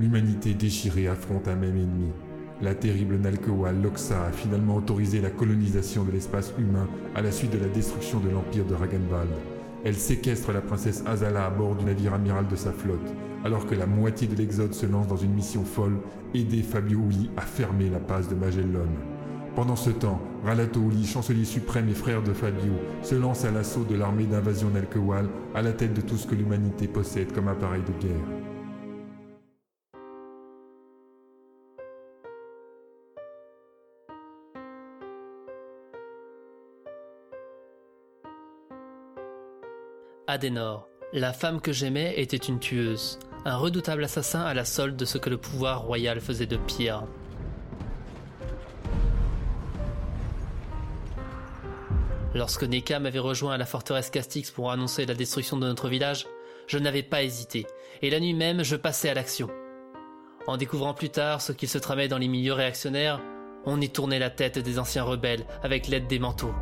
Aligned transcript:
l'humanité 0.00 0.54
déchirée 0.54 1.08
affronte 1.08 1.46
un 1.46 1.56
même 1.56 1.76
ennemi. 1.76 2.10
La 2.62 2.74
terrible 2.74 3.16
Nalkewal 3.16 3.82
Loxa 3.82 4.24
a 4.24 4.32
finalement 4.32 4.76
autorisé 4.76 5.20
la 5.20 5.30
colonisation 5.30 6.04
de 6.04 6.12
l'espace 6.12 6.54
humain 6.58 6.88
à 7.14 7.20
la 7.20 7.30
suite 7.30 7.52
de 7.52 7.58
la 7.58 7.68
destruction 7.68 8.18
de 8.18 8.30
l'empire 8.30 8.64
de 8.64 8.74
Ragenwald. 8.74 9.30
Elle 9.84 9.96
séquestre 9.96 10.52
la 10.52 10.62
princesse 10.62 11.04
Azala 11.06 11.46
à 11.46 11.50
bord 11.50 11.74
du 11.74 11.84
navire 11.84 12.14
amiral 12.14 12.46
de 12.48 12.56
sa 12.56 12.72
flotte, 12.72 13.14
alors 13.44 13.66
que 13.66 13.74
la 13.74 13.86
moitié 13.86 14.26
de 14.26 14.36
l'Exode 14.36 14.74
se 14.74 14.86
lance 14.86 15.06
dans 15.06 15.16
une 15.16 15.34
mission 15.34 15.64
folle, 15.64 15.98
aider 16.34 16.62
Fabio 16.62 17.00
Uli 17.00 17.30
à 17.36 17.42
fermer 17.42 17.90
la 17.90 18.00
passe 18.00 18.28
de 18.28 18.34
Magellan. 18.34 18.88
Pendant 19.54 19.76
ce 19.76 19.90
temps, 19.90 20.20
Ralato 20.44 20.80
Uli, 20.80 21.06
chancelier 21.06 21.44
suprême 21.44 21.88
et 21.88 21.94
frère 21.94 22.22
de 22.22 22.32
Fabio, 22.32 22.72
se 23.02 23.14
lance 23.14 23.44
à 23.44 23.50
l'assaut 23.50 23.84
de 23.84 23.96
l'armée 23.96 24.24
d'invasion 24.24 24.70
Nalkewal 24.70 25.28
à 25.54 25.60
la 25.60 25.72
tête 25.72 25.92
de 25.92 26.00
tout 26.00 26.16
ce 26.16 26.26
que 26.26 26.34
l'humanité 26.34 26.88
possède 26.88 27.32
comme 27.32 27.48
appareil 27.48 27.82
de 27.82 28.06
guerre. 28.06 28.49
Adenor, 40.30 40.88
la 41.12 41.32
femme 41.32 41.60
que 41.60 41.72
j'aimais, 41.72 42.14
était 42.16 42.36
une 42.36 42.60
tueuse, 42.60 43.18
un 43.44 43.56
redoutable 43.56 44.04
assassin 44.04 44.42
à 44.42 44.54
la 44.54 44.64
solde 44.64 44.94
de 44.94 45.04
ce 45.04 45.18
que 45.18 45.28
le 45.28 45.38
pouvoir 45.38 45.82
royal 45.82 46.20
faisait 46.20 46.46
de 46.46 46.56
pire. 46.56 47.02
Lorsque 52.32 52.62
Neka 52.62 53.00
m'avait 53.00 53.18
rejoint 53.18 53.54
à 53.54 53.58
la 53.58 53.66
forteresse 53.66 54.10
Castix 54.10 54.52
pour 54.52 54.70
annoncer 54.70 55.04
la 55.04 55.14
destruction 55.14 55.56
de 55.56 55.66
notre 55.66 55.88
village, 55.88 56.28
je 56.68 56.78
n'avais 56.78 57.02
pas 57.02 57.24
hésité, 57.24 57.66
et 58.00 58.08
la 58.08 58.20
nuit 58.20 58.34
même 58.34 58.62
je 58.62 58.76
passais 58.76 59.08
à 59.08 59.14
l'action. 59.14 59.50
En 60.46 60.56
découvrant 60.56 60.94
plus 60.94 61.10
tard 61.10 61.40
ce 61.40 61.50
qu'il 61.50 61.68
se 61.68 61.78
tramait 61.78 62.06
dans 62.06 62.18
les 62.18 62.28
milieux 62.28 62.52
réactionnaires, 62.52 63.20
on 63.66 63.80
y 63.80 63.90
tournait 63.90 64.20
la 64.20 64.30
tête 64.30 64.60
des 64.60 64.78
anciens 64.78 65.02
rebelles 65.02 65.44
avec 65.64 65.88
l'aide 65.88 66.06
des 66.06 66.20
manteaux. 66.20 66.54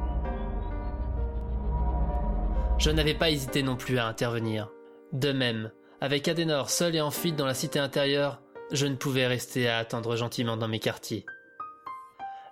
Je 2.79 2.91
n'avais 2.91 3.15
pas 3.15 3.31
hésité 3.31 3.65
non 3.65 3.77
plus 3.77 3.99
à 3.99 4.07
intervenir. 4.07 4.71
De 5.13 5.33
même, 5.33 5.73
avec 6.01 6.29
Adenor 6.29 6.71
seul 6.71 6.95
et 6.95 7.01
en 7.01 7.11
fuite 7.11 7.35
dans 7.35 7.47
la 7.47 7.55
cité 7.55 7.81
intérieure, 7.81 8.41
je 8.71 8.87
ne 8.87 8.95
pouvais 8.95 9.27
rester 9.27 9.69
à 9.69 9.79
attendre 9.79 10.15
gentiment 10.15 10.57
dans 10.57 10.69
mes 10.69 10.79
quartiers. 10.79 11.27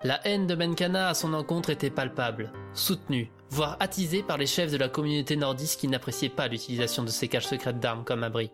La 0.02 0.26
haine 0.26 0.48
de 0.48 0.56
Benkana 0.56 1.08
à 1.08 1.14
son 1.14 1.32
encontre 1.32 1.70
était 1.70 1.90
palpable, 1.90 2.52
soutenue, 2.74 3.30
voire 3.50 3.76
attisée 3.78 4.24
par 4.24 4.36
les 4.36 4.46
chefs 4.46 4.72
de 4.72 4.76
la 4.76 4.88
communauté 4.88 5.36
nordiste 5.36 5.80
qui 5.80 5.88
n'appréciaient 5.88 6.28
pas 6.28 6.48
l'utilisation 6.48 7.04
de 7.04 7.08
ces 7.08 7.28
caches 7.28 7.46
secrètes 7.46 7.78
d'armes 7.78 8.04
comme 8.04 8.24
abri. 8.24 8.50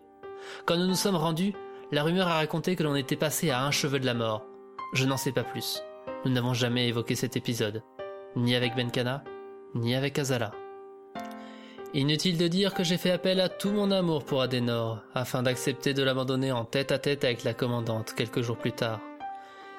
Quand 0.65 0.77
nous 0.77 0.87
nous 0.87 0.93
sommes 0.93 1.15
rendus, 1.15 1.53
la 1.91 2.03
rumeur 2.03 2.27
a 2.27 2.35
raconté 2.35 2.75
que 2.75 2.83
l'on 2.83 2.95
était 2.95 3.15
passé 3.15 3.49
à 3.49 3.63
un 3.63 3.71
cheveu 3.71 3.99
de 3.99 4.05
la 4.05 4.13
mort. 4.13 4.45
Je 4.93 5.05
n'en 5.05 5.17
sais 5.17 5.31
pas 5.31 5.43
plus. 5.43 5.81
Nous 6.23 6.31
n'avons 6.31 6.53
jamais 6.53 6.87
évoqué 6.87 7.15
cet 7.15 7.35
épisode, 7.35 7.81
ni 8.35 8.55
avec 8.55 8.75
Benkana, 8.75 9.23
ni 9.73 9.95
avec 9.95 10.19
Azala. 10.19 10.51
Inutile 11.95 12.39
de 12.39 12.47
dire 12.47 12.73
que 12.73 12.83
j'ai 12.83 12.97
fait 12.97 13.11
appel 13.11 13.39
à 13.39 13.49
tout 13.49 13.69
mon 13.69 13.91
amour 13.91 14.25
pour 14.25 14.41
Adenor, 14.41 15.03
afin 15.13 15.43
d'accepter 15.43 15.93
de 15.93 16.01
l'abandonner 16.01 16.51
en 16.51 16.65
tête 16.65 16.91
à 16.91 16.97
tête 16.97 17.23
avec 17.23 17.43
la 17.43 17.53
commandante 17.53 18.13
quelques 18.17 18.41
jours 18.41 18.57
plus 18.57 18.71
tard. 18.71 18.99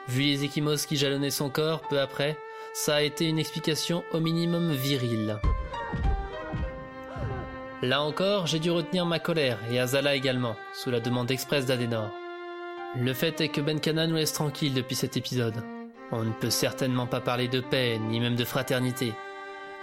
Vu 0.06 0.22
les 0.22 0.44
échymoses 0.44 0.86
qui 0.86 0.96
jalonnaient 0.96 1.30
son 1.30 1.50
corps 1.50 1.80
peu 1.88 1.98
après, 1.98 2.38
ça 2.72 2.94
a 2.94 3.02
été 3.02 3.26
une 3.26 3.40
explication 3.40 4.04
au 4.12 4.20
minimum 4.20 4.70
virile. 4.70 5.38
Là 7.82 8.00
encore, 8.00 8.46
j'ai 8.46 8.60
dû 8.60 8.70
retenir 8.70 9.06
ma 9.06 9.18
colère, 9.18 9.58
et 9.72 9.80
Azala 9.80 10.14
également, 10.14 10.54
sous 10.72 10.92
la 10.92 11.00
demande 11.00 11.32
expresse 11.32 11.66
d'Adenor. 11.66 12.10
Le 12.96 13.12
fait 13.12 13.40
est 13.40 13.48
que 13.48 13.60
Benkana 13.60 14.06
nous 14.06 14.14
laisse 14.14 14.32
tranquille 14.32 14.72
depuis 14.72 14.94
cet 14.94 15.16
épisode. 15.16 15.64
On 16.12 16.22
ne 16.22 16.32
peut 16.32 16.50
certainement 16.50 17.08
pas 17.08 17.20
parler 17.20 17.48
de 17.48 17.58
paix, 17.58 17.98
ni 17.98 18.20
même 18.20 18.36
de 18.36 18.44
fraternité, 18.44 19.12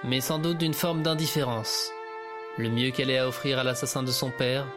mais 0.06 0.22
sans 0.22 0.40
doute 0.40 0.60
d'une 0.60 0.74
forme 0.74 1.04
d'indifférence. 1.04 1.92
Le 2.58 2.70
mieux 2.70 2.92
qu'elle 2.92 3.10
ait 3.10 3.20
à 3.20 3.28
offrir 3.30 3.60
à 3.60 3.64
l'assassin 3.64 4.04
de 4.04 4.12
son 4.12 4.30
père, 4.30 4.68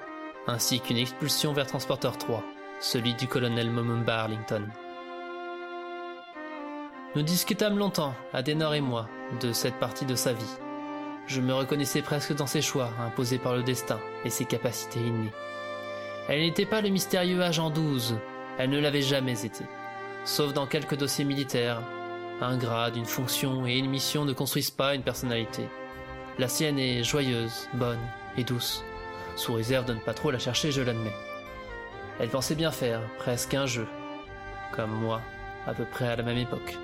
ainsi 0.47 0.79
qu'une 0.79 0.97
expulsion 0.97 1.53
vers 1.53 1.67
Transporteur 1.67 2.17
3, 2.17 2.45
celui 2.81 3.15
du 3.15 3.27
colonel 3.27 3.69
Momumba 3.69 4.21
Arlington. 4.21 4.63
Nous 7.17 7.23
discutâmes 7.23 7.77
longtemps, 7.77 8.15
Adenor 8.33 8.75
et 8.75 8.81
moi, 8.81 9.09
de 9.41 9.53
cette 9.53 9.81
partie 9.81 10.07
de 10.07 10.15
sa 10.15 10.33
vie. 10.33 10.57
Je 11.27 11.41
me 11.41 11.53
reconnaissais 11.53 12.03
presque 12.03 12.35
dans 12.37 12.47
ses 12.47 12.63
choix, 12.63 12.91
imposés 13.01 13.39
par 13.39 13.57
le 13.57 13.65
destin, 13.65 13.99
et 14.25 14.31
ses 14.31 14.45
capacités 14.45 15.01
innées. 15.01 15.33
Elle 16.29 16.43
n'était 16.43 16.67
pas 16.67 16.81
le 16.81 16.91
mystérieux 16.91 17.43
agent 17.43 17.71
12, 17.71 18.17
elle 18.59 18.71
ne 18.71 18.79
l'avait 18.79 19.03
jamais 19.03 19.45
été. 19.45 19.65
Sauf 20.25 20.53
dans 20.53 20.67
quelques 20.67 20.97
dossiers 20.97 21.25
militaires. 21.25 21.83
Un 22.41 22.57
grade, 22.57 22.97
une 22.97 23.05
fonction 23.05 23.67
et 23.67 23.79
une 23.79 23.91
mission 23.91 24.25
ne 24.25 24.33
construisent 24.33 24.71
pas 24.71 24.95
une 24.95 25.03
personnalité. 25.03 25.69
La 26.37 26.49
sienne 26.49 26.81
est 26.81 27.05
joyeuse, 27.05 27.69
bonne 27.75 28.01
et 28.37 28.43
douce, 28.43 28.83
sous 29.37 29.55
réserve 29.55 29.85
de 29.85 29.95
ne 29.95 30.01
pas 30.01 30.15
trop 30.15 30.33
la 30.33 30.41
chercher, 30.41 30.73
je 30.73 30.83
l'admets. 30.83 31.15
Elle 32.19 32.29
pensait 32.29 32.57
bien 32.57 32.73
faire, 32.73 33.01
presque 33.19 33.55
un 33.55 33.67
jeu, 33.67 33.87
comme 34.73 34.91
moi, 34.91 35.21
à 35.67 35.75
peu 35.75 35.85
près 35.85 36.09
à 36.09 36.17
la 36.17 36.25
même 36.25 36.39
époque. 36.39 36.77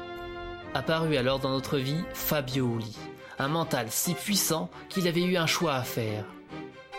Apparut 0.73 1.17
alors 1.17 1.41
dans 1.41 1.51
notre 1.51 1.79
vie 1.79 2.05
Fabio 2.15 2.77
Uli, 2.77 2.97
un 3.41 3.49
mental 3.49 3.87
si 3.91 4.15
puissant 4.15 4.71
qu'il 4.89 5.09
avait 5.09 5.25
eu 5.25 5.37
un 5.37 5.47
choix 5.47 5.75
à 5.75 5.83
faire. 5.83 6.25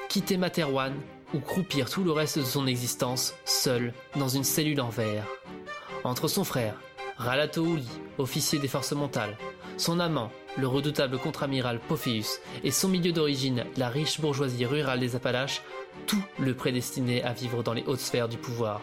Quitter 0.10 0.36
Materwan 0.36 0.94
ou 1.34 1.40
croupir 1.40 1.90
tout 1.90 2.04
le 2.04 2.12
reste 2.12 2.38
de 2.38 2.44
son 2.44 2.68
existence 2.68 3.34
seul 3.46 3.94
dans 4.18 4.28
une 4.28 4.44
cellule 4.44 4.82
en 4.82 4.90
verre. 4.90 5.26
Entre 6.04 6.28
son 6.28 6.44
frère, 6.44 6.76
Ralato 7.16 7.64
Uli, 7.64 7.88
officier 8.18 8.60
des 8.60 8.68
forces 8.68 8.92
mentales, 8.92 9.38
son 9.78 10.02
amant, 10.02 10.32
le 10.58 10.68
redoutable 10.68 11.18
contre-amiral 11.18 11.80
Pophéus, 11.80 12.40
et 12.64 12.72
son 12.72 12.90
milieu 12.90 13.12
d'origine, 13.12 13.66
la 13.78 13.90
riche 13.90 14.20
bourgeoisie 14.20 14.66
rurale 14.66 15.00
des 15.00 15.16
Appalaches, 15.16 15.62
tout 16.08 16.24
le 16.40 16.56
prédestinait 16.56 17.24
à 17.24 17.34
vivre 17.34 17.64
dans 17.64 17.74
les 17.74 17.84
hautes 17.86 18.00
sphères 18.00 18.30
du 18.30 18.38
pouvoir. 18.38 18.82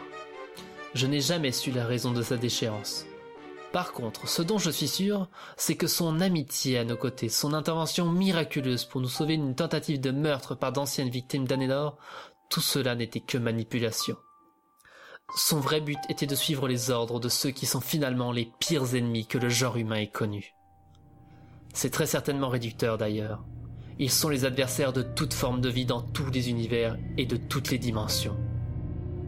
Je 0.94 1.06
n'ai 1.06 1.20
jamais 1.20 1.52
su 1.52 1.70
la 1.70 1.86
raison 1.86 2.12
de 2.12 2.22
sa 2.22 2.36
déchéance. 2.36 3.04
Par 3.72 3.92
contre, 3.92 4.26
ce 4.26 4.40
dont 4.40 4.58
je 4.58 4.70
suis 4.70 4.88
sûr, 4.88 5.28
c'est 5.58 5.76
que 5.76 5.86
son 5.86 6.20
amitié 6.20 6.78
à 6.78 6.84
nos 6.84 6.96
côtés, 6.96 7.28
son 7.28 7.52
intervention 7.52 8.10
miraculeuse 8.10 8.86
pour 8.86 9.02
nous 9.02 9.08
sauver 9.08 9.36
d'une 9.36 9.54
tentative 9.54 10.00
de 10.00 10.10
meurtre 10.10 10.54
par 10.54 10.72
d'anciennes 10.72 11.10
victimes 11.10 11.46
d'Anénor, 11.46 11.98
tout 12.48 12.62
cela 12.62 12.94
n'était 12.94 13.20
que 13.20 13.36
manipulation. 13.36 14.16
Son 15.36 15.60
vrai 15.60 15.82
but 15.82 15.98
était 16.08 16.26
de 16.26 16.34
suivre 16.34 16.66
les 16.66 16.90
ordres 16.90 17.20
de 17.20 17.28
ceux 17.28 17.50
qui 17.50 17.66
sont 17.66 17.82
finalement 17.82 18.32
les 18.32 18.50
pires 18.58 18.94
ennemis 18.94 19.26
que 19.26 19.36
le 19.36 19.50
genre 19.50 19.76
humain 19.76 19.96
ait 19.96 20.06
connus. 20.06 20.54
C'est 21.72 21.90
très 21.90 22.06
certainement 22.06 22.48
réducteur 22.48 22.98
d'ailleurs. 22.98 23.44
Ils 23.98 24.10
sont 24.10 24.28
les 24.28 24.44
adversaires 24.44 24.92
de 24.92 25.02
toute 25.02 25.34
forme 25.34 25.60
de 25.60 25.68
vie 25.68 25.84
dans 25.84 26.00
tous 26.00 26.30
les 26.30 26.50
univers 26.50 26.96
et 27.16 27.26
de 27.26 27.36
toutes 27.36 27.70
les 27.70 27.78
dimensions. 27.78 28.36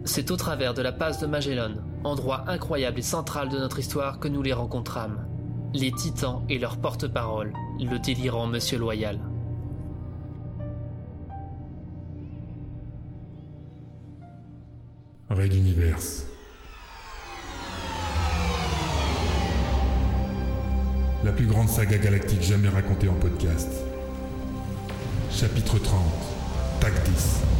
C'est 0.05 0.31
au 0.31 0.37
travers 0.37 0.75
de 0.75 0.83
la 0.83 0.93
passe 0.93 1.21
de 1.21 1.27
Magellan, 1.27 1.75
endroit 2.05 2.45
incroyable 2.49 3.01
et 3.01 3.03
central 3.03 3.49
de 3.49 3.59
notre 3.59 3.81
histoire, 3.81 4.19
que 4.19 4.29
nous 4.29 4.43
les 4.43 4.53
rencontrâmes. 4.53 5.27
Les 5.75 5.93
titans 5.93 6.45
et 6.49 6.59
leur 6.59 6.79
porte-parole, 6.79 7.53
le 7.79 7.99
délirant 7.99 8.47
Monsieur 8.47 8.79
Loyal. 8.79 9.21
Raid 15.29 15.53
d'univers. 15.53 15.99
La 21.23 21.33
plus 21.33 21.45
grande 21.45 21.69
saga 21.69 21.99
galactique 21.99 22.41
jamais 22.41 22.71
racontée 22.71 23.09
en 23.11 23.15
podcast. 23.15 23.69
Chapitre 25.31 25.79
30. 25.79 26.01
Tactis. 26.81 27.60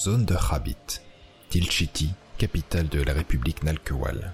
zone 0.00 0.24
de 0.24 0.32
Rabbit, 0.32 1.02
Tilchiti, 1.50 2.14
capitale 2.38 2.88
de 2.88 3.02
la 3.02 3.12
République 3.12 3.62
Nalkewal. 3.62 4.32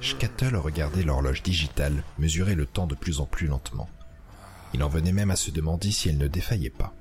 Shkattle 0.00 0.56
regardait 0.56 1.04
l'horloge 1.04 1.44
digitale 1.44 2.02
mesurait 2.18 2.56
le 2.56 2.66
temps 2.66 2.88
de 2.88 2.96
plus 2.96 3.20
en 3.20 3.26
plus 3.26 3.46
lentement. 3.46 3.88
Il 4.74 4.82
en 4.82 4.88
venait 4.88 5.12
même 5.12 5.30
à 5.30 5.36
se 5.36 5.52
demander 5.52 5.92
si 5.92 6.08
elle 6.08 6.18
ne 6.18 6.26
défaillait 6.26 6.70
pas. 6.70 6.92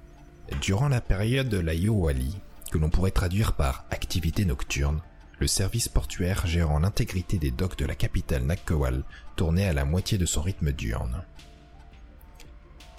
Durant 0.61 0.87
la 0.87 1.01
période 1.01 1.49
de 1.49 1.57
la 1.57 1.73
Yowali, 1.73 2.37
que 2.71 2.77
l'on 2.77 2.89
pourrait 2.89 3.11
traduire 3.11 3.53
par 3.53 3.85
activité 3.91 4.45
nocturne, 4.45 5.01
le 5.39 5.47
service 5.47 5.89
portuaire 5.89 6.47
gérant 6.47 6.79
l'intégrité 6.79 7.37
des 7.37 7.51
docks 7.51 7.77
de 7.77 7.85
la 7.85 7.95
capitale 7.95 8.43
Nakkawal 8.43 9.03
tournait 9.35 9.67
à 9.67 9.73
la 9.73 9.85
moitié 9.85 10.17
de 10.17 10.25
son 10.25 10.41
rythme 10.41 10.71
diurne. 10.71 11.23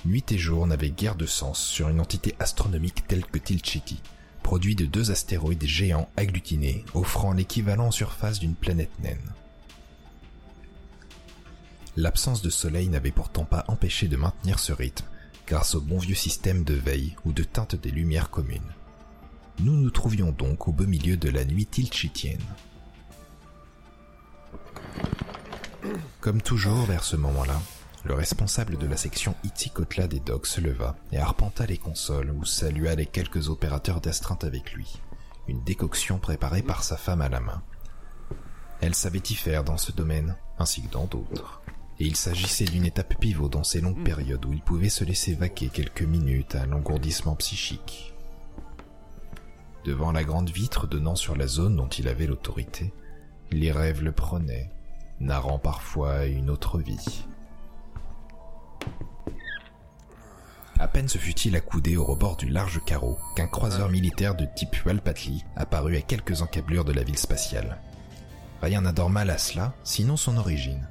Nuit 0.05 0.31
et 0.33 0.39
jour 0.39 0.67
n'avaient 0.67 0.91
guère 0.91 1.15
de 1.15 1.27
sens 1.27 1.65
sur 1.65 1.89
une 1.89 2.01
entité 2.01 2.35
astronomique 2.41 3.07
telle 3.07 3.25
que 3.25 3.39
Tilchiti, 3.39 4.03
produit 4.43 4.75
de 4.75 4.87
deux 4.87 5.11
astéroïdes 5.13 5.65
géants 5.65 6.09
agglutinés, 6.17 6.85
offrant 6.95 7.33
l'équivalent 7.33 7.87
en 7.87 7.93
surface 7.93 8.41
d'une 8.41 8.57
planète 8.57 8.99
naine. 9.01 9.33
L'absence 11.97 12.43
de 12.43 12.51
soleil 12.51 12.89
n'avait 12.89 13.13
pourtant 13.13 13.45
pas 13.45 13.65
empêché 13.69 14.09
de 14.09 14.17
maintenir 14.17 14.59
ce 14.59 14.73
rythme, 14.73 15.07
grâce 15.47 15.77
au 15.77 15.81
bon 15.81 15.99
vieux 15.99 16.17
système 16.17 16.65
de 16.65 16.75
veille 16.75 17.15
ou 17.25 17.33
de 17.33 17.45
teinte 17.45 17.77
des 17.77 17.91
lumières 17.91 18.31
communes. 18.31 18.73
Nous 19.61 19.73
nous 19.73 19.91
trouvions 19.91 20.33
donc 20.33 20.69
au 20.69 20.73
beau 20.73 20.87
milieu 20.87 21.17
de 21.17 21.29
la 21.29 21.45
nuit 21.45 21.67
tilchitienne. 21.67 22.43
Comme 26.21 26.41
toujours 26.41 26.85
vers 26.85 27.05
ce 27.05 27.17
moment-là, 27.17 27.61
le 28.05 28.15
responsable 28.15 28.79
de 28.79 28.87
la 28.87 28.97
section 28.97 29.35
Itzikotla 29.45 30.09
des 30.09 30.21
docks 30.21 30.47
se 30.47 30.61
leva 30.61 30.97
et 31.13 31.19
arpenta 31.19 31.67
les 31.67 31.79
consoles 31.79 32.31
où 32.31 32.45
salua 32.45 32.95
les 32.95 33.07
quelques 33.07 33.49
opérateurs 33.49 34.01
d'astreinte 34.01 34.45
avec 34.45 34.73
lui, 34.73 35.01
une 35.47 35.63
décoction 35.63 36.19
préparée 36.19 36.63
par 36.63 36.83
sa 36.83 36.97
femme 36.97 37.21
à 37.21 37.29
la 37.29 37.41
main. 37.41 37.63
Elle 38.81 38.95
savait 38.95 39.23
y 39.31 39.35
faire 39.35 39.63
dans 39.63 39.79
ce 39.79 39.93
domaine, 39.93 40.37
ainsi 40.59 40.83
que 40.83 40.91
dans 40.91 41.07
d'autres, 41.07 41.63
et 42.01 42.07
il 42.07 42.17
s'agissait 42.17 42.65
d'une 42.65 42.87
étape 42.87 43.19
pivot 43.21 43.49
dans 43.49 43.63
ces 43.63 43.81
longues 43.81 44.03
périodes 44.03 44.45
où 44.45 44.53
il 44.53 44.63
pouvait 44.63 44.89
se 44.89 45.05
laisser 45.05 45.35
vaquer 45.35 45.69
quelques 45.69 46.03
minutes 46.03 46.57
à 46.57 46.67
l'engourdissement 46.67 47.37
psychique. 47.37 48.12
Devant 49.85 50.13
la 50.13 50.23
grande 50.23 50.51
vitre 50.51 50.87
donnant 50.87 51.17
sur 51.17 51.37
la 51.37 51.47
zone 51.47 51.77
dont 51.77 51.89
il 51.89 52.07
avait 52.07 52.27
l'autorité, 52.27 52.93
les 53.51 53.73
rêves 53.73 54.03
le 54.03 54.13
prenaient, 54.13 54.71
narrant 55.19 55.59
parfois 55.59 56.27
une 56.27 56.51
autre 56.51 56.79
vie. 56.79 57.25
À 60.79 60.89
peine 60.89 61.09
se 61.09 61.19
fut-il 61.19 61.55
accoudé 61.57 61.97
au 61.97 62.05
rebord 62.05 62.37
du 62.37 62.49
large 62.49 62.81
carreau 62.85 63.19
qu'un 63.37 63.47
croiseur 63.47 63.89
militaire 63.89 64.35
de 64.35 64.47
type 64.57 64.77
Walpatli 64.85 65.45
apparut 65.57 65.97
à 65.97 66.01
quelques 66.01 66.43
encablures 66.43 66.85
de 66.85 66.93
la 66.93 67.05
ville 67.05 67.19
spatiale. 67.19 67.79
Rien 68.63 68.83
d'anormal 68.83 69.31
à 69.31 69.39
cela, 69.39 69.75
sinon 69.85 70.17
son 70.17 70.37
origine. 70.37 70.89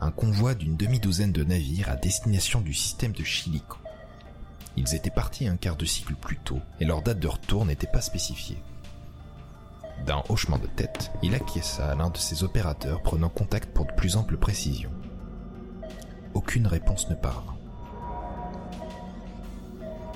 Un 0.00 0.12
convoi 0.12 0.54
d'une 0.54 0.76
demi-douzaine 0.76 1.32
de 1.32 1.44
navires 1.44 1.88
à 1.88 1.96
destination 1.96 2.60
du 2.60 2.72
système 2.72 3.12
de 3.12 3.24
Chilico. 3.24 3.78
Ils 4.78 4.94
étaient 4.94 5.10
partis 5.10 5.48
un 5.48 5.56
quart 5.56 5.74
de 5.74 5.84
cycle 5.84 6.14
plus 6.14 6.36
tôt 6.36 6.60
et 6.78 6.84
leur 6.84 7.02
date 7.02 7.18
de 7.18 7.26
retour 7.26 7.66
n'était 7.66 7.88
pas 7.88 8.00
spécifiée. 8.00 8.62
D'un 10.06 10.22
hochement 10.28 10.56
de 10.56 10.68
tête, 10.68 11.10
il 11.20 11.34
acquiesça 11.34 11.90
à 11.90 11.96
l'un 11.96 12.10
de 12.10 12.16
ses 12.16 12.44
opérateurs 12.44 13.02
prenant 13.02 13.28
contact 13.28 13.74
pour 13.74 13.86
de 13.86 13.92
plus 13.92 14.14
amples 14.14 14.36
précisions. 14.36 14.92
Aucune 16.32 16.68
réponse 16.68 17.10
ne 17.10 17.16
parvint. 17.16 17.56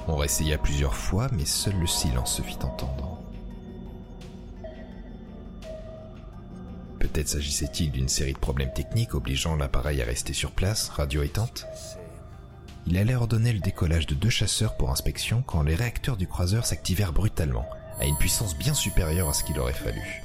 On 0.06 0.14
réessaya 0.14 0.58
plusieurs 0.58 0.94
fois, 0.94 1.26
mais 1.32 1.44
seul 1.44 1.76
le 1.80 1.88
silence 1.88 2.36
se 2.36 2.42
fit 2.42 2.58
entendre. 2.62 3.20
Peut-être 7.00 7.28
s'agissait-il 7.28 7.90
d'une 7.90 8.08
série 8.08 8.34
de 8.34 8.38
problèmes 8.38 8.72
techniques 8.72 9.14
obligeant 9.14 9.56
l'appareil 9.56 10.00
à 10.00 10.04
rester 10.04 10.32
sur 10.32 10.52
place, 10.52 10.88
radio 10.88 11.24
éteinte? 11.24 11.66
Il 12.86 12.98
allait 12.98 13.14
ordonner 13.14 13.52
le 13.52 13.60
décollage 13.60 14.06
de 14.06 14.14
deux 14.14 14.30
chasseurs 14.30 14.76
pour 14.76 14.90
inspection 14.90 15.42
quand 15.46 15.62
les 15.62 15.74
réacteurs 15.74 16.16
du 16.16 16.26
croiseur 16.26 16.66
s'activèrent 16.66 17.12
brutalement, 17.12 17.66
à 18.00 18.06
une 18.06 18.16
puissance 18.16 18.56
bien 18.56 18.74
supérieure 18.74 19.28
à 19.28 19.34
ce 19.34 19.44
qu'il 19.44 19.58
aurait 19.58 19.72
fallu. 19.72 20.22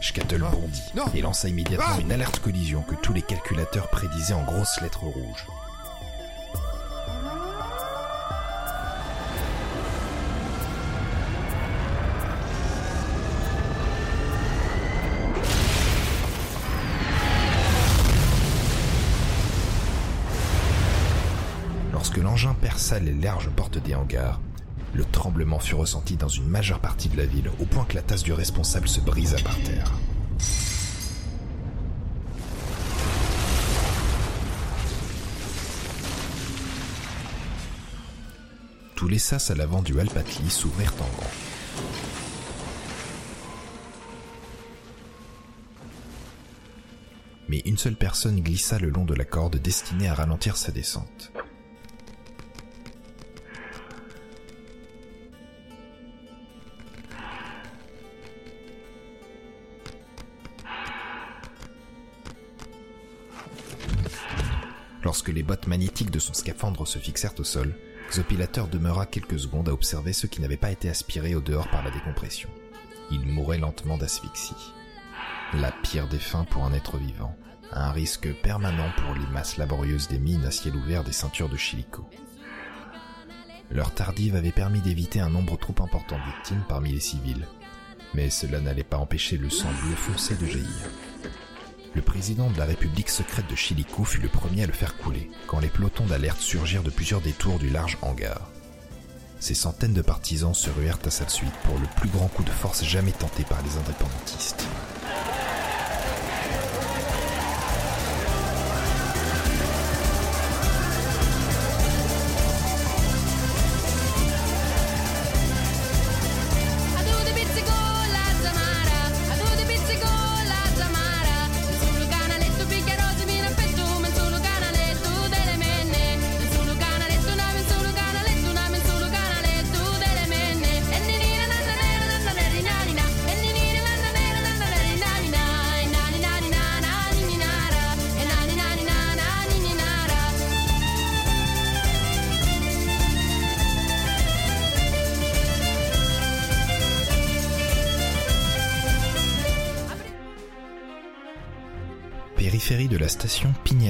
Scattle 0.00 0.44
bondit 0.50 0.92
et 1.14 1.22
lança 1.22 1.48
immédiatement 1.48 1.98
une 2.00 2.12
alerte 2.12 2.40
collision 2.40 2.82
que 2.82 2.94
tous 2.96 3.12
les 3.12 3.22
calculateurs 3.22 3.88
prédisaient 3.88 4.34
en 4.34 4.44
grosses 4.44 4.80
lettres 4.80 5.04
rouges. 5.04 5.46
L'engin 22.36 22.52
perça 22.52 22.98
les 22.98 23.14
larges 23.14 23.48
portes 23.48 23.78
des 23.78 23.94
hangars, 23.94 24.42
le 24.92 25.06
tremblement 25.06 25.58
fut 25.58 25.74
ressenti 25.74 26.16
dans 26.16 26.28
une 26.28 26.46
majeure 26.46 26.80
partie 26.80 27.08
de 27.08 27.16
la 27.16 27.24
ville, 27.24 27.50
au 27.60 27.64
point 27.64 27.86
que 27.86 27.94
la 27.94 28.02
tasse 28.02 28.24
du 28.24 28.34
responsable 28.34 28.88
se 28.88 29.00
brisa 29.00 29.38
par 29.38 29.56
terre. 29.60 29.90
Tous 38.96 39.08
les 39.08 39.18
sas 39.18 39.50
à 39.50 39.54
l'avant 39.54 39.80
du 39.80 39.98
Alpatli 39.98 40.50
s'ouvrirent 40.50 40.92
en 41.00 41.16
grand. 41.16 41.30
Mais 47.48 47.62
une 47.64 47.78
seule 47.78 47.96
personne 47.96 48.42
glissa 48.42 48.78
le 48.78 48.90
long 48.90 49.06
de 49.06 49.14
la 49.14 49.24
corde 49.24 49.56
destinée 49.56 50.08
à 50.08 50.12
ralentir 50.12 50.58
sa 50.58 50.70
descente. 50.70 51.32
Lorsque 65.06 65.28
les 65.28 65.44
bottes 65.44 65.68
magnétiques 65.68 66.10
de 66.10 66.18
son 66.18 66.34
scaphandre 66.34 66.84
se 66.84 66.98
fixèrent 66.98 67.38
au 67.38 67.44
sol, 67.44 67.76
Xopilateur 68.10 68.66
demeura 68.66 69.06
quelques 69.06 69.38
secondes 69.38 69.68
à 69.68 69.72
observer 69.72 70.12
ce 70.12 70.26
qui 70.26 70.40
n'avait 70.40 70.56
pas 70.56 70.72
été 70.72 70.88
aspiré 70.88 71.36
au 71.36 71.40
dehors 71.40 71.68
par 71.68 71.84
la 71.84 71.92
décompression. 71.92 72.48
Il 73.12 73.24
mourait 73.24 73.58
lentement 73.58 73.98
d'asphyxie. 73.98 74.72
La 75.54 75.70
pire 75.70 76.08
des 76.08 76.18
fins 76.18 76.42
pour 76.42 76.64
un 76.64 76.72
être 76.72 76.96
vivant, 76.96 77.36
un 77.70 77.92
risque 77.92 78.34
permanent 78.42 78.90
pour 78.96 79.14
les 79.14 79.32
masses 79.32 79.58
laborieuses 79.58 80.08
des 80.08 80.18
mines 80.18 80.44
à 80.44 80.50
ciel 80.50 80.74
ouvert 80.74 81.04
des 81.04 81.12
ceintures 81.12 81.48
de 81.48 81.56
Chilico. 81.56 82.10
Leur 83.70 83.94
tardive 83.94 84.34
avait 84.34 84.50
permis 84.50 84.80
d'éviter 84.80 85.20
un 85.20 85.30
nombre 85.30 85.56
trop 85.56 85.84
important 85.84 86.18
de 86.18 86.32
victimes 86.34 86.64
parmi 86.68 86.90
les 86.90 86.98
civils, 86.98 87.46
mais 88.12 88.28
cela 88.28 88.58
n'allait 88.58 88.82
pas 88.82 88.98
empêcher 88.98 89.38
le 89.38 89.50
sang 89.50 89.70
bleu 89.84 89.94
foncé 89.94 90.34
de 90.34 90.46
jaillir. 90.46 90.90
Le 91.96 92.02
président 92.02 92.50
de 92.50 92.58
la 92.58 92.66
République 92.66 93.08
secrète 93.08 93.48
de 93.48 93.56
Chilico 93.56 94.04
fut 94.04 94.20
le 94.20 94.28
premier 94.28 94.64
à 94.64 94.66
le 94.66 94.74
faire 94.74 94.98
couler, 94.98 95.30
quand 95.46 95.60
les 95.60 95.68
pelotons 95.68 96.04
d'alerte 96.04 96.42
surgirent 96.42 96.82
de 96.82 96.90
plusieurs 96.90 97.22
détours 97.22 97.58
du 97.58 97.70
large 97.70 97.96
hangar. 98.02 98.50
Ces 99.40 99.54
centaines 99.54 99.94
de 99.94 100.02
partisans 100.02 100.52
se 100.52 100.68
ruèrent 100.68 100.98
à 101.06 101.10
sa 101.10 101.26
suite 101.26 101.54
pour 101.64 101.78
le 101.78 101.86
plus 101.96 102.10
grand 102.10 102.28
coup 102.28 102.44
de 102.44 102.50
force 102.50 102.84
jamais 102.84 103.12
tenté 103.12 103.44
par 103.44 103.62
les 103.62 103.78
indépendantistes. 103.78 104.66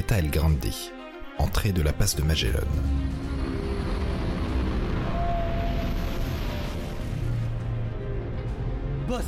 El 0.08 0.30
Grande, 0.30 0.64
entrée 1.38 1.72
de 1.72 1.82
la 1.82 1.92
passe 1.92 2.16
de 2.16 2.22
Magellan. 2.22 2.60
Boss, 9.08 9.25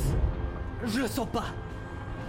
je 0.85 0.99
le 0.99 1.07
sens 1.07 1.27
pas. 1.31 1.45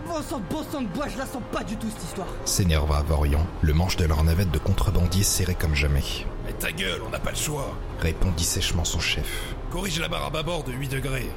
Bon 0.06 0.20
sang, 0.22 0.42
bon 0.50 0.62
sang 0.70 0.82
de 0.82 0.88
bois, 0.88 1.08
je 1.08 1.16
la 1.16 1.26
sens 1.26 1.42
pas 1.52 1.62
du 1.62 1.76
tout 1.76 1.88
cette 1.90 2.02
histoire. 2.02 2.26
S'énerva 2.44 3.02
Vorian, 3.02 3.46
le 3.62 3.72
manche 3.72 3.96
de 3.96 4.04
leur 4.04 4.24
navette 4.24 4.50
de 4.50 4.58
contrebandier 4.58 5.22
serré 5.22 5.54
comme 5.54 5.74
jamais. 5.74 6.26
Mais 6.44 6.52
ta 6.52 6.72
gueule, 6.72 7.00
on 7.06 7.10
n'a 7.10 7.20
pas 7.20 7.30
le 7.30 7.36
choix. 7.36 7.74
Répondit 8.00 8.44
sèchement 8.44 8.84
son 8.84 9.00
chef. 9.00 9.54
Corrige 9.70 10.00
la 10.00 10.08
barre 10.08 10.26
à 10.26 10.30
bâbord 10.30 10.64
de 10.64 10.72
8 10.72 10.88
degrés. 10.88 11.30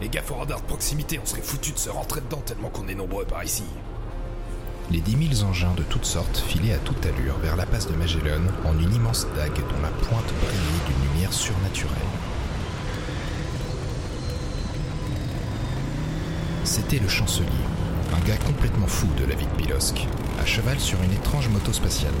Les 0.00 0.08
gaffe 0.08 0.30
au 0.30 0.36
radar 0.36 0.60
de 0.60 0.66
proximité, 0.66 1.20
on 1.22 1.26
serait 1.26 1.42
foutus 1.42 1.74
de 1.74 1.78
se 1.78 1.90
rentrer 1.90 2.20
dedans 2.20 2.42
tellement 2.46 2.70
qu'on 2.70 2.88
est 2.88 2.94
nombreux 2.94 3.24
par 3.24 3.44
ici. 3.44 3.64
Les 4.92 5.00
dix 5.00 5.14
mille 5.14 5.44
engins 5.44 5.74
de 5.76 5.84
toutes 5.84 6.04
sortes 6.04 6.38
filaient 6.48 6.72
à 6.72 6.78
toute 6.78 7.06
allure 7.06 7.38
vers 7.38 7.54
la 7.54 7.64
passe 7.64 7.86
de 7.86 7.94
Magellan 7.94 8.42
en 8.64 8.76
une 8.76 8.92
immense 8.92 9.24
dague 9.36 9.54
dont 9.54 9.82
la 9.82 9.88
pointe 9.88 10.32
brillait 10.42 10.84
d'une 10.88 11.12
lumière 11.12 11.32
surnaturelle. 11.32 11.96
C'était 16.64 16.98
le 16.98 17.08
chancelier, 17.08 17.46
un 18.16 18.26
gars 18.26 18.36
complètement 18.38 18.88
fou 18.88 19.06
de 19.16 19.24
la 19.26 19.36
vie 19.36 19.46
de 19.46 19.62
Pilosque, 19.62 20.08
à 20.42 20.46
cheval 20.46 20.80
sur 20.80 21.00
une 21.04 21.12
étrange 21.12 21.48
moto 21.50 21.72
spatiale. 21.72 22.12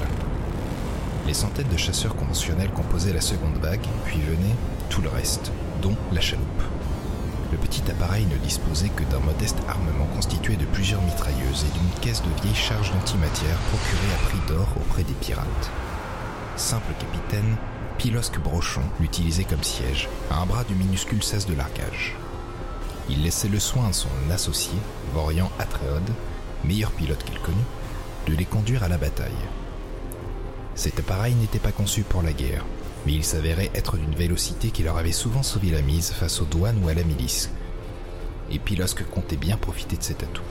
Les 1.26 1.34
centaines 1.34 1.68
de 1.68 1.76
chasseurs 1.76 2.14
conventionnels 2.14 2.70
composaient 2.70 3.12
la 3.12 3.20
seconde 3.20 3.58
vague, 3.60 3.86
puis 4.04 4.20
venait 4.20 4.54
tout 4.90 5.02
le 5.02 5.08
reste, 5.08 5.50
dont 5.82 5.96
la 6.12 6.20
chaloupe. 6.20 6.62
Le 7.52 7.58
petit 7.58 7.82
appareil 7.90 8.26
ne 8.26 8.36
disposait 8.36 8.90
que 8.90 9.02
d'un 9.04 9.18
modeste 9.18 9.58
armement 9.68 10.06
constitué 10.14 10.56
de 10.56 10.64
plusieurs 10.66 11.02
mitrailleuses 11.02 11.64
et 11.64 11.78
d'une 11.78 12.00
caisse 12.00 12.22
de 12.22 12.42
vieilles 12.42 12.54
charges 12.54 12.92
d'antimatière 12.92 13.56
procurée 13.70 14.14
à 14.14 14.28
prix 14.28 14.38
d'or 14.48 14.68
auprès 14.76 15.02
des 15.02 15.14
pirates. 15.14 15.70
Simple 16.56 16.92
capitaine, 16.98 17.56
Pilosque 17.98 18.38
Brochon 18.38 18.82
l'utilisait 19.00 19.44
comme 19.44 19.64
siège, 19.64 20.08
à 20.30 20.38
un 20.38 20.46
bras 20.46 20.64
du 20.64 20.74
minuscule 20.74 21.22
sas 21.22 21.46
de 21.46 21.54
largage. 21.54 22.16
Il 23.08 23.22
laissait 23.24 23.48
le 23.48 23.58
soin 23.58 23.88
à 23.88 23.92
son 23.92 24.08
associé, 24.30 24.78
Vorian 25.12 25.50
Atréode, 25.58 26.10
meilleur 26.64 26.92
pilote 26.92 27.24
qu'il 27.24 27.40
connut, 27.40 27.56
de 28.26 28.34
les 28.34 28.44
conduire 28.44 28.84
à 28.84 28.88
la 28.88 28.98
bataille. 28.98 29.32
Cet 30.76 31.00
appareil 31.00 31.34
n'était 31.34 31.58
pas 31.58 31.72
conçu 31.72 32.02
pour 32.02 32.22
la 32.22 32.32
guerre, 32.32 32.64
mais 33.06 33.12
il 33.12 33.24
s'avérait 33.24 33.70
être 33.74 33.96
d'une 33.96 34.14
vélocité 34.14 34.70
qui 34.70 34.82
leur 34.82 34.98
avait 34.98 35.12
souvent 35.12 35.42
sauvé 35.42 35.70
la 35.70 35.82
mise 35.82 36.10
face 36.10 36.40
aux 36.40 36.44
douanes 36.44 36.82
ou 36.84 36.88
à 36.88 36.94
la 36.94 37.04
milice. 37.04 37.50
Et 38.50 38.58
Pilosque 38.58 39.04
comptait 39.08 39.36
bien 39.36 39.56
profiter 39.56 39.96
de 39.96 40.02
cet 40.02 40.22
atout. 40.22 40.42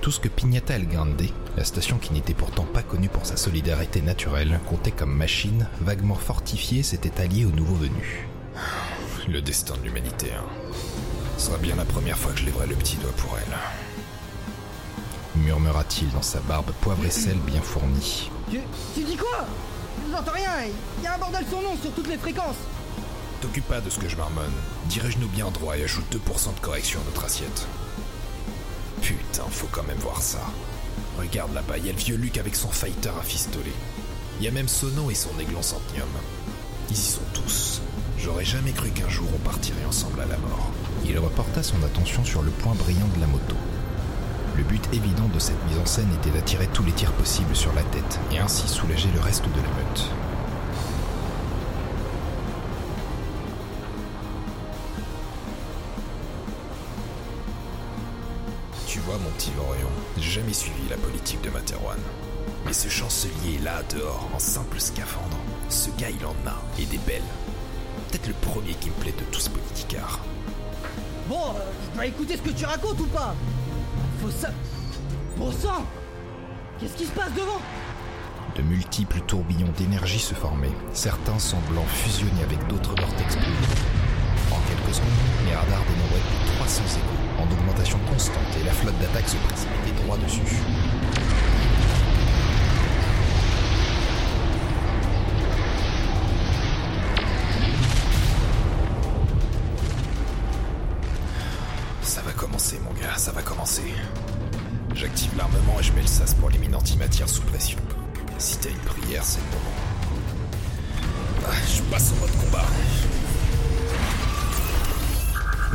Tout 0.00 0.10
ce 0.10 0.20
que 0.20 0.28
Pignata 0.28 0.74
El 0.74 0.88
Grande, 0.88 1.22
la 1.56 1.64
station 1.64 1.98
qui 1.98 2.12
n'était 2.12 2.34
pourtant 2.34 2.64
pas 2.64 2.82
connue 2.82 3.08
pour 3.08 3.24
sa 3.24 3.36
solidarité 3.36 4.02
naturelle, 4.02 4.58
comptait 4.66 4.90
comme 4.90 5.14
machine 5.14 5.68
vaguement 5.80 6.16
fortifiée, 6.16 6.82
s'était 6.82 7.20
alliée 7.20 7.44
aux 7.44 7.52
nouveaux 7.52 7.76
venus. 7.76 8.18
Le 9.28 9.40
destin 9.40 9.76
de 9.76 9.82
l'humanité, 9.84 10.32
hein. 10.32 10.44
Ce 11.38 11.46
sera 11.46 11.58
bien 11.58 11.76
la 11.76 11.84
première 11.84 12.18
fois 12.18 12.32
que 12.32 12.40
je 12.40 12.46
lèverai 12.46 12.66
le 12.66 12.74
petit 12.74 12.96
doigt 12.96 13.12
pour 13.16 13.36
elle. 13.38 13.56
Murmura-t-il 15.42 16.10
dans 16.10 16.22
sa 16.22 16.40
barbe 16.40 16.72
poivre 16.80 17.04
et 17.04 17.10
sel 17.10 17.38
bien 17.46 17.62
fournie. 17.62 18.30
Tu, 18.50 18.60
tu 18.94 19.04
dis 19.04 19.16
quoi? 19.16 19.46
Je 20.06 20.12
n'entends 20.12 20.32
rien, 20.32 20.50
il 20.98 21.04
y 21.04 21.06
a 21.06 21.14
un 21.14 21.18
bordel 21.18 21.44
son 21.50 21.62
nom 21.62 21.76
sur 21.80 21.92
toutes 21.92 22.08
les 22.08 22.18
fréquences. 22.18 22.56
T'occupe 23.40 23.66
pas 23.66 23.80
de 23.80 23.90
ce 23.90 23.98
que 23.98 24.08
je 24.08 24.16
marmonne. 24.16 24.52
Dirige-nous 24.86 25.28
bien 25.28 25.50
droit 25.50 25.76
et 25.76 25.84
ajoute 25.84 26.04
2% 26.12 26.54
de 26.54 26.60
correction 26.60 27.00
à 27.00 27.04
notre 27.04 27.24
assiette. 27.24 27.66
Putain, 29.00 29.44
faut 29.50 29.68
quand 29.72 29.82
même 29.82 29.98
voir 29.98 30.22
ça. 30.22 30.40
Regarde 31.18 31.52
là-bas, 31.52 31.78
il 31.78 31.86
y 31.86 31.90
a 31.90 31.92
le 31.92 31.98
vieux 31.98 32.16
Luc 32.16 32.38
avec 32.38 32.54
son 32.54 32.68
fighter 32.68 33.10
à 33.18 33.22
fistolet. 33.22 33.72
Il 34.38 34.44
y 34.44 34.48
a 34.48 34.52
même 34.52 34.68
Sono 34.68 35.10
et 35.10 35.14
son 35.14 35.36
aiglon 35.40 35.62
centenium. 35.62 36.08
Ils 36.88 36.96
y 36.96 37.00
sont 37.00 37.20
tous. 37.34 37.80
J'aurais 38.18 38.44
jamais 38.44 38.72
cru 38.72 38.90
qu'un 38.90 39.08
jour 39.08 39.28
on 39.34 39.38
partirait 39.38 39.84
ensemble 39.84 40.20
à 40.20 40.26
la 40.26 40.38
mort. 40.38 40.70
Il 41.04 41.18
reporta 41.18 41.62
son 41.62 41.82
attention 41.82 42.24
sur 42.24 42.42
le 42.42 42.50
point 42.50 42.74
brillant 42.74 43.08
de 43.16 43.20
la 43.20 43.26
moto. 43.26 43.56
Le 44.54 44.64
but 44.64 44.86
évident 44.92 45.28
de 45.32 45.38
cette 45.38 45.64
mise 45.66 45.78
en 45.78 45.86
scène 45.86 46.12
était 46.14 46.30
d'attirer 46.30 46.66
tous 46.74 46.82
les 46.82 46.92
tirs 46.92 47.12
possibles 47.12 47.56
sur 47.56 47.72
la 47.72 47.82
tête 47.84 48.20
et 48.30 48.38
ainsi 48.38 48.68
soulager 48.68 49.08
le 49.14 49.20
reste 49.20 49.44
de 49.44 49.56
la 49.56 49.68
meute. 49.68 50.10
Tu 58.86 58.98
vois, 59.00 59.16
mon 59.16 59.30
petit 59.30 59.52
Vorion, 59.56 59.88
j'ai 60.18 60.30
jamais 60.30 60.52
suivi 60.52 60.86
la 60.90 60.98
politique 60.98 61.40
de 61.40 61.48
Materwan. 61.48 61.98
Mais 62.66 62.74
ce 62.74 62.88
chancelier 62.88 63.58
là, 63.62 63.82
dehors, 63.94 64.28
en 64.34 64.38
simple 64.38 64.78
scaphandre, 64.78 65.38
ce 65.70 65.88
gars 65.98 66.10
il 66.10 66.24
en 66.26 66.36
a, 66.46 66.60
et 66.78 66.84
des 66.84 66.98
belles. 66.98 67.22
Peut-être 68.10 68.28
le 68.28 68.34
premier 68.34 68.74
qui 68.74 68.90
me 68.90 68.94
plaît 68.96 69.14
de 69.18 69.24
tous 69.32 69.40
ce 69.40 69.50
politicard. 69.50 70.20
Bon, 71.26 71.54
euh, 71.56 71.72
je 71.86 71.94
dois 71.94 72.06
écouter 72.06 72.36
ce 72.36 72.42
que 72.42 72.50
tu 72.50 72.66
racontes 72.66 73.00
ou 73.00 73.06
pas? 73.06 73.34
Qu'est-ce 76.78 76.96
qui 76.96 77.04
se 77.04 77.12
passe 77.12 77.32
devant? 77.34 77.60
De 78.56 78.62
multiples 78.62 79.20
tourbillons 79.20 79.72
d'énergie 79.78 80.18
se 80.18 80.34
formaient, 80.34 80.74
certains 80.92 81.38
semblant 81.38 81.84
fusionner 81.86 82.42
avec 82.42 82.66
d'autres 82.66 82.94
vortex. 83.00 83.36
En 84.50 84.60
quelques 84.68 84.94
secondes, 84.94 85.08
les 85.46 85.54
radars 85.54 85.84
dénombraient 85.84 86.26
plus 86.28 86.50
de 86.50 86.56
300 86.56 86.82
échos, 86.98 87.40
en 87.40 87.52
augmentation 87.52 87.98
constante, 88.10 88.56
et 88.60 88.64
la 88.64 88.72
flotte 88.72 88.98
d'attaque 88.98 89.28
se 89.28 89.36
précipitait 89.36 90.02
droit 90.04 90.18
dessus. 90.18 90.56
J'active 104.94 105.30
l'armement 105.38 105.80
et 105.80 105.82
je 105.82 105.92
mets 105.92 106.02
le 106.02 106.06
sas 106.06 106.34
pour 106.34 106.50
les 106.50 106.58
mines 106.58 106.74
antimatière 106.74 107.26
sous 107.26 107.40
pression. 107.42 107.78
Si 108.36 108.58
t'as 108.58 108.68
une 108.68 108.76
prière, 108.76 109.24
c'est 109.24 109.40
le 109.40 109.46
moment. 109.46 109.76
Ah, 111.46 111.54
je 111.66 111.80
passe 111.82 112.12
en 112.12 112.20
mode 112.20 112.30
combat. 112.44 112.66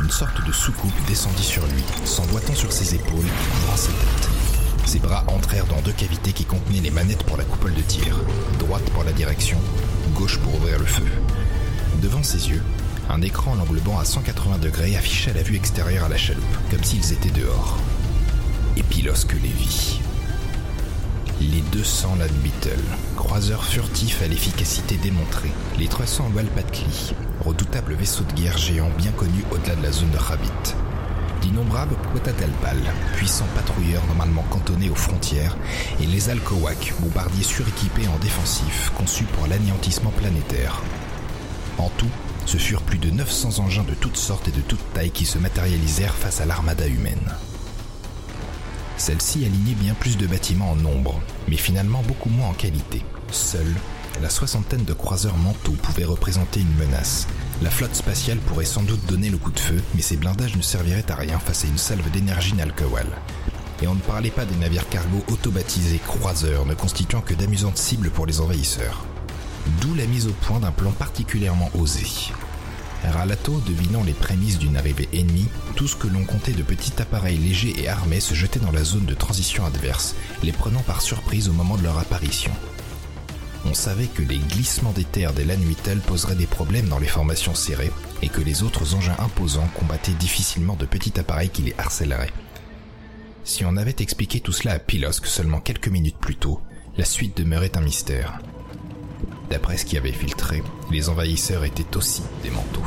Une 0.00 0.10
sorte 0.10 0.46
de 0.46 0.52
soucoupe 0.52 0.94
descendit 1.08 1.42
sur 1.42 1.66
lui, 1.66 1.82
s'emboîtant 2.04 2.54
sur 2.54 2.70
ses 2.70 2.94
épaules 2.94 3.26
et 3.26 3.60
couvrant 3.60 3.76
sa 3.76 3.88
tête. 3.88 4.28
Ses 4.86 5.00
bras 5.00 5.24
entrèrent 5.26 5.66
dans 5.66 5.80
deux 5.80 5.92
cavités 5.92 6.32
qui 6.32 6.44
contenaient 6.44 6.80
les 6.80 6.92
manettes 6.92 7.24
pour 7.24 7.36
la 7.36 7.44
coupole 7.44 7.74
de 7.74 7.82
tir, 7.82 8.16
droite 8.60 8.88
pour 8.90 9.02
la 9.02 9.12
direction, 9.12 9.58
gauche 10.14 10.38
pour 10.38 10.54
ouvrir 10.54 10.78
le 10.78 10.86
feu. 10.86 11.06
Devant 12.00 12.22
ses 12.22 12.48
yeux, 12.48 12.62
un 13.10 13.22
écran 13.22 13.56
l'englobant 13.56 13.98
à 13.98 14.04
180 14.04 14.58
degrés 14.58 14.96
affichait 14.96 15.32
la 15.32 15.42
vue 15.42 15.56
extérieure 15.56 16.04
à 16.04 16.08
la 16.08 16.16
chaloupe, 16.16 16.44
comme 16.70 16.84
s'ils 16.84 17.12
étaient 17.12 17.30
dehors. 17.30 17.76
Les 18.78 19.48
vit. 19.48 20.00
Les 21.40 21.60
200 21.72 22.16
Land 22.20 22.26
Beetle, 22.44 22.78
croiseurs 23.16 23.64
furtifs 23.64 24.22
à 24.22 24.28
l'efficacité 24.28 24.96
démontrée, 24.98 25.50
les 25.80 25.88
300 25.88 26.30
Walpatli, 26.32 27.12
redoutables 27.44 27.94
vaisseaux 27.94 28.22
de 28.22 28.40
guerre 28.40 28.56
géants 28.56 28.92
bien 28.96 29.10
connus 29.10 29.44
au-delà 29.50 29.74
de 29.74 29.82
la 29.82 29.90
zone 29.90 30.10
de 30.10 30.16
Rabbit, 30.16 30.76
d'innombrables 31.42 31.96
Quetzalcoatl, 32.14 32.92
puissants 33.16 33.48
patrouilleurs 33.56 34.06
normalement 34.06 34.44
cantonnés 34.48 34.90
aux 34.90 34.94
frontières, 34.94 35.56
et 36.00 36.06
les 36.06 36.30
Alcoac, 36.30 36.94
bombardiers 37.00 37.42
suréquipés 37.42 38.06
en 38.06 38.18
défensif, 38.18 38.92
conçus 38.96 39.24
pour 39.24 39.48
l'anéantissement 39.48 40.12
planétaire. 40.12 40.80
En 41.78 41.88
tout, 41.90 42.10
ce 42.46 42.58
furent 42.58 42.82
plus 42.82 42.98
de 42.98 43.10
900 43.10 43.58
engins 43.58 43.84
de 43.84 43.94
toutes 43.94 44.16
sortes 44.16 44.46
et 44.46 44.52
de 44.52 44.60
toutes 44.60 44.92
tailles 44.92 45.10
qui 45.10 45.26
se 45.26 45.38
matérialisèrent 45.38 46.14
face 46.14 46.40
à 46.40 46.46
l'armada 46.46 46.86
humaine. 46.86 47.34
Celle-ci 48.98 49.44
alignait 49.44 49.74
bien 49.74 49.94
plus 49.94 50.16
de 50.16 50.26
bâtiments 50.26 50.72
en 50.72 50.76
nombre, 50.76 51.20
mais 51.46 51.56
finalement 51.56 52.02
beaucoup 52.02 52.28
moins 52.28 52.48
en 52.48 52.52
qualité. 52.52 53.02
Seule, 53.30 53.74
la 54.20 54.28
soixantaine 54.28 54.84
de 54.84 54.92
croiseurs 54.92 55.36
mentaux 55.36 55.76
pouvait 55.80 56.04
représenter 56.04 56.60
une 56.60 56.74
menace. 56.74 57.28
La 57.62 57.70
flotte 57.70 57.94
spatiale 57.94 58.38
pourrait 58.38 58.64
sans 58.64 58.82
doute 58.82 59.06
donner 59.06 59.30
le 59.30 59.38
coup 59.38 59.52
de 59.52 59.60
feu, 59.60 59.80
mais 59.94 60.02
ces 60.02 60.16
blindages 60.16 60.56
ne 60.56 60.62
serviraient 60.62 61.10
à 61.10 61.14
rien 61.14 61.38
face 61.38 61.64
à 61.64 61.68
une 61.68 61.78
salve 61.78 62.10
d'énergie 62.10 62.54
Nalkowal. 62.54 63.06
Et 63.80 63.86
on 63.86 63.94
ne 63.94 64.00
parlait 64.00 64.30
pas 64.30 64.44
des 64.44 64.56
navires 64.56 64.88
cargo 64.88 65.24
auto-baptisés 65.28 66.00
croiseurs 66.04 66.66
ne 66.66 66.74
constituant 66.74 67.20
que 67.20 67.34
d'amusantes 67.34 67.78
cibles 67.78 68.10
pour 68.10 68.26
les 68.26 68.40
envahisseurs. 68.40 69.04
D'où 69.80 69.94
la 69.94 70.06
mise 70.06 70.26
au 70.26 70.32
point 70.32 70.58
d'un 70.58 70.72
plan 70.72 70.90
particulièrement 70.90 71.70
osé. 71.78 72.32
Ralato, 73.04 73.60
devinant 73.66 74.02
les 74.02 74.12
prémices 74.12 74.58
d'une 74.58 74.76
arrivée 74.76 75.08
ennemie, 75.12 75.48
tout 75.76 75.88
ce 75.88 75.96
que 75.96 76.08
l'on 76.08 76.24
comptait 76.24 76.52
de 76.52 76.62
petits 76.62 76.92
appareils 77.00 77.38
légers 77.38 77.74
et 77.78 77.88
armés 77.88 78.20
se 78.20 78.34
jetait 78.34 78.60
dans 78.60 78.72
la 78.72 78.84
zone 78.84 79.06
de 79.06 79.14
transition 79.14 79.64
adverse, 79.64 80.14
les 80.42 80.52
prenant 80.52 80.82
par 80.82 81.00
surprise 81.00 81.48
au 81.48 81.52
moment 81.52 81.76
de 81.76 81.82
leur 81.82 81.98
apparition. 81.98 82.52
On 83.64 83.74
savait 83.74 84.06
que 84.06 84.22
les 84.22 84.38
glissements 84.38 84.92
des 84.92 85.04
terres 85.04 85.32
des 85.32 85.44
Lanuitel 85.44 85.98
poseraient 85.98 86.34
des 86.34 86.46
problèmes 86.46 86.88
dans 86.88 86.98
les 86.98 87.06
formations 87.06 87.54
serrées 87.54 87.92
et 88.22 88.28
que 88.28 88.40
les 88.40 88.62
autres 88.62 88.94
engins 88.94 89.16
imposants 89.18 89.68
combattaient 89.74 90.12
difficilement 90.12 90.76
de 90.76 90.86
petits 90.86 91.18
appareils 91.18 91.50
qui 91.50 91.62
les 91.62 91.74
harcèleraient. 91.76 92.32
Si 93.44 93.64
on 93.64 93.76
avait 93.76 93.96
expliqué 93.98 94.40
tout 94.40 94.52
cela 94.52 94.74
à 94.74 94.78
Pilosque 94.78 95.26
seulement 95.26 95.60
quelques 95.60 95.88
minutes 95.88 96.18
plus 96.18 96.36
tôt, 96.36 96.60
la 96.96 97.04
suite 97.04 97.36
demeurait 97.36 97.76
un 97.76 97.80
mystère. 97.80 98.40
D'après 99.50 99.78
ce 99.78 99.86
qui 99.86 99.96
avait 99.96 100.12
filtré, 100.12 100.62
les 100.90 101.08
envahisseurs 101.08 101.64
étaient 101.64 101.96
aussi 101.96 102.22
des 102.42 102.50
manteaux. 102.50 102.82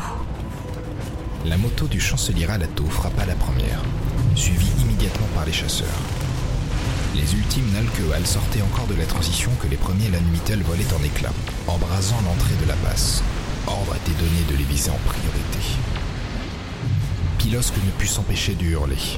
La 1.46 1.58
moto 1.58 1.88
du 1.88 2.00
chancelier 2.00 2.46
Alato 2.46 2.86
frappa 2.86 3.26
la 3.26 3.34
première, 3.34 3.82
suivie 4.36 4.72
immédiatement 4.80 5.26
par 5.34 5.46
les 5.46 5.52
chasseurs. 5.52 5.88
Les 7.16 7.34
ultimes 7.34 7.72
Nalkewal 7.74 8.26
sortaient 8.28 8.62
encore 8.62 8.86
de 8.86 8.94
la 8.94 9.06
transition 9.06 9.50
que 9.60 9.68
les 9.68 9.76
premiers 9.76 10.10
Lanmitel 10.10 10.62
volaient 10.62 10.94
en 10.94 11.04
éclats, 11.04 11.34
embrasant 11.68 12.22
l'entrée 12.22 12.56
de 12.62 12.68
la 12.68 12.76
passe. 12.76 13.24
Ordre 13.66 13.96
était 13.96 14.18
donné 14.18 14.42
de 14.50 14.56
les 14.56 14.64
viser 14.64 14.92
en 14.92 15.00
priorité. 15.06 15.80
Pilosque 17.40 17.78
ne 17.84 17.92
put 17.92 18.08
s'empêcher 18.08 18.54
de 18.54 18.66
hurler. 18.66 19.18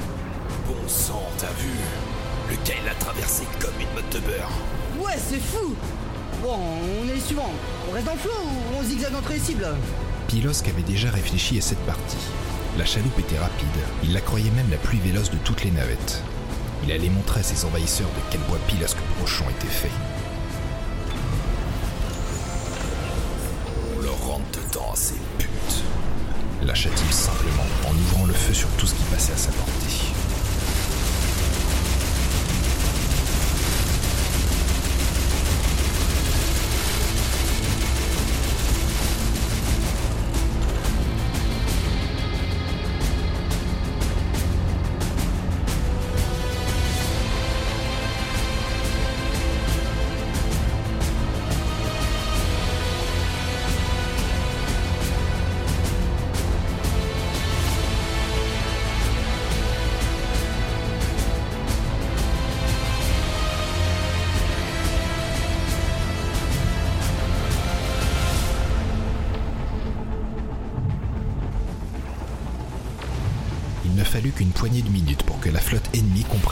Bon 0.66 0.88
sang, 0.88 1.24
t'as 1.38 1.52
vu? 1.60 1.72
Le 2.50 2.56
gars 2.56 2.76
il 2.80 2.86
l'a 2.86 2.96
traversé 2.96 3.44
comme 3.60 3.80
une 3.80 3.94
motte 3.94 4.14
de 4.14 4.20
beurre? 4.20 4.52
Ouais, 4.98 5.18
c'est 5.18 5.42
fou 5.42 5.76
Bon, 6.44 6.60
on 7.02 7.08
est 7.08 7.14
les 7.14 7.22
suivants. 7.22 7.54
On 7.90 7.94
reste 7.94 8.06
dans 8.06 8.12
le 8.12 8.20
flot 8.20 8.32
ou 8.32 8.78
on 8.78 8.84
zigzague 8.84 9.16
entre 9.16 9.32
les 9.32 9.40
cibles 9.40 9.66
Pilosque 10.28 10.68
avait 10.68 10.82
déjà 10.82 11.10
réfléchi 11.10 11.58
à 11.58 11.62
cette 11.62 11.80
partie. 11.86 12.18
La 12.78 12.84
chaloupe 12.84 13.18
était 13.18 13.38
rapide, 13.38 13.68
il 14.04 14.12
la 14.12 14.20
croyait 14.20 14.52
même 14.52 14.70
la 14.70 14.76
plus 14.76 14.98
véloce 14.98 15.32
de 15.32 15.38
toutes 15.38 15.64
les 15.64 15.72
navettes. 15.72 16.22
Il 16.84 16.92
allait 16.92 17.08
montrer 17.08 17.40
à 17.40 17.44
ses 17.44 17.64
envahisseurs 17.64 18.10
de 18.10 18.22
quel 18.30 18.42
bois 18.42 18.60
Pilosque 18.68 18.98
Brochon 19.18 19.46
était 19.52 19.68
fait. 19.68 20.13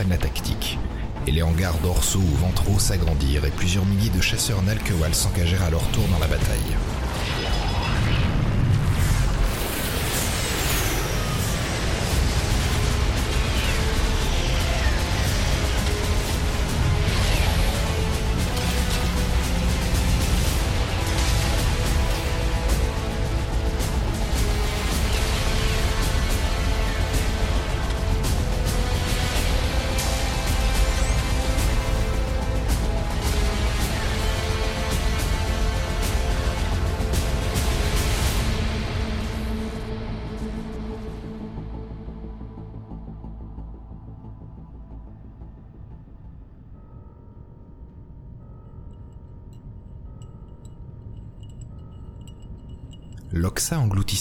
La 0.10 0.17
tactique. 0.17 0.79
Et 1.27 1.31
les 1.31 1.43
hangars 1.43 1.77
dorsaux 1.84 2.20
ou 2.20 2.36
ventraux 2.38 2.79
s'agrandirent 2.79 3.46
et 3.46 3.51
plusieurs 3.51 3.86
milliers 3.86 4.10
de 4.10 4.22
chasseurs 4.22 4.62
Nalkewal 4.63 5.13
s'engagèrent 5.13 5.63
à 5.63 5.70
leur 5.70 5.88
tour 5.89 6.03
dans 6.12 6.20
la 6.20 6.27
bataille. 6.27 6.75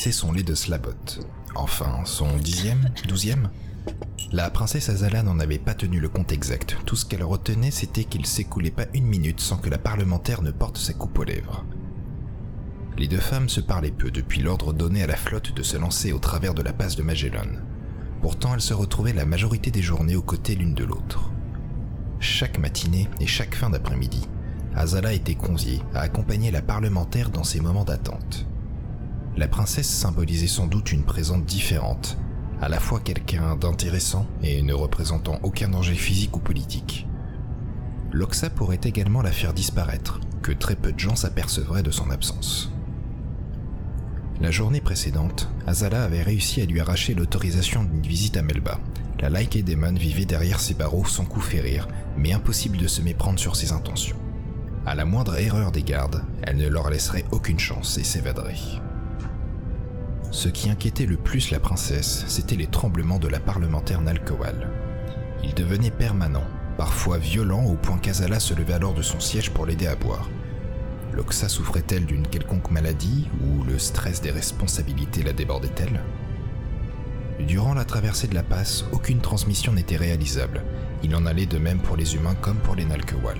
Son 0.09 0.33
lait 0.33 0.43
de 0.43 0.55
slabot. 0.55 1.21
Enfin, 1.55 2.01
son 2.05 2.37
dixième, 2.39 2.89
douzième 3.07 3.51
La 4.33 4.49
princesse 4.49 4.89
Azala 4.89 5.23
n'en 5.23 5.39
avait 5.39 5.59
pas 5.59 5.75
tenu 5.75 6.01
le 6.01 6.09
compte 6.09 6.33
exact. 6.33 6.79
Tout 6.87 6.97
ce 6.97 7.05
qu'elle 7.05 7.23
retenait, 7.23 7.71
c'était 7.71 8.05
qu'il 8.05 8.25
s'écoulait 8.25 8.71
pas 8.71 8.87
une 8.95 9.05
minute 9.05 9.41
sans 9.41 9.59
que 9.59 9.69
la 9.69 9.77
parlementaire 9.77 10.41
ne 10.41 10.53
porte 10.53 10.79
sa 10.79 10.95
coupe 10.95 11.19
aux 11.19 11.25
lèvres. 11.25 11.67
Les 12.97 13.09
deux 13.09 13.21
femmes 13.21 13.51
se 13.51 13.61
parlaient 13.61 13.91
peu 13.91 14.11
depuis 14.11 14.41
l'ordre 14.41 14.73
donné 14.73 15.03
à 15.03 15.07
la 15.07 15.17
flotte 15.17 15.55
de 15.55 15.63
se 15.63 15.77
lancer 15.77 16.13
au 16.13 16.19
travers 16.19 16.55
de 16.55 16.63
la 16.63 16.73
passe 16.73 16.97
de 16.97 17.03
Magellan. 17.03 17.61
Pourtant, 18.23 18.55
elles 18.55 18.63
se 18.63 18.75
retrouvaient 18.75 19.13
la 19.13 19.27
majorité 19.27 19.71
des 19.71 19.83
journées 19.83 20.17
aux 20.17 20.23
côtés 20.23 20.55
l'une 20.55 20.75
de 20.75 20.85
l'autre. 20.85 21.31
Chaque 22.21 22.59
matinée 22.59 23.07
et 23.21 23.27
chaque 23.27 23.55
fin 23.55 23.69
d'après-midi, 23.69 24.27
Azala 24.75 25.13
était 25.13 25.37
conviée 25.37 25.83
à 25.95 26.01
accompagner 26.01 26.51
la 26.51 26.63
parlementaire 26.63 27.29
dans 27.29 27.45
ses 27.45 27.61
moments 27.61 27.85
d'attente. 27.85 28.47
La 29.41 29.49
princesse 29.49 29.89
symbolisait 29.89 30.47
sans 30.47 30.67
doute 30.67 30.93
une 30.93 31.03
présence 31.03 31.47
différente, 31.47 32.19
à 32.61 32.69
la 32.69 32.79
fois 32.79 33.01
quelqu'un 33.01 33.57
d'intéressant 33.57 34.27
et 34.43 34.61
ne 34.61 34.75
représentant 34.75 35.41
aucun 35.43 35.71
danger 35.71 35.95
physique 35.95 36.37
ou 36.37 36.41
politique. 36.41 37.09
Loxa 38.13 38.51
pourrait 38.51 38.81
également 38.85 39.23
la 39.23 39.33
faire 39.33 39.55
disparaître, 39.55 40.21
que 40.43 40.53
très 40.53 40.77
peu 40.77 40.93
de 40.93 40.99
gens 40.99 41.17
s'apercevraient 41.17 41.83
de 41.83 41.91
son 41.91 42.11
absence. 42.11 42.71
La 44.43 44.51
journée 44.51 44.83
précédente, 44.83 45.49
Azala 45.67 46.05
avait 46.05 46.23
réussi 46.23 46.61
à 46.61 46.67
lui 46.67 46.79
arracher 46.79 47.15
l'autorisation 47.15 47.83
d'une 47.85 48.03
visite 48.03 48.37
à 48.37 48.43
Melba. 48.43 48.79
La 49.21 49.31
Like 49.31 49.65
Demon 49.65 49.95
vivait 49.95 50.27
derrière 50.27 50.61
ses 50.61 50.75
barreaux 50.75 51.07
sans 51.07 51.25
coup 51.25 51.41
férir, 51.41 51.89
mais 52.15 52.35
impossible 52.35 52.77
de 52.77 52.89
se 52.89 53.01
méprendre 53.01 53.41
sur 53.41 53.57
ses 53.57 53.73
intentions. 53.73 54.19
À 54.85 54.95
la 54.95 55.07
moindre 55.07 55.41
erreur 55.41 55.73
des 55.73 55.83
gardes, 55.83 56.27
elle 56.43 56.59
ne 56.59 56.69
leur 56.69 56.91
laisserait 56.91 57.25
aucune 57.31 57.59
chance 57.59 57.97
et 57.97 58.05
s'évaderait. 58.05 58.83
Ce 60.31 60.49
qui 60.49 60.71
inquiétait 60.71 61.07
le 61.07 61.17
plus 61.17 61.51
la 61.51 61.59
princesse, 61.59 62.25
c'étaient 62.29 62.57
les 62.57 62.69
tremblements 62.69 63.19
de 63.19 63.27
la 63.27 63.41
parlementaire 63.41 64.01
Nalkowal. 64.01 64.71
Ils 65.43 65.55
devenaient 65.55 65.91
permanents, 65.91 66.47
parfois 66.77 67.19
violents 67.19 67.65
au 67.65 67.75
point 67.75 67.99
qu'Azala 67.99 68.39
se 68.39 68.55
levait 68.55 68.75
alors 68.75 68.95
de 68.95 69.03
son 69.03 69.19
siège 69.19 69.51
pour 69.51 69.67
l'aider 69.67 69.89
à 69.89 69.97
boire. 69.97 70.31
Loxa 71.13 71.49
souffrait-elle 71.49 72.07
d'une 72.07 72.27
quelconque 72.27 72.71
maladie 72.71 73.29
ou 73.43 73.65
le 73.65 73.79
stress 73.81 74.23
des 74.23 74.31
responsabilités 74.31 75.25
la 75.25 75.33
débordait-elle? 75.33 76.01
Durant 77.41 77.75
la 77.75 77.85
traversée 77.85 78.29
de 78.29 78.35
la 78.35 78.45
passe, 78.45 78.85
aucune 78.93 79.21
transmission 79.21 79.73
n'était 79.73 79.97
réalisable. 79.97 80.63
Il 81.03 81.17
en 81.17 81.27
allait 81.27 81.47
de 81.47 81.59
même 81.59 81.81
pour 81.81 81.97
les 81.97 82.15
humains 82.15 82.37
comme 82.37 82.59
pour 82.59 82.77
les 82.77 82.85
Nalkewal. 82.85 83.39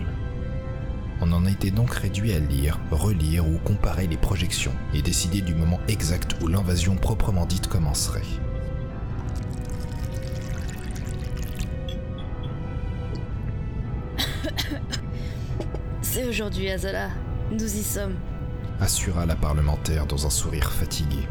On 1.23 1.33
en 1.33 1.45
était 1.45 1.71
donc 1.71 1.93
réduit 1.93 2.33
à 2.33 2.39
lire, 2.39 2.81
relire 2.91 3.47
ou 3.47 3.59
comparer 3.59 4.07
les 4.07 4.17
projections 4.17 4.73
et 4.95 5.03
décider 5.03 5.43
du 5.43 5.55
moment 5.55 5.79
exact 5.87 6.37
où 6.41 6.47
l'invasion 6.49 6.97
proprement 6.97 7.45
dite 7.45 7.67
commencerait. 7.67 8.23
C'est 16.01 16.25
aujourd'hui, 16.27 16.71
Azala. 16.71 17.11
Nous 17.51 17.77
y 17.77 17.83
sommes. 17.83 18.17
Assura 18.81 19.27
la 19.27 19.37
parlementaire 19.37 20.07
dans 20.07 20.27
un 20.27 20.31
sourire 20.31 20.73
fatigué. 20.73 21.29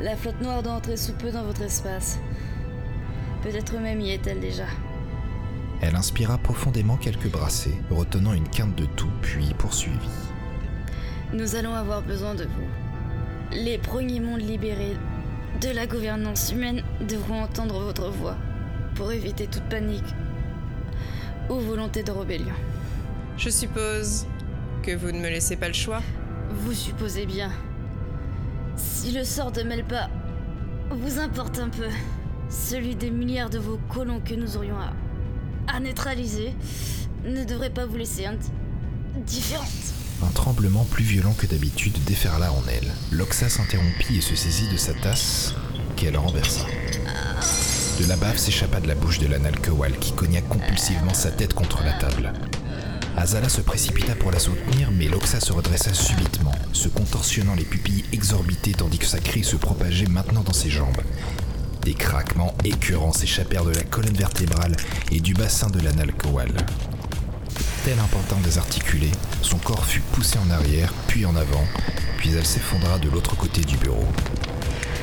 La 0.00 0.16
flotte 0.16 0.40
noire 0.40 0.64
doit 0.64 0.72
entrer 0.72 0.96
sous 0.96 1.12
peu 1.12 1.30
dans 1.30 1.44
votre 1.44 1.62
espace. 1.62 2.18
Peut-être 3.42 3.78
même 3.78 4.00
y 4.00 4.10
est-elle 4.10 4.40
déjà. 4.40 4.66
Elle 5.82 5.96
inspira 5.96 6.38
profondément 6.38 6.96
quelques 6.96 7.28
brassées, 7.28 7.74
retenant 7.90 8.32
une 8.32 8.48
quinte 8.48 8.76
de 8.76 8.84
tout, 8.84 9.10
puis 9.20 9.52
poursuivit. 9.58 9.98
Nous 11.32 11.56
allons 11.56 11.74
avoir 11.74 12.02
besoin 12.02 12.36
de 12.36 12.44
vous. 12.44 12.68
Les 13.50 13.78
premiers 13.78 14.20
mondes 14.20 14.42
libérés 14.42 14.96
de 15.60 15.70
la 15.70 15.88
gouvernance 15.88 16.52
humaine 16.52 16.84
devront 17.00 17.42
entendre 17.42 17.80
votre 17.80 18.08
voix 18.10 18.36
pour 18.94 19.10
éviter 19.10 19.48
toute 19.48 19.64
panique 19.64 20.14
ou 21.50 21.54
volonté 21.56 22.04
de 22.04 22.12
rébellion. 22.12 22.54
Je 23.36 23.50
suppose 23.50 24.26
que 24.84 24.94
vous 24.94 25.10
ne 25.10 25.18
me 25.18 25.28
laissez 25.28 25.56
pas 25.56 25.68
le 25.68 25.74
choix. 25.74 26.00
Vous 26.50 26.74
supposez 26.74 27.26
bien. 27.26 27.50
Si 28.76 29.10
le 29.10 29.24
sort 29.24 29.50
de 29.50 29.62
Melba 29.62 30.08
vous 30.90 31.18
importe 31.18 31.58
un 31.58 31.70
peu, 31.70 31.88
celui 32.48 32.94
des 32.94 33.10
milliards 33.10 33.50
de 33.50 33.58
vos 33.58 33.78
colons 33.92 34.20
que 34.20 34.34
nous 34.34 34.56
aurions 34.56 34.78
à, 34.78 34.92
à 35.72 35.80
neutraliser 35.80 36.54
ne 37.24 37.44
devrait 37.44 37.70
pas 37.70 37.86
vous 37.86 37.96
laisser 37.96 38.26
indifférente. 39.16 39.68
Un 40.22 40.30
tremblement 40.30 40.84
plus 40.84 41.04
violent 41.04 41.34
que 41.34 41.46
d'habitude 41.46 41.96
déferla 42.04 42.52
en 42.52 42.62
elle. 42.68 42.92
Loxa 43.10 43.48
s'interrompit 43.48 44.18
et 44.18 44.20
se 44.20 44.36
saisit 44.36 44.68
de 44.70 44.76
sa 44.76 44.92
tasse, 44.94 45.54
qu'elle 45.96 46.16
renversa. 46.16 46.64
De 48.00 48.06
la 48.06 48.16
bave 48.16 48.38
s'échappa 48.38 48.80
de 48.80 48.88
la 48.88 48.94
bouche 48.94 49.18
de 49.18 49.26
l'anal 49.26 49.58
Kowal 49.60 49.96
qui 49.98 50.12
cogna 50.12 50.40
compulsivement 50.42 51.14
sa 51.14 51.30
tête 51.30 51.54
contre 51.54 51.82
la 51.84 51.92
table. 51.92 52.32
Azala 53.16 53.48
se 53.48 53.60
précipita 53.60 54.14
pour 54.14 54.30
la 54.30 54.38
soutenir, 54.38 54.90
mais 54.90 55.08
Loxa 55.08 55.38
se 55.40 55.52
redressa 55.52 55.92
subitement, 55.92 56.54
se 56.72 56.88
contorsionnant 56.88 57.54
les 57.54 57.64
pupilles 57.64 58.04
exorbitées 58.12 58.72
tandis 58.72 58.98
que 58.98 59.06
sa 59.06 59.20
crie 59.20 59.44
se 59.44 59.56
propageait 59.56 60.06
maintenant 60.06 60.42
dans 60.42 60.52
ses 60.52 60.70
jambes. 60.70 61.02
Des 61.84 61.94
craquements 61.94 62.54
écœurants 62.64 63.12
s'échappèrent 63.12 63.64
de 63.64 63.72
la 63.72 63.82
colonne 63.82 64.14
vertébrale 64.14 64.76
et 65.10 65.18
du 65.18 65.34
bassin 65.34 65.68
de 65.68 65.80
l'anal 65.80 66.12
Kowal. 66.12 66.52
Tel 67.84 67.98
un 67.98 68.06
pantin 68.06 68.36
désarticulé, 68.44 69.10
son 69.40 69.58
corps 69.58 69.84
fut 69.84 70.00
poussé 70.12 70.38
en 70.38 70.50
arrière, 70.50 70.92
puis 71.08 71.26
en 71.26 71.34
avant, 71.34 71.64
puis 72.18 72.30
elle 72.32 72.46
s'effondra 72.46 73.00
de 73.00 73.10
l'autre 73.10 73.34
côté 73.36 73.62
du 73.62 73.76
bureau. 73.78 74.06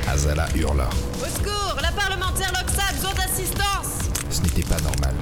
Azala 0.07 0.47
hurla. 0.55 0.89
Au 1.21 1.25
secours 1.25 1.75
La 1.81 1.91
parlementaire 1.91 2.53
Loxa 2.53 2.83
a 2.89 2.93
besoin 2.93 3.13
d'assistance 3.13 4.07
Ce 4.29 4.41
n'était 4.41 4.63
pas 4.63 4.79
normal. 4.79 5.15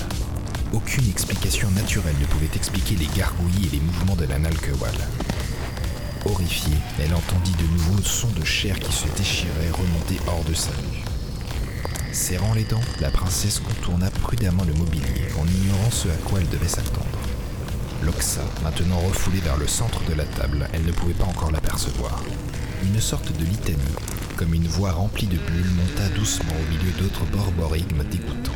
Aucune 0.73 1.09
explication 1.09 1.71
naturelle 1.71 2.15
ne 2.21 2.25
pouvait 2.27 2.49
expliquer 2.55 2.95
les 2.95 3.07
gargouillis 3.17 3.67
et 3.67 3.75
les 3.77 3.81
mouvements 3.81 4.15
de 4.15 4.25
l'anal 4.25 4.53
Kowal. 4.57 4.93
Horrifiée, 6.25 6.77
elle 6.99 7.15
entendit 7.15 7.55
de 7.55 7.67
nouveau 7.73 7.95
le 7.97 8.03
son 8.03 8.27
de 8.29 8.45
chair 8.45 8.77
qui 8.79 8.91
se 8.93 9.07
déchirait 9.17 9.71
remonter 9.71 10.19
hors 10.27 10.43
de 10.43 10.53
sa 10.53 10.69
nuque. 10.69 11.06
Serrant 12.17 12.55
les 12.55 12.63
dents, 12.63 12.81
la 12.99 13.11
princesse 13.11 13.59
contourna 13.59 14.09
prudemment 14.09 14.63
le 14.65 14.73
mobilier 14.73 15.27
en 15.39 15.45
ignorant 15.45 15.91
ce 15.91 16.07
à 16.07 16.15
quoi 16.25 16.39
elle 16.41 16.49
devait 16.49 16.67
s'attendre. 16.67 17.19
Loxa, 18.03 18.41
maintenant 18.63 18.97
refoulée 18.97 19.39
vers 19.39 19.55
le 19.55 19.67
centre 19.67 20.03
de 20.09 20.15
la 20.15 20.25
table, 20.25 20.67
elle 20.73 20.83
ne 20.83 20.91
pouvait 20.91 21.13
pas 21.13 21.25
encore 21.25 21.51
l'apercevoir. 21.51 22.23
Une 22.83 22.99
sorte 22.99 23.31
de 23.37 23.45
litanie, 23.45 23.95
comme 24.35 24.55
une 24.55 24.67
voix 24.67 24.93
remplie 24.93 25.27
de 25.27 25.37
bulles, 25.37 25.71
monta 25.77 26.09
doucement 26.15 26.55
au 26.55 26.71
milieu 26.71 26.91
d'autres 26.99 27.23
borborigmes 27.25 28.03
dégoûtants. 28.09 28.51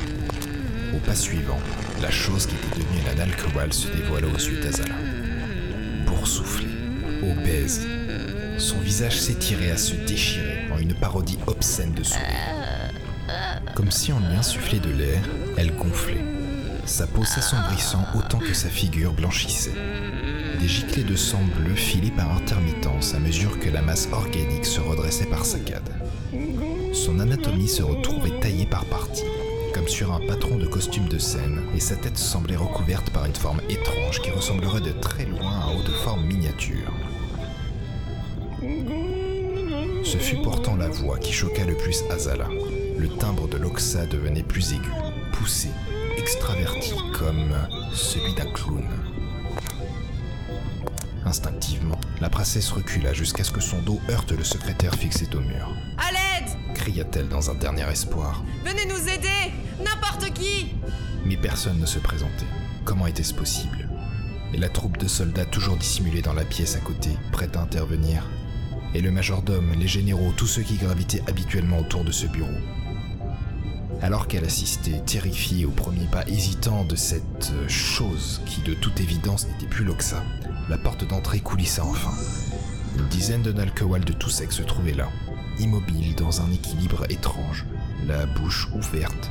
Au 0.96 0.98
pas 0.98 1.16
suivant, 1.16 1.60
la 2.02 2.12
chose 2.12 2.48
qui 2.48 2.56
était 2.56 2.80
devenue 2.80 3.06
l'anal 3.06 3.30
Kowal 3.38 3.72
se 3.72 3.88
dévoila 3.90 4.28
aux 4.28 4.40
yeux 4.40 4.60
d'Azala. 4.60 4.96
Boursouflée, 6.08 6.68
obèse, 7.22 7.88
son 8.58 8.80
visage 8.80 9.22
s'étirait 9.22 9.72
à 9.72 9.78
se 9.78 9.94
déchirer 9.94 10.68
en 10.74 10.80
une 10.80 10.96
parodie 10.96 11.38
obscène 11.46 11.94
de 11.94 12.04
sourire. 12.04 12.81
Comme 13.82 13.90
si 13.90 14.14
on 14.14 14.20
lui 14.20 14.36
insufflait 14.36 14.78
de 14.80 14.92
l'air, 14.92 15.24
elle 15.58 15.76
gonflait, 15.76 16.24
sa 16.86 17.08
peau 17.08 17.26
s'assombrissant 17.26 18.06
autant 18.16 18.38
que 18.38 18.54
sa 18.54 18.70
figure 18.70 19.12
blanchissait. 19.12 19.74
Des 20.60 20.68
giclées 20.68 21.04
de 21.04 21.16
sang 21.16 21.42
bleu 21.58 21.74
filaient 21.74 22.12
par 22.12 22.32
intermittence 22.32 23.16
à 23.16 23.20
mesure 23.20 23.60
que 23.60 23.72
la 23.72 23.82
masse 23.82 24.08
organique 24.12 24.68
se 24.68 24.80
redressait 24.82 25.26
par 25.26 25.46
saccades. 25.46 25.90
Son 26.94 27.20
anatomie 27.20 27.68
se 27.68 27.82
retrouvait 27.82 28.40
taillée 28.40 28.68
par 28.68 28.86
parties, 28.86 29.26
comme 29.74 29.88
sur 29.88 30.14
un 30.14 30.20
patron 30.28 30.58
de 30.58 30.68
costume 30.68 31.08
de 31.08 31.18
scène, 31.18 31.64
et 31.76 31.80
sa 31.80 31.96
tête 31.96 32.20
semblait 32.20 32.58
recouverte 32.58 33.10
par 33.10 33.26
une 33.26 33.34
forme 33.34 33.62
étrange 33.68 34.22
qui 34.22 34.30
ressemblerait 34.30 34.82
de 34.82 34.92
très 34.92 35.26
loin 35.26 35.60
à 35.60 35.64
un 35.64 35.74
haut 35.74 35.84
de 35.84 35.94
forme 36.04 36.28
miniature. 36.28 36.94
Ce 40.04 40.18
fut 40.18 40.38
pourtant 40.44 40.76
la 40.76 40.88
voix 40.88 41.18
qui 41.18 41.34
choqua 41.34 41.66
le 41.66 41.76
plus 41.76 42.04
Azala. 42.12 42.48
Le 42.98 43.08
timbre 43.18 43.48
de 43.48 43.58
l'Oxa 43.58 44.06
devenait 44.06 44.44
plus 44.44 44.74
aigu, 44.74 44.92
poussé, 45.34 45.70
extraverti, 46.18 46.94
comme 47.18 47.56
celui 47.94 48.34
d'un 48.34 48.52
clown. 48.52 48.86
Instinctivement, 51.26 52.00
la 52.20 52.30
princesse 52.30 52.72
recula 52.72 53.14
jusqu'à 53.14 53.44
ce 53.44 53.52
que 53.52 53.62
son 53.62 53.82
dos 53.82 54.00
heurte 54.10 54.32
le 54.32 54.44
secrétaire 54.44 54.96
fixé 54.96 55.28
au 55.34 55.40
mur. 55.40 55.76
À 55.98 56.12
l'aide 56.12 56.76
Cria-t-elle 56.76 57.30
dans 57.30 57.50
un 57.50 57.56
dernier 57.56 57.90
espoir. 57.90 58.44
Venez 58.66 58.86
nous 58.86 59.08
aider 59.08 59.54
N'importe 59.80 60.34
qui 60.34 60.74
Mais 61.26 61.38
personne 61.38 61.80
ne 61.80 61.86
se 61.86 62.00
présentait. 62.00 62.46
Comment 62.86 63.08
était-ce 63.08 63.34
possible? 63.34 63.88
Et 64.54 64.58
la 64.58 64.70
troupe 64.70 64.98
de 64.98 65.08
soldats 65.08 65.46
toujours 65.46 65.78
dissimulés 65.78 66.22
dans 66.22 66.34
la 66.34 66.44
pièce 66.44 66.76
à 66.76 66.80
côté, 66.80 67.12
prête 67.32 67.56
à 67.56 67.62
intervenir 67.62 68.30
Et 68.94 69.02
le 69.02 69.12
majordome, 69.12 69.72
les 69.80 69.88
généraux, 69.88 70.34
tous 70.36 70.48
ceux 70.48 70.64
qui 70.64 70.76
gravitaient 70.76 71.24
habituellement 71.28 71.80
autour 71.80 72.04
de 72.04 72.12
ce 72.12 72.26
bureau 72.26 72.50
alors 74.02 74.28
qu'elle 74.28 74.46
assistait, 74.46 75.02
terrifiée 75.06 75.66
au 75.66 75.72
premier 75.72 76.06
pas 76.06 76.28
hésitant 76.28 76.84
de 76.84 76.96
cette 76.96 77.52
euh, 77.54 77.68
chose 77.68 78.42
qui 78.46 78.62
de 78.62 78.74
toute 78.74 79.00
évidence 79.00 79.48
n'était 79.48 79.68
plus 79.68 79.86
Loxa, 79.86 80.24
la 80.70 80.78
porte 80.78 81.08
d'entrée 81.08 81.40
coulissa 81.40 81.86
enfin. 81.86 82.14
Une 82.98 83.08
dizaine 83.08 83.44
de 83.44 83.52
Nalkewal 83.52 84.04
de 84.04 84.14
tout 84.14 84.30
sexe 84.30 84.58
se 84.58 84.64
trouvaient 84.64 84.94
là, 84.94 85.10
immobiles 85.60 86.16
dans 86.16 86.42
un 86.42 86.52
équilibre 86.52 87.06
étrange, 87.10 87.66
la 88.08 88.26
bouche 88.26 88.68
ouverte, 88.74 89.30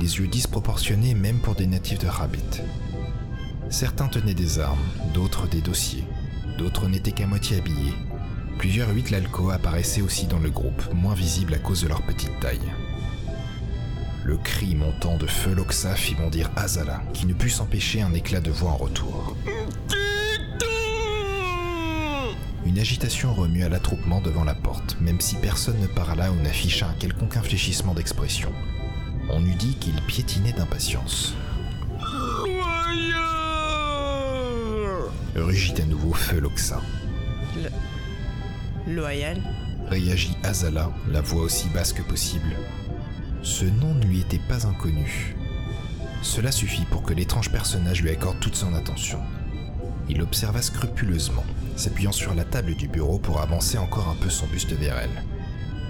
les 0.00 0.18
yeux 0.18 0.26
disproportionnés 0.26 1.14
même 1.14 1.40
pour 1.40 1.54
des 1.54 1.66
natifs 1.66 1.98
de 1.98 2.08
Rabbit. 2.08 2.62
Certains 3.68 4.08
tenaient 4.08 4.34
des 4.34 4.58
armes, 4.58 4.78
d'autres 5.12 5.46
des 5.46 5.60
dossiers, 5.60 6.04
d'autres 6.56 6.88
n'étaient 6.88 7.12
qu'à 7.12 7.26
moitié 7.26 7.58
habillés. 7.58 7.94
Plusieurs 8.58 8.90
huit 8.90 9.14
apparaissaient 9.52 10.02
aussi 10.02 10.26
dans 10.26 10.38
le 10.38 10.50
groupe, 10.50 10.82
moins 10.94 11.14
visibles 11.14 11.54
à 11.54 11.58
cause 11.58 11.82
de 11.82 11.88
leur 11.88 12.02
petite 12.02 12.40
taille. 12.40 12.72
Le 14.28 14.36
cri 14.36 14.74
montant 14.74 15.16
de 15.16 15.26
feu 15.26 15.54
Loxa 15.54 15.94
fit 15.94 16.14
bondir 16.14 16.50
Azala, 16.54 17.00
qui 17.14 17.24
ne 17.24 17.32
put 17.32 17.48
s'empêcher 17.48 18.02
un 18.02 18.12
éclat 18.12 18.42
de 18.42 18.50
voix 18.50 18.72
en 18.72 18.76
retour. 18.76 19.34
Une 22.66 22.78
agitation 22.78 23.32
remua 23.32 23.70
l'attroupement 23.70 24.20
devant 24.20 24.44
la 24.44 24.54
porte, 24.54 24.98
même 25.00 25.18
si 25.18 25.36
personne 25.36 25.80
ne 25.80 25.86
parla 25.86 26.30
ou 26.30 26.34
n'afficha 26.34 26.88
un 26.88 26.92
quelconque 26.98 27.38
infléchissement 27.38 27.94
d'expression. 27.94 28.52
On 29.30 29.42
eût 29.46 29.54
dit 29.54 29.76
qu'il 29.76 29.98
piétinait 30.02 30.52
d'impatience. 30.52 31.34
Rugit 35.36 35.80
à 35.80 35.86
nouveau 35.86 36.12
feu 36.12 36.38
Loxa. 36.38 36.82
Loyal 38.86 39.40
Réagit 39.88 40.36
Azala, 40.42 40.92
la 41.10 41.22
voix 41.22 41.44
aussi 41.44 41.70
basse 41.70 41.94
que 41.94 42.02
possible. 42.02 42.54
Ce 43.42 43.64
nom 43.64 43.94
ne 43.94 44.04
lui 44.04 44.20
était 44.20 44.40
pas 44.48 44.66
inconnu. 44.66 45.36
Cela 46.22 46.50
suffit 46.50 46.84
pour 46.84 47.02
que 47.02 47.14
l'étrange 47.14 47.50
personnage 47.50 48.02
lui 48.02 48.10
accorde 48.10 48.40
toute 48.40 48.56
son 48.56 48.74
attention. 48.74 49.20
Il 50.08 50.22
observa 50.22 50.62
scrupuleusement, 50.62 51.44
s'appuyant 51.76 52.12
sur 52.12 52.34
la 52.34 52.44
table 52.44 52.74
du 52.74 52.88
bureau 52.88 53.18
pour 53.18 53.40
avancer 53.40 53.78
encore 53.78 54.08
un 54.08 54.16
peu 54.16 54.30
son 54.30 54.46
buste 54.46 54.72
vers 54.72 54.98
elle. 54.98 55.22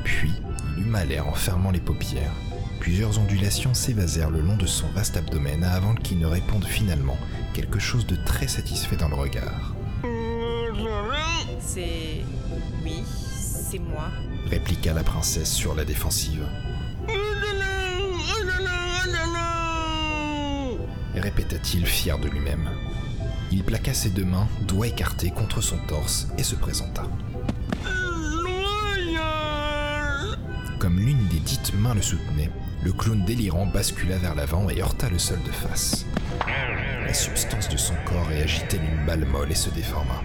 Puis, 0.04 0.32
il 0.76 0.84
huma 0.86 1.04
l'air 1.04 1.26
en 1.26 1.34
fermant 1.34 1.70
les 1.70 1.80
paupières. 1.80 2.32
Plusieurs 2.80 3.18
ondulations 3.18 3.74
s'évasèrent 3.74 4.30
le 4.30 4.40
long 4.40 4.56
de 4.56 4.66
son 4.66 4.86
vaste 4.88 5.16
abdomen 5.16 5.64
avant 5.64 5.94
qu'il 5.94 6.18
ne 6.18 6.26
réponde 6.26 6.64
finalement 6.64 7.16
quelque 7.54 7.78
chose 7.78 8.06
de 8.06 8.16
très 8.16 8.48
satisfait 8.48 8.96
dans 8.96 9.08
le 9.08 9.16
regard. 9.16 9.74
C'est. 11.60 12.24
Oui, 12.82 13.02
c'est 13.36 13.78
moi. 13.78 14.08
Répliqua 14.48 14.94
la 14.94 15.02
princesse 15.02 15.52
sur 15.52 15.74
la 15.74 15.84
défensive. 15.84 16.46
Répéta-t-il 21.14 21.86
fier 21.86 22.18
de 22.18 22.28
lui-même. 22.28 22.70
Il 23.50 23.64
plaqua 23.64 23.94
ses 23.94 24.10
deux 24.10 24.24
mains, 24.24 24.48
doigts 24.66 24.88
écartés 24.88 25.30
contre 25.30 25.60
son 25.60 25.78
torse, 25.86 26.28
et 26.36 26.42
se 26.42 26.54
présenta. 26.54 27.04
Comme 30.78 31.00
l'une 31.00 31.26
des 31.28 31.40
dites 31.40 31.74
mains 31.74 31.94
le 31.94 32.02
soutenait, 32.02 32.50
le 32.84 32.92
clown 32.92 33.24
délirant 33.24 33.66
bascula 33.66 34.16
vers 34.18 34.34
l'avant 34.34 34.68
et 34.70 34.80
heurta 34.80 35.08
le 35.08 35.18
sol 35.18 35.38
de 35.44 35.50
face. 35.50 36.06
La 37.06 37.14
substance 37.14 37.68
de 37.68 37.76
son 37.76 37.94
corps 38.06 38.26
réagit 38.26 38.62
telle 38.68 38.84
une 38.84 39.06
balle 39.06 39.24
molle 39.24 39.50
et 39.50 39.56
se 39.56 39.70
déforma. 39.70 40.22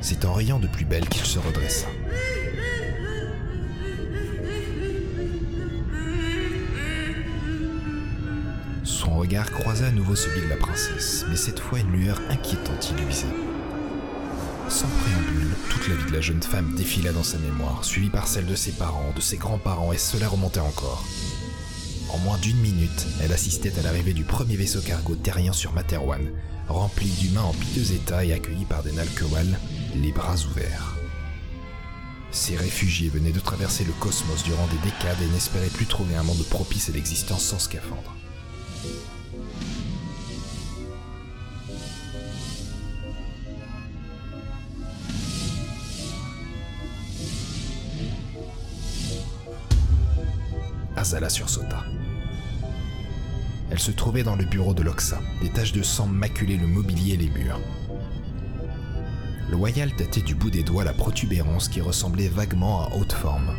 C'est 0.00 0.24
en 0.24 0.34
riant 0.34 0.58
de 0.58 0.68
plus 0.68 0.84
belle 0.84 1.08
qu'il 1.08 1.24
se 1.24 1.38
redressa. 1.38 1.86
Regard 9.28 9.50
croisa 9.50 9.88
à 9.88 9.90
nouveau 9.90 10.16
celui 10.16 10.40
de 10.40 10.48
la 10.48 10.56
princesse, 10.56 11.26
mais 11.28 11.36
cette 11.36 11.60
fois 11.60 11.80
une 11.80 11.92
lueur 11.92 12.18
inquiétante 12.30 12.88
illuminait. 12.88 13.36
Sans 14.70 14.88
préambule, 14.88 15.54
toute 15.68 15.86
la 15.86 15.96
vie 15.96 16.10
de 16.10 16.16
la 16.16 16.22
jeune 16.22 16.42
femme 16.42 16.74
défila 16.74 17.12
dans 17.12 17.22
sa 17.22 17.36
mémoire, 17.36 17.84
suivie 17.84 18.08
par 18.08 18.26
celle 18.26 18.46
de 18.46 18.54
ses 18.54 18.72
parents, 18.72 19.12
de 19.14 19.20
ses 19.20 19.36
grands-parents, 19.36 19.92
et 19.92 19.98
cela 19.98 20.28
remontait 20.28 20.60
encore. 20.60 21.04
En 22.08 22.16
moins 22.20 22.38
d'une 22.38 22.56
minute, 22.56 23.06
elle 23.20 23.34
assistait 23.34 23.78
à 23.78 23.82
l'arrivée 23.82 24.14
du 24.14 24.24
premier 24.24 24.56
vaisseau 24.56 24.80
cargo 24.80 25.14
terrien 25.14 25.52
sur 25.52 25.74
Materwan, 25.74 26.26
rempli 26.66 27.10
d'humains 27.10 27.42
en 27.42 27.52
piteux 27.52 27.92
état 27.92 28.24
et 28.24 28.32
accueilli 28.32 28.64
par 28.64 28.82
des 28.82 28.92
Nalkewal, 28.92 29.58
les 29.94 30.12
bras 30.12 30.36
ouverts. 30.50 30.96
Ces 32.30 32.56
réfugiés 32.56 33.10
venaient 33.10 33.32
de 33.32 33.40
traverser 33.40 33.84
le 33.84 33.92
cosmos 34.00 34.42
durant 34.42 34.68
des 34.68 34.90
décades 34.90 35.20
et 35.20 35.30
n'espéraient 35.34 35.66
plus 35.66 35.84
trouver 35.84 36.16
un 36.16 36.22
monde 36.22 36.46
propice 36.48 36.88
à 36.88 36.92
l'existence 36.92 37.42
sans 37.42 37.58
scaphandre. 37.58 38.14
Azala 51.08 51.30
sursauta. 51.30 51.86
Elle 53.70 53.78
se 53.78 53.90
trouvait 53.90 54.24
dans 54.24 54.36
le 54.36 54.44
bureau 54.44 54.74
de 54.74 54.82
Loxa. 54.82 55.18
Des 55.40 55.48
taches 55.48 55.72
de 55.72 55.82
sang 55.82 56.06
maculaient 56.06 56.58
le 56.58 56.66
mobilier 56.66 57.14
et 57.14 57.16
les 57.16 57.30
murs. 57.30 57.62
Loyal 59.50 59.90
tâtait 59.96 60.20
du 60.20 60.34
bout 60.34 60.50
des 60.50 60.62
doigts 60.62 60.84
la 60.84 60.92
protubérance 60.92 61.68
qui 61.68 61.80
ressemblait 61.80 62.28
vaguement 62.28 62.82
à 62.82 62.94
haute 62.94 63.14
forme. 63.14 63.56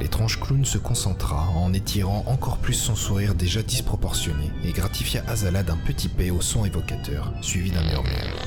L'étrange 0.00 0.38
clown 0.38 0.66
se 0.66 0.76
concentra 0.76 1.48
en 1.56 1.72
étirant 1.72 2.24
encore 2.26 2.58
plus 2.58 2.74
son 2.74 2.94
sourire 2.94 3.34
déjà 3.34 3.62
disproportionné 3.62 4.50
et 4.62 4.72
gratifia 4.72 5.24
Azala 5.28 5.62
d'un 5.62 5.78
petit 5.78 6.08
paix 6.08 6.28
au 6.28 6.42
son 6.42 6.66
évocateur, 6.66 7.32
suivi 7.40 7.70
d'un 7.70 7.84
murmure. 7.84 8.45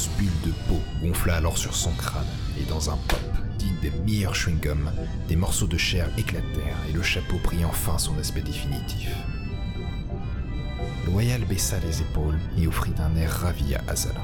Grosse 0.00 0.16
bulle 0.16 0.40
de 0.46 0.52
peau 0.68 0.80
gonfla 1.02 1.36
alors 1.36 1.58
sur 1.58 1.74
son 1.74 1.92
crâne, 1.92 2.24
et 2.58 2.64
dans 2.64 2.90
un 2.90 2.96
pop, 2.96 3.20
digne 3.58 3.76
des 3.82 3.90
meilleurs 4.06 4.34
chewing-gums, 4.34 4.90
des 5.28 5.36
morceaux 5.36 5.66
de 5.66 5.76
chair 5.76 6.08
éclatèrent 6.16 6.78
et 6.88 6.92
le 6.92 7.02
chapeau 7.02 7.36
prit 7.42 7.64
enfin 7.64 7.98
son 7.98 8.16
aspect 8.18 8.40
définitif. 8.40 9.10
Loyal 11.06 11.44
baissa 11.44 11.76
les 11.80 12.00
épaules 12.00 12.38
et 12.56 12.66
offrit 12.66 12.94
un 12.98 13.14
air 13.16 13.30
ravi 13.30 13.74
à 13.74 13.82
Azala. 13.88 14.20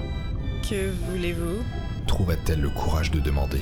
Que 0.62 0.92
voulez-vous? 1.10 1.62
Trouva-t-elle 2.06 2.60
le 2.60 2.70
courage 2.70 3.10
de 3.10 3.20
demander 3.20 3.60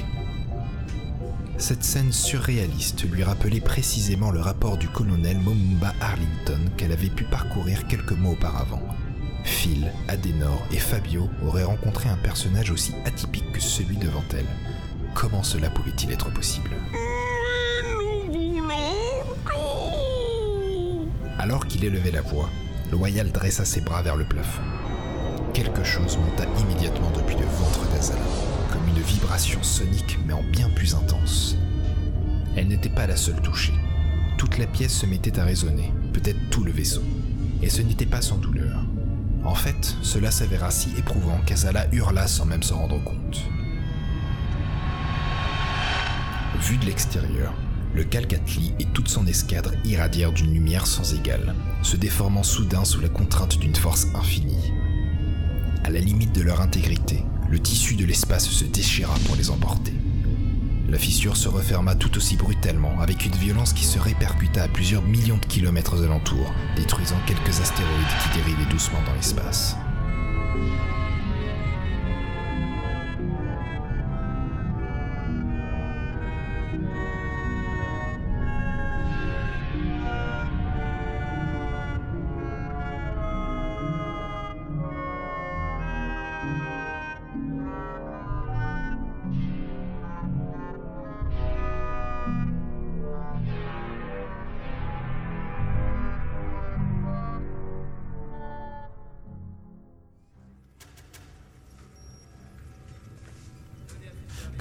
Cette 1.58 1.82
scène 1.82 2.12
surréaliste 2.12 3.10
lui 3.10 3.24
rappelait 3.24 3.60
précisément 3.60 4.30
le 4.30 4.40
rapport 4.40 4.76
du 4.76 4.88
colonel 4.88 5.38
Momumba 5.38 5.94
Arlington 6.00 6.60
qu'elle 6.76 6.92
avait 6.92 7.08
pu 7.08 7.24
parcourir 7.24 7.86
quelques 7.88 8.12
mois 8.12 8.32
auparavant. 8.32 8.83
Phil, 9.44 9.92
Adenor 10.08 10.66
et 10.72 10.78
Fabio 10.78 11.28
auraient 11.46 11.64
rencontré 11.64 12.08
un 12.08 12.16
personnage 12.16 12.70
aussi 12.70 12.92
atypique 13.04 13.52
que 13.52 13.60
celui 13.60 13.96
devant 13.96 14.24
elle. 14.32 14.46
Comment 15.14 15.42
cela 15.42 15.70
pouvait-il 15.70 16.10
être 16.10 16.32
possible? 16.32 16.70
Alors 21.38 21.66
qu'il 21.66 21.84
élevait 21.84 22.10
la 22.10 22.22
voix, 22.22 22.48
Loyal 22.90 23.30
dressa 23.30 23.64
ses 23.64 23.80
bras 23.80 24.02
vers 24.02 24.16
le 24.16 24.24
plafond. 24.24 24.62
Quelque 25.52 25.84
chose 25.84 26.18
monta 26.18 26.44
immédiatement 26.60 27.10
depuis 27.10 27.36
le 27.36 27.44
ventre 27.44 27.86
d'Azala, 27.90 28.20
comme 28.72 28.88
une 28.88 29.02
vibration 29.02 29.62
sonique 29.62 30.18
mais 30.26 30.32
en 30.32 30.42
bien 30.42 30.70
plus 30.70 30.94
intense. 30.94 31.56
Elle 32.56 32.68
n'était 32.68 32.88
pas 32.88 33.06
la 33.06 33.16
seule 33.16 33.40
touchée. 33.40 33.74
Toute 34.38 34.58
la 34.58 34.66
pièce 34.66 34.92
se 34.92 35.06
mettait 35.06 35.38
à 35.38 35.44
résonner, 35.44 35.92
peut-être 36.12 36.50
tout 36.50 36.64
le 36.64 36.72
vaisseau. 36.72 37.02
Et 37.62 37.68
ce 37.68 37.82
n'était 37.82 38.06
pas 38.06 38.22
sans 38.22 38.36
douleur. 38.36 38.83
En 39.44 39.54
fait, 39.54 39.96
cela 40.02 40.30
s'avéra 40.30 40.70
si 40.70 40.90
éprouvant 40.96 41.38
qu'Azala 41.44 41.86
hurla 41.92 42.26
sans 42.26 42.46
même 42.46 42.62
s'en 42.62 42.78
rendre 42.78 43.02
compte. 43.02 43.42
Vu 46.60 46.78
de 46.78 46.86
l'extérieur, 46.86 47.52
le 47.94 48.04
Calcatli 48.04 48.74
et 48.80 48.86
toute 48.86 49.08
son 49.08 49.26
escadre 49.26 49.72
irradièrent 49.84 50.32
d'une 50.32 50.52
lumière 50.52 50.86
sans 50.86 51.14
égale, 51.14 51.54
se 51.82 51.96
déformant 51.96 52.42
soudain 52.42 52.84
sous 52.84 53.00
la 53.00 53.08
contrainte 53.08 53.58
d'une 53.58 53.74
force 53.76 54.06
infinie. 54.14 54.72
À 55.84 55.90
la 55.90 56.00
limite 56.00 56.34
de 56.34 56.42
leur 56.42 56.60
intégrité, 56.62 57.22
le 57.50 57.60
tissu 57.60 57.94
de 57.94 58.06
l'espace 58.06 58.48
se 58.48 58.64
déchira 58.64 59.14
pour 59.26 59.36
les 59.36 59.50
emporter. 59.50 59.92
La 60.88 60.98
fissure 60.98 61.36
se 61.36 61.48
referma 61.48 61.94
tout 61.94 62.16
aussi 62.16 62.36
brutalement, 62.36 63.00
avec 63.00 63.24
une 63.24 63.32
violence 63.32 63.72
qui 63.72 63.84
se 63.84 63.98
répercuta 63.98 64.62
à 64.64 64.68
plusieurs 64.68 65.02
millions 65.02 65.38
de 65.38 65.46
kilomètres 65.46 66.04
alentour, 66.04 66.52
détruisant 66.76 67.18
quelques 67.26 67.60
astéroïdes 67.60 68.06
qui 68.22 68.38
dérivaient 68.38 68.70
doucement 68.70 69.02
dans 69.06 69.14
l'espace. 69.14 69.76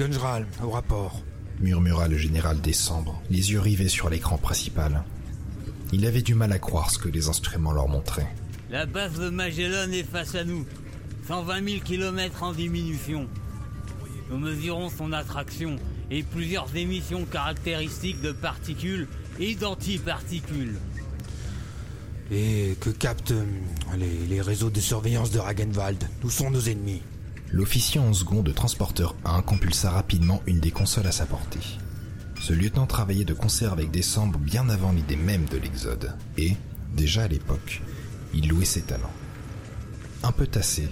Gunjral, 0.04 0.46
au 0.62 0.70
rapport. 0.70 1.22
murmura 1.62 2.10
le 2.10 2.18
général 2.18 2.60
Décembre, 2.60 3.22
les 3.30 3.54
yeux 3.54 3.62
rivés 3.62 3.88
sur 3.88 4.10
l'écran 4.10 4.38
principal. 4.38 5.06
Il 5.94 6.06
avait 6.06 6.22
du 6.22 6.36
mal 6.36 6.52
à 6.52 6.60
croire 6.60 6.92
ce 6.92 7.00
que 7.00 7.08
les 7.08 7.30
instruments 7.30 7.72
leur 7.72 7.88
montraient. 7.88 8.28
La 8.70 8.86
base 8.86 9.18
de 9.18 9.30
Magellan 9.30 9.90
est 9.94 10.04
face 10.04 10.36
à 10.36 10.44
nous. 10.44 10.66
120 11.30 11.70
000 11.70 11.84
km 11.86 12.44
en 12.44 12.52
diminution. 12.52 13.30
Nous 14.30 14.40
mesurons 14.40 14.90
son 14.90 15.14
attraction 15.14 15.78
et 16.12 16.22
plusieurs 16.22 16.76
émissions 16.76 17.24
caractéristiques 17.24 18.20
de 18.20 18.34
particules 18.34 19.08
et 19.40 19.56
d'antiparticules. 19.56 20.76
Et 22.30 22.76
que 22.82 22.90
captent 22.90 23.32
euh, 23.32 23.46
les, 23.96 24.28
les 24.28 24.42
réseaux 24.42 24.70
de 24.70 24.82
surveillance 24.82 25.32
de 25.32 25.40
Ragenwald? 25.40 26.04
Où 26.26 26.30
sont 26.30 26.52
nos 26.52 26.60
ennemis? 26.60 27.04
L'officier 27.54 28.00
en 28.00 28.12
second 28.14 28.42
de 28.42 28.52
transporteur 28.52 29.16
1 29.26 29.44
compulsa 29.44 29.92
rapidement 29.92 30.42
une 30.48 30.60
des 30.60 30.72
consoles 30.72 31.06
à 31.06 31.12
sa 31.12 31.28
portée. 31.28 31.60
Ce 32.42 32.52
lieutenant 32.52 32.88
travaillait 32.88 33.26
de 33.26 33.36
concert 33.36 33.74
avec 33.74 33.92
Décembre 33.92 34.40
bien 34.40 34.68
avant 34.70 34.92
l'idée 34.92 35.16
même 35.16 35.46
de 35.46 35.58
l'Exode, 35.58 36.16
et, 36.36 36.58
déjà 36.96 37.26
à 37.26 37.28
l'époque, 37.28 37.84
il 38.34 38.50
louait 38.50 38.66
ses 38.66 38.82
talents. 38.82 39.14
Un 40.24 40.32
peu 40.32 40.48
tassé, 40.48 40.90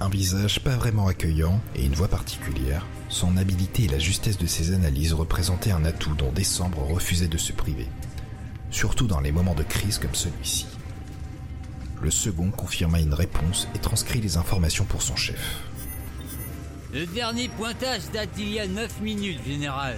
un 0.00 0.10
visage 0.10 0.60
pas 0.60 0.76
vraiment 0.76 1.06
accueillant 1.06 1.62
et 1.74 1.86
une 1.86 1.94
voix 1.94 2.08
particulière, 2.08 2.86
son 3.08 3.38
habileté 3.38 3.84
et 3.84 3.88
la 3.88 3.98
justesse 3.98 4.36
de 4.36 4.46
ses 4.46 4.74
analyses 4.74 5.14
représentaient 5.14 5.72
un 5.72 5.86
atout 5.86 6.14
dont 6.14 6.30
Décembre 6.30 6.82
refusait 6.82 7.26
de 7.26 7.38
se 7.38 7.54
priver, 7.54 7.88
surtout 8.70 9.06
dans 9.06 9.20
les 9.20 9.32
moments 9.32 9.54
de 9.54 9.62
crise 9.62 9.96
comme 9.96 10.14
celui-ci. 10.14 10.66
Le 12.02 12.10
second 12.10 12.50
confirma 12.50 13.00
une 13.00 13.14
réponse 13.14 13.66
et 13.74 13.78
transcrit 13.78 14.20
les 14.20 14.36
informations 14.36 14.84
pour 14.84 15.00
son 15.00 15.16
chef. 15.16 15.62
Le 16.92 17.06
dernier 17.06 17.48
pointage 17.48 18.02
date 18.12 18.32
d'il 18.36 18.50
y 18.50 18.60
a 18.60 18.66
9 18.66 19.00
minutes, 19.00 19.40
général. 19.46 19.96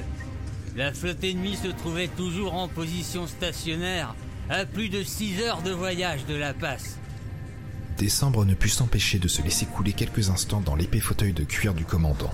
La 0.76 0.92
flotte 0.92 1.24
ennemie 1.24 1.56
se 1.56 1.66
trouvait 1.66 2.06
toujours 2.06 2.54
en 2.54 2.68
position 2.68 3.26
stationnaire, 3.26 4.14
à 4.48 4.64
plus 4.64 4.88
de 4.88 5.02
6 5.02 5.40
heures 5.40 5.62
de 5.62 5.72
voyage 5.72 6.24
de 6.26 6.36
la 6.36 6.54
passe. 6.54 6.98
Décembre 7.98 8.44
ne 8.44 8.54
put 8.54 8.68
s'empêcher 8.68 9.18
de 9.18 9.26
se 9.26 9.42
laisser 9.42 9.66
couler 9.66 9.92
quelques 9.92 10.30
instants 10.30 10.60
dans 10.60 10.76
l'épais 10.76 11.00
fauteuil 11.00 11.32
de 11.32 11.42
cuir 11.42 11.74
du 11.74 11.84
commandant. 11.84 12.32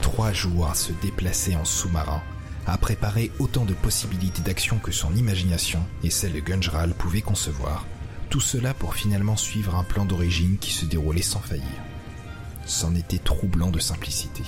Trois 0.00 0.32
jours 0.32 0.76
se 0.76 0.92
déplacer 1.02 1.56
en 1.56 1.64
sous-marin, 1.64 2.22
à 2.68 2.78
préparer 2.78 3.32
autant 3.40 3.64
de 3.64 3.74
possibilités 3.74 4.42
d'action 4.42 4.78
que 4.78 4.92
son 4.92 5.12
imagination 5.16 5.84
et 6.04 6.10
celle 6.10 6.34
de 6.34 6.40
Gunjral 6.40 6.94
pouvaient 6.94 7.22
concevoir, 7.22 7.84
tout 8.30 8.40
cela 8.40 8.74
pour 8.74 8.94
finalement 8.94 9.36
suivre 9.36 9.74
un 9.74 9.84
plan 9.84 10.04
d'origine 10.04 10.58
qui 10.58 10.72
se 10.72 10.84
déroulait 10.84 11.22
sans 11.22 11.40
faillir. 11.40 11.64
C'en 12.68 12.94
était 12.94 13.18
troublant 13.18 13.70
de 13.70 13.78
simplicité. 13.78 14.42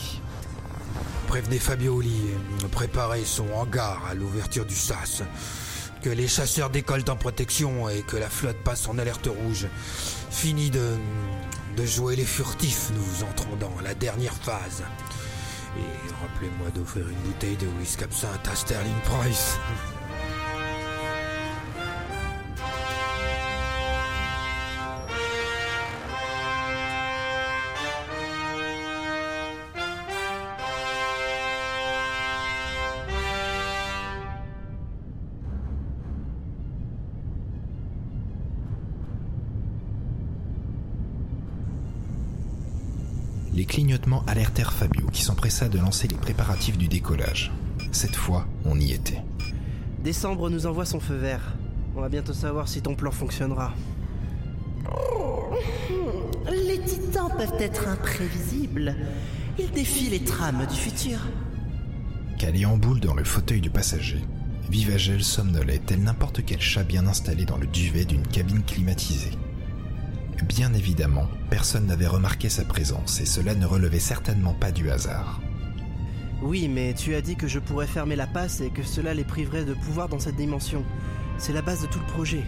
Prévenez 1.26 1.58
Fabioli, 1.58 2.20
préparez 2.70 3.24
son 3.24 3.50
hangar 3.54 4.04
à 4.10 4.14
l'ouverture 4.14 4.66
du 4.66 4.74
SAS. 4.74 5.22
Que 6.02 6.10
les 6.10 6.28
chasseurs 6.28 6.68
décollent 6.68 7.08
en 7.08 7.16
protection 7.16 7.88
et 7.88 8.02
que 8.02 8.18
la 8.18 8.28
flotte 8.28 8.62
passe 8.62 8.88
en 8.88 8.98
alerte 8.98 9.26
rouge. 9.26 9.68
Fini 10.30 10.68
de, 10.68 10.96
de 11.78 11.86
jouer 11.86 12.14
les 12.14 12.26
furtifs, 12.26 12.90
nous 12.94 13.24
entrons 13.24 13.56
dans 13.56 13.80
la 13.82 13.94
dernière 13.94 14.34
phase. 14.34 14.82
Et 15.78 16.12
rappelez-moi 16.20 16.68
d'offrir 16.74 17.08
une 17.08 17.16
bouteille 17.16 17.56
de 17.56 17.68
whisky 17.78 18.04
absinthe 18.04 18.46
à 18.52 18.54
Sterling 18.54 19.00
Price. 19.04 19.56
Les 43.60 43.66
clignotements 43.66 44.24
alertèrent 44.26 44.72
Fabio 44.72 45.06
qui 45.12 45.22
s'empressa 45.22 45.68
de 45.68 45.78
lancer 45.78 46.08
les 46.08 46.16
préparatifs 46.16 46.78
du 46.78 46.88
décollage. 46.88 47.52
Cette 47.92 48.16
fois, 48.16 48.46
on 48.64 48.80
y 48.80 48.92
était. 48.92 49.20
Décembre 50.02 50.48
nous 50.48 50.64
envoie 50.64 50.86
son 50.86 50.98
feu 50.98 51.16
vert. 51.16 51.42
On 51.94 52.00
va 52.00 52.08
bientôt 52.08 52.32
savoir 52.32 52.68
si 52.68 52.80
ton 52.80 52.94
plan 52.94 53.10
fonctionnera. 53.10 53.74
Les 56.50 56.80
titans 56.80 57.28
peuvent 57.36 57.60
être 57.60 57.86
imprévisibles. 57.86 58.96
Ils 59.58 59.70
défient 59.72 60.08
les 60.08 60.24
trames 60.24 60.66
du 60.66 60.76
futur. 60.76 61.18
Calé 62.38 62.64
en 62.64 62.78
boule 62.78 63.00
dans 63.00 63.12
le 63.12 63.24
fauteuil 63.24 63.60
du 63.60 63.68
passager, 63.68 64.22
Vivagel 64.70 65.22
somnolait 65.22 65.82
tel 65.84 66.02
n'importe 66.02 66.46
quel 66.46 66.62
chat 66.62 66.84
bien 66.84 67.06
installé 67.06 67.44
dans 67.44 67.58
le 67.58 67.66
duvet 67.66 68.06
d'une 68.06 68.26
cabine 68.26 68.62
climatisée. 68.62 69.32
Bien 70.42 70.72
évidemment, 70.72 71.28
personne 71.50 71.86
n'avait 71.86 72.06
remarqué 72.06 72.48
sa 72.48 72.64
présence 72.64 73.20
et 73.20 73.26
cela 73.26 73.54
ne 73.54 73.66
relevait 73.66 73.98
certainement 73.98 74.54
pas 74.54 74.72
du 74.72 74.90
hasard. 74.90 75.40
Oui, 76.42 76.68
mais 76.68 76.94
tu 76.94 77.14
as 77.14 77.20
dit 77.20 77.36
que 77.36 77.46
je 77.46 77.58
pourrais 77.58 77.86
fermer 77.86 78.16
la 78.16 78.26
passe 78.26 78.62
et 78.62 78.70
que 78.70 78.82
cela 78.82 79.12
les 79.12 79.24
priverait 79.24 79.64
de 79.64 79.74
pouvoir 79.74 80.08
dans 80.08 80.18
cette 80.18 80.36
dimension. 80.36 80.84
C'est 81.36 81.52
la 81.52 81.60
base 81.60 81.82
de 81.82 81.86
tout 81.86 81.98
le 81.98 82.12
projet. 82.12 82.42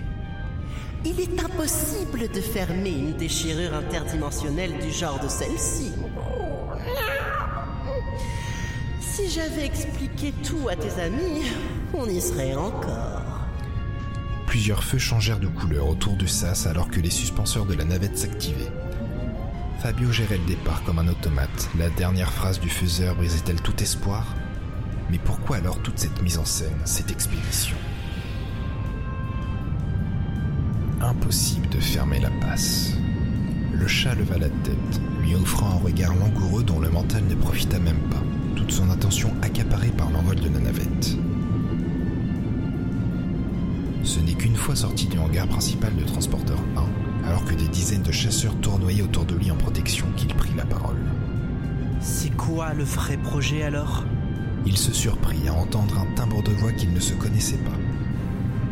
Il 1.04 1.20
est 1.20 1.44
impossible 1.44 2.28
de 2.32 2.40
fermer 2.40 2.90
une 2.90 3.16
déchirure 3.16 3.74
interdimensionnelle 3.74 4.72
du 4.80 4.90
genre 4.90 5.20
de 5.20 5.28
celle-ci. 5.28 5.92
Si 9.00 9.28
j'avais 9.28 9.66
expliqué 9.66 10.32
tout 10.42 10.68
à 10.70 10.76
tes 10.76 10.98
amis, 11.00 11.42
on 11.92 12.06
y 12.06 12.20
serait 12.20 12.54
encore. 12.54 13.11
Plusieurs 14.52 14.84
feux 14.84 14.98
changèrent 14.98 15.40
de 15.40 15.46
couleur 15.46 15.88
autour 15.88 16.14
du 16.14 16.28
sas 16.28 16.66
alors 16.66 16.90
que 16.90 17.00
les 17.00 17.08
suspenseurs 17.08 17.64
de 17.64 17.72
la 17.72 17.84
navette 17.84 18.18
s'activaient. 18.18 18.70
Fabio 19.78 20.12
gérait 20.12 20.36
le 20.36 20.44
départ 20.44 20.82
comme 20.84 20.98
un 20.98 21.08
automate. 21.08 21.70
La 21.78 21.88
dernière 21.88 22.30
phrase 22.30 22.60
du 22.60 22.68
faiseur 22.68 23.16
brisait-elle 23.16 23.62
tout 23.62 23.82
espoir? 23.82 24.26
Mais 25.10 25.16
pourquoi 25.16 25.56
alors 25.56 25.78
toute 25.78 25.98
cette 25.98 26.20
mise 26.20 26.36
en 26.36 26.44
scène, 26.44 26.76
cette 26.84 27.10
expédition? 27.10 27.78
Impossible 31.00 31.70
de 31.70 31.80
fermer 31.80 32.20
la 32.20 32.30
passe. 32.46 32.92
Le 33.72 33.86
chat 33.86 34.14
leva 34.14 34.36
la 34.36 34.50
tête, 34.50 35.00
lui 35.22 35.34
offrant 35.34 35.70
un 35.70 35.82
regard 35.82 36.14
langoureux 36.14 36.62
dont 36.62 36.78
le 36.78 36.90
mental 36.90 37.24
ne 37.26 37.36
profita 37.36 37.78
même 37.78 38.02
pas, 38.10 38.22
toute 38.54 38.70
son 38.70 38.90
attention 38.90 39.32
accaparée 39.40 39.92
par 39.92 40.10
l'envol 40.10 40.36
de 40.36 40.50
la 40.50 40.60
navette. 40.60 41.16
Ce 44.04 44.18
n'est 44.18 44.34
qu'une 44.34 44.56
fois 44.56 44.74
sorti 44.74 45.06
du 45.06 45.18
hangar 45.18 45.46
principal 45.46 45.94
de 45.94 46.02
Transporteur 46.02 46.58
1, 46.76 47.28
alors 47.28 47.44
que 47.44 47.54
des 47.54 47.68
dizaines 47.68 48.02
de 48.02 48.12
chasseurs 48.12 48.56
tournoyaient 48.60 49.02
autour 49.02 49.24
de 49.24 49.34
lui 49.36 49.50
en 49.50 49.56
protection, 49.56 50.06
qu'il 50.16 50.34
prit 50.34 50.54
la 50.56 50.64
parole. 50.64 50.98
C'est 52.00 52.36
quoi 52.36 52.74
le 52.74 52.82
vrai 52.82 53.16
projet 53.16 53.62
alors? 53.62 54.04
Il 54.66 54.76
se 54.76 54.92
surprit 54.92 55.48
à 55.48 55.54
entendre 55.54 55.98
un 55.98 56.14
timbre 56.14 56.42
de 56.42 56.50
voix 56.50 56.72
qu'il 56.72 56.92
ne 56.92 57.00
se 57.00 57.14
connaissait 57.14 57.58
pas. 57.58 57.70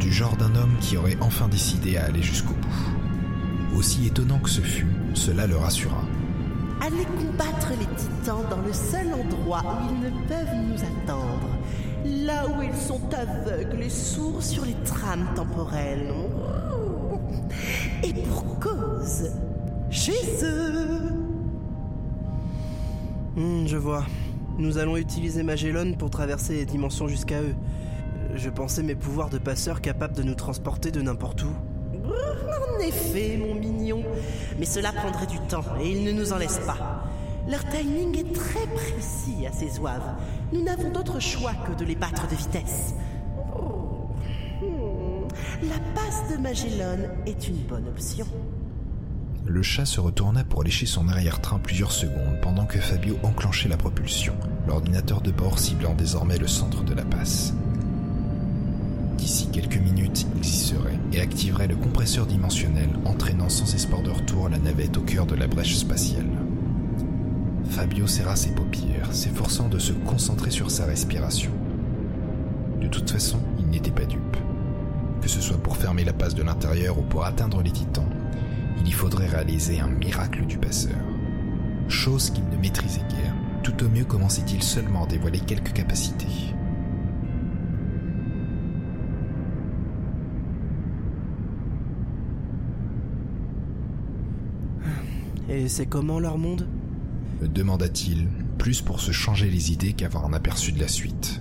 Du 0.00 0.12
genre 0.12 0.36
d'un 0.36 0.54
homme 0.56 0.74
qui 0.80 0.96
aurait 0.96 1.16
enfin 1.20 1.46
décidé 1.46 1.96
à 1.96 2.06
aller 2.06 2.22
jusqu'au 2.22 2.54
bout. 2.54 3.76
Aussi 3.76 4.06
étonnant 4.06 4.38
que 4.38 4.50
ce 4.50 4.60
fût, 4.60 4.88
cela 5.14 5.46
le 5.46 5.56
rassura. 5.56 6.02
Allez 6.80 7.04
combattre 7.04 7.68
les 7.78 7.86
titans 7.96 8.42
dans 8.50 8.62
le 8.62 8.72
seul 8.72 9.06
endroit 9.12 9.62
où 9.64 9.94
ils 9.94 10.00
ne 10.00 10.10
peuvent 10.26 10.56
nous 10.66 10.80
attendre. 10.80 11.39
Là 12.30 12.46
où 12.46 12.62
ils 12.62 12.76
sont 12.76 13.00
aveugles 13.12 13.82
et 13.82 13.90
sourds 13.90 14.40
sur 14.40 14.64
les 14.64 14.76
trames 14.84 15.26
temporelles. 15.34 16.14
Et 18.04 18.12
pour 18.12 18.60
cause, 18.60 19.32
chez 19.90 20.44
eux. 20.44 21.10
Hmm, 23.34 23.66
je 23.66 23.76
vois. 23.76 24.04
Nous 24.58 24.78
allons 24.78 24.96
utiliser 24.96 25.42
Magellan 25.42 25.94
pour 25.98 26.10
traverser 26.10 26.54
les 26.54 26.66
dimensions 26.66 27.08
jusqu'à 27.08 27.42
eux. 27.42 27.56
Je 28.36 28.48
pensais 28.48 28.84
mes 28.84 28.94
pouvoirs 28.94 29.30
de 29.30 29.38
passeur 29.38 29.80
capables 29.80 30.14
de 30.14 30.22
nous 30.22 30.36
transporter 30.36 30.92
de 30.92 31.02
n'importe 31.02 31.42
où. 31.42 31.52
En 32.06 32.80
effet, 32.80 33.38
mon 33.38 33.56
mignon. 33.56 34.04
Mais 34.56 34.66
cela 34.66 34.92
prendrait 34.92 35.26
du 35.26 35.40
temps 35.48 35.64
et 35.82 35.90
ils 35.90 36.04
ne 36.04 36.12
nous 36.12 36.32
en 36.32 36.38
laissent 36.38 36.62
pas. 36.64 37.08
Leur 37.48 37.64
timing 37.70 38.16
est 38.16 38.32
très 38.32 38.66
précis 38.68 39.46
à 39.48 39.52
ces 39.52 39.70
zouaves. 39.70 40.14
Nous 40.52 40.62
n'avons 40.62 40.90
d'autre 40.90 41.20
choix 41.20 41.52
que 41.66 41.78
de 41.78 41.84
les 41.84 41.94
battre 41.94 42.28
de 42.28 42.34
vitesse. 42.34 42.94
La 45.62 45.78
passe 45.94 46.32
de 46.32 46.36
Magellan 46.42 46.98
est 47.26 47.46
une 47.46 47.56
bonne 47.68 47.86
option. 47.86 48.26
Le 49.46 49.62
chat 49.62 49.84
se 49.84 50.00
retourna 50.00 50.42
pour 50.44 50.64
lécher 50.64 50.86
son 50.86 51.08
arrière-train 51.08 51.58
plusieurs 51.58 51.92
secondes 51.92 52.40
pendant 52.42 52.66
que 52.66 52.78
Fabio 52.78 53.16
enclenchait 53.22 53.68
la 53.68 53.76
propulsion, 53.76 54.34
l'ordinateur 54.66 55.20
de 55.20 55.30
bord 55.30 55.58
ciblant 55.58 55.94
désormais 55.94 56.38
le 56.38 56.48
centre 56.48 56.82
de 56.82 56.94
la 56.94 57.04
passe. 57.04 57.54
D'ici 59.16 59.48
quelques 59.52 59.76
minutes, 59.76 60.26
il 60.36 60.44
y 60.44 60.48
serait 60.48 60.98
et 61.12 61.20
activerait 61.20 61.68
le 61.68 61.76
compresseur 61.76 62.26
dimensionnel, 62.26 62.88
entraînant 63.04 63.48
sans 63.48 63.74
espoir 63.74 64.02
de 64.02 64.10
retour 64.10 64.48
la 64.48 64.58
navette 64.58 64.96
au 64.96 65.02
cœur 65.02 65.26
de 65.26 65.34
la 65.34 65.46
brèche 65.46 65.76
spatiale. 65.76 66.26
Fabio 67.70 68.08
serra 68.08 68.34
ses 68.34 68.50
paupières, 68.50 69.14
s'efforçant 69.14 69.68
de 69.68 69.78
se 69.78 69.92
concentrer 69.92 70.50
sur 70.50 70.70
sa 70.72 70.86
respiration. 70.86 71.52
De 72.80 72.88
toute 72.88 73.08
façon, 73.08 73.38
il 73.60 73.66
n'était 73.68 73.92
pas 73.92 74.04
dupe. 74.04 74.36
Que 75.22 75.28
ce 75.28 75.40
soit 75.40 75.56
pour 75.56 75.76
fermer 75.76 76.04
la 76.04 76.12
passe 76.12 76.34
de 76.34 76.42
l'intérieur 76.42 76.98
ou 76.98 77.02
pour 77.02 77.24
atteindre 77.24 77.62
les 77.62 77.70
titans, 77.70 78.08
il 78.80 78.88
y 78.88 78.92
faudrait 78.92 79.28
réaliser 79.28 79.78
un 79.78 79.88
miracle 79.88 80.46
du 80.46 80.58
passeur. 80.58 80.96
Chose 81.88 82.30
qu'il 82.30 82.48
ne 82.48 82.56
maîtrisait 82.56 83.06
guère. 83.08 83.34
Tout 83.62 83.84
au 83.84 83.88
mieux 83.88 84.04
commençait-il 84.04 84.62
seulement 84.62 85.04
à 85.04 85.06
dévoiler 85.06 85.38
quelques 85.38 85.72
capacités. 85.72 86.26
Et 95.48 95.68
c'est 95.68 95.86
comment 95.86 96.18
leur 96.18 96.36
monde? 96.36 96.66
Me 97.40 97.48
demanda-t-il, 97.48 98.28
plus 98.58 98.82
pour 98.82 99.00
se 99.00 99.12
changer 99.12 99.50
les 99.50 99.72
idées 99.72 99.94
qu'avoir 99.94 100.26
un 100.26 100.32
aperçu 100.32 100.72
de 100.72 100.80
la 100.80 100.88
suite. 100.88 101.40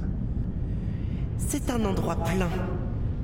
C'est 1.38 1.70
un 1.70 1.84
endroit 1.84 2.16
plein, 2.24 2.50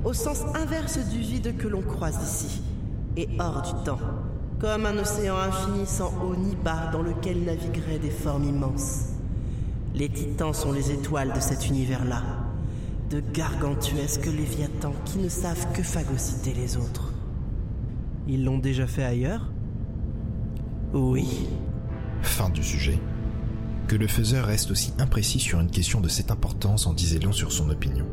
au 0.04 0.12
sens 0.12 0.42
inverse 0.54 0.98
du 1.08 1.20
vide 1.20 1.56
que 1.56 1.68
l'on 1.68 1.82
croise 1.82 2.18
ici, 2.22 2.62
et 3.16 3.28
hors 3.38 3.62
du 3.62 3.84
temps, 3.84 4.00
comme 4.58 4.86
un 4.86 4.98
océan 4.98 5.36
infini 5.36 5.86
sans 5.86 6.12
haut 6.22 6.36
ni 6.36 6.54
bas 6.56 6.90
dans 6.92 7.02
lequel 7.02 7.44
navigueraient 7.44 7.98
des 7.98 8.10
formes 8.10 8.44
immenses. 8.44 9.12
Les 9.94 10.08
titans 10.08 10.52
sont 10.52 10.72
les 10.72 10.90
étoiles 10.90 11.32
de 11.32 11.40
cet 11.40 11.68
univers-là, 11.68 12.22
de 13.08 13.22
gargantuesques 13.32 14.26
léviathans 14.26 14.94
qui 15.06 15.18
ne 15.18 15.28
savent 15.28 15.72
que 15.72 15.82
phagocyter 15.82 16.52
les 16.52 16.76
autres. 16.76 17.12
Ils 18.28 18.44
l'ont 18.44 18.58
déjà 18.58 18.86
fait 18.86 19.04
ailleurs? 19.04 19.48
Oui. 20.92 21.48
Fin 22.26 22.50
du 22.50 22.62
sujet. 22.62 22.98
Que 23.88 23.96
le 23.96 24.08
faiseur 24.08 24.46
reste 24.46 24.70
aussi 24.70 24.92
imprécis 24.98 25.40
sur 25.40 25.60
une 25.60 25.70
question 25.70 26.00
de 26.00 26.08
cette 26.08 26.30
importance 26.30 26.86
en 26.86 26.92
disait 26.92 27.20
long 27.20 27.32
sur 27.32 27.50
son 27.50 27.70
opinion. 27.70 28.04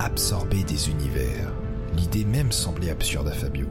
Absorber 0.00 0.64
des 0.64 0.88
univers. 0.88 1.52
L'idée 1.96 2.24
même 2.24 2.50
semblait 2.50 2.90
absurde 2.90 3.28
à 3.28 3.32
Fabio. 3.32 3.66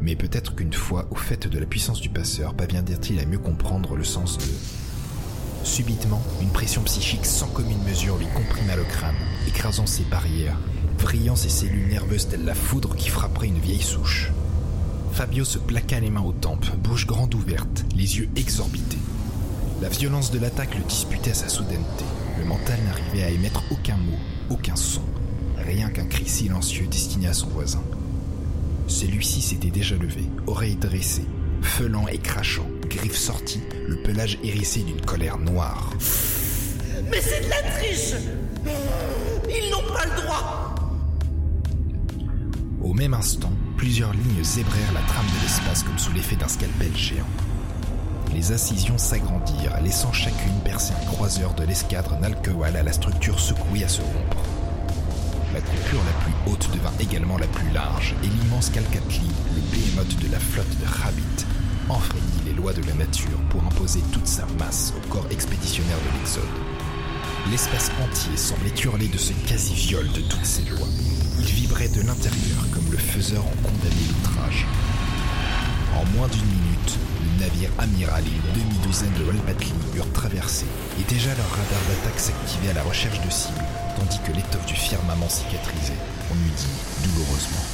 Mais 0.00 0.14
peut-être 0.14 0.54
qu'une 0.54 0.72
fois 0.72 1.08
au 1.10 1.16
fait 1.16 1.48
de 1.48 1.58
la 1.58 1.66
puissance 1.66 2.00
du 2.00 2.10
passeur, 2.10 2.54
parviendrait-il 2.54 3.18
à 3.18 3.26
mieux 3.26 3.38
comprendre 3.38 3.96
le 3.96 4.04
sens 4.04 4.38
de... 4.38 4.44
Subitement, 5.64 6.22
une 6.40 6.50
pression 6.50 6.82
psychique 6.82 7.26
sans 7.26 7.48
commune 7.48 7.82
mesure 7.82 8.18
lui 8.18 8.28
comprima 8.36 8.76
le 8.76 8.84
crâne, 8.84 9.16
écrasant 9.48 9.86
ses 9.86 10.04
barrières, 10.04 10.60
brillant 10.98 11.34
ses 11.34 11.48
cellules 11.48 11.88
nerveuses 11.88 12.28
telle 12.28 12.44
la 12.44 12.54
foudre 12.54 12.94
qui 12.94 13.08
frapperait 13.08 13.48
une 13.48 13.58
vieille 13.58 13.82
souche. 13.82 14.30
Fabio 15.16 15.46
se 15.46 15.56
plaqua 15.56 15.98
les 15.98 16.10
mains 16.10 16.20
aux 16.20 16.34
tempes, 16.34 16.66
bouche 16.76 17.06
grande 17.06 17.34
ouverte, 17.34 17.86
les 17.96 18.18
yeux 18.18 18.28
exorbités. 18.36 18.98
La 19.80 19.88
violence 19.88 20.30
de 20.30 20.38
l'attaque 20.38 20.74
le 20.74 20.84
disputait 20.84 21.30
à 21.30 21.34
sa 21.34 21.48
soudaineté. 21.48 22.04
Le 22.38 22.44
mental 22.44 22.78
n'arrivait 22.84 23.24
à 23.24 23.30
émettre 23.30 23.62
aucun 23.70 23.96
mot, 23.96 24.18
aucun 24.50 24.76
son, 24.76 25.00
rien 25.56 25.88
qu'un 25.88 26.04
cri 26.04 26.28
silencieux 26.28 26.86
destiné 26.86 27.28
à 27.28 27.32
son 27.32 27.48
voisin. 27.48 27.82
Celui-ci 28.88 29.40
s'était 29.40 29.70
déjà 29.70 29.96
levé, 29.96 30.28
oreilles 30.46 30.76
dressées, 30.76 31.24
feulant 31.62 32.06
et 32.08 32.18
crachant, 32.18 32.68
griffes 32.86 33.16
sorties, 33.16 33.62
le 33.88 33.96
pelage 34.02 34.38
hérissé 34.44 34.82
d'une 34.82 35.00
colère 35.00 35.38
noire. 35.38 35.94
Mais 37.10 37.22
c'est 37.22 37.42
de 37.42 37.48
la 37.48 37.62
triche 37.70 38.12
Ils 39.48 39.70
n'ont 39.70 39.94
pas 39.94 40.04
le 40.04 40.22
droit 40.22 40.74
Au 42.82 42.92
même 42.92 43.14
instant, 43.14 43.52
plusieurs 43.76 44.12
lignes 44.12 44.42
zébrèrent 44.42 44.92
la 44.94 45.00
trame 45.02 45.26
de 45.26 45.42
l'espace 45.42 45.82
comme 45.82 45.98
sous 45.98 46.12
l'effet 46.12 46.36
d'un 46.36 46.48
scalpel 46.48 46.94
géant. 46.96 47.26
Les 48.32 48.52
incisions 48.52 48.98
s'agrandirent, 48.98 49.80
laissant 49.82 50.12
chacune 50.12 50.60
percer 50.64 50.92
un 50.94 51.06
croiseur 51.06 51.54
de 51.54 51.64
l'escadre 51.64 52.18
Nalkewal 52.20 52.76
à 52.76 52.82
la 52.82 52.92
structure 52.92 53.38
secouée 53.38 53.84
à 53.84 53.88
se 53.88 54.00
rompre. 54.02 54.42
La 55.54 55.60
coupure 55.60 56.02
la 56.04 56.24
plus 56.24 56.52
haute 56.52 56.70
devint 56.72 56.92
également 57.00 57.38
la 57.38 57.46
plus 57.46 57.70
large, 57.70 58.14
et 58.22 58.26
l'immense 58.26 58.70
Calcatli, 58.70 59.30
le 59.54 59.60
behemoth 59.70 60.20
de 60.20 60.32
la 60.32 60.40
flotte 60.40 60.78
de 60.80 60.86
Rabbit, 60.86 61.46
enfreignit 61.88 62.44
les 62.46 62.52
lois 62.52 62.72
de 62.72 62.82
la 62.82 62.94
nature 62.94 63.38
pour 63.50 63.62
imposer 63.62 64.00
toute 64.12 64.26
sa 64.26 64.46
masse 64.58 64.92
au 64.96 65.08
corps 65.08 65.26
expéditionnaire 65.30 65.98
de 65.98 66.18
l'Exode. 66.18 66.44
L'espace 67.50 67.90
entier 68.02 68.36
semblait 68.36 68.74
hurler 68.82 69.08
de 69.08 69.18
ce 69.18 69.32
quasi-viol 69.48 70.08
de 70.12 70.20
toutes 70.22 70.44
ces 70.44 70.64
lois. 70.64 70.88
Il 71.38 71.44
vibrait 71.44 71.88
de 71.88 72.00
l'intérieur 72.02 72.64
comme 72.72 72.90
le 72.90 72.98
faiseur 72.98 73.44
en 73.44 73.56
condamné 73.62 74.02
l'outrage. 74.08 74.66
En 75.94 76.04
moins 76.16 76.28
d'une 76.28 76.46
minute, 76.46 76.98
le 77.22 77.44
navire 77.44 77.70
amiral 77.78 78.24
et 78.26 78.30
une 78.30 78.62
demi-douzaine 78.62 79.12
de 79.18 79.24
Walpatli 79.24 79.72
eurent 79.96 80.12
traversé, 80.12 80.66
et 81.00 81.04
déjà 81.04 81.30
leur 81.34 81.50
radar 81.50 81.80
d'attaque 81.88 82.20
s'activait 82.20 82.70
à 82.70 82.74
la 82.74 82.82
recherche 82.82 83.20
de 83.20 83.30
cibles, 83.30 83.64
tandis 83.98 84.20
que 84.26 84.32
l'étoffe 84.32 84.66
du 84.66 84.74
firmament 84.74 85.28
cicatrisait, 85.28 85.98
on 86.30 86.34
eût 86.34 86.54
dit 86.56 87.08
douloureusement. 87.08 87.64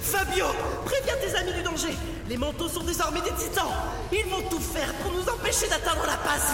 Fabio, 0.00 0.46
préviens 0.84 1.14
tes 1.20 1.36
amis 1.36 1.52
du 1.52 1.62
danger. 1.62 1.94
Les 2.28 2.36
manteaux 2.36 2.68
sont 2.68 2.82
désormais 2.82 3.20
des 3.20 3.32
titans. 3.32 3.70
Ils 4.12 4.28
vont 4.28 4.42
tout 4.50 4.60
faire 4.60 4.92
pour 4.94 5.12
nous 5.12 5.22
empêcher 5.22 5.68
d'atteindre 5.68 6.04
la 6.06 6.16
passe. 6.16 6.52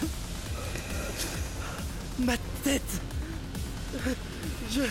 Ma 2.18 2.36
tête. 2.64 2.82
Je. 4.74 4.80
Ne 4.80 4.86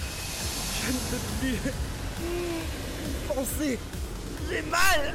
peux 1.10 1.24
plus. 1.40 1.72
Penser. 3.28 3.80
J'ai 4.50 4.62
mal. 4.70 5.14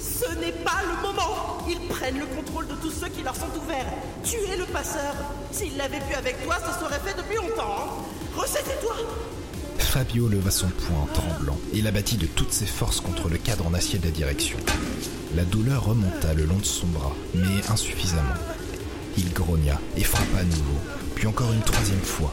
Ce 0.00 0.34
n'est 0.38 0.52
pas 0.52 0.82
le 0.82 1.00
moment. 1.06 1.58
Ils 1.68 1.80
prennent 1.88 2.18
le 2.18 2.26
contrôle 2.26 2.66
de 2.66 2.74
tous 2.74 2.90
ceux 2.90 3.08
qui 3.08 3.22
leur 3.22 3.34
sont 3.36 3.48
ouverts. 3.62 3.86
Tuez 4.24 4.56
le 4.58 4.64
passeur. 4.66 5.14
S'ils 5.52 5.76
l'avaient 5.76 6.00
pu 6.00 6.14
avec 6.14 6.42
toi, 6.44 6.56
ce 6.60 6.78
serait 6.84 7.00
fait 7.00 7.16
depuis 7.16 7.36
longtemps. 7.36 7.76
hein. 7.78 7.88
Recette-toi. 8.36 8.94
Fabio 9.78 10.28
leva 10.28 10.50
son 10.50 10.68
poing 10.68 11.06
tremblant 11.14 11.56
et 11.72 11.80
l'abattit 11.80 12.16
de 12.16 12.26
toutes 12.26 12.52
ses 12.52 12.66
forces 12.66 13.00
contre 13.00 13.28
le 13.28 13.38
cadre 13.38 13.66
en 13.66 13.72
acier 13.74 13.98
de 13.98 14.04
la 14.04 14.10
direction. 14.10 14.58
La 15.34 15.44
douleur 15.44 15.84
remonta 15.84 16.34
le 16.34 16.44
long 16.44 16.58
de 16.58 16.64
son 16.64 16.86
bras, 16.88 17.14
mais 17.34 17.66
insuffisamment. 17.70 18.34
Il 19.16 19.32
grogna 19.32 19.80
et 19.96 20.04
frappa 20.04 20.38
à 20.40 20.44
nouveau, 20.44 20.78
puis 21.14 21.26
encore 21.26 21.52
une 21.52 21.62
troisième 21.62 22.02
fois. 22.02 22.32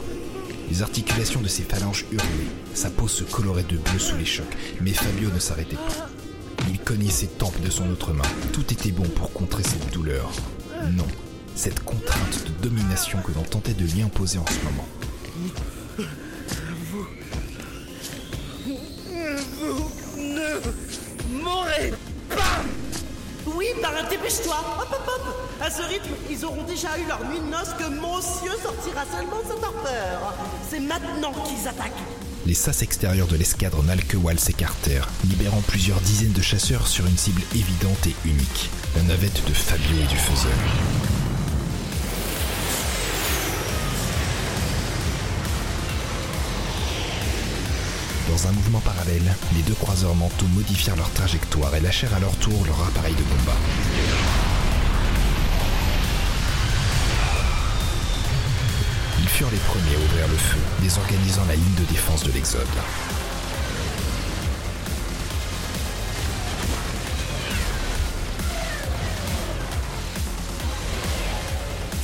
Les 0.68 0.82
articulations 0.82 1.40
de 1.40 1.48
ses 1.48 1.62
phalanges 1.62 2.06
hurlaient, 2.10 2.50
sa 2.74 2.90
peau 2.90 3.08
se 3.08 3.24
colorait 3.24 3.62
de 3.62 3.76
bleu 3.76 3.98
sous 3.98 4.16
les 4.16 4.24
chocs, 4.24 4.56
mais 4.80 4.92
Fabio 4.92 5.30
ne 5.30 5.38
s'arrêtait 5.38 5.76
pas. 5.76 6.08
Il 6.68 6.78
cognait 6.80 7.10
ses 7.10 7.28
tempes 7.28 7.60
de 7.60 7.70
son 7.70 7.88
autre 7.90 8.12
main. 8.12 8.24
Tout 8.52 8.72
était 8.72 8.90
bon 8.90 9.04
pour 9.04 9.32
contrer 9.32 9.62
cette 9.62 9.92
douleur. 9.92 10.30
Non, 10.92 11.06
cette 11.54 11.80
contrainte 11.80 12.44
de 12.46 12.68
domination 12.68 13.18
que 13.22 13.32
l'on 13.32 13.42
tentait 13.42 13.74
de 13.74 13.84
lui 13.84 14.02
imposer 14.02 14.38
en 14.38 14.46
ce 14.46 14.64
moment. 14.64 14.86
Ce 25.76 25.82
rythme, 25.82 26.14
ils 26.30 26.44
auront 26.44 26.62
déjà 26.62 26.88
eu 26.98 27.06
leur 27.06 27.20
nuit 27.28 27.40
de 27.40 27.50
noces 27.50 27.74
que 27.78 27.88
monsieur 27.88 28.52
sortira 28.62 29.04
seulement 29.12 29.42
de 29.42 29.48
sa 29.48 29.60
torpeur. 29.60 30.34
C'est 30.68 30.80
maintenant 30.80 31.32
qu'ils 31.44 31.68
attaquent. 31.68 31.92
Les 32.46 32.54
sas 32.54 32.82
extérieurs 32.82 33.26
de 33.26 33.36
l'escadre 33.36 33.82
Nalkewal 33.82 34.38
s'écartèrent, 34.38 35.08
libérant 35.28 35.60
plusieurs 35.66 36.00
dizaines 36.00 36.32
de 36.32 36.40
chasseurs 36.40 36.86
sur 36.86 37.06
une 37.06 37.18
cible 37.18 37.42
évidente 37.54 38.06
et 38.06 38.14
unique, 38.24 38.70
la 38.94 39.02
navette 39.02 39.44
de 39.46 39.52
Fabio 39.52 39.96
et 40.02 40.06
du 40.06 40.16
Faiseur. 40.16 40.52
Dans 48.30 48.48
un 48.48 48.52
mouvement 48.52 48.80
parallèle, 48.80 49.34
les 49.54 49.62
deux 49.62 49.74
croiseurs 49.74 50.14
mentaux 50.14 50.46
modifièrent 50.54 50.96
leur 50.96 51.10
trajectoire 51.10 51.74
et 51.74 51.80
lâchèrent 51.80 52.14
à 52.14 52.20
leur 52.20 52.36
tour 52.36 52.64
leur 52.66 52.80
appareil 52.86 53.14
de 53.14 53.22
combat. 53.22 54.25
Furent 59.36 59.50
les 59.50 59.58
premiers 59.58 59.94
à 59.94 59.98
ouvrir 59.98 60.28
le 60.28 60.36
feu, 60.38 60.58
désorganisant 60.80 61.44
la 61.46 61.56
ligne 61.56 61.74
de 61.74 61.84
défense 61.92 62.24
de 62.24 62.32
l'Exode. 62.32 62.66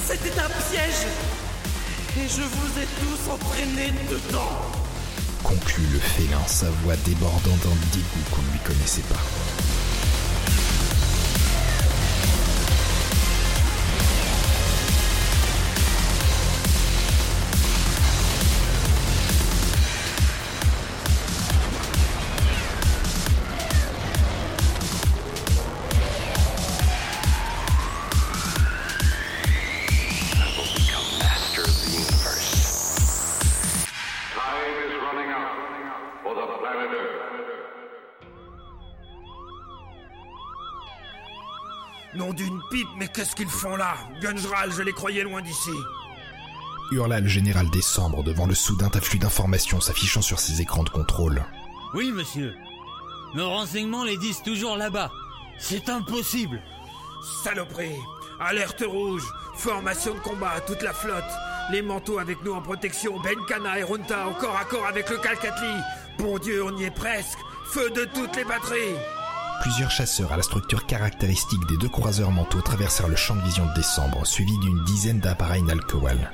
C'était 0.07 0.39
un 0.39 0.51
piège 0.69 1.07
Et 2.19 2.29
je 2.29 2.43
vous 2.43 2.79
ai 2.79 2.87
tous 3.01 3.31
entraînés 3.33 3.95
dedans 4.11 4.53
Conclut 5.43 5.87
le 5.91 6.01
félin, 6.01 6.47
sa 6.47 6.67
voix 6.85 6.97
débordant 7.07 7.57
d'un 7.65 7.77
dégoût 7.95 8.25
qu'on 8.31 8.43
ne 8.43 8.53
lui 8.53 8.61
connaissait 8.63 9.01
pas. 9.09 9.42
Qu'est-ce 43.33 43.37
qu'ils 43.37 43.49
font 43.49 43.77
là 43.77 43.95
Gunjral, 44.21 44.73
je 44.73 44.83
les 44.83 44.93
croyais 44.93 45.23
loin 45.23 45.43
d'ici. 45.43 45.71
Hurla 46.91 47.21
le 47.21 47.29
général 47.29 47.71
Décembre 47.71 48.23
devant 48.23 48.47
le 48.47 48.55
soudain 48.55 48.91
afflux 48.95 49.19
d'informations 49.19 49.81
s'affichant 49.81 50.23
sur 50.23 50.39
ses 50.39 50.61
écrans 50.61 50.83
de 50.83 50.91
contrôle. 50.91 51.43
Oui, 51.95 52.13
monsieur. 52.13 52.55
Nos 53.35 53.49
renseignements 53.49 54.05
les 54.05 54.19
disent 54.19 54.43
toujours 54.43 54.77
là-bas. 54.77 55.11
C'est 55.59 55.89
impossible. 55.89 56.61
Saloperie 57.45 57.97
Alerte 58.41 58.85
rouge 58.87 59.25
Formation 59.57 60.15
de 60.15 60.21
combat 60.21 60.51
à 60.51 60.61
toute 60.61 60.83
la 60.83 60.93
flotte 60.93 61.23
Les 61.71 61.83
manteaux 61.83 62.19
avec 62.19 62.43
nous 62.43 62.53
en 62.53 62.61
protection 62.61 63.19
Benkana 63.21 63.79
et 63.79 63.85
Runta 63.85 64.27
au 64.27 64.33
corps 64.33 64.57
à 64.57 64.65
corps 64.65 64.87
avec 64.87 65.09
le 65.09 65.19
Calcatli 65.19 65.75
Bon 66.19 66.39
Dieu, 66.39 66.65
on 66.65 66.77
y 66.77 66.85
est 66.85 66.91
presque 66.91 67.39
Feu 67.67 67.91
de 67.91 68.05
toutes 68.07 68.35
les 68.35 68.45
batteries 68.45 68.97
Plusieurs 69.61 69.91
chasseurs 69.91 70.33
à 70.33 70.37
la 70.37 70.43
structure 70.43 70.87
caractéristique 70.87 71.67
des 71.69 71.77
deux 71.77 71.89
croiseurs 71.89 72.31
mentaux 72.31 72.61
traversèrent 72.61 73.09
le 73.09 73.17
champ 73.17 73.37
de 73.37 73.43
vision 73.43 73.67
de 73.67 73.75
décembre, 73.75 74.27
suivis 74.27 74.59
d'une 74.59 74.83
dizaine 74.85 75.21
d'appareils 75.21 75.63
Nalkowal. 75.63 76.31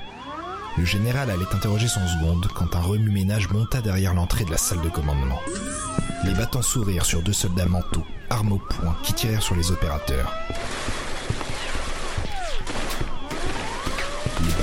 Le 0.79 0.85
général 0.85 1.31
allait 1.31 1.55
interroger 1.55 1.89
son 1.89 2.07
seconde 2.07 2.47
quand 2.55 2.77
un 2.77 2.81
remue-ménage 2.81 3.51
monta 3.51 3.81
derrière 3.81 4.15
l'entrée 4.15 4.45
de 4.45 4.51
la 4.51 4.57
salle 4.57 4.81
de 4.81 4.89
commandement. 4.89 5.41
Les 6.25 6.35
battants 6.35 6.63
s'ouvrirent 6.63 7.05
sur 7.05 7.23
deux 7.23 7.33
soldats 7.33 7.67
mentaux, 7.67 8.07
armes 8.31 8.53
au 8.53 8.59
poing, 8.59 8.97
qui 9.03 9.13
tirèrent 9.13 9.43
sur 9.43 9.57
les 9.57 9.73
opérateurs. 9.73 10.33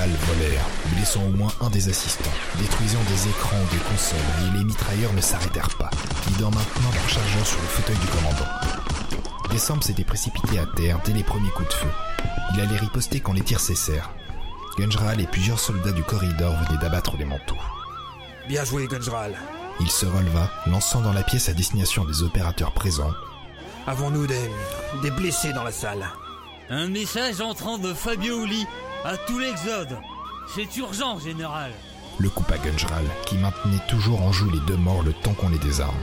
Balles 0.05 0.35
volèrent, 0.35 0.65
blessant 0.95 1.23
au 1.23 1.29
moins 1.29 1.51
un 1.61 1.69
des 1.69 1.89
assistants, 1.89 2.31
détruisant 2.59 2.99
des 3.09 3.29
écrans 3.29 3.57
ou 3.57 3.73
des 3.73 3.81
consoles, 3.83 4.17
et 4.41 4.57
les 4.57 4.63
mitrailleurs 4.63 5.13
ne 5.13 5.21
s'arrêtèrent 5.21 5.75
pas, 5.77 5.89
guidant 6.27 6.51
maintenant 6.51 6.91
leur 6.93 7.09
chargeur 7.09 7.45
sur 7.45 7.61
le 7.61 7.67
fauteuil 7.67 7.97
du 7.97 8.07
commandant. 8.07 9.49
Décembre 9.49 9.83
s'était 9.83 10.03
précipité 10.03 10.59
à 10.59 10.65
terre 10.75 10.99
dès 11.05 11.13
les 11.13 11.23
premiers 11.23 11.49
coups 11.49 11.69
de 11.69 11.73
feu. 11.73 11.87
Il 12.53 12.61
allait 12.61 12.77
riposter 12.77 13.19
quand 13.19 13.33
les 13.33 13.41
tirs 13.41 13.59
cessèrent. 13.59 14.11
Gunjral 14.77 15.21
et 15.21 15.27
plusieurs 15.27 15.59
soldats 15.59 15.91
du 15.91 16.03
corridor 16.03 16.53
venaient 16.53 16.81
d'abattre 16.81 17.15
les 17.17 17.25
manteaux. 17.25 17.55
Bien 18.47 18.63
joué, 18.65 18.87
Gunjral 18.87 19.35
Il 19.79 19.89
se 19.89 20.05
releva, 20.05 20.49
lançant 20.67 21.01
dans 21.01 21.13
la 21.13 21.23
pièce 21.23 21.49
à 21.49 21.53
destination 21.53 22.05
des 22.05 22.23
opérateurs 22.23 22.73
présents. 22.73 23.13
Avons-nous 23.87 24.27
des... 24.27 24.49
des 25.01 25.11
blessés 25.11 25.53
dans 25.53 25.63
la 25.63 25.71
salle? 25.71 26.05
Un 26.69 26.87
message 26.87 27.41
entrant 27.41 27.77
de 27.77 27.93
Fabio 27.93 28.43
Uli 28.43 28.65
à 29.05 29.17
tout 29.17 29.37
l'Exode. 29.37 29.97
C'est 30.53 30.75
urgent, 30.77 31.19
général. 31.19 31.71
Le 32.17 32.29
coupa 32.29 32.57
Gunjral, 32.57 33.05
qui 33.25 33.37
maintenait 33.37 33.81
toujours 33.87 34.21
en 34.21 34.31
joue 34.31 34.49
les 34.49 34.59
deux 34.61 34.77
morts 34.77 35.03
le 35.03 35.13
temps 35.13 35.33
qu'on 35.33 35.49
les 35.49 35.59
désarme. 35.59 35.93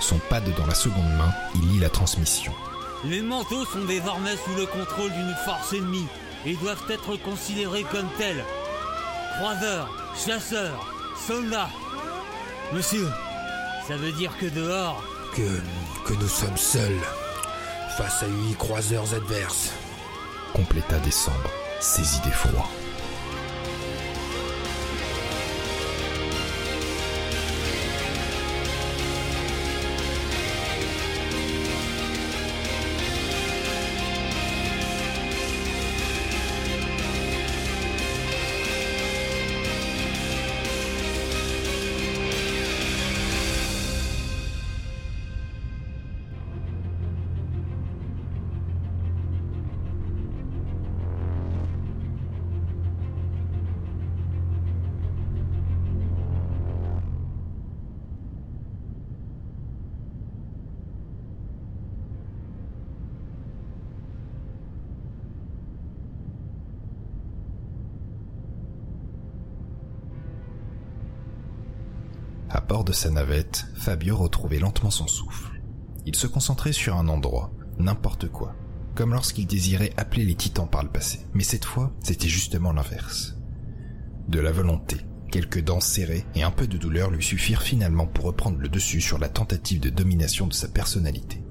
Son 0.00 0.18
pad 0.18 0.44
dans 0.56 0.66
la 0.66 0.74
seconde 0.74 1.10
main, 1.18 1.32
il 1.56 1.68
lit 1.68 1.80
la 1.80 1.88
transmission. 1.88 2.52
Les 3.04 3.20
manteaux 3.20 3.64
sont 3.64 3.84
désormais 3.84 4.36
sous 4.36 4.54
le 4.56 4.66
contrôle 4.66 5.12
d'une 5.12 5.34
force 5.44 5.72
ennemie 5.72 6.06
et 6.46 6.54
doivent 6.54 6.84
être 6.88 7.16
considérés 7.16 7.84
comme 7.90 8.08
tels. 8.16 8.44
Croiseurs, 9.38 9.88
chasseurs, 10.14 10.86
soldats. 11.26 11.70
Monsieur, 12.72 13.08
ça 13.88 13.96
veut 13.96 14.12
dire 14.12 14.32
que 14.38 14.46
dehors, 14.46 15.02
Que... 15.34 15.60
que 16.06 16.14
nous 16.14 16.28
sommes 16.28 16.56
seuls 16.56 17.00
face 17.96 18.22
à 18.22 18.26
huit 18.26 18.56
croiseurs 18.56 19.12
adverses. 19.14 19.72
Compléta 20.52 20.98
Décembre, 21.00 21.50
saisi 21.80 22.20
d'effroi. 22.22 22.83
De 72.82 72.92
sa 72.92 73.10
navette, 73.10 73.66
Fabio 73.76 74.16
retrouvait 74.16 74.58
lentement 74.58 74.90
son 74.90 75.06
souffle. 75.06 75.60
Il 76.06 76.16
se 76.16 76.26
concentrait 76.26 76.72
sur 76.72 76.96
un 76.96 77.06
endroit, 77.06 77.52
n'importe 77.78 78.28
quoi, 78.28 78.54
comme 78.96 79.12
lorsqu'il 79.12 79.46
désirait 79.46 79.92
appeler 79.96 80.24
les 80.24 80.34
titans 80.34 80.68
par 80.68 80.82
le 80.82 80.88
passé. 80.88 81.20
Mais 81.34 81.44
cette 81.44 81.64
fois, 81.64 81.92
c'était 82.02 82.28
justement 82.28 82.72
l'inverse. 82.72 83.36
De 84.28 84.40
la 84.40 84.50
volonté, 84.50 84.96
quelques 85.30 85.62
dents 85.62 85.80
serrées 85.80 86.26
et 86.34 86.42
un 86.42 86.50
peu 86.50 86.66
de 86.66 86.78
douleur 86.78 87.10
lui 87.10 87.22
suffirent 87.22 87.62
finalement 87.62 88.06
pour 88.06 88.24
reprendre 88.24 88.58
le 88.58 88.68
dessus 88.68 89.00
sur 89.00 89.18
la 89.18 89.28
tentative 89.28 89.80
de 89.80 89.90
domination 89.90 90.46
de 90.48 90.54
sa 90.54 90.66
personnalité. 90.66 91.44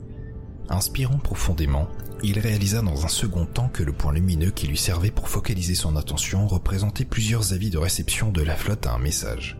Inspirant 0.69 1.19
profondément, 1.19 1.87
il 2.23 2.39
réalisa 2.39 2.81
dans 2.81 3.05
un 3.05 3.09
second 3.09 3.45
temps 3.45 3.69
que 3.69 3.83
le 3.83 3.93
point 3.93 4.13
lumineux 4.13 4.51
qui 4.51 4.67
lui 4.67 4.77
servait 4.77 5.11
pour 5.11 5.29
focaliser 5.29 5.75
son 5.75 5.95
attention 5.95 6.47
représentait 6.47 7.05
plusieurs 7.05 7.53
avis 7.53 7.69
de 7.69 7.77
réception 7.77 8.31
de 8.31 8.41
la 8.41 8.55
flotte 8.55 8.87
à 8.87 8.93
un 8.93 8.99
message. 8.99 9.57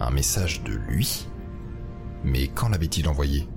Un 0.00 0.10
message 0.10 0.62
de 0.62 0.72
lui 0.72 1.26
Mais 2.22 2.48
quand 2.48 2.68
l'avait-il 2.68 3.08
envoyé? 3.08 3.48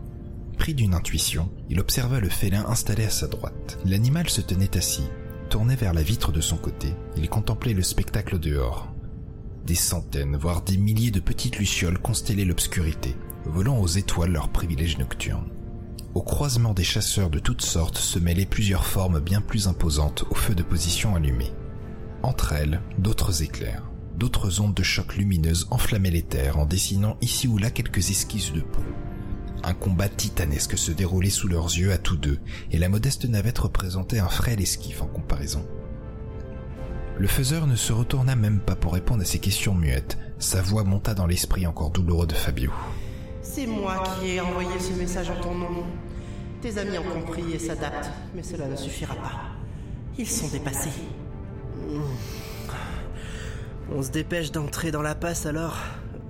Pris 0.57 0.73
d'une 0.73 0.95
intuition, 0.95 1.49
il 1.69 1.79
observa 1.79 2.19
le 2.19 2.29
félin 2.29 2.65
installé 2.67 3.05
à 3.05 3.09
sa 3.09 3.27
droite. 3.27 3.77
L'animal 3.85 4.29
se 4.29 4.41
tenait 4.41 4.75
assis, 4.75 5.07
tourné 5.49 5.75
vers 5.75 5.93
la 5.93 6.01
vitre 6.01 6.31
de 6.31 6.41
son 6.41 6.57
côté. 6.57 6.95
Il 7.15 7.29
contemplait 7.29 7.73
le 7.73 7.83
spectacle 7.83 8.39
dehors. 8.39 8.91
Des 9.65 9.75
centaines, 9.75 10.35
voire 10.35 10.63
des 10.63 10.77
milliers 10.77 11.11
de 11.11 11.19
petites 11.19 11.59
lucioles 11.59 11.99
constellaient 11.99 12.45
l'obscurité, 12.45 13.15
volant 13.45 13.77
aux 13.77 13.87
étoiles 13.87 14.31
leurs 14.31 14.49
privilèges 14.49 14.97
nocturnes. 14.97 15.49
Au 16.15 16.23
croisement 16.23 16.73
des 16.73 16.83
chasseurs 16.83 17.29
de 17.29 17.39
toutes 17.39 17.61
sortes 17.61 17.97
se 17.97 18.17
mêlaient 18.17 18.45
plusieurs 18.47 18.85
formes 18.85 19.19
bien 19.19 19.41
plus 19.41 19.67
imposantes 19.67 20.25
au 20.31 20.35
feu 20.35 20.55
de 20.55 20.63
position 20.63 21.15
allumé. 21.15 21.51
Entre 22.23 22.53
elles, 22.53 22.81
d'autres 22.97 23.43
éclairs, 23.43 23.90
d'autres 24.21 24.59
ondes 24.59 24.75
de 24.75 24.83
choc 24.83 25.15
lumineuses 25.15 25.65
enflammaient 25.71 26.11
les 26.11 26.21
terres 26.21 26.59
en 26.59 26.67
dessinant 26.67 27.17
ici 27.21 27.47
ou 27.47 27.57
là 27.57 27.71
quelques 27.71 28.11
esquisses 28.11 28.53
de 28.53 28.61
proue. 28.61 28.83
Un 29.63 29.73
combat 29.73 30.09
titanesque 30.09 30.77
se 30.77 30.91
déroulait 30.91 31.31
sous 31.31 31.47
leurs 31.47 31.75
yeux 31.75 31.91
à 31.91 31.97
tous 31.97 32.17
deux, 32.17 32.37
et 32.69 32.77
la 32.77 32.87
modeste 32.87 33.25
navette 33.25 33.57
représentait 33.57 34.19
un 34.19 34.29
frêle 34.29 34.61
esquif 34.61 35.01
en 35.01 35.07
comparaison. 35.07 35.65
Le 37.17 37.27
faiseur 37.27 37.65
ne 37.65 37.75
se 37.75 37.93
retourna 37.93 38.35
même 38.35 38.59
pas 38.59 38.75
pour 38.75 38.93
répondre 38.93 39.23
à 39.23 39.25
ces 39.25 39.39
questions 39.39 39.73
muettes. 39.73 40.19
Sa 40.37 40.61
voix 40.61 40.83
monta 40.83 41.15
dans 41.15 41.25
l'esprit 41.25 41.65
encore 41.65 41.89
douloureux 41.89 42.27
de 42.27 42.35
Fabio. 42.35 42.71
C'est 43.41 43.65
moi 43.65 44.03
qui 44.03 44.33
ai 44.33 44.39
envoyé 44.39 44.79
ce 44.79 44.93
message 44.93 45.31
en 45.31 45.41
ton 45.41 45.55
nom. 45.55 45.83
Tes 46.61 46.77
amis 46.77 46.99
ont 46.99 47.19
compris 47.21 47.53
et 47.53 47.59
s'adaptent, 47.59 48.11
mais 48.35 48.43
cela 48.43 48.67
ne 48.67 48.75
suffira 48.75 49.15
pas. 49.15 49.41
Ils 50.19 50.29
sont 50.29 50.49
dépassés. 50.49 50.91
On 53.95 54.01
se 54.01 54.09
dépêche 54.11 54.51
d'entrer 54.51 54.91
dans 54.91 55.01
la 55.01 55.15
passe 55.15 55.45
alors 55.45 55.77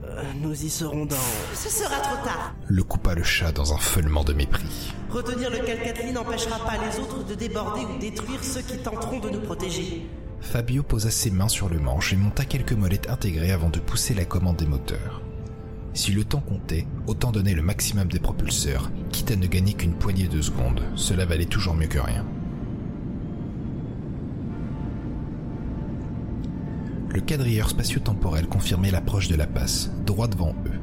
Euh, 0.04 0.24
Nous 0.42 0.66
y 0.66 0.70
serons 0.70 1.06
dans... 1.06 1.16
Ce 1.54 1.70
sera 1.70 1.96
trop 2.00 2.26
tard. 2.26 2.54
Le 2.68 2.84
coupa 2.84 3.16
le 3.16 3.24
chat 3.24 3.52
dans 3.54 3.74
un 3.74 3.78
feulement 3.78 4.24
de 4.24 4.34
mépris. 4.34 4.94
Retenir 5.10 5.50
le 5.50 5.60
Calcatli 5.60 6.12
n'empêchera 6.12 6.60
pas 6.66 6.74
les 6.86 7.00
autres 7.00 7.24
de 7.26 7.34
déborder 7.36 7.82
ou 7.86 7.98
détruire 8.00 8.44
ceux 8.44 8.62
qui 8.62 8.78
tenteront 8.80 9.20
de 9.20 9.30
nous 9.30 9.40
protéger. 9.40 10.06
Fabio 10.42 10.84
posa 10.84 11.12
ses 11.12 11.30
mains 11.32 11.48
sur 11.48 11.70
le 11.70 11.80
manche 11.80 12.12
et 12.14 12.18
monta 12.18 12.44
quelques 12.46 12.74
molettes 12.74 13.10
intégrées 13.10 13.52
avant 13.52 13.70
de 13.70 13.80
pousser 13.80 14.14
la 14.14 14.26
commande 14.26 14.58
des 14.58 14.66
moteurs. 14.66 15.22
Si 15.94 16.12
le 16.12 16.24
temps 16.24 16.40
comptait, 16.42 16.88
autant 17.08 17.32
donner 17.32 17.54
le 17.54 17.62
maximum 17.62 18.08
des 18.08 18.20
propulseurs, 18.20 18.90
quitte 19.12 19.32
à 19.32 19.36
ne 19.36 19.48
gagner 19.48 19.74
qu'une 19.74 19.94
poignée 19.94 20.28
de 20.28 20.42
secondes. 20.42 20.82
Cela 20.96 21.26
valait 21.26 21.46
toujours 21.46 21.76
mieux 21.76 21.88
que 21.88 22.00
rien. 22.00 22.26
Le 27.14 27.20
quadrilleur 27.20 27.70
spatio-temporel 27.70 28.48
confirmait 28.48 28.90
l'approche 28.90 29.28
de 29.28 29.36
la 29.36 29.46
passe, 29.46 29.92
droit 30.06 30.30
devant 30.30 30.56
eux. 30.66 30.80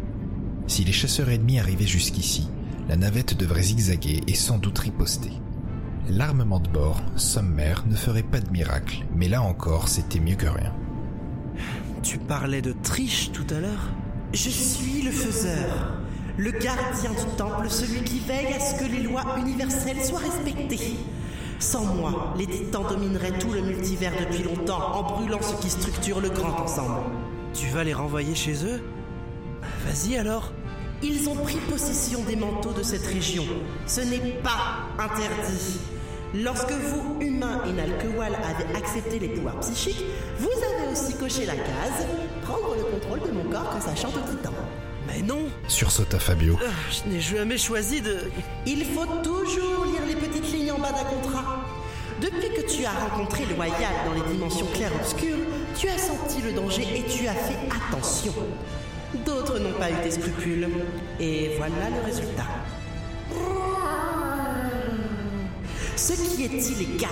Si 0.67 0.85
les 0.85 0.93
chasseurs 0.93 1.31
ennemis 1.31 1.59
arrivaient 1.59 1.87
jusqu'ici, 1.87 2.51
la 2.87 2.97
navette 2.97 3.35
devrait 3.35 3.63
zigzaguer 3.63 4.21
et 4.27 4.35
sans 4.35 4.59
doute 4.59 4.79
riposter. 4.79 5.33
L'armement 6.11 6.61
de 6.61 6.69
bord, 6.69 7.01
sommaire, 7.17 7.85
ne 7.89 7.97
ferait 7.97 8.23
pas 8.23 8.41
de 8.41 8.51
miracle, 8.51 9.07
mais 9.15 9.29
là 9.29 9.41
encore, 9.41 9.89
c'était 9.89 10.21
mieux 10.21 10.37
que 10.37 10.49
rien. 10.49 10.75
Tu 12.03 12.19
parlais 12.19 12.61
de 12.61 12.73
triche 12.73 13.33
tout 13.33 13.47
à 13.49 13.61
l'heure 13.61 13.89
Je 14.35 14.51
suis 14.51 15.01
le 15.01 15.11
faiseur, 15.11 15.99
le 16.37 16.51
gardien 16.51 17.11
du 17.11 17.37
temple, 17.39 17.71
celui 17.71 18.03
qui 18.03 18.21
veille 18.21 18.53
à 18.55 18.61
ce 18.61 18.79
que 18.79 18.91
les 18.91 19.03
lois 19.03 19.39
universelles 19.39 20.05
soient 20.05 20.19
respectées. 20.19 20.99
Sans 21.59 21.85
moi, 21.85 22.35
les 22.39 22.47
titans 22.47 22.85
domineraient 22.89 23.37
tout 23.39 23.53
le 23.53 23.61
multivers 23.63 24.13
depuis 24.19 24.45
longtemps 24.45 24.93
en 24.95 25.03
brûlant 25.03 25.41
ce 25.43 25.61
qui 25.61 25.69
structure 25.71 26.21
le 26.21 26.29
grand 26.31 26.57
ensemble. 26.63 27.01
Tu 27.53 27.67
vas 27.69 27.83
les 27.85 27.95
renvoyer 27.95 28.35
chez 28.35 28.65
eux? 28.65 28.81
Vas-y 29.85 30.17
alors 30.17 30.53
Ils 31.03 31.29
ont 31.29 31.35
pris 31.35 31.57
possession 31.69 32.23
des 32.23 32.37
manteaux 32.37 32.73
de 32.73 32.83
cette 32.85 33.07
région. 33.07 33.45
Ce 33.87 34.01
n'est 34.01 34.35
pas 34.43 34.79
interdit. 34.99 35.79
Lorsque 36.35 36.71
vous, 36.71 37.17
humains 37.21 37.63
et 37.67 37.73
Nalkewal, 37.73 38.35
avez 38.35 38.77
accepté 38.77 39.19
les 39.19 39.29
pouvoirs 39.29 39.59
psychiques, 39.61 40.05
vous 40.39 40.47
avez 40.49 40.93
aussi 40.93 41.15
coché 41.17 41.47
la 41.47 41.57
case 41.57 42.07
prendre 42.43 42.77
le 42.77 42.85
contrôle 42.85 43.21
de 43.29 43.33
mon 43.35 43.51
corps 43.51 43.71
quand 43.73 43.81
ça 43.81 43.97
chante 43.97 44.15
au 44.17 44.31
titan. 44.31 44.53
Mais 45.07 45.23
non 45.23 45.47
Sursauta 45.69 46.19
Fabio. 46.19 46.59
Euh, 46.63 46.69
Je 46.91 47.11
n'ai 47.11 47.21
jamais 47.21 47.57
choisi 47.57 48.03
de... 48.03 48.19
Il 48.67 48.85
faut 48.85 49.07
toujours 49.23 49.87
lire 49.87 50.03
les 50.07 50.17
petites 50.17 50.45
d'un 50.87 51.05
contrat. 51.05 51.65
Depuis 52.21 52.49
que 52.57 52.63
tu 52.71 52.85
as 52.85 52.91
rencontré 52.93 53.45
le 53.45 53.55
Wayal 53.55 53.93
dans 54.07 54.15
les 54.15 54.33
dimensions 54.33 54.67
claires-obscures, 54.75 55.39
tu 55.77 55.89
as 55.89 55.99
senti 55.99 56.41
le 56.43 56.53
danger 56.53 56.83
et 56.97 57.03
tu 57.05 57.27
as 57.29 57.35
fait 57.35 57.57
attention. 57.69 58.35
D'autres 59.25 59.59
n'ont 59.59 59.73
pas 59.79 59.91
eu 59.91 59.95
tes 60.03 60.11
scrupules. 60.11 60.69
Et 61.21 61.53
voilà 61.59 61.91
le 61.91 62.05
résultat. 62.05 62.45
Ce 65.97 66.13
qui 66.13 66.45
est 66.45 66.71
illégal, 66.71 67.09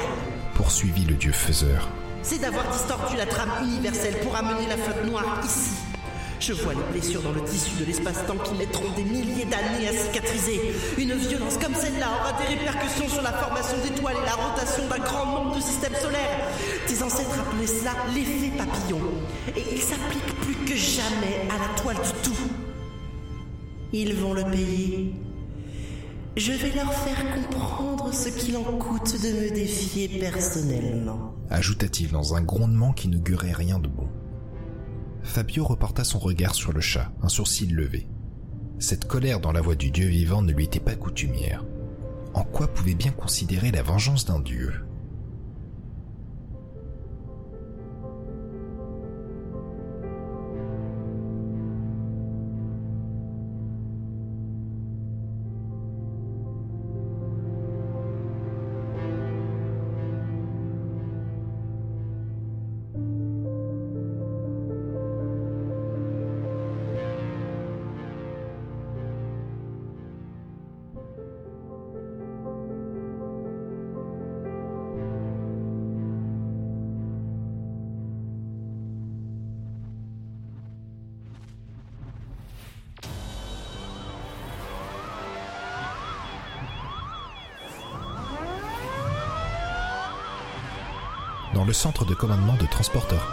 Poursuivit 0.54 1.04
le 1.04 1.14
dieu 1.14 1.32
faiseur. 1.32 1.88
c'est 2.22 2.38
d'avoir 2.40 2.66
distordu 2.70 3.16
la 3.16 3.26
trame 3.26 3.50
universelle 3.62 4.14
pour 4.22 4.34
amener 4.36 4.66
la 4.68 4.76
flotte 4.76 5.04
noire 5.04 5.40
ici. 5.44 5.72
Je 6.38 6.52
vois 6.52 6.74
les 6.74 6.92
blessures 6.92 7.22
dans 7.22 7.32
le 7.32 7.42
tissu 7.42 7.70
de 7.80 7.84
l'espace-temps 7.84 8.36
qui 8.44 8.54
mettront 8.54 8.90
des 8.94 9.04
milliers 9.04 9.46
d'années 9.46 9.88
à 9.88 9.92
cicatriser. 9.92 10.60
Une 10.98 11.14
violence 11.14 11.56
comme 11.58 11.74
celle-là 11.74 12.06
aura 12.20 12.32
des 12.38 12.54
répercussions 12.54 13.08
sur 13.08 13.22
la 13.22 13.32
formation 13.32 13.76
d'étoiles 13.82 14.16
et 14.22 14.26
la 14.26 14.34
rotation 14.34 14.86
d'un 14.88 15.02
grand 15.02 15.26
nombre 15.26 15.56
de 15.56 15.60
systèmes 15.60 15.94
solaires. 15.94 16.40
Tes 16.86 17.02
ancêtres 17.02 17.38
appelaient 17.40 17.66
cela 17.66 17.92
l'effet 18.14 18.56
papillon. 18.56 19.00
Et 19.56 19.64
il 19.72 19.80
s'applique 19.80 20.34
plus 20.42 20.54
que 20.66 20.76
jamais 20.76 21.48
à 21.50 21.58
la 21.58 21.80
toile 21.80 21.96
du 21.96 22.12
tout. 22.22 22.36
Ils 23.92 24.14
vont 24.14 24.34
le 24.34 24.44
payer. 24.44 25.14
Je 26.36 26.52
vais 26.52 26.72
leur 26.76 26.92
faire 26.92 27.34
comprendre 27.34 28.12
ce 28.12 28.28
qu'il 28.28 28.58
en 28.58 28.62
coûte 28.62 29.14
de 29.22 29.28
me 29.28 29.54
défier 29.54 30.08
personnellement. 30.20 31.34
ajouta-t-il 31.48 32.10
dans 32.10 32.34
un 32.34 32.42
grondement 32.42 32.92
qui 32.92 33.08
n'augurait 33.08 33.52
rien 33.52 33.78
de 33.78 33.88
bon. 33.88 34.06
Fabio 35.26 35.64
reporta 35.64 36.04
son 36.04 36.18
regard 36.18 36.54
sur 36.54 36.72
le 36.72 36.80
chat, 36.80 37.12
un 37.20 37.28
sourcil 37.28 37.74
levé. 37.74 38.08
Cette 38.78 39.06
colère 39.06 39.40
dans 39.40 39.52
la 39.52 39.60
voix 39.60 39.74
du 39.74 39.90
dieu 39.90 40.06
vivant 40.06 40.40
ne 40.40 40.52
lui 40.52 40.64
était 40.64 40.80
pas 40.80 40.94
coutumière. 40.94 41.64
En 42.32 42.44
quoi 42.44 42.68
pouvait 42.68 42.94
bien 42.94 43.10
considérer 43.12 43.70
la 43.70 43.82
vengeance 43.82 44.24
d'un 44.24 44.40
dieu? 44.40 44.72
Le 91.66 91.72
centre 91.72 92.04
de 92.04 92.14
commandement 92.14 92.54
de 92.54 92.66
Transporteur 92.66 93.26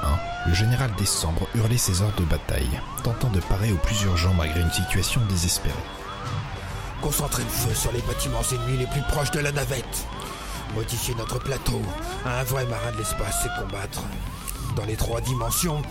1, 0.46 0.50
le 0.50 0.56
général 0.56 0.92
Décembre 0.98 1.48
hurlait 1.54 1.78
ses 1.78 2.02
ordres 2.02 2.20
de 2.20 2.26
bataille, 2.26 2.80
tentant 3.04 3.30
de 3.30 3.40
parer 3.40 3.72
au 3.72 3.78
plus 3.78 4.02
urgent 4.04 4.34
malgré 4.34 4.60
une 4.62 4.72
situation 4.72 5.22
désespérée. 5.30 5.76
Concentrez 7.02 7.44
le 7.44 7.50
feu 7.50 7.76
sur 7.76 7.92
les 7.92 8.02
bâtiments 8.02 8.42
ennemis 8.52 8.78
les 8.78 8.88
plus 8.88 9.04
proches 9.04 9.30
de 9.32 9.40
la 9.40 9.52
navette. 9.52 10.08
Modifier 10.74 11.14
notre 11.14 11.38
plateau 11.38 11.82
à 12.26 12.40
un 12.40 12.44
vrai 12.44 12.66
marin 12.66 12.92
de 12.94 12.98
l'espace 12.98 13.46
et 13.46 13.62
combattre 13.62 14.02
dans 14.76 14.86
les 14.86 14.96
trois 14.96 15.22
dimensions, 15.22 15.84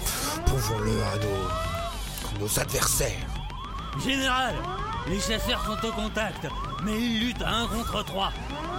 prouvons-le 0.46 0.90
à 0.90 1.16
nos, 1.18 2.40
nos 2.40 2.58
adversaires. 2.58 3.28
Général, 4.04 4.54
les 5.06 5.20
chasseurs 5.20 5.64
sont 5.64 5.86
au 5.86 5.92
contact, 5.92 6.48
mais 6.82 7.00
ils 7.00 7.26
luttent 7.26 7.42
à 7.42 7.54
un 7.54 7.68
contre 7.68 8.04
trois. 8.04 8.32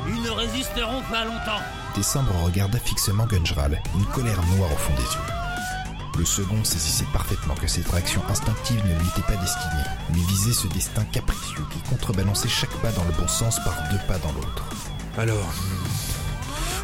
Ils 0.10 0.22
ne 0.22 0.32
résisteront 0.32 1.02
pas 1.10 1.24
longtemps. 1.24 1.64
Décembre 1.96 2.34
regarda 2.44 2.80
fixement 2.80 3.28
Gunjral, 3.28 3.80
une 3.96 4.06
colère 4.06 4.42
noire 4.56 4.72
au 4.72 4.78
fond 4.78 4.94
des 4.96 5.04
yeux. 5.04 6.18
Le 6.18 6.26
second 6.26 6.64
saisissait 6.64 7.06
parfaitement 7.14 7.54
que 7.54 7.68
cette 7.68 7.88
réaction 7.88 8.22
instinctive 8.30 8.84
ne 8.84 9.00
lui 9.00 9.08
était 9.10 9.22
pas 9.22 9.40
destinée, 9.40 9.84
lui 10.12 10.22
visait 10.24 10.54
ce 10.54 10.68
destin 10.68 11.04
capricieux 11.06 11.64
qui 11.72 11.80
contrebalançait 11.90 12.50
chaque 12.50 12.76
pas 12.82 12.92
dans 12.92 13.04
le 13.04 13.12
bon 13.12 13.28
sens 13.28 13.64
par 13.64 13.76
deux 13.92 14.00
pas 14.08 14.18
dans 14.18 14.32
l'autre. 14.32 14.64
Alors, 15.20 15.54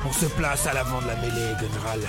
on 0.08 0.14
se 0.14 0.26
place 0.28 0.68
à 0.68 0.74
l'avant 0.74 1.02
de 1.02 1.08
la 1.08 1.16
mêlée, 1.16 1.56
Gunral. 1.60 2.02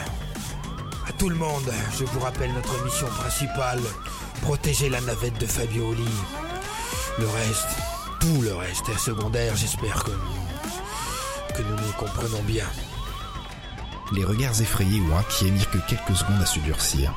À 1.09 1.13
tout 1.13 1.31
le 1.31 1.37
monde, 1.37 1.73
je 1.99 2.05
vous 2.05 2.21
rappelle 2.21 2.53
notre 2.53 2.85
mission 2.85 3.07
principale 3.07 3.81
protéger 4.43 4.91
la 4.91 5.01
navette 5.01 5.39
de 5.41 5.47
Fabioli. 5.47 6.09
Le 7.19 7.27
reste, 7.27 7.77
tout 8.21 8.43
le 8.43 8.55
reste 8.55 8.89
est 8.91 8.99
secondaire, 8.99 9.57
j'espère 9.57 10.05
que, 10.05 10.13
que 11.55 11.63
nous 11.63 11.77
nous 11.77 11.93
comprenons 11.99 12.43
bien. 12.43 12.67
Les 14.13 14.25
regards 14.25 14.61
effrayés 14.61 15.01
ou 15.01 15.15
inquiets 15.15 15.53
mirent 15.53 15.71
que 15.71 15.79
quelques 15.79 16.17
secondes 16.17 16.43
à 16.43 16.47
se 16.47 16.59
durcir. 16.59 17.15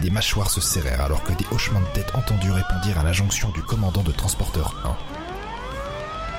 Des 0.00 0.10
mâchoires 0.10 0.50
se 0.50 0.62
serrèrent 0.62 1.02
alors 1.02 1.22
que 1.24 1.34
des 1.34 1.44
hochements 1.52 1.80
de 1.80 1.86
tête 1.94 2.14
entendus 2.14 2.50
répondirent 2.50 3.00
à 3.00 3.02
l'injonction 3.02 3.50
du 3.50 3.62
commandant 3.62 4.02
de 4.02 4.12
transporteur 4.12 4.74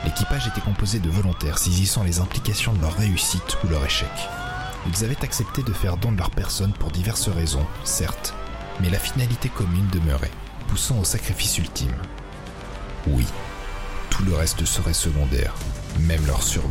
1. 0.03 0.05
L'équipage 0.05 0.47
était 0.47 0.61
composé 0.61 0.99
de 0.99 1.11
volontaires 1.11 1.59
saisissant 1.59 2.03
les 2.03 2.19
implications 2.19 2.73
de 2.73 2.81
leur 2.81 2.95
réussite 2.95 3.57
ou 3.63 3.67
leur 3.67 3.85
échec. 3.85 4.09
Ils 4.87 5.05
avaient 5.05 5.23
accepté 5.23 5.61
de 5.61 5.71
faire 5.71 5.97
don 5.97 6.11
de 6.11 6.17
leur 6.17 6.31
personne 6.31 6.73
pour 6.73 6.89
diverses 6.89 7.29
raisons, 7.29 7.65
certes, 7.83 8.33
mais 8.81 8.89
la 8.89 8.99
finalité 8.99 9.47
commune 9.47 9.87
demeurait, 9.91 10.31
poussant 10.67 10.99
au 10.99 11.03
sacrifice 11.03 11.59
ultime. 11.59 11.95
Oui, 13.07 13.27
tout 14.09 14.23
le 14.23 14.33
reste 14.33 14.65
serait 14.65 14.93
secondaire, 14.93 15.53
même 15.99 16.25
leur 16.25 16.41
survie. 16.41 16.67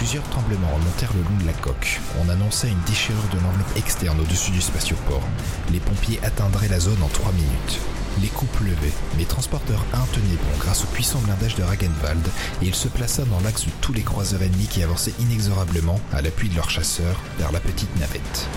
Plusieurs 0.00 0.30
tremblements 0.30 0.72
remontèrent 0.74 1.12
le 1.12 1.22
long 1.22 1.36
de 1.42 1.46
la 1.46 1.52
coque. 1.52 2.00
On 2.24 2.30
annonçait 2.30 2.70
une 2.70 2.80
déchirure 2.86 3.28
de 3.34 3.36
l'enveloppe 3.36 3.76
externe 3.76 4.18
au-dessus 4.18 4.50
du 4.50 4.62
spatioport. 4.62 5.22
Les 5.70 5.78
pompiers 5.78 6.18
atteindraient 6.22 6.68
la 6.68 6.80
zone 6.80 7.02
en 7.02 7.08
trois 7.08 7.32
minutes. 7.32 7.78
Les 8.22 8.28
coupes 8.28 8.60
levaient, 8.60 8.94
mais 9.18 9.26
Transporteur 9.26 9.84
1 9.92 9.98
tenait 10.14 10.36
bon 10.36 10.58
grâce 10.58 10.84
au 10.84 10.86
puissant 10.86 11.18
blindage 11.18 11.54
de 11.56 11.62
Ragenwald 11.64 12.26
et 12.62 12.66
il 12.66 12.74
se 12.74 12.88
plaça 12.88 13.26
dans 13.26 13.40
l'axe 13.40 13.66
de 13.66 13.70
tous 13.82 13.92
les 13.92 14.00
croiseurs 14.00 14.42
ennemis 14.42 14.68
qui 14.68 14.82
avançaient 14.82 15.12
inexorablement, 15.20 16.00
à 16.14 16.22
l'appui 16.22 16.48
de 16.48 16.56
leurs 16.56 16.70
chasseurs, 16.70 17.20
vers 17.38 17.52
la 17.52 17.60
petite 17.60 17.94
navette. 18.00 18.48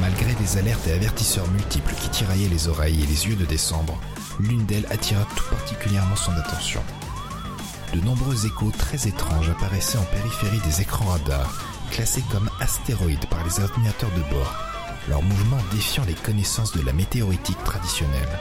Malgré 0.00 0.32
des 0.34 0.58
alertes 0.58 0.86
et 0.86 0.92
avertisseurs 0.92 1.50
multiples 1.50 1.94
qui 2.00 2.08
tiraillaient 2.08 2.48
les 2.48 2.68
oreilles 2.68 3.02
et 3.02 3.06
les 3.06 3.26
yeux 3.26 3.36
de 3.36 3.46
décembre, 3.46 3.98
l'une 4.38 4.64
d'elles 4.64 4.86
attira 4.90 5.26
tout 5.34 5.48
particulièrement 5.50 6.14
son 6.14 6.30
attention. 6.34 6.82
De 7.94 8.00
nombreux 8.00 8.44
échos 8.44 8.72
très 8.76 9.06
étranges 9.06 9.50
apparaissaient 9.50 9.98
en 9.98 10.04
périphérie 10.04 10.58
des 10.64 10.80
écrans 10.80 11.04
radars, 11.04 11.62
classés 11.92 12.24
comme 12.32 12.50
astéroïdes 12.58 13.26
par 13.26 13.44
les 13.44 13.60
ordinateurs 13.60 14.10
de 14.10 14.34
bord, 14.34 14.52
leurs 15.08 15.22
mouvements 15.22 15.62
défiant 15.70 16.02
les 16.04 16.14
connaissances 16.14 16.72
de 16.72 16.84
la 16.84 16.92
météoritique 16.92 17.62
traditionnelle. 17.62 18.40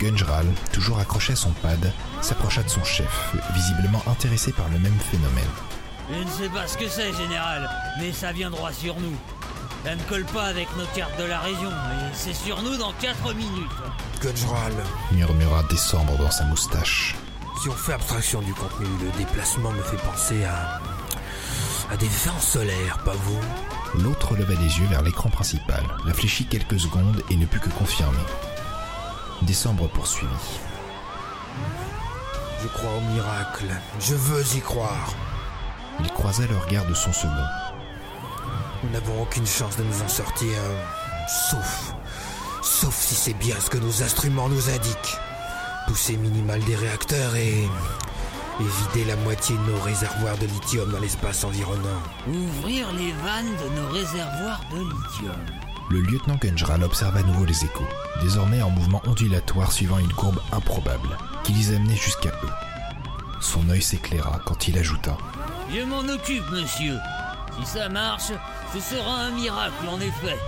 Gunjral, 0.00 0.46
toujours 0.72 0.98
accroché 0.98 1.34
à 1.34 1.36
son 1.36 1.52
pad, 1.52 1.92
s'approcha 2.22 2.64
de 2.64 2.68
son 2.68 2.82
chef, 2.82 3.36
visiblement 3.54 4.02
intéressé 4.08 4.50
par 4.50 4.68
le 4.68 4.80
même 4.80 4.98
phénomène. 4.98 5.44
Je 6.12 6.18
ne 6.18 6.30
sais 6.30 6.48
pas 6.48 6.66
ce 6.66 6.76
que 6.76 6.88
c'est, 6.88 7.12
général, 7.12 7.70
mais 8.00 8.10
ça 8.10 8.32
vient 8.32 8.50
droit 8.50 8.72
sur 8.72 8.98
nous. 8.98 9.16
Ça 9.84 9.94
ne 9.94 10.02
colle 10.02 10.24
pas 10.24 10.46
avec 10.46 10.66
nos 10.76 10.86
cartes 10.86 11.18
de 11.20 11.24
la 11.24 11.38
région, 11.38 11.70
mais 11.70 12.10
c'est 12.12 12.34
sur 12.34 12.62
nous 12.62 12.76
dans 12.78 12.94
4 12.94 13.32
minutes. 13.34 13.70
Gunjral, 14.20 14.72
murmura 15.12 15.62
Décembre 15.70 16.18
dans 16.18 16.32
sa 16.32 16.44
moustache. 16.46 17.14
Si 17.64 17.70
on 17.70 17.72
fait 17.72 17.94
abstraction 17.94 18.42
du 18.42 18.52
contenu, 18.52 18.86
le 19.00 19.10
déplacement 19.16 19.70
me 19.70 19.80
fait 19.80 19.96
penser 19.96 20.44
à. 20.44 20.82
à 21.90 21.96
des 21.96 22.08
vents 22.08 22.38
solaires, 22.38 22.98
pas 23.06 23.14
vous? 23.14 23.40
L'autre 24.02 24.36
leva 24.36 24.52
les 24.52 24.78
yeux 24.78 24.86
vers 24.90 25.00
l'écran 25.00 25.30
principal, 25.30 25.82
réfléchit 26.04 26.44
quelques 26.44 26.78
secondes 26.78 27.22
et 27.30 27.36
ne 27.36 27.46
put 27.46 27.60
que 27.60 27.70
confirmer. 27.70 28.18
Décembre 29.40 29.88
poursuivit. 29.88 30.60
Je 32.62 32.68
crois 32.68 32.90
au 32.98 33.12
miracle. 33.14 33.68
Je 33.98 34.14
veux 34.14 34.44
y 34.54 34.60
croire. 34.60 35.14
Il 36.00 36.10
croisa 36.10 36.46
le 36.46 36.58
regard 36.58 36.84
de 36.84 36.92
son 36.92 37.14
second. 37.14 37.30
Nous 38.82 38.90
n'avons 38.90 39.22
aucune 39.22 39.46
chance 39.46 39.78
de 39.78 39.84
nous 39.84 40.02
en 40.02 40.08
sortir. 40.08 40.52
Sauf. 41.50 41.94
Sauf 42.60 42.94
si 42.94 43.14
c'est 43.14 43.38
bien 43.38 43.56
ce 43.58 43.70
que 43.70 43.78
nos 43.78 44.02
instruments 44.02 44.50
nous 44.50 44.68
indiquent. 44.68 45.18
Poussée 45.86 46.16
minimale 46.16 46.62
des 46.64 46.76
réacteurs 46.76 47.36
et. 47.36 47.68
et 48.60 48.64
vider 48.94 49.04
la 49.04 49.16
moitié 49.16 49.56
de 49.56 49.72
nos 49.72 49.80
réservoirs 49.80 50.38
de 50.38 50.46
lithium 50.46 50.90
dans 50.90 51.00
l'espace 51.00 51.44
environnant. 51.44 52.00
Ouvrir 52.28 52.92
les 52.92 53.12
vannes 53.12 53.52
de 53.62 53.80
nos 53.80 53.88
réservoirs 53.92 54.60
de 54.72 54.78
lithium. 54.78 55.36
Le 55.90 56.00
lieutenant 56.00 56.36
Gunjral 56.40 56.82
observa 56.82 57.20
à 57.20 57.22
nouveau 57.22 57.44
les 57.44 57.64
échos, 57.64 57.84
désormais 58.22 58.62
en 58.62 58.70
mouvement 58.70 59.02
ondulatoire 59.06 59.72
suivant 59.72 59.98
une 59.98 60.12
courbe 60.12 60.40
improbable, 60.52 61.18
qui 61.42 61.52
les 61.52 61.74
amenait 61.74 61.96
jusqu'à 61.96 62.30
eux. 62.30 62.52
Son 63.40 63.68
œil 63.68 63.82
s'éclaira 63.82 64.40
quand 64.46 64.68
il 64.68 64.78
ajouta 64.78 65.18
Je 65.70 65.82
m'en 65.82 66.00
occupe, 66.00 66.48
monsieur. 66.50 66.96
Si 67.60 67.66
ça 67.66 67.88
marche, 67.90 68.32
ce 68.72 68.80
sera 68.80 69.16
un 69.16 69.30
miracle, 69.32 69.86
en 69.88 70.00
effet. 70.00 70.38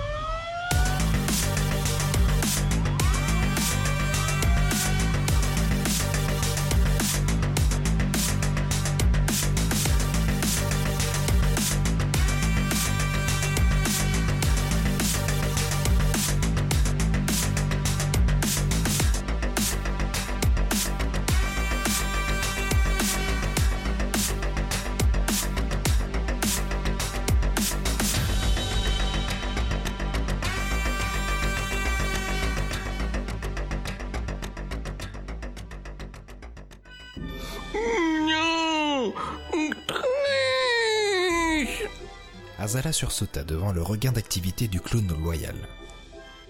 Sursauta 42.97 43.45
devant 43.45 43.73
le 43.73 43.83
regain 43.83 44.13
d'activité 44.13 44.69
du 44.69 44.81
clown 44.81 45.07
loyal. 45.23 45.55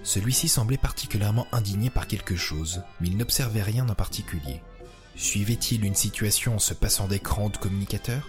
Celui-ci 0.04 0.46
semblait 0.48 0.76
particulièrement 0.76 1.48
indigné 1.50 1.90
par 1.90 2.06
quelque 2.06 2.36
chose, 2.36 2.82
mais 3.00 3.08
il 3.08 3.16
n'observait 3.16 3.62
rien 3.62 3.88
en 3.88 3.94
particulier. 3.96 4.62
Suivait-il 5.16 5.84
une 5.84 5.96
situation 5.96 6.54
en 6.54 6.58
se 6.60 6.72
passant 6.72 7.08
d'écran 7.08 7.48
de 7.48 7.56
communicateur? 7.56 8.28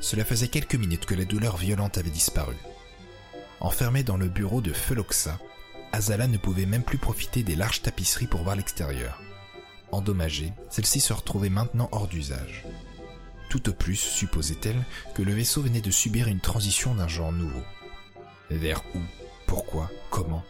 Cela 0.00 0.24
faisait 0.24 0.48
quelques 0.48 0.74
minutes 0.74 1.06
que 1.06 1.14
la 1.14 1.24
douleur 1.24 1.56
violente 1.56 1.96
avait 1.96 2.10
disparu. 2.10 2.56
Enfermé 3.60 4.02
dans 4.02 4.16
le 4.16 4.28
bureau 4.28 4.60
de 4.60 4.72
Feloxa, 4.72 5.38
Azala 5.92 6.26
ne 6.26 6.38
pouvait 6.38 6.66
même 6.66 6.82
plus 6.82 6.98
profiter 6.98 7.44
des 7.44 7.54
larges 7.54 7.82
tapisseries 7.82 8.26
pour 8.26 8.42
voir 8.42 8.56
l'extérieur. 8.56 9.22
Endommagée, 9.92 10.52
celle-ci 10.70 10.98
se 10.98 11.12
retrouvait 11.12 11.50
maintenant 11.50 11.88
hors 11.92 12.08
d'usage. 12.08 12.64
Tout 13.48 13.68
au 13.68 13.72
plus, 13.72 13.96
supposait-elle, 13.96 14.82
que 15.14 15.22
le 15.22 15.32
vaisseau 15.32 15.62
venait 15.62 15.80
de 15.80 15.90
subir 15.90 16.28
une 16.28 16.40
transition 16.40 16.94
d'un 16.94 17.08
genre 17.08 17.32
nouveau. 17.32 17.62
Vers 18.50 18.82
où? 18.94 19.00
Pourquoi? 19.46 19.90
Comment? 20.10 20.44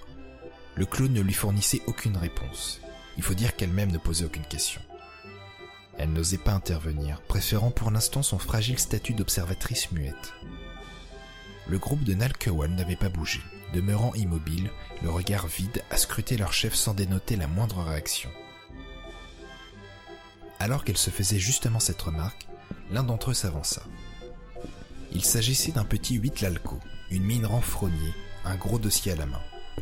Le 0.74 0.86
clone 0.86 1.12
ne 1.12 1.20
lui 1.20 1.34
fournissait 1.34 1.82
aucune 1.86 2.16
réponse. 2.16 2.80
Il 3.16 3.22
faut 3.22 3.34
dire 3.34 3.56
qu'elle-même 3.56 3.92
ne 3.92 3.98
posait 3.98 4.24
aucune 4.24 4.46
question. 4.46 4.80
Elle 5.98 6.12
n'osait 6.12 6.38
pas 6.38 6.52
intervenir, 6.52 7.22
préférant 7.22 7.70
pour 7.70 7.90
l'instant 7.90 8.22
son 8.22 8.38
fragile 8.38 8.78
statut 8.78 9.14
d'observatrice 9.14 9.90
muette. 9.92 10.34
Le 11.68 11.78
groupe 11.78 12.04
de 12.04 12.14
Nalkewal 12.14 12.70
n'avait 12.70 12.96
pas 12.96 13.08
bougé, 13.08 13.40
demeurant 13.72 14.14
immobile, 14.14 14.70
le 15.02 15.10
regard 15.10 15.46
vide 15.46 15.82
à 15.90 15.96
scruter 15.96 16.36
leur 16.36 16.52
chef 16.52 16.74
sans 16.74 16.94
dénoter 16.94 17.36
la 17.36 17.46
moindre 17.46 17.82
réaction. 17.82 18.30
Alors 20.58 20.84
qu'elle 20.84 20.96
se 20.96 21.10
faisait 21.10 21.38
justement 21.38 21.80
cette 21.80 22.00
remarque, 22.00 22.45
l'un 22.90 23.02
d'entre 23.02 23.30
eux 23.30 23.34
s'avança. 23.34 23.82
Il 25.12 25.24
s'agissait 25.24 25.72
d'un 25.72 25.84
petit 25.84 26.16
huit 26.16 26.40
lalco, 26.40 26.78
une 27.10 27.24
mine 27.24 27.46
renfrognée, 27.46 28.14
un 28.44 28.56
gros 28.56 28.78
dossier 28.78 29.12
à 29.12 29.16
la 29.16 29.26
main, 29.26 29.40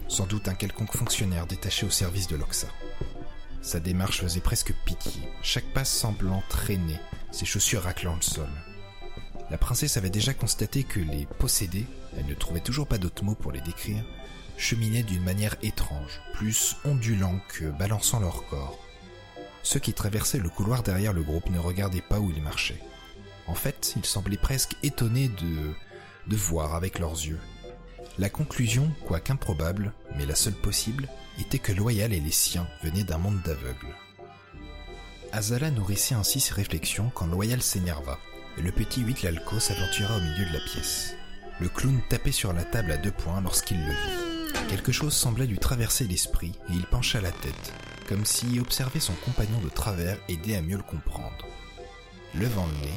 sans 0.08 0.26
doute 0.26 0.48
un 0.48 0.54
quelconque 0.54 0.96
fonctionnaire 0.96 1.46
détaché 1.46 1.86
au 1.86 1.90
service 1.90 2.28
de 2.28 2.36
l'Oxa. 2.36 2.68
Sa 3.62 3.80
démarche 3.80 4.20
faisait 4.20 4.40
presque 4.40 4.74
pitié, 4.84 5.22
chaque 5.42 5.72
pas 5.72 5.84
semblant 5.84 6.42
traîner, 6.48 7.00
ses 7.30 7.46
chaussures 7.46 7.82
raclant 7.82 8.16
le 8.16 8.22
sol. 8.22 8.48
La 9.50 9.58
princesse 9.58 9.96
avait 9.96 10.10
déjà 10.10 10.34
constaté 10.34 10.84
que 10.84 11.00
les 11.00 11.26
possédés, 11.38 11.86
elle 12.16 12.26
ne 12.26 12.34
trouvait 12.34 12.60
toujours 12.60 12.86
pas 12.86 12.98
d'autres 12.98 13.24
mots 13.24 13.34
pour 13.34 13.52
les 13.52 13.60
décrire, 13.60 14.04
cheminaient 14.56 15.02
d'une 15.02 15.24
manière 15.24 15.56
étrange, 15.62 16.20
plus 16.34 16.76
ondulant 16.84 17.40
que 17.48 17.70
balançant 17.70 18.20
leur 18.20 18.46
corps. 18.46 18.78
Ceux 19.62 19.80
qui 19.80 19.94
traversaient 19.94 20.38
le 20.38 20.50
couloir 20.50 20.82
derrière 20.82 21.12
le 21.12 21.22
groupe 21.22 21.48
ne 21.50 21.58
regardaient 21.58 22.02
pas 22.02 22.20
où 22.20 22.30
ils 22.30 22.42
marchaient. 22.42 22.80
En 23.46 23.54
fait, 23.54 23.94
ils 23.96 24.06
semblaient 24.06 24.36
presque 24.36 24.76
étonnés 24.82 25.28
de, 25.28 25.74
de 26.26 26.36
voir 26.36 26.74
avec 26.74 26.98
leurs 26.98 27.12
yeux. 27.12 27.40
La 28.18 28.30
conclusion, 28.30 28.90
quoique 29.06 29.32
improbable, 29.32 29.92
mais 30.16 30.26
la 30.26 30.34
seule 30.34 30.54
possible, 30.54 31.08
était 31.38 31.58
que 31.58 31.72
Loyal 31.72 32.12
et 32.12 32.20
les 32.20 32.30
siens 32.30 32.68
venaient 32.82 33.04
d'un 33.04 33.18
monde 33.18 33.42
d'aveugles. 33.42 33.94
Azala 35.32 35.72
nourrissait 35.72 36.14
ainsi 36.14 36.38
ses 36.38 36.54
réflexions 36.54 37.10
quand 37.12 37.26
Loyal 37.26 37.60
s'énerva, 37.60 38.18
et 38.56 38.62
le 38.62 38.70
petit 38.70 39.00
Huitlalco 39.00 39.58
s'aventura 39.58 40.16
au 40.16 40.20
milieu 40.20 40.46
de 40.46 40.52
la 40.52 40.60
pièce. 40.60 41.16
Le 41.60 41.68
clown 41.68 42.00
tapait 42.08 42.30
sur 42.30 42.52
la 42.52 42.64
table 42.64 42.92
à 42.92 42.96
deux 42.96 43.10
points 43.10 43.40
lorsqu'il 43.40 43.84
le 43.84 43.90
vit. 43.90 44.68
Quelque 44.68 44.92
chose 44.92 45.12
semblait 45.12 45.46
lui 45.46 45.58
traverser 45.58 46.06
l'esprit, 46.06 46.52
et 46.68 46.72
il 46.72 46.86
pencha 46.86 47.20
la 47.20 47.32
tête, 47.32 47.72
comme 48.08 48.24
si 48.24 48.60
observer 48.60 49.00
son 49.00 49.14
compagnon 49.24 49.58
de 49.58 49.68
travers 49.68 50.18
aidait 50.28 50.56
à 50.56 50.62
mieux 50.62 50.76
le 50.76 50.82
comprendre. 50.84 51.46
Levant 52.34 52.66
le 52.66 52.86
nez, 52.86 52.94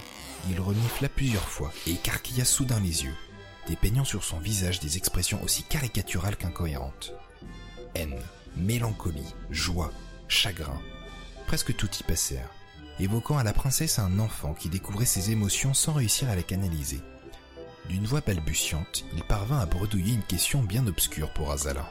il 0.50 0.60
renifla 0.60 1.10
plusieurs 1.10 1.48
fois 1.48 1.72
et 1.86 1.92
écarquilla 1.92 2.46
soudain 2.46 2.80
les 2.80 3.04
yeux, 3.04 3.16
dépeignant 3.68 4.06
sur 4.06 4.24
son 4.24 4.40
visage 4.40 4.80
des 4.80 4.98
expressions 4.98 5.42
aussi 5.44 5.64
caricaturales 5.64 6.38
qu'incohérentes. 6.38 7.14
Haine, 7.96 8.20
mélancolie, 8.56 9.36
joie, 9.52 9.92
chagrin, 10.28 10.82
presque 11.46 11.76
tout 11.76 11.90
y 12.00 12.04
passèrent, 12.04 12.50
évoquant 13.00 13.38
à 13.38 13.44
la 13.44 13.54
princesse 13.54 14.00
un 14.00 14.20
enfant 14.20 14.54
qui 14.54 14.70
découvrait 14.70 15.06
ses 15.06 15.32
émotions 15.32 15.74
sans 15.74 15.94
réussir 15.94 16.30
à 16.30 16.36
les 16.36 16.44
canaliser. 16.44 17.00
D'une 17.90 18.06
voix 18.06 18.22
balbutiante, 18.22 19.06
il 19.16 19.24
parvint 19.24 19.60
à 19.60 19.66
bredouiller 19.66 20.14
une 20.14 20.24
question 20.24 20.62
bien 20.62 20.86
obscure 20.88 21.32
pour 21.34 21.52
Azala. 21.52 21.88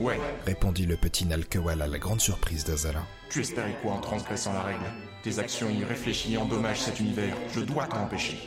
Ouais, 0.00 0.18
Répondit 0.46 0.86
le 0.86 0.96
petit 0.96 1.26
Nalkewal 1.26 1.82
à 1.82 1.86
la 1.86 1.98
grande 1.98 2.22
surprise 2.22 2.64
d'Azala. 2.64 3.04
tu 3.28 3.40
espérais 3.40 3.76
quoi 3.82 3.92
en 3.92 4.00
transgressant 4.00 4.54
la 4.54 4.62
règle 4.62 4.84
Tes 5.22 5.38
actions 5.38 5.68
irréfléchies 5.68 6.38
endommagent 6.38 6.80
cet 6.80 7.00
univers. 7.00 7.36
Je 7.52 7.60
dois 7.60 7.86
t'en 7.86 8.04
empêcher. 8.04 8.38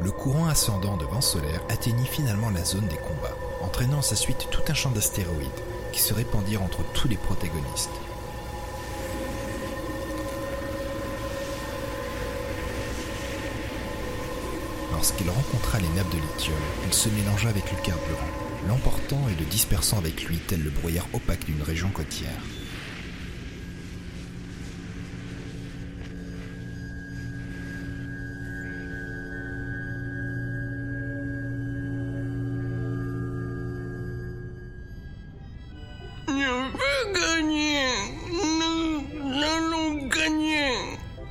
Le 0.00 0.10
courant 0.12 0.46
ascendant 0.46 0.96
de 0.96 1.04
vent 1.04 1.20
solaire 1.20 1.60
atteignit 1.68 2.06
finalement 2.06 2.50
la 2.50 2.64
zone 2.64 2.86
des 2.88 2.96
combats, 2.96 3.36
entraînant 3.62 3.98
à 3.98 4.02
sa 4.02 4.16
suite 4.16 4.48
tout 4.50 4.62
un 4.68 4.74
champ 4.74 4.90
d'astéroïdes 4.90 5.48
qui 5.92 6.00
se 6.00 6.14
répandirent 6.14 6.62
entre 6.62 6.82
tous 6.94 7.08
les 7.08 7.16
protagonistes. 7.16 7.90
Lorsqu'il 14.96 15.28
rencontra 15.28 15.78
les 15.78 15.88
nappes 15.90 16.10
de 16.10 16.16
lithium, 16.16 16.56
il 16.86 16.92
se 16.94 17.10
mélangea 17.10 17.50
avec 17.50 17.70
le 17.70 17.76
carburant, 17.82 18.16
l'emportant 18.66 19.20
et 19.28 19.38
le 19.38 19.44
dispersant 19.44 19.98
avec 19.98 20.24
lui 20.24 20.38
tel 20.38 20.62
le 20.62 20.70
brouillard 20.70 21.06
opaque 21.12 21.44
d'une 21.44 21.62
région 21.62 21.90
côtière. 21.90 22.30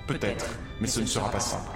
Peut-être, 0.08 0.46
mais 0.80 0.88
ce 0.88 1.00
ne 1.00 1.08
sera 1.08 1.32
pas 1.32 1.40
simple. 1.40 1.75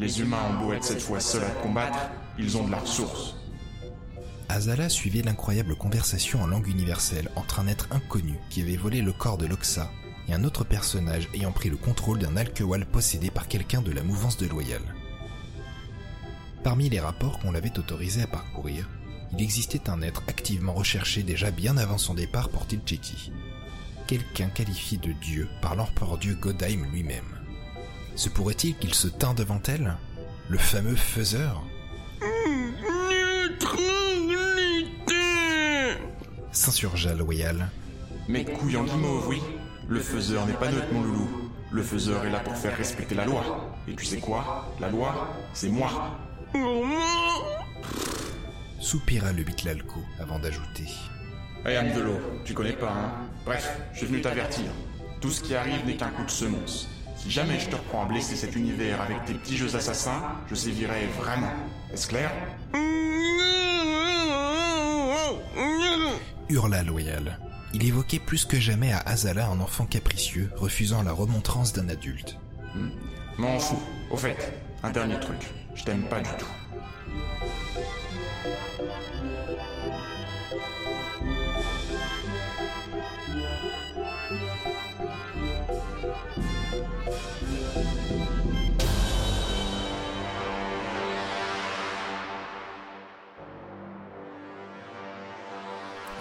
Les 0.00 0.22
humains 0.22 0.38
ont 0.48 0.64
beau 0.64 0.72
être 0.72 0.82
cette 0.82 1.02
fois 1.02 1.20
seuls 1.20 1.44
à 1.44 1.50
combattre, 1.62 1.98
ils 2.38 2.56
ont 2.56 2.64
de 2.64 2.70
la 2.70 2.78
ressource. 2.78 3.34
Azala 4.48 4.88
suivait 4.88 5.20
l'incroyable 5.20 5.76
conversation 5.76 6.40
en 6.42 6.46
langue 6.46 6.68
universelle 6.68 7.28
entre 7.36 7.60
un 7.60 7.66
être 7.66 7.86
inconnu 7.90 8.38
qui 8.48 8.62
avait 8.62 8.78
volé 8.78 9.02
le 9.02 9.12
corps 9.12 9.36
de 9.36 9.44
Loxa 9.44 9.90
et 10.26 10.32
un 10.32 10.42
autre 10.44 10.64
personnage 10.64 11.28
ayant 11.34 11.52
pris 11.52 11.68
le 11.68 11.76
contrôle 11.76 12.18
d'un 12.18 12.38
Alkewal 12.38 12.86
possédé 12.86 13.30
par 13.30 13.46
quelqu'un 13.46 13.82
de 13.82 13.92
la 13.92 14.02
mouvance 14.02 14.38
de 14.38 14.46
Loyal. 14.46 14.80
Parmi 16.64 16.88
les 16.88 17.00
rapports 17.00 17.38
qu'on 17.38 17.52
l'avait 17.52 17.78
autorisé 17.78 18.22
à 18.22 18.26
parcourir, 18.26 18.88
il 19.34 19.42
existait 19.42 19.90
un 19.90 20.00
être 20.00 20.22
activement 20.28 20.72
recherché 20.72 21.22
déjà 21.22 21.50
bien 21.50 21.76
avant 21.76 21.98
son 21.98 22.14
départ 22.14 22.48
pour 22.48 22.66
Tilcheti. 22.66 23.32
Quelqu'un 24.06 24.48
qualifié 24.48 24.96
de 24.96 25.12
dieu 25.12 25.46
par 25.60 25.76
l'empereur 25.76 26.16
dieu 26.16 26.36
Godheim 26.40 26.86
lui-même. 26.90 27.39
Se 28.20 28.28
pourrait-il 28.28 28.76
qu'il 28.76 28.92
se 28.92 29.08
tint 29.08 29.32
devant 29.32 29.62
elle 29.66 29.96
Le 30.50 30.58
fameux 30.58 30.94
faiseur? 30.94 31.62
S'insurgea 36.52 37.14
Loyal. 37.14 37.70
Mais 38.28 38.44
couille 38.44 38.76
en 38.76 38.84
guimauve, 38.84 39.26
oui. 39.26 39.40
Le 39.88 40.00
faiseur 40.00 40.44
n'est 40.44 40.52
pas 40.52 40.70
neutre, 40.70 40.92
mon 40.92 41.02
loulou. 41.02 41.50
Le 41.70 41.82
faiseur 41.82 42.26
est 42.26 42.30
là 42.30 42.40
pour 42.40 42.54
faire 42.54 42.76
respecter 42.76 43.14
la 43.14 43.24
loi. 43.24 43.74
Et 43.88 43.94
tu 43.94 44.04
sais 44.04 44.18
quoi? 44.18 44.70
La 44.80 44.90
loi, 44.90 45.34
c'est 45.54 45.70
moi. 45.70 46.18
Soupira 48.80 49.32
le 49.32 49.44
Bitlalco 49.44 50.00
avant 50.18 50.38
d'ajouter. 50.38 50.88
Hey, 51.64 51.90
de 51.94 52.00
l'eau, 52.00 52.20
tu 52.44 52.52
connais 52.52 52.74
pas, 52.74 52.92
hein? 52.92 53.12
Bref, 53.46 53.80
je 53.94 53.98
suis 54.00 54.06
venu 54.08 54.20
t'avertir. 54.20 54.66
Tout 55.22 55.30
ce 55.30 55.40
qui 55.40 55.54
arrive 55.54 55.86
n'est 55.86 55.96
qu'un 55.96 56.10
coup 56.10 56.24
de 56.26 56.30
semonce. 56.30 56.86
Si 57.22 57.30
jamais 57.30 57.60
je 57.60 57.68
te 57.68 57.76
reprends 57.76 58.04
à 58.04 58.06
blesser 58.06 58.34
cet 58.34 58.56
univers 58.56 58.98
avec 59.02 59.26
tes 59.26 59.34
petits 59.34 59.58
jeux 59.58 59.76
assassins, 59.76 60.22
je 60.48 60.54
sévirai 60.54 61.06
vraiment. 61.18 61.52
Est-ce 61.92 62.08
clair? 62.08 62.30
Hurla 66.48 66.82
Loyal. 66.82 67.38
Il 67.74 67.84
évoquait 67.84 68.20
plus 68.20 68.46
que 68.46 68.58
jamais 68.58 68.90
à 68.92 69.00
Azala 69.00 69.48
un 69.48 69.60
enfant 69.60 69.84
capricieux, 69.84 70.50
refusant 70.56 71.02
la 71.02 71.12
remontrance 71.12 71.74
d'un 71.74 71.90
adulte. 71.90 72.38
Hmm. 72.74 72.88
M'en 73.36 73.58
fous. 73.58 73.82
Au 74.10 74.16
fait, 74.16 74.54
un 74.82 74.90
dernier 74.90 75.20
truc. 75.20 75.50
Je 75.74 75.84
t'aime 75.84 76.04
pas 76.04 76.20
du 76.20 76.30
tout. 76.38 76.59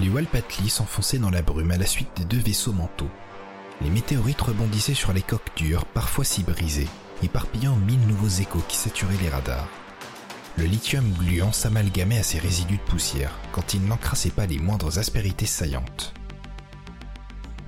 Walpatli 0.09 0.69
s'enfonçaient 0.69 1.19
dans 1.19 1.29
la 1.29 1.41
brume 1.41 1.71
à 1.71 1.77
la 1.77 1.85
suite 1.85 2.09
des 2.17 2.25
deux 2.25 2.39
vaisseaux 2.39 2.73
manteaux. 2.73 3.09
Les 3.81 3.89
météorites 3.89 4.41
rebondissaient 4.41 4.93
sur 4.93 5.13
les 5.13 5.21
coques 5.21 5.51
dures, 5.55 5.85
parfois 5.85 6.25
si 6.25 6.43
brisées, 6.43 6.87
éparpillant 7.23 7.75
mille 7.75 8.05
nouveaux 8.07 8.27
échos 8.27 8.63
qui 8.67 8.77
saturaient 8.77 9.21
les 9.21 9.29
radars. 9.29 9.67
Le 10.57 10.65
lithium 10.65 11.09
gluant 11.13 11.53
s'amalgamait 11.53 12.19
à 12.19 12.23
ces 12.23 12.39
résidus 12.39 12.77
de 12.77 12.91
poussière 12.91 13.31
quand 13.51 13.73
il 13.73 13.85
n'encrassait 13.85 14.29
pas 14.29 14.45
les 14.45 14.59
moindres 14.59 14.99
aspérités 14.99 15.45
saillantes. 15.45 16.13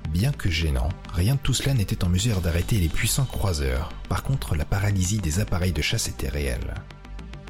Bien 0.10 0.34
que 0.34 0.50
gênant, 0.50 0.90
rien 1.14 1.36
de 1.36 1.40
tout 1.40 1.54
cela 1.54 1.74
n'était 1.74 2.04
en 2.04 2.10
mesure 2.10 2.42
d'arrêter 2.42 2.78
les 2.78 2.90
puissants 2.90 3.26
croiseurs. 3.26 3.94
Par 4.10 4.24
contre, 4.24 4.56
la 4.56 4.66
paralysie 4.66 5.20
des 5.20 5.40
appareils 5.40 5.72
de 5.72 5.82
chasse 5.82 6.10
était 6.10 6.28
réelle. 6.28 6.74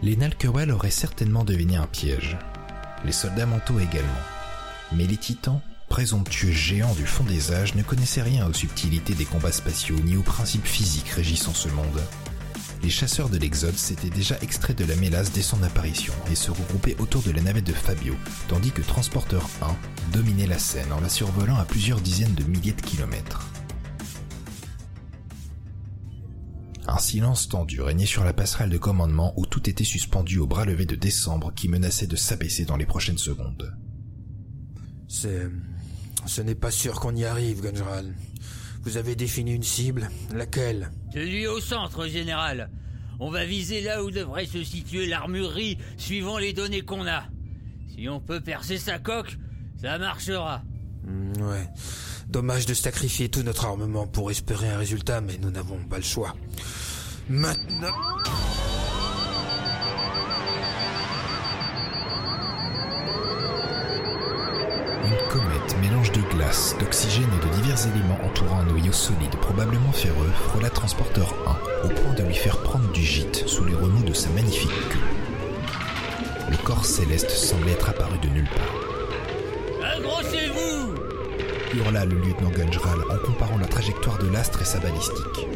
Les 0.03 0.15
Nalkewal 0.15 0.69
auraient 0.69 0.91
certainement 0.91 1.43
deviné 1.43 1.75
un 1.75 1.87
piège. 1.87 2.37
Les 3.03 3.11
soldats 3.11 3.47
manteaux 3.47 3.79
également. 3.79 4.09
Mais 4.93 5.07
les 5.07 5.17
titans, 5.17 5.61
présomptueux 5.89 6.51
géants 6.51 6.93
du 6.95 7.05
fond 7.05 7.23
des 7.23 7.51
âges, 7.51 7.75
ne 7.75 7.83
connaissaient 7.83 8.21
rien 8.21 8.47
aux 8.47 8.53
subtilités 8.53 9.13
des 9.13 9.25
combats 9.25 9.51
spatiaux 9.51 9.99
ni 9.99 10.15
aux 10.15 10.21
principes 10.21 10.65
physiques 10.65 11.09
régissant 11.09 11.53
ce 11.53 11.69
monde. 11.69 12.01
Les 12.83 12.89
chasseurs 12.89 13.29
de 13.29 13.37
l'Exode 13.37 13.77
s'étaient 13.77 14.09
déjà 14.09 14.37
extraits 14.41 14.77
de 14.77 14.85
la 14.85 14.95
mélasse 14.95 15.31
dès 15.31 15.43
son 15.43 15.61
apparition 15.61 16.13
et 16.31 16.35
se 16.35 16.49
regroupaient 16.49 16.99
autour 16.99 17.21
de 17.21 17.31
la 17.31 17.41
navette 17.41 17.67
de 17.67 17.73
Fabio, 17.73 18.15
tandis 18.47 18.71
que 18.71 18.81
Transporteur 18.81 19.47
1 19.61 19.75
dominait 20.13 20.47
la 20.47 20.57
scène 20.57 20.91
en 20.91 20.99
la 20.99 21.09
survolant 21.09 21.57
à 21.57 21.65
plusieurs 21.65 22.01
dizaines 22.01 22.33
de 22.33 22.43
milliers 22.43 22.73
de 22.73 22.81
kilomètres. 22.81 23.47
Un 26.87 26.97
silence 26.97 27.47
tendu 27.47 27.81
régnait 27.81 28.07
sur 28.07 28.23
la 28.23 28.33
passerelle 28.33 28.71
de 28.71 28.77
commandement 28.77 29.33
où 29.37 29.45
tout 29.45 29.69
était 29.69 29.83
suspendu 29.83 30.39
au 30.39 30.47
bras 30.47 30.65
levé 30.65 30.85
de 30.85 30.95
décembre 30.95 31.53
qui 31.55 31.69
menaçait 31.69 32.07
de 32.07 32.15
s'abaisser 32.15 32.65
dans 32.65 32.77
les 32.77 32.87
prochaines 32.87 33.19
secondes. 33.19 33.73
C'est... 35.13 35.49
Ce 36.25 36.41
n'est 36.41 36.55
pas 36.55 36.71
sûr 36.71 36.99
qu'on 37.01 37.13
y 37.15 37.25
arrive, 37.25 37.61
Gunjral. 37.61 38.13
Vous 38.83 38.95
avez 38.95 39.15
défini 39.15 39.53
une 39.53 39.63
cible 39.63 40.09
Laquelle? 40.33 40.89
Celui 41.13 41.47
au 41.47 41.59
centre, 41.59 42.07
général. 42.07 42.69
On 43.19 43.29
va 43.29 43.43
viser 43.45 43.81
là 43.81 44.03
où 44.03 44.09
devrait 44.09 44.45
se 44.45 44.63
situer 44.63 45.07
l'armurerie, 45.07 45.77
suivant 45.97 46.37
les 46.37 46.53
données 46.53 46.81
qu'on 46.81 47.05
a. 47.07 47.25
Si 47.93 48.07
on 48.07 48.21
peut 48.21 48.39
percer 48.39 48.77
sa 48.77 48.99
coque, 48.99 49.37
ça 49.81 49.97
marchera. 49.97 50.63
Hmm, 51.05 51.33
Ouais. 51.41 51.67
Dommage 52.29 52.65
de 52.65 52.73
sacrifier 52.73 53.27
tout 53.27 53.43
notre 53.43 53.65
armement 53.65 54.07
pour 54.07 54.31
espérer 54.31 54.69
un 54.69 54.77
résultat, 54.77 55.19
mais 55.19 55.37
nous 55.41 55.51
n'avons 55.51 55.77
pas 55.89 55.97
le 55.97 56.03
choix. 56.03 56.33
Maintenant... 57.29 57.89
mélange 65.77 66.11
de 66.11 66.21
glace, 66.21 66.75
d'oxygène 66.79 67.29
et 67.41 67.45
de 67.45 67.53
divers 67.53 67.87
éléments 67.87 68.19
entourant 68.25 68.59
un 68.59 68.65
noyau 68.65 68.91
solide, 68.91 69.35
probablement 69.41 69.91
ferreux, 69.91 70.31
frôla 70.47 70.69
Transporteur 70.69 71.33
1, 71.83 71.85
au 71.85 71.89
point 71.89 72.13
de 72.13 72.23
lui 72.23 72.33
faire 72.33 72.57
prendre 72.59 72.91
du 72.91 73.03
gîte 73.03 73.43
sous 73.47 73.65
les 73.65 73.75
remous 73.75 74.03
de 74.03 74.13
sa 74.13 74.29
magnifique 74.29 74.69
queue. 74.89 74.99
Le 76.49 76.57
corps 76.57 76.85
céleste 76.85 77.29
semblait 77.29 77.73
être 77.73 77.89
apparu 77.89 78.17
de 78.19 78.27
nulle 78.27 78.49
part. 78.49 79.91
Accrochez-vous 79.97 80.95
hurla 81.73 82.05
le 82.05 82.15
lieutenant 82.15 82.49
Gunjral 82.49 82.99
en 83.09 83.25
comparant 83.25 83.57
la 83.57 83.67
trajectoire 83.67 84.17
de 84.17 84.27
l'astre 84.27 84.61
et 84.61 84.65
sa 84.65 84.79
balistique. 84.79 85.47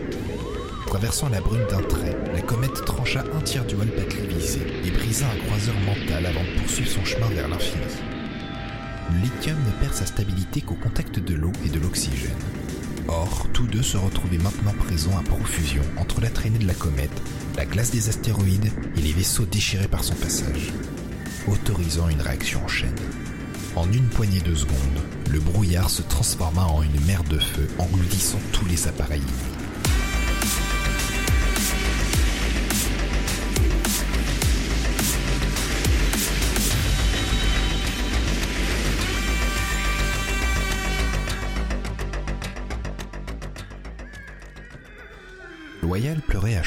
Traversant 0.88 1.30
la 1.30 1.42
brume 1.42 1.66
d'un 1.70 1.82
trait, 1.82 2.16
la 2.34 2.42
comète 2.42 2.86
trancha 2.86 3.24
un 3.36 3.42
tiers 3.42 3.66
du 3.66 3.76
Walpatli 3.76 4.28
visé 4.28 4.62
et 4.86 4.92
brisa 4.92 5.26
un 5.26 5.46
croiseur 5.46 5.76
mental 5.86 6.26
avant 6.26 6.44
de 6.44 6.60
poursuivre 6.62 6.90
son 6.90 7.04
chemin 7.04 7.28
vers 7.28 7.48
l'infini. 7.50 7.82
Le 9.12 9.20
lithium 9.20 9.58
ne 9.66 9.72
perd 9.82 9.94
sa 9.94 10.06
stabilité 10.06 10.62
qu'au 10.62 10.76
contact 10.76 11.20
de 11.20 11.34
l'eau 11.36 11.52
et 11.66 11.70
de 11.70 11.80
l'oxygène. 11.80 12.32
Or, 13.08 13.48
tous 13.54 13.68
deux 13.68 13.84
se 13.84 13.98
retrouvaient 13.98 14.40
maintenant 14.40 14.74
présents 14.74 15.18
à 15.18 15.22
profusion 15.22 15.84
entre 15.98 16.22
la 16.22 16.30
traînée 16.30 16.58
de 16.58 16.68
la 16.68 16.74
comète, 16.74 17.22
la 17.56 17.66
glace 17.66 17.92
des 17.92 18.10
astéroïdes 18.10 18.72
et 18.98 19.02
les 19.02 19.14
vaisseaux 19.14 19.46
déchirés 19.46 19.88
par 19.88 20.04
son 20.04 20.16
passage, 20.16 20.74
autorisant 21.48 22.10
une 22.10 22.22
réaction 22.22 22.64
en 22.64 22.68
chaîne. 22.68 22.96
En 23.76 23.92
une 23.92 24.08
poignée 24.08 24.42
de 24.42 24.56
secondes, 24.56 25.02
le 25.32 25.40
brouillard 25.40 25.90
se 25.90 26.02
transforma 26.02 26.64
en 26.64 26.82
une 26.82 27.06
mer 27.06 27.24
de 27.26 27.38
feu 27.38 27.68
engloutissant 27.78 28.40
tous 28.54 28.66
les 28.66 28.88
appareils. 28.88 29.22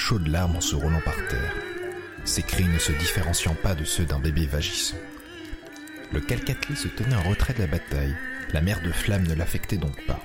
Chaudes 0.08 0.28
larmes 0.28 0.56
en 0.56 0.62
se 0.62 0.74
roulant 0.74 1.02
par 1.04 1.16
terre, 1.28 1.54
ses 2.24 2.40
cris 2.40 2.64
ne 2.64 2.78
se 2.78 2.92
différenciant 2.92 3.52
pas 3.52 3.74
de 3.74 3.84
ceux 3.84 4.06
d'un 4.06 4.18
bébé 4.18 4.46
vagissant. 4.46 4.96
Le 6.14 6.20
Calcatli 6.22 6.76
se 6.76 6.88
tenait 6.88 7.14
en 7.14 7.28
retrait 7.28 7.52
de 7.52 7.58
la 7.58 7.66
bataille, 7.66 8.16
la 8.54 8.62
mer 8.62 8.80
de 8.80 8.90
flammes 8.90 9.26
ne 9.26 9.34
l'affectait 9.34 9.76
donc 9.76 10.02
pas. 10.06 10.24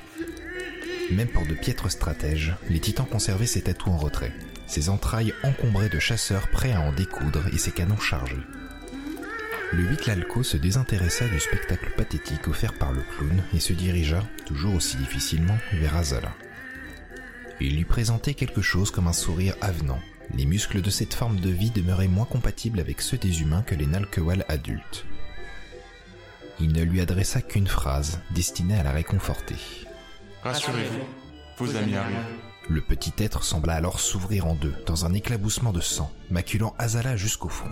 Même 1.11 1.27
pour 1.27 1.45
de 1.45 1.53
piètres 1.53 1.91
stratèges, 1.91 2.55
les 2.69 2.79
titans 2.79 3.05
conservaient 3.05 3.45
ses 3.45 3.69
atouts 3.69 3.89
en 3.89 3.97
retrait, 3.97 4.31
ses 4.67 4.87
entrailles 4.87 5.33
encombrées 5.43 5.89
de 5.89 5.99
chasseurs 5.99 6.47
prêts 6.47 6.71
à 6.71 6.79
en 6.79 6.93
découdre 6.93 7.43
et 7.51 7.57
ses 7.57 7.71
canons 7.71 7.99
chargés. 7.99 8.37
Le 9.73 9.83
Huitlalco 9.83 10.43
se 10.43 10.55
désintéressa 10.55 11.27
du 11.27 11.41
spectacle 11.41 11.91
pathétique 11.97 12.47
offert 12.47 12.71
par 12.71 12.93
le 12.93 13.01
clown 13.01 13.43
et 13.53 13.59
se 13.59 13.73
dirigea, 13.73 14.23
toujours 14.45 14.75
aussi 14.75 14.95
difficilement, 14.95 15.57
vers 15.73 15.97
Azala. 15.97 16.33
Il 17.65 17.77
lui 17.77 17.85
présentait 17.85 18.33
quelque 18.33 18.61
chose 18.61 18.91
comme 18.91 19.07
un 19.07 19.13
sourire 19.13 19.55
avenant. 19.61 19.99
Les 20.35 20.45
muscles 20.45 20.81
de 20.81 20.89
cette 20.89 21.13
forme 21.13 21.39
de 21.39 21.49
vie 21.49 21.71
demeuraient 21.71 22.09
moins 22.09 22.25
compatibles 22.25 22.81
avec 22.81 22.99
ceux 22.99 23.17
des 23.17 23.41
humains 23.41 23.61
que 23.61 23.73
les 23.73 23.87
Nalkewal 23.87 24.43
adultes. 24.49 25.05
Il 26.59 26.73
ne 26.73 26.83
lui 26.83 26.99
adressa 26.99 27.41
qu'une 27.41 27.67
phrase 27.67 28.19
destinée 28.35 28.77
à 28.77 28.83
la 28.83 28.91
réconforter. 28.91 29.55
Rassurez-vous, 30.43 31.05
vos 31.57 31.77
amis 31.77 31.95
arrivent. 31.95 32.17
Le 32.67 32.81
petit 32.81 33.13
être 33.17 33.45
sembla 33.45 33.75
alors 33.75 34.01
s'ouvrir 34.01 34.45
en 34.45 34.55
deux, 34.55 34.75
dans 34.85 35.05
un 35.05 35.13
éclaboussement 35.13 35.71
de 35.71 35.81
sang, 35.81 36.11
maculant 36.31 36.75
Azala 36.77 37.15
jusqu'au 37.15 37.49
fond. 37.49 37.69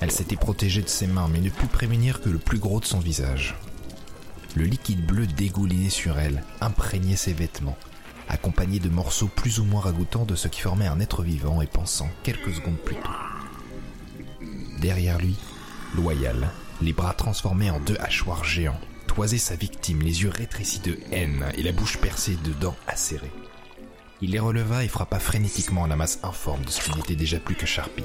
Elle 0.00 0.12
s'était 0.12 0.36
protégée 0.36 0.82
de 0.82 0.88
ses 0.88 1.08
mains, 1.08 1.28
mais 1.28 1.40
ne 1.40 1.50
put 1.50 1.66
prémunir 1.66 2.20
que 2.20 2.28
le 2.28 2.38
plus 2.38 2.60
gros 2.60 2.78
de 2.78 2.84
son 2.84 3.00
visage. 3.00 3.56
Le 4.56 4.64
liquide 4.64 5.04
bleu 5.04 5.26
dégoulinait 5.26 5.90
sur 5.90 6.18
elle, 6.18 6.42
imprégnait 6.62 7.14
ses 7.14 7.34
vêtements, 7.34 7.76
accompagné 8.26 8.78
de 8.78 8.88
morceaux 8.88 9.28
plus 9.28 9.60
ou 9.60 9.64
moins 9.64 9.82
ragoûtants 9.82 10.24
de 10.24 10.34
ce 10.34 10.48
qui 10.48 10.62
formait 10.62 10.86
un 10.86 10.98
être 10.98 11.22
vivant 11.22 11.60
et 11.60 11.66
pensant 11.66 12.08
quelques 12.22 12.54
secondes 12.54 12.78
plus 12.78 12.96
tôt. 12.96 13.10
Derrière 14.80 15.18
lui, 15.18 15.36
loyal, 15.94 16.50
les 16.80 16.94
bras 16.94 17.12
transformés 17.12 17.70
en 17.70 17.80
deux 17.80 17.98
hachoirs 18.00 18.44
géants, 18.44 18.80
toisait 19.06 19.36
sa 19.36 19.56
victime, 19.56 20.00
les 20.00 20.22
yeux 20.22 20.30
rétrécis 20.30 20.80
de 20.80 20.98
haine 21.12 21.44
et 21.58 21.62
la 21.62 21.72
bouche 21.72 21.98
percée 21.98 22.36
de 22.42 22.52
dents 22.52 22.76
acérées. 22.86 23.32
Il 24.22 24.30
les 24.30 24.38
releva 24.38 24.84
et 24.84 24.88
frappa 24.88 25.18
frénétiquement 25.18 25.86
la 25.86 25.96
masse 25.96 26.18
informe 26.22 26.64
de 26.64 26.70
ce 26.70 26.80
qui 26.80 26.96
n'était 26.96 27.14
déjà 27.14 27.38
plus 27.38 27.56
que 27.56 27.66
charpie. 27.66 28.04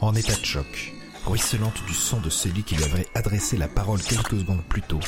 En 0.00 0.12
état 0.16 0.34
de 0.34 0.44
choc, 0.44 0.93
ruisselante 1.26 1.84
du 1.86 1.94
son 1.94 2.20
de 2.20 2.30
celui 2.30 2.62
qui 2.62 2.76
lui 2.76 2.84
avait 2.84 3.08
adressé 3.14 3.56
la 3.56 3.68
parole 3.68 4.02
quelques 4.02 4.38
secondes 4.38 4.64
plus 4.64 4.82
tôt, 4.82 5.00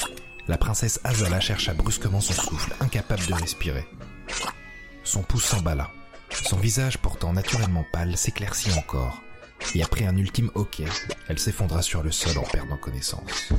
la 0.49 0.59
princesse 0.59 1.01
Azala 1.05 1.41
chercha 1.41 1.75
brusquement 1.75 2.21
son 2.21 2.33
souffle, 2.33 2.75
incapable 2.81 3.27
de 3.27 3.35
respirer. 3.35 3.87
Son 5.05 5.23
pouce 5.23 5.45
s'emballa. 5.45 5.91
Son 6.31 6.57
visage, 6.57 6.99
pourtant 6.99 7.33
naturellement 7.33 7.85
pâle, 7.93 8.17
s'éclaircit 8.17 8.73
encore. 8.73 9.23
Et 9.75 9.83
après 9.83 10.07
un 10.07 10.17
ultime 10.17 10.51
hoquet, 10.55 10.89
elle 11.29 11.39
s'effondra 11.39 11.83
sur 11.83 12.03
le 12.03 12.13
sol 12.13 12.39
en 12.39 12.43
perdant 12.43 12.77
connaissance. 12.77 13.53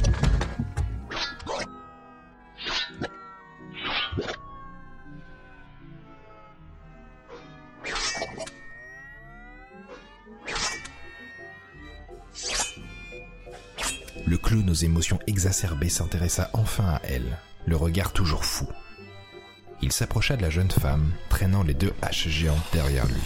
Le 14.28 14.38
clown 14.38 14.70
aux 14.70 14.74
émotions 14.74 15.20
exacerbées 15.26 15.88
s'intéressa 15.88 16.50
enfin 16.52 16.84
à 16.84 17.02
elle, 17.06 17.40
le 17.66 17.78
regard 17.78 18.12
toujours 18.12 18.44
fou. 18.44 18.68
Il 19.82 19.94
s'approcha 19.94 20.36
de 20.36 20.42
la 20.42 20.50
jeune 20.50 20.70
femme, 20.70 21.14
traînant 21.30 21.64
les 21.64 21.74
deux 21.74 21.94
haches 22.02 22.28
géantes 22.28 22.58
derrière 22.74 23.06
lui. 23.08 23.22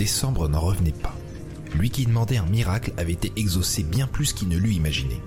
Décembre 0.00 0.48
n'en 0.48 0.60
revenait 0.60 0.92
pas. 0.92 1.14
Lui 1.74 1.90
qui 1.90 2.06
demandait 2.06 2.38
un 2.38 2.46
miracle 2.46 2.94
avait 2.96 3.12
été 3.12 3.34
exaucé 3.36 3.82
bien 3.82 4.06
plus 4.06 4.32
qu'il 4.32 4.48
ne 4.48 4.56
l'eût 4.56 4.72
imaginé. 4.72 5.20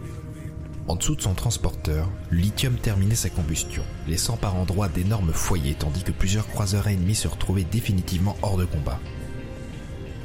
En 0.87 0.95
dessous 0.95 1.13
de 1.13 1.21
son 1.21 1.35
transporteur, 1.35 2.09
le 2.31 2.39
lithium 2.39 2.73
terminait 2.77 3.13
sa 3.13 3.29
combustion, 3.29 3.83
laissant 4.07 4.35
par 4.35 4.55
endroits 4.55 4.87
d'énormes 4.87 5.31
foyers 5.31 5.75
tandis 5.75 6.01
que 6.01 6.11
plusieurs 6.11 6.47
croiseurs 6.47 6.87
ennemis 6.87 7.13
se 7.13 7.27
retrouvaient 7.27 7.65
définitivement 7.65 8.35
hors 8.41 8.57
de 8.57 8.65
combat. 8.65 8.99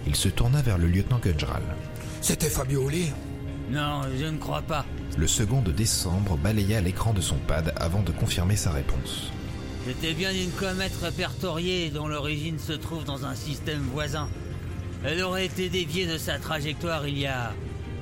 Il 0.07 0.17
se 0.17 0.31
tourna 0.31 0.63
vers 0.63 0.79
le 0.79 0.87
lieutenant 0.87 1.21
Gunjral. 1.23 1.61
C'était 2.23 2.49
Fabio 2.49 2.87
Oli 2.87 3.13
Non, 3.71 4.01
je 4.19 4.25
ne 4.25 4.39
crois 4.39 4.63
pas. 4.63 4.87
Le 5.19 5.27
second 5.27 5.61
de 5.61 5.73
décembre 5.73 6.39
balaya 6.39 6.81
l'écran 6.81 7.13
de 7.13 7.21
son 7.21 7.37
pad 7.37 7.75
avant 7.77 8.01
de 8.01 8.13
confirmer 8.13 8.57
sa 8.57 8.71
réponse. 8.71 9.31
C'était 9.89 10.13
bien 10.13 10.35
une 10.35 10.51
comète 10.51 10.93
répertoriée 11.01 11.89
dont 11.89 12.09
l'origine 12.09 12.59
se 12.59 12.75
trouve 12.75 13.05
dans 13.05 13.25
un 13.25 13.35
système 13.35 13.81
voisin. 13.91 14.29
Elle 15.03 15.23
aurait 15.23 15.47
été 15.47 15.71
déviée 15.71 16.07
de 16.07 16.19
sa 16.19 16.39
trajectoire 16.39 17.09
il 17.09 17.19
y 17.19 17.27
a 17.27 17.55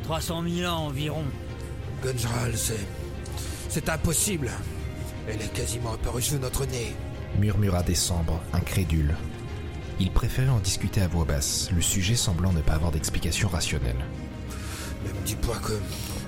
300 0.03 0.43
000 0.49 0.69
ans 0.69 0.87
environ. 0.87 1.23
Gunjral, 2.03 2.57
c'est. 2.57 2.85
C'est 3.69 3.89
impossible. 3.89 4.51
Elle 5.29 5.41
est 5.41 5.53
quasiment 5.53 5.93
apparue 5.93 6.23
sous 6.23 6.39
notre 6.41 6.67
nez. 6.67 6.93
Murmura 7.39 7.85
Décembre, 7.85 8.43
incrédule. 8.53 9.15
Il 10.01 10.11
préférait 10.11 10.49
en 10.49 10.59
discuter 10.59 11.03
à 11.03 11.07
voix 11.07 11.25
basse, 11.25 11.71
le 11.73 11.83
sujet 11.83 12.17
semblant 12.17 12.53
ne 12.53 12.63
pas 12.63 12.75
avoir 12.75 12.91
d'explication 12.91 13.49
rationnelle. 13.49 14.05
Ne 15.05 15.13
me 15.13 15.25
dis 15.25 15.37
pas 15.37 15.59
que. 15.59 15.79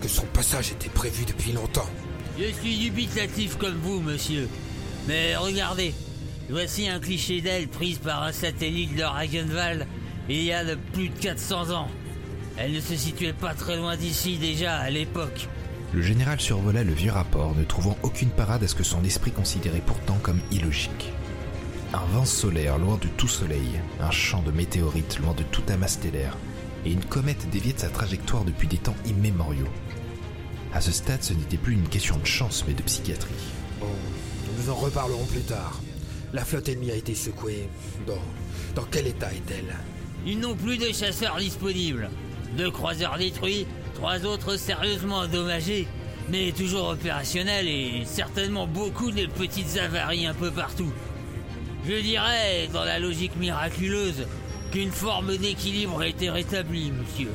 que 0.01 0.09
son 0.09 0.27
passage 0.27 0.71
était 0.71 0.89
prévu 0.89 1.25
depuis 1.25 1.51
longtemps. 1.51 1.91
Je 2.39 2.53
suis 2.53 2.79
dubitatif 2.79 3.57
comme 3.59 3.79
vous, 3.79 4.01
monsieur. 4.01 4.49
Mais 5.09 5.37
regardez, 5.37 5.95
voici 6.51 6.87
un 6.87 7.01
cliché 7.01 7.41
d'elle 7.41 7.67
prise 7.67 7.97
par 7.97 8.23
un 8.25 8.33
satellite 8.33 8.95
de 8.95 9.03
Ragenwald 9.03 9.87
il 10.29 10.43
y 10.43 10.53
a 10.53 10.63
de 10.63 10.75
plus 10.93 11.09
de 11.09 11.19
400 11.19 11.71
ans. 11.71 11.89
Elle 12.59 12.73
ne 12.73 12.81
se 12.81 12.95
situait 12.95 13.33
pas 13.33 13.55
très 13.55 13.79
loin 13.79 13.97
d'ici 13.97 14.37
déjà 14.37 14.77
à 14.77 14.91
l'époque. 14.91 15.49
Le 15.95 16.03
général 16.03 16.39
survola 16.39 16.85
le 16.85 16.93
vieux 16.93 17.11
rapport, 17.11 17.55
ne 17.57 17.65
trouvant 17.65 17.97
aucune 18.03 18.29
parade 18.29 18.63
à 18.63 18.69
ce 18.69 18.75
que 18.75 18.85
son 18.85 19.03
esprit 19.03 19.31
considérait 19.31 19.81
pourtant 19.85 20.19
comme 20.23 20.41
illogique. 20.51 21.11
Un 21.95 22.05
vent 22.13 22.27
solaire 22.27 22.77
loin 22.77 22.99
de 22.99 23.09
tout 23.17 23.29
soleil, 23.29 23.81
un 24.01 24.11
champ 24.11 24.43
de 24.43 24.51
météorites 24.51 25.19
loin 25.21 25.33
de 25.33 25.43
tout 25.45 25.63
amas 25.71 25.89
stellaire, 25.89 26.37
et 26.85 26.93
une 26.93 27.05
comète 27.05 27.49
déviée 27.49 27.73
de 27.73 27.79
sa 27.79 27.89
trajectoire 27.89 28.45
depuis 28.45 28.69
des 28.69 28.77
temps 28.77 28.97
immémoriaux. 29.07 29.73
À 30.75 30.83
ce 30.83 30.93
stade, 30.93 31.23
ce 31.23 31.33
n'était 31.33 31.57
plus 31.57 31.73
une 31.73 31.89
question 31.89 32.19
de 32.19 32.27
chance, 32.27 32.67
mais 32.69 32.75
de 32.75 32.83
psychiatrie. 32.83 33.33
Nous 34.59 34.71
en 34.71 34.75
reparlerons 34.75 35.25
plus 35.27 35.43
tard. 35.43 35.81
La 36.33 36.45
flotte 36.45 36.69
ennemie 36.69 36.91
a 36.91 36.97
été 36.97 37.15
secouée. 37.15 37.69
Dans, 38.07 38.19
dans 38.75 38.87
quel 38.91 39.07
état 39.07 39.33
est-elle? 39.33 39.77
Ils 40.27 40.41
n'ont 40.41 40.57
plus 40.57 40.79
de 40.79 40.93
chasseurs 40.93 41.37
disponibles. 41.37 42.11
Deux 42.57 42.71
croiseurs 42.71 43.19
détruits, 43.19 43.67
trois 43.95 44.25
autres 44.25 44.57
sérieusement 44.57 45.19
endommagés, 45.19 45.87
mais 46.29 46.51
toujours 46.53 46.89
opérationnels 46.89 47.69
et 47.69 48.03
certainement 48.05 48.67
beaucoup 48.67 49.13
de 49.13 49.27
petites 49.27 49.79
avaries 49.79 50.27
un 50.27 50.35
peu 50.35 50.51
partout. 50.51 50.93
Je 51.87 51.95
dirais, 51.95 52.69
dans 52.73 52.85
la 52.85 52.99
logique 52.99 53.37
miraculeuse, 53.37 54.27
qu'une 54.73 54.91
forme 54.91 55.37
d'équilibre 55.37 56.01
a 56.01 56.09
été 56.09 56.31
rétablie, 56.31 56.91
monsieur. 56.91 57.31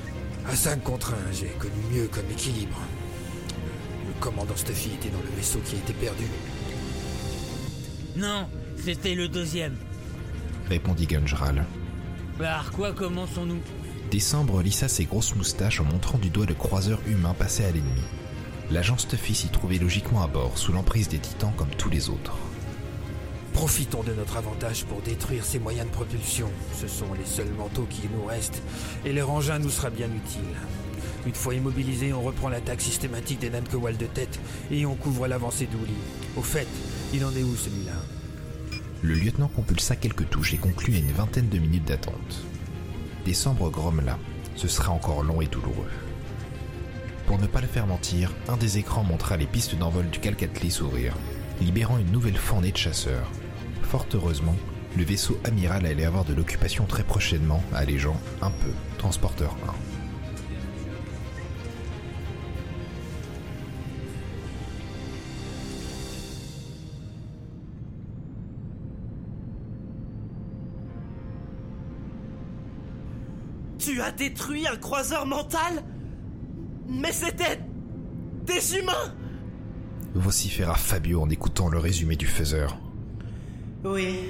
À 0.46 0.56
5 0.56 0.84
contre 0.84 1.14
1, 1.14 1.32
j'ai 1.32 1.48
connu 1.58 1.72
mieux 1.92 2.08
comme 2.08 2.30
équilibre. 2.30 2.78
Le 4.08 4.14
commandant 4.20 4.56
Stuffy 4.58 4.90
était 4.90 5.10
dans 5.10 5.22
le 5.22 5.36
vaisseau 5.38 5.60
qui 5.66 5.76
a 5.76 5.80
été 5.80 5.94
perdu. 5.94 6.26
Non, 8.16 8.48
c'était 8.78 9.16
le 9.16 9.28
deuxième. 9.28 9.76
Répondit 10.70 11.08
Gunjral. 11.08 11.66
Par 12.38 12.72
quoi 12.72 12.94
commençons-nous? 12.94 13.62
Décembre 14.12 14.62
lissa 14.62 14.88
ses 14.88 15.06
grosses 15.06 15.36
moustaches 15.36 15.80
en 15.80 15.86
montrant 15.86 16.20
du 16.20 16.30
doigt 16.30 16.46
le 16.46 16.54
croiseur 16.54 17.00
humain 17.08 17.34
passé 17.34 17.66
à 17.66 17.72
l'ennemi. 17.72 18.02
L'agent 18.72 18.98
Stuffy 18.98 19.34
s'y 19.34 19.48
trouvait 19.50 19.78
logiquement 19.78 20.24
à 20.24 20.28
bord, 20.28 20.58
sous 20.58 20.72
l'emprise 20.72 21.10
des 21.10 21.18
titans 21.18 21.54
comme 21.58 21.70
tous 21.78 21.90
les 21.90 22.10
autres. 22.10 22.38
Profitons 23.54 24.04
de 24.04 24.14
notre 24.14 24.38
avantage 24.38 24.86
pour 24.86 25.02
détruire 25.02 25.46
ces 25.46 25.60
moyens 25.60 25.88
de 25.88 25.94
propulsion. 25.94 26.50
Ce 26.80 26.88
sont 26.88 27.14
les 27.18 27.26
seuls 27.26 27.52
manteaux 27.58 27.88
qui 27.90 28.02
nous 28.16 28.26
restent, 28.26 28.62
et 29.06 29.14
leur 29.14 29.30
engin 29.30 29.60
nous 29.60 29.70
sera 29.70 29.90
bien 29.90 30.08
utile. 30.08 30.56
Une 31.26 31.36
fois 31.36 31.56
immobilisés, 31.56 32.14
on 32.14 32.22
reprend 32.22 32.50
l'attaque 32.50 32.82
systématique 32.82 33.40
des 33.40 33.50
Nankowal 33.50 33.96
de 33.96 34.06
tête 34.06 34.40
et 34.72 34.86
on 34.86 34.96
couvre 34.96 35.28
l'avancée 35.28 35.68
d'Ouli. 35.68 35.94
Au 36.36 36.42
fait, 36.42 36.68
il 37.14 37.24
en 37.24 37.36
est 37.36 37.44
où 37.44 37.56
celui-là? 37.56 37.94
Le 39.04 39.14
lieutenant 39.14 39.48
compulsa 39.48 39.96
quelques 39.96 40.30
touches 40.30 40.56
et 40.56 40.58
conclut 40.58 40.96
à 40.96 41.00
une 41.00 41.12
vingtaine 41.12 41.50
de 41.50 41.60
minutes 41.60 41.86
d'attente. 41.86 42.44
Décembre 43.24 43.70
grommela. 43.70 44.18
Ce 44.56 44.68
sera 44.68 44.92
encore 44.92 45.24
long 45.24 45.40
et 45.42 45.48
douloureux. 45.48 45.90
Pour 47.28 47.40
ne 47.40 47.48
pas 47.48 47.62
le 47.62 47.68
faire 47.68 47.88
mentir, 47.88 48.32
un 48.48 48.58
des 48.58 48.80
écrans 48.80 49.04
montra 49.04 49.38
les 49.38 49.46
pistes 49.46 49.76
d'envol 49.76 50.10
du 50.10 50.20
Calcatli 50.20 50.72
s'ouvrir, 50.72 51.16
libérant 51.62 51.98
une 51.98 52.12
nouvelle 52.12 52.38
fournée 52.38 52.72
de 52.72 52.78
chasseurs. 52.78 53.30
Fort 53.84 54.08
heureusement, 54.14 54.56
le 54.98 55.04
vaisseau 55.04 55.40
amiral 55.44 55.86
allait 55.86 56.06
avoir 56.06 56.26
de 56.26 56.34
l'occupation 56.34 56.86
très 56.86 57.04
prochainement, 57.04 57.64
allégeant 57.74 58.20
un 58.42 58.52
peu 58.52 58.72
Transporteur 58.98 59.56
1. 59.68 59.93
As 74.04 74.12
détruit 74.12 74.68
un 74.68 74.76
croiseur 74.76 75.26
mental 75.26 75.84
Mais 76.88 77.12
c'était 77.12 77.60
des 78.46 78.78
humains 78.78 79.14
vociféra 80.16 80.76
Fabio 80.76 81.22
en 81.22 81.30
écoutant 81.30 81.70
le 81.70 81.80
résumé 81.80 82.16
du 82.16 82.28
faiseur. 82.28 82.78
Oui, 83.84 84.30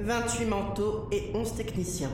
28 0.00 0.44
manteaux 0.46 1.08
et 1.10 1.30
11 1.34 1.54
techniciens. 1.54 2.12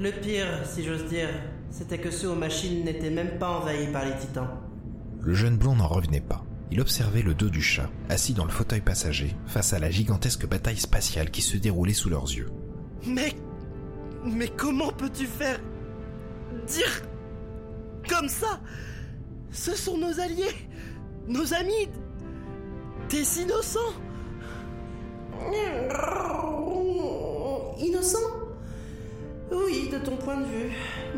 Le 0.00 0.10
pire, 0.10 0.46
si 0.64 0.84
j'ose 0.84 1.04
dire, 1.04 1.28
c'était 1.70 1.98
que 1.98 2.10
ceux 2.10 2.30
aux 2.30 2.34
machines 2.34 2.84
n'étaient 2.84 3.10
même 3.10 3.38
pas 3.38 3.50
envahis 3.50 3.92
par 3.92 4.04
les 4.04 4.16
titans. 4.16 4.48
Le 5.20 5.34
jeune 5.34 5.56
blond 5.56 5.76
n'en 5.76 5.86
revenait 5.86 6.20
pas. 6.20 6.44
Il 6.70 6.80
observait 6.80 7.22
le 7.22 7.34
dos 7.34 7.50
du 7.50 7.62
chat, 7.62 7.90
assis 8.08 8.32
dans 8.32 8.44
le 8.44 8.50
fauteuil 8.50 8.80
passager, 8.80 9.36
face 9.46 9.72
à 9.72 9.78
la 9.78 9.90
gigantesque 9.90 10.46
bataille 10.46 10.78
spatiale 10.78 11.30
qui 11.30 11.42
se 11.42 11.56
déroulait 11.56 11.92
sous 11.92 12.08
leurs 12.08 12.24
yeux. 12.32 12.48
Mais. 13.06 13.32
Mais 14.24 14.48
comment 14.48 14.90
peux-tu 14.90 15.26
faire. 15.26 15.60
Dire. 16.66 17.02
comme 18.08 18.28
ça 18.28 18.60
Ce 19.50 19.74
sont 19.74 19.98
nos 19.98 20.20
alliés 20.20 20.54
Nos 21.26 21.54
amis 21.54 21.88
Des 23.08 23.40
innocents 23.40 23.94
Innocents? 27.78 28.18
Oui, 29.52 29.90
de 29.92 29.98
ton 29.98 30.16
point 30.16 30.38
de 30.38 30.44
vue. 30.44 30.72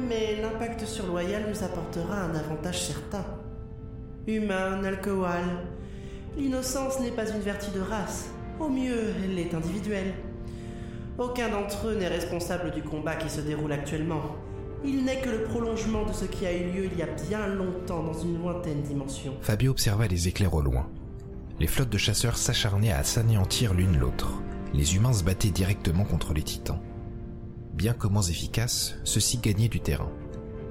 Mais 0.08 0.40
l'impact 0.42 0.84
sur 0.84 1.06
Loyal 1.06 1.44
nous 1.48 1.62
apportera 1.62 2.22
un 2.22 2.34
avantage 2.34 2.86
certain. 2.86 3.24
Humain, 4.26 4.82
alcool. 4.84 5.26
L'innocence 6.36 7.00
n'est 7.00 7.12
pas 7.12 7.28
une 7.30 7.40
vertu 7.40 7.70
de 7.70 7.80
race. 7.80 8.30
Au 8.58 8.68
mieux, 8.68 9.14
elle 9.24 9.38
est 9.38 9.54
individuelle. 9.54 10.14
Aucun 11.18 11.48
d'entre 11.48 11.88
eux 11.88 11.94
n'est 11.94 12.08
responsable 12.08 12.72
du 12.72 12.82
combat 12.82 13.16
qui 13.16 13.30
se 13.30 13.40
déroule 13.40 13.72
actuellement. 13.72 14.22
Il 14.84 15.04
n'est 15.04 15.20
que 15.20 15.30
le 15.30 15.44
prolongement 15.44 16.04
de 16.04 16.12
ce 16.12 16.24
qui 16.24 16.46
a 16.46 16.52
eu 16.52 16.70
lieu 16.70 16.88
il 16.92 16.98
y 16.98 17.02
a 17.02 17.06
bien 17.28 17.46
longtemps 17.46 18.02
dans 18.02 18.18
une 18.18 18.38
lointaine 18.38 18.82
dimension. 18.82 19.34
Fabio 19.40 19.70
observa 19.70 20.06
les 20.06 20.28
éclairs 20.28 20.54
au 20.54 20.62
loin. 20.62 20.88
Les 21.58 21.66
flottes 21.66 21.90
de 21.90 21.98
chasseurs 21.98 22.36
s'acharnaient 22.36 22.92
à 22.92 23.02
s'anéantir 23.02 23.72
l'une 23.72 23.98
l'autre. 23.98 24.32
Les 24.74 24.96
humains 24.96 25.14
se 25.14 25.24
battaient 25.24 25.50
directement 25.50 26.04
contre 26.04 26.34
les 26.34 26.42
titans. 26.42 26.80
Bien 27.72 27.94
que 27.94 28.06
moins 28.06 28.22
efficaces, 28.22 28.96
ceux-ci 29.04 29.38
gagnaient 29.38 29.68
du 29.68 29.80
terrain. 29.80 30.10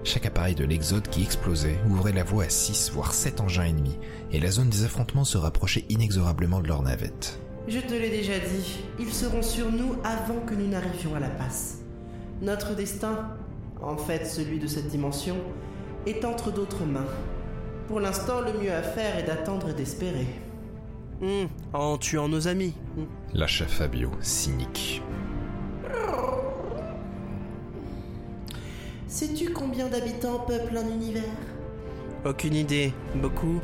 Chaque 0.04 0.28
appareil 0.28 0.54
de 0.54 0.64
l'Exode 0.64 1.08
qui 1.10 1.24
explosait 1.24 1.80
ouvrait 1.90 2.14
la 2.14 2.24
voie 2.24 2.44
à 2.44 2.50
6 2.50 2.92
voire 2.94 3.14
7 3.14 3.42
engins 3.42 3.66
ennemis, 3.66 3.98
et 4.32 4.40
la 4.40 4.52
zone 4.52 4.70
des 4.70 4.84
affrontements 4.84 5.24
se 5.24 5.40
rapprochait 5.40 5.86
inexorablement 5.90 6.62
de 6.62 6.68
leur 6.68 6.84
navette. 6.84 7.40
Je 7.68 7.80
te 7.80 7.94
l'ai 7.94 8.12
déjà 8.12 8.38
dit, 8.38 8.80
ils 9.00 9.12
seront 9.12 9.42
sur 9.42 9.72
nous 9.72 9.96
avant 10.04 10.40
que 10.46 10.54
nous 10.54 10.68
n'arrivions 10.68 11.16
à 11.16 11.20
la 11.20 11.30
passe. 11.30 11.80
Notre 12.44 12.76
destin, 12.76 13.32
en 13.86 13.98
fait 13.98 14.26
celui 14.26 14.60
de 14.60 14.68
cette 14.68 14.88
dimension, 14.88 15.38
est 16.06 16.26
entre 16.26 16.52
d'autres 16.52 16.86
mains. 16.86 17.08
Pour 17.88 18.00
l'instant, 18.00 18.42
le 18.42 18.60
mieux 18.60 18.74
à 18.74 18.82
faire 18.82 19.18
est 19.18 19.24
d'attendre 19.24 19.70
et 19.70 19.74
d'espérer. 19.74 20.28
Hum, 21.22 21.48
en 21.74 21.98
tuant 21.98 22.28
nos 22.28 22.48
amis. 22.48 22.74
hum. 22.98 23.06
Lâcha 23.34 23.66
Fabio, 23.66 24.12
cynique. 24.22 25.02
Sais-tu 29.08 29.54
combien 29.54 29.88
d'habitants 29.88 30.40
peuplent 30.40 30.78
un 30.78 30.90
univers? 30.90 31.24
Aucune 32.26 32.56
idée. 32.56 32.92
Beaucoup? 33.16 33.62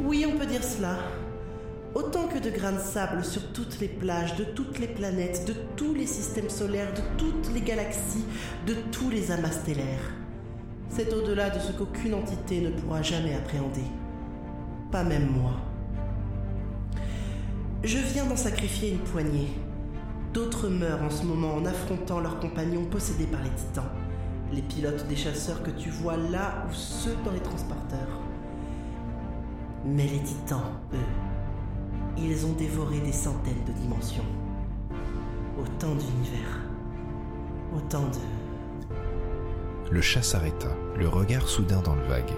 Oui, 0.00 0.26
on 0.26 0.36
peut 0.36 0.46
dire 0.46 0.64
cela. 0.64 0.96
Autant 1.94 2.28
que 2.28 2.38
de 2.38 2.50
grains 2.50 2.72
de 2.72 2.80
sable 2.80 3.24
sur 3.24 3.52
toutes 3.52 3.80
les 3.80 3.88
plages, 3.88 4.36
de 4.36 4.44
toutes 4.44 4.78
les 4.78 4.88
planètes, 4.88 5.46
de 5.46 5.54
tous 5.74 5.94
les 5.94 6.06
systèmes 6.06 6.50
solaires, 6.50 6.92
de 6.92 7.00
toutes 7.16 7.52
les 7.54 7.62
galaxies, 7.62 8.26
de 8.66 8.74
tous 8.92 9.08
les 9.08 9.30
amas 9.30 9.50
stellaires. 9.50 10.12
C'est 10.90 11.12
au-delà 11.14 11.48
de 11.48 11.58
ce 11.58 11.72
qu'aucune 11.72 12.14
entité 12.14 12.60
ne 12.60 12.70
pourra 12.70 13.02
jamais 13.02 13.34
appréhender. 13.34 13.84
Pas 14.92 15.02
même 15.02 15.30
moi. 15.30 15.52
Je 17.82 17.98
viens 17.98 18.26
d'en 18.26 18.36
sacrifier 18.36 18.92
une 18.92 18.98
poignée. 18.98 19.48
D'autres 20.34 20.68
meurent 20.68 21.02
en 21.02 21.10
ce 21.10 21.24
moment 21.24 21.54
en 21.54 21.64
affrontant 21.64 22.20
leurs 22.20 22.38
compagnons 22.38 22.84
possédés 22.84 23.26
par 23.26 23.42
les 23.42 23.50
titans. 23.50 23.90
Les 24.52 24.62
pilotes 24.62 25.06
des 25.08 25.16
chasseurs 25.16 25.62
que 25.62 25.70
tu 25.70 25.88
vois 25.88 26.16
là 26.16 26.66
ou 26.68 26.72
ceux 26.72 27.16
dans 27.24 27.32
les 27.32 27.40
transporteurs. 27.40 28.20
Mais 29.84 30.06
les 30.06 30.20
titans, 30.20 30.72
eux, 30.92 31.27
ils 32.22 32.46
ont 32.46 32.52
dévoré 32.52 33.00
des 33.00 33.12
centaines 33.12 33.64
de 33.66 33.72
dimensions. 33.72 34.24
Autant 35.60 35.94
d'univers. 35.94 36.60
Autant 37.76 38.06
de... 38.08 38.18
Le 39.90 40.00
chat 40.00 40.22
s'arrêta, 40.22 40.68
le 40.96 41.08
regard 41.08 41.48
soudain 41.48 41.80
dans 41.80 41.94
le 41.94 42.04
vague. 42.04 42.32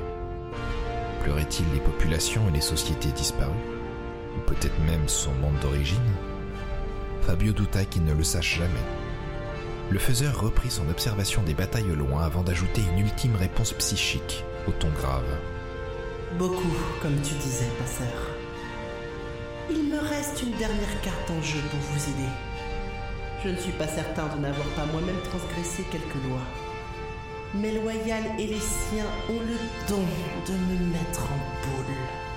Pleurait-il 1.22 1.66
les 1.74 1.80
populations 1.80 2.48
et 2.48 2.52
les 2.52 2.60
sociétés 2.60 3.12
disparues? 3.12 3.52
Ou 4.36 4.40
peut-être 4.46 4.78
même 4.86 5.08
son 5.08 5.32
monde 5.34 5.58
d'origine? 5.60 5.98
Fabio 7.22 7.52
douta 7.52 7.84
qu'il 7.84 8.04
ne 8.04 8.14
le 8.14 8.22
sache 8.22 8.58
jamais. 8.58 8.86
Le 9.90 9.98
faiseur 9.98 10.40
reprit 10.40 10.70
son 10.70 10.88
observation 10.88 11.42
des 11.42 11.54
batailles 11.54 11.90
au 11.90 11.96
loin 11.96 12.22
avant 12.22 12.42
d'ajouter 12.42 12.82
une 12.92 13.00
ultime 13.00 13.34
réponse 13.34 13.72
psychique, 13.72 14.44
au 14.68 14.70
ton 14.70 14.88
grave. 14.90 15.26
Beaucoup, 16.38 16.72
comme 17.02 17.20
tu 17.22 17.34
disais, 17.34 17.68
passeur. 17.78 18.29
Il 19.72 19.84
me 19.84 19.98
reste 19.98 20.42
une 20.42 20.50
dernière 20.58 21.00
carte 21.00 21.30
en 21.30 21.40
jeu 21.40 21.60
pour 21.70 21.78
vous 21.78 22.10
aider. 22.10 22.28
Je 23.44 23.50
ne 23.50 23.56
suis 23.56 23.72
pas 23.72 23.86
certain 23.86 24.26
de 24.34 24.40
n'avoir 24.40 24.66
pas 24.70 24.84
moi-même 24.86 25.20
transgressé 25.22 25.84
quelques 25.92 26.24
lois. 26.28 26.42
Mais 27.54 27.72
Loyal 27.72 28.24
et 28.38 28.48
les 28.48 28.58
siens 28.58 29.06
ont 29.28 29.38
le 29.40 29.56
don 29.88 30.02
de 30.46 30.52
me 30.52 30.92
mettre 30.92 31.22
en 31.22 31.38
boule. 31.66 32.29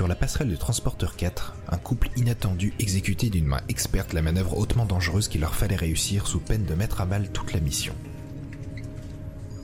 Sur 0.00 0.08
la 0.08 0.14
passerelle 0.14 0.48
de 0.48 0.56
Transporteur 0.56 1.14
4, 1.14 1.56
un 1.68 1.76
couple 1.76 2.08
inattendu 2.16 2.72
exécutait 2.78 3.28
d'une 3.28 3.44
main 3.44 3.60
experte 3.68 4.14
la 4.14 4.22
manœuvre 4.22 4.56
hautement 4.56 4.86
dangereuse 4.86 5.28
qu'il 5.28 5.42
leur 5.42 5.54
fallait 5.54 5.76
réussir 5.76 6.26
sous 6.26 6.40
peine 6.40 6.64
de 6.64 6.72
mettre 6.72 7.02
à 7.02 7.04
mal 7.04 7.30
toute 7.32 7.52
la 7.52 7.60
mission. 7.60 7.92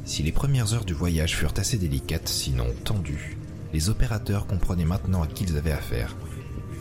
Si 0.05 0.23
les 0.23 0.33
premières 0.33 0.75
heures 0.75 0.85
du 0.85 0.93
voyage 0.93 1.35
furent 1.35 1.55
assez 1.57 1.79
délicates, 1.79 2.29
sinon 2.29 2.67
tendues, 2.85 3.39
les 3.73 3.89
opérateurs 3.89 4.47
comprenaient 4.47 4.85
maintenant 4.85 5.23
à 5.23 5.27
qui 5.27 5.45
ils 5.45 5.57
avaient 5.57 5.73
affaire, 5.73 6.15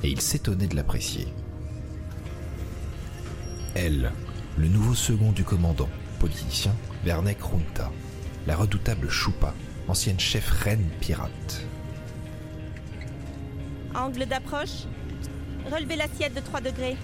et 0.03 0.09
ils 0.09 0.19
s'étonnaient 0.19 0.67
de 0.67 0.75
l'apprécier. 0.75 1.29
Elle, 3.73 4.11
le 4.57 4.67
nouveau 4.67 4.95
second 4.95 5.31
du 5.31 5.45
commandant, 5.45 5.87
politicien, 6.19 6.75
Vernek 7.05 7.41
Runta, 7.41 7.89
la 8.47 8.57
redoutable 8.57 9.09
Choupa, 9.09 9.53
ancienne 9.87 10.19
chef 10.19 10.49
reine 10.49 10.89
pirate. 10.99 11.65
Angle 13.95 14.25
d'approche. 14.25 14.85
Relevez 15.71 15.95
l'assiette 15.95 16.35
de 16.35 16.41
3 16.41 16.61
degrés. 16.61 16.97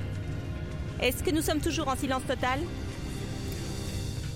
Est-ce 1.00 1.24
que 1.24 1.32
nous 1.32 1.42
sommes 1.42 1.62
toujours 1.62 1.88
en 1.88 1.96
silence 1.96 2.24
total? 2.28 2.60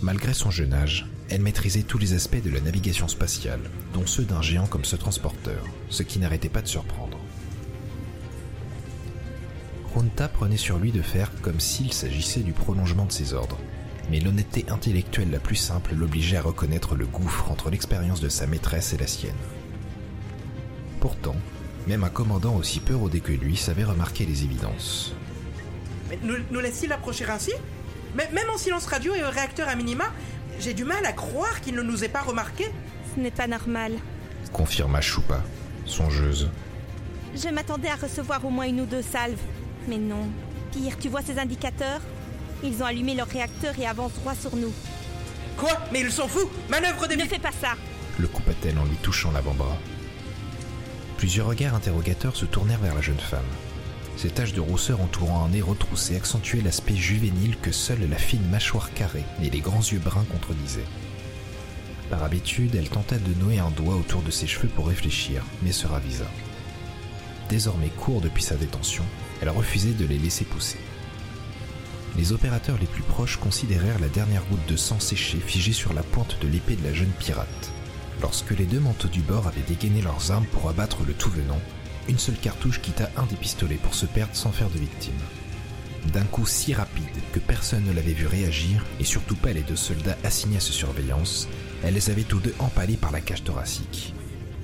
Malgré 0.02 0.34
son 0.34 0.52
jeune 0.52 0.74
âge, 0.74 1.08
elle 1.30 1.42
maîtrisait 1.42 1.84
tous 1.84 1.98
les 1.98 2.14
aspects 2.14 2.42
de 2.42 2.50
la 2.50 2.62
navigation 2.62 3.08
spatiale, 3.08 3.62
dont 3.94 4.06
ceux 4.06 4.24
d'un 4.24 4.42
géant 4.42 4.68
comme 4.68 4.86
ce 4.86 4.96
transporteur, 4.96 5.64
ce 5.90 6.04
qui 6.04 6.20
n'arrêtait 6.20 6.50
pas 6.50 6.62
de 6.62 6.68
surprendre. 6.68 7.20
Runta 9.94 10.28
prenait 10.28 10.58
sur 10.58 10.78
lui 10.78 10.92
de 10.92 11.02
faire 11.02 11.32
comme 11.42 11.60
s'il 11.60 11.94
s'agissait 11.94 12.42
du 12.42 12.52
prolongement 12.52 13.06
de 13.06 13.12
ses 13.12 13.34
ordres, 13.34 13.58
mais 14.10 14.20
l'honnêteté 14.20 14.66
intellectuelle 14.70 15.32
la 15.32 15.40
plus 15.40 15.56
simple 15.56 15.96
l'obligeait 15.96 16.38
à 16.38 16.42
reconnaître 16.42 16.96
le 16.96 17.06
gouffre 17.06 17.50
entre 17.50 17.70
l'expérience 17.70 18.22
de 18.22 18.30
sa 18.30 18.46
maîtresse 18.46 18.94
et 18.94 18.98
la 18.98 19.08
sienne. 19.08 19.34
Pourtant, 21.00 21.36
même 21.88 22.04
un 22.04 22.10
commandant 22.10 22.56
aussi 22.56 22.80
peu 22.80 22.96
rodé 22.96 23.20
que 23.20 23.32
lui 23.32 23.56
savait 23.56 23.84
remarquer 23.84 24.26
les 24.26 24.44
évidences. 24.44 25.14
Mais 26.10 26.20
nous, 26.24 26.36
nous 26.52 26.60
laisse-t-il 26.60 26.92
approcher 26.92 27.26
ainsi 27.30 27.54
Mais 28.16 28.30
Même 28.32 28.50
en 28.54 28.58
silence 28.58 28.86
radio 28.86 29.14
et 29.14 29.24
au 29.24 29.30
réacteur 29.30 29.68
à 29.70 29.76
minima, 29.76 30.06
j'ai 30.60 30.74
du 30.74 30.84
mal 30.84 31.06
à 31.06 31.12
croire 31.12 31.62
qu'il 31.62 31.76
ne 31.76 31.82
nous 31.82 32.04
ait 32.04 32.10
pas 32.10 32.22
remarqué. 32.22 32.66
Ce 33.16 33.20
n'est 33.20 33.32
pas 33.32 33.48
normal. 33.48 33.94
Confirma 34.52 35.02
Choupa, 35.02 35.44
songeuse. 35.86 36.50
Je 37.36 37.50
m'attendais 37.50 37.90
à 37.90 37.96
recevoir 37.96 38.44
au 38.46 38.50
moins 38.50 38.66
une 38.66 38.82
ou 38.82 38.86
deux 38.86 39.02
salves. 39.02 39.42
Mais 39.88 39.98
non. 39.98 40.28
Pire, 40.72 40.98
tu 41.00 41.10
vois 41.10 41.22
ces 41.22 41.38
indicateurs? 41.38 42.02
Ils 42.64 42.82
ont 42.82 42.86
allumé 42.86 43.16
leur 43.16 43.28
réacteur 43.28 43.78
et 43.78 43.86
avancent 43.86 44.14
droit 44.14 44.36
sur 44.36 44.56
nous. 44.56 44.74
Quoi? 45.58 45.72
Mais 45.92 46.02
ils 46.02 46.12
s'en 46.12 46.28
foutent 46.28 46.52
Manœuvre 46.70 47.08
des... 47.08 47.16
Ne 47.16 47.26
fais 47.26 47.40
pas 47.40 47.52
ça 47.52 47.74
Le 48.18 48.28
coupa-t-elle 48.28 48.78
en 48.78 48.86
lui 48.86 48.96
touchant 48.98 49.32
l'avant-bras. 49.32 49.78
Plusieurs 51.18 51.48
regards 51.48 51.76
interrogateurs 51.76 52.36
se 52.36 52.46
tournèrent 52.46 52.82
vers 52.82 52.96
la 52.96 53.02
jeune 53.02 53.20
femme. 53.20 53.46
Ses 54.18 54.30
taches 54.30 54.54
de 54.54 54.62
rousseur 54.62 55.02
entourant 55.02 55.46
un 55.46 55.50
nez 55.50 55.62
retroussé 55.62 56.16
accentuaient 56.16 56.62
l'aspect 56.62 56.96
juvénile 56.96 57.58
que 57.62 57.72
seule 57.72 58.10
la 58.10 58.18
fine 58.18 58.48
mâchoire 58.50 58.94
carrée 58.94 59.26
et 59.42 59.50
les 59.50 59.60
grands 59.60 59.82
yeux 59.82 60.00
bruns 60.00 60.26
contredisaient. 60.32 60.86
Par 62.10 62.24
habitude, 62.24 62.76
elle 62.76 62.90
tenta 62.90 63.18
de 63.18 63.34
nouer 63.34 63.60
un 63.60 63.72
doigt 63.72 63.96
autour 63.96 64.22
de 64.22 64.32
ses 64.32 64.48
cheveux 64.48 64.68
pour 64.68 64.88
réfléchir, 64.88 65.44
mais 65.64 65.72
se 65.72 65.88
ravisa. 65.88 66.26
Désormais 67.50 67.90
court 67.90 68.22
depuis 68.22 68.44
sa 68.44 68.56
détention, 68.56 69.04
elle 69.42 69.50
refusait 69.50 69.94
de 69.94 70.06
les 70.06 70.18
laisser 70.18 70.46
pousser. 70.46 70.80
Les 72.18 72.32
opérateurs 72.32 72.78
les 72.80 72.88
plus 72.88 73.04
proches 73.04 73.38
considérèrent 73.38 74.00
la 74.00 74.08
dernière 74.08 74.46
goutte 74.46 74.66
de 74.68 74.78
sang 74.78 75.00
séché 75.00 75.40
figée 75.40 75.74
sur 75.74 75.94
la 75.94 76.04
pointe 76.04 76.38
de 76.42 76.48
l'épée 76.48 76.76
de 76.76 76.84
la 76.84 76.94
jeune 76.94 77.12
pirate. 77.20 77.74
Lorsque 78.22 78.52
les 78.52 78.66
deux 78.66 78.80
manteaux 78.80 79.08
du 79.08 79.22
bord 79.22 79.48
avaient 79.48 79.62
dégainé 79.68 80.02
leurs 80.02 80.32
armes 80.32 80.46
pour 80.48 80.70
abattre 80.70 81.04
le 81.06 81.14
tout 81.14 81.30
venant, 81.30 81.60
une 82.08 82.20
seule 82.20 82.38
cartouche 82.38 82.82
quitta 82.82 83.10
un 83.18 83.26
des 83.26 83.36
pistolets 83.36 83.76
pour 83.76 83.96
se 83.96 84.06
perdre 84.06 84.36
sans 84.36 84.52
faire 84.52 84.70
de 84.70 84.80
victime. 84.80 85.14
D'un 86.14 86.24
coup 86.24 86.46
si 86.46 86.74
rapide 86.74 87.04
que 87.34 87.40
personne 87.40 87.84
ne 87.84 87.92
l'avait 87.92 88.14
vu 88.14 88.28
réagir, 88.28 88.86
et 89.00 89.04
surtout 89.04 89.36
pas 89.36 89.54
les 89.54 89.64
deux 89.64 89.76
soldats 89.76 90.18
assignés 90.24 90.58
à 90.58 90.62
ce 90.62 90.72
surveillance, 90.72 91.48
elle 91.84 91.96
les 91.96 92.10
avait 92.10 92.24
tous 92.24 92.40
deux 92.40 92.54
empalés 92.60 92.98
par 92.98 93.12
la 93.12 93.22
cage 93.22 93.44
thoracique. 93.44 94.14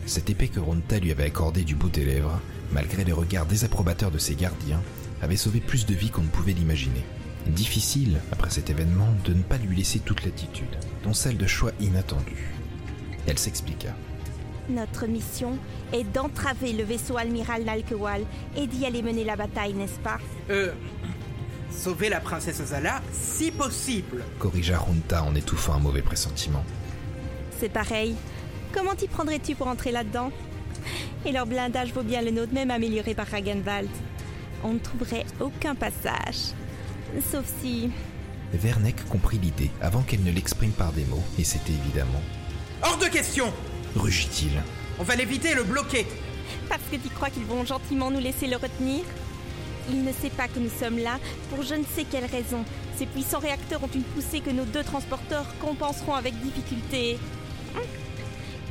Cette 0.06 0.30
épée 0.30 0.50
que 0.50 0.60
Ronta 0.60 1.00
lui 1.00 1.12
avait 1.12 1.26
accordée 1.26 1.64
du 1.64 1.76
bout 1.76 1.90
des 1.90 2.06
lèvres, 2.06 2.40
malgré 2.72 3.04
les 3.04 3.12
regards 3.12 3.46
désapprobateurs 3.46 4.12
de 4.12 4.20
ses 4.20 4.36
gardiens, 4.36 4.82
avait 5.22 5.36
sauvé 5.36 5.60
plus 5.60 5.86
de 5.86 5.96
vies 5.96 6.10
qu'on 6.10 6.24
ne 6.24 6.28
pouvait 6.28 6.54
l'imaginer. 6.54 7.04
Difficile, 7.48 8.20
après 8.32 8.52
cet 8.52 8.70
événement, 8.70 9.10
de 9.26 9.34
ne 9.34 9.42
pas 9.42 9.58
lui 9.58 9.76
laisser 9.76 10.00
toute 10.00 10.24
l'attitude, 10.24 10.78
dont 11.04 11.14
celle 11.14 11.38
de 11.38 11.48
choix 11.48 11.72
inattendu. 11.80 12.61
Elle 13.28 13.38
s'expliqua. 13.38 13.92
Notre 14.70 15.08
mission 15.08 15.58
est 15.92 16.04
d'entraver 16.04 16.74
le 16.74 16.84
vaisseau 16.84 17.18
amiral 17.18 17.64
Nalkewal 17.64 18.24
et 18.56 18.68
d'y 18.68 18.86
aller 18.86 19.02
mener 19.02 19.24
la 19.24 19.36
bataille, 19.36 19.74
n'est-ce 19.74 20.00
pas? 20.00 20.20
Euh... 20.50 20.72
Sauver 21.72 22.10
la 22.10 22.20
princesse 22.20 22.64
Zala, 22.64 23.02
si 23.12 23.50
possible. 23.50 24.24
Corrigea 24.40 24.78
Runta 24.78 25.24
en 25.24 25.34
étouffant 25.36 25.74
un 25.74 25.80
mauvais 25.80 26.02
pressentiment. 26.02 26.64
C'est 27.60 27.70
pareil. 27.70 28.16
Comment 28.74 28.94
t'y 28.94 29.08
prendrais-tu 29.08 29.56
pour 29.56 29.68
entrer 29.68 29.92
là-dedans? 29.92 30.32
Et 31.26 31.32
leur 31.32 31.46
blindage 31.46 31.94
vaut 31.94 32.04
bien 32.04 32.22
le 32.22 32.32
nôtre, 32.32 32.54
même 32.54 32.72
amélioré 32.72 33.14
par 33.14 33.28
Ragenwald. 33.28 33.90
On 34.64 34.74
ne 34.74 34.80
trouverait 34.80 35.26
aucun 35.40 35.76
passage. 35.76 36.54
Sauf 37.32 37.46
si... 37.62 37.90
Vernek 38.54 39.08
comprit 39.08 39.40
l'idée 39.40 39.72
avant 39.82 40.02
qu'elle 40.02 40.24
ne 40.24 40.32
l'exprime 40.32 40.72
par 40.72 40.92
des 40.92 41.06
mots, 41.06 41.24
et 41.40 41.44
c'était 41.44 41.74
évidemment. 41.74 42.22
Hors 42.84 42.98
de 42.98 43.06
question 43.06 43.54
Rugit-il. 43.96 44.62
On 45.00 45.04
va 45.04 45.16
l'éviter 45.16 45.50
et 45.50 45.56
le 45.56 45.64
bloquer. 45.64 46.08
Parce 46.68 46.82
que 46.92 46.96
tu 46.96 47.10
crois 47.10 47.30
qu'ils 47.30 47.46
vont 47.46 47.64
gentiment 47.66 48.10
nous 48.10 48.20
laisser 48.20 48.48
le 48.48 48.56
retenir? 48.56 49.04
Il 49.90 50.04
ne 50.04 50.12
sait 50.12 50.30
pas 50.30 50.48
que 50.48 50.60
nous 50.60 50.70
sommes 50.80 50.98
là 50.98 51.20
pour 51.50 51.64
je 51.64 51.76
ne 51.76 51.84
sais 51.84 52.06
quelle 52.10 52.26
raison. 52.26 52.64
Ces 52.98 53.06
puissants 53.06 53.40
réacteurs 53.40 53.84
ont 53.84 53.90
une 53.94 54.04
poussée 54.04 54.40
que 54.40 54.50
nos 54.50 54.66
deux 54.66 54.84
transporteurs 54.84 55.46
compenseront 55.60 56.16
avec 56.16 56.34
difficulté. 56.42 57.20
Hum 57.76 57.82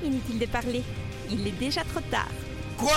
Inutile 0.05 0.39
de 0.39 0.47
parler. 0.47 0.83
Il 1.31 1.47
est 1.47 1.59
déjà 1.59 1.83
trop 1.85 2.01
tard. 2.11 2.29
Quoi? 2.79 2.97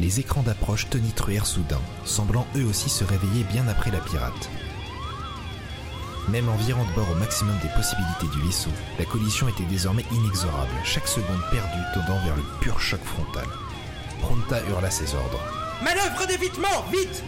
Les 0.00 0.18
écrans 0.18 0.42
d'approche 0.42 0.88
tonitruèrent 0.90 1.46
soudain, 1.46 1.80
semblant 2.04 2.46
eux 2.56 2.64
aussi 2.64 2.88
se 2.88 3.04
réveiller 3.04 3.44
bien 3.44 3.68
après 3.68 3.90
la 3.92 4.00
pirate. 4.00 4.50
Même 6.28 6.48
en 6.48 6.56
virant 6.56 6.84
de 6.84 6.92
bord 6.92 7.10
au 7.10 7.14
maximum 7.14 7.56
des 7.62 7.68
possibilités 7.68 8.26
du 8.28 8.40
vaisseau, 8.46 8.70
la 8.98 9.04
collision 9.04 9.46
était 9.48 9.64
désormais 9.64 10.04
inexorable, 10.10 10.72
chaque 10.84 11.06
seconde 11.06 11.40
perdue 11.50 11.84
tendant 11.92 12.18
vers 12.24 12.36
le 12.36 12.42
pur 12.60 12.80
choc 12.80 13.00
frontal. 13.04 13.46
Pronta 14.22 14.60
hurla 14.68 14.90
ses 14.90 15.14
ordres. 15.14 15.40
Manœuvre 15.82 16.26
d'évitement, 16.26 16.84
vite 16.90 17.22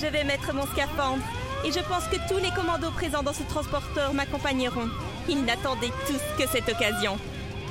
Je 0.00 0.06
vais 0.06 0.24
mettre 0.24 0.54
mon 0.54 0.66
scaphandre. 0.66 1.22
Et 1.64 1.70
je 1.72 1.80
pense 1.80 2.04
que 2.04 2.16
tous 2.28 2.38
les 2.38 2.50
commandos 2.50 2.90
présents 2.90 3.22
dans 3.22 3.32
ce 3.32 3.42
transporteur 3.44 4.14
m'accompagneront. 4.14 4.88
Ils 5.28 5.44
n'attendaient 5.44 5.92
tous 6.06 6.42
que 6.42 6.48
cette 6.50 6.68
occasion. 6.68 7.18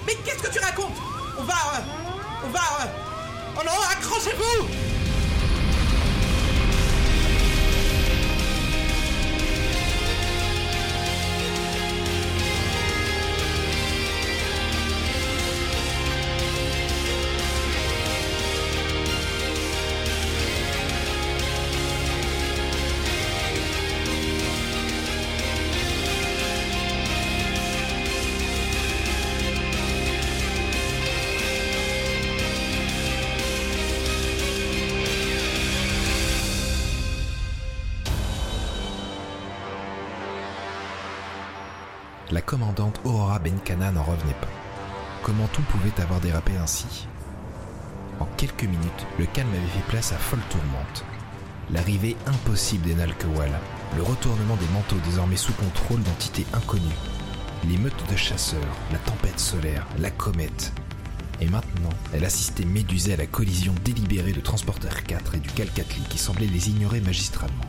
Mais 0.08 0.16
qu'est-ce 0.26 0.44
que 0.44 0.52
tu 0.52 0.60
racontes? 0.60 0.96
On 1.38 1.44
va... 1.44 1.54
euh, 1.54 2.46
on 2.46 2.50
va... 2.50 2.60
euh, 2.60 3.58
oh 3.58 3.62
non, 3.66 3.72
accrochez-vous 3.92 4.68
commandante 42.52 43.00
Aurora 43.06 43.40
Benkana 43.40 43.94
n'en 43.94 44.04
revenait 44.04 44.34
pas. 44.42 44.50
Comment 45.24 45.48
tout 45.54 45.62
pouvait 45.62 46.02
avoir 46.02 46.20
dérapé 46.20 46.52
ainsi? 46.58 47.08
En 48.20 48.26
quelques 48.36 48.66
minutes, 48.66 49.08
le 49.18 49.26
calme 49.26 49.52
avait 49.52 49.68
fait 49.68 49.88
place 49.88 50.12
à 50.12 50.18
folle 50.18 50.42
tourmente. 50.50 51.06
L'arrivée 51.72 52.18
impossible 52.28 52.86
des 52.86 52.96
Nalkewal, 52.96 53.58
le 53.96 54.04
retournement 54.04 54.58
des 54.58 54.68
manteaux 54.74 55.00
désormais 55.06 55.38
sous 55.38 55.54
contrôle 55.54 56.04
d'entités 56.04 56.46
inconnues, 56.52 56.84
les 57.70 57.78
meutes 57.78 58.12
de 58.12 58.18
chasseurs, 58.18 58.60
la 58.92 58.98
tempête 58.98 59.40
solaire, 59.40 59.88
la 60.00 60.12
comète. 60.12 60.74
Et 61.40 61.48
maintenant, 61.48 61.96
elle 62.12 62.26
assistait 62.26 62.66
médusée 62.66 63.14
à 63.14 63.18
la 63.18 63.28
collision 63.28 63.74
délibérée 63.86 64.34
de 64.34 64.42
Transporteur 64.42 65.04
4 65.04 65.36
et 65.36 65.40
du 65.40 65.50
Calcatli 65.52 66.04
qui 66.10 66.18
semblait 66.18 66.48
les 66.48 66.70
ignorer 66.70 67.00
magistralement. 67.00 67.64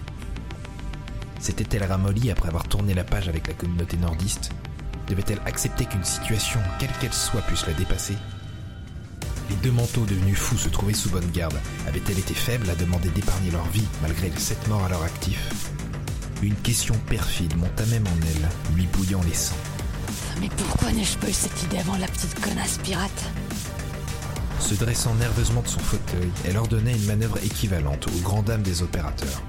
S'était-elle 1.38 1.84
ramollie 1.84 2.32
après 2.32 2.48
avoir 2.48 2.66
tourné 2.66 2.94
la 2.94 3.04
page 3.04 3.28
avec 3.28 3.46
la 3.46 3.54
communauté 3.54 3.96
nordiste? 3.96 4.50
Devait-elle 5.12 5.42
accepter 5.44 5.84
qu'une 5.84 6.04
situation, 6.04 6.58
quelle 6.78 6.90
qu'elle 6.92 7.12
soit, 7.12 7.42
puisse 7.42 7.66
la 7.66 7.74
dépasser? 7.74 8.16
Les 9.50 9.56
deux 9.56 9.70
manteaux 9.70 10.06
devenus 10.06 10.38
fous 10.38 10.56
se 10.56 10.70
trouvaient 10.70 10.94
sous 10.94 11.10
bonne 11.10 11.30
garde. 11.32 11.60
Avait-elle 11.86 12.18
été 12.18 12.32
faible 12.32 12.70
à 12.70 12.74
demander 12.74 13.10
d'épargner 13.10 13.50
leur 13.50 13.68
vie 13.68 13.84
malgré 14.00 14.30
les 14.30 14.40
sept 14.40 14.66
morts 14.68 14.82
à 14.82 14.88
leur 14.88 15.02
actif? 15.02 15.50
Une 16.42 16.54
question 16.54 16.94
perfide 17.10 17.54
monta 17.58 17.84
même 17.86 18.06
en 18.06 18.26
elle, 18.26 18.74
lui 18.74 18.86
bouillant 18.86 19.20
les 19.28 19.34
sangs. 19.34 19.54
Mais 20.40 20.48
pourquoi 20.56 20.90
n'ai-je 20.92 21.18
pas 21.18 21.28
eu 21.28 21.34
cette 21.34 21.62
idée 21.62 21.80
avant 21.80 21.98
la 21.98 22.06
petite 22.06 22.40
connasse 22.40 22.78
pirate? 22.78 23.24
Se 24.60 24.74
dressant 24.76 25.14
nerveusement 25.16 25.60
de 25.60 25.68
son 25.68 25.80
fauteuil, 25.80 26.30
elle 26.46 26.56
ordonnait 26.56 26.96
une 26.96 27.04
manœuvre 27.04 27.36
équivalente 27.44 28.06
aux 28.06 28.20
grandes 28.22 28.46
dames 28.46 28.62
des 28.62 28.80
opérateurs. 28.80 29.42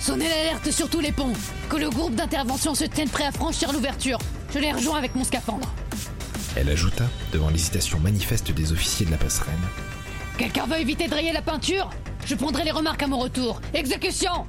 Sonnez 0.00 0.30
l'alerte 0.30 0.70
sur 0.70 0.88
tous 0.88 1.00
les 1.00 1.12
ponts 1.12 1.34
Que 1.68 1.76
le 1.76 1.90
groupe 1.90 2.14
d'intervention 2.14 2.74
se 2.74 2.84
tienne 2.84 3.10
prêt 3.10 3.26
à 3.26 3.32
franchir 3.32 3.74
l'ouverture 3.74 4.18
Je 4.56 4.60
les 4.62 4.72
rejoins 4.72 4.96
avec 4.96 5.14
mon 5.14 5.22
scaphandre. 5.22 5.70
Elle 6.56 6.70
ajouta, 6.70 7.04
devant 7.30 7.50
l'hésitation 7.50 8.00
manifeste 8.00 8.52
des 8.52 8.72
officiers 8.72 9.04
de 9.04 9.10
la 9.10 9.18
passerelle. 9.18 9.52
Quelqu'un 10.38 10.64
veut 10.64 10.80
éviter 10.80 11.08
de 11.08 11.14
rayer 11.14 11.30
la 11.30 11.42
peinture? 11.42 11.90
Je 12.24 12.34
prendrai 12.34 12.64
les 12.64 12.70
remarques 12.70 13.02
à 13.02 13.06
mon 13.06 13.18
retour. 13.18 13.60
Exécution 13.74 14.46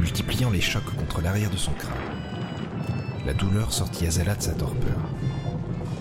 multipliant 0.00 0.50
les 0.50 0.60
chocs 0.60 0.94
contre 0.96 1.20
l'arrière 1.20 1.50
de 1.50 1.56
son 1.56 1.72
crâne. 1.72 1.92
La 3.26 3.34
douleur 3.34 3.72
sortit 3.72 4.06
Azala 4.06 4.34
de 4.34 4.42
sa 4.42 4.52
torpeur. 4.52 4.98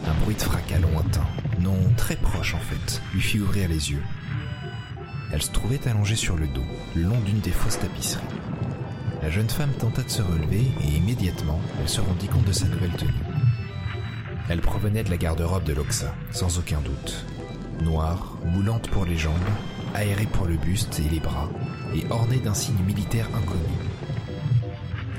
Un 0.05 0.13
bruit 0.23 0.35
de 0.35 0.41
fracas 0.41 0.79
lointain, 0.79 1.25
non 1.59 1.77
très 1.95 2.15
proche 2.15 2.53
en 2.53 2.59
fait, 2.59 3.01
lui 3.13 3.21
fit 3.21 3.39
ouvrir 3.39 3.69
les 3.69 3.91
yeux. 3.91 4.03
Elle 5.31 5.41
se 5.41 5.51
trouvait 5.51 5.87
allongée 5.87 6.15
sur 6.15 6.35
le 6.35 6.47
dos, 6.47 6.65
long 6.95 7.19
d'une 7.21 7.39
des 7.39 7.51
fausses 7.51 7.79
tapisseries. 7.79 8.21
La 9.21 9.29
jeune 9.29 9.49
femme 9.49 9.71
tenta 9.71 10.03
de 10.03 10.09
se 10.09 10.21
relever 10.21 10.67
et 10.83 10.97
immédiatement, 10.97 11.61
elle 11.79 11.87
se 11.87 12.01
rendit 12.01 12.27
compte 12.27 12.45
de 12.45 12.51
sa 12.51 12.65
nouvelle 12.65 12.91
tenue. 12.91 13.11
Elle 14.49 14.59
provenait 14.59 15.03
de 15.03 15.09
la 15.09 15.17
garde-robe 15.17 15.63
de 15.63 15.73
Loxa, 15.73 16.13
sans 16.31 16.59
aucun 16.59 16.81
doute. 16.81 17.25
Noire, 17.81 18.37
moulante 18.45 18.89
pour 18.89 19.05
les 19.05 19.17
jambes, 19.17 19.33
aérée 19.95 20.27
pour 20.27 20.45
le 20.45 20.57
buste 20.57 20.99
et 20.99 21.09
les 21.09 21.21
bras, 21.21 21.49
et 21.93 22.03
ornée 22.09 22.39
d'un 22.39 22.53
signe 22.53 22.83
militaire 22.85 23.27
inconnu. 23.35 23.61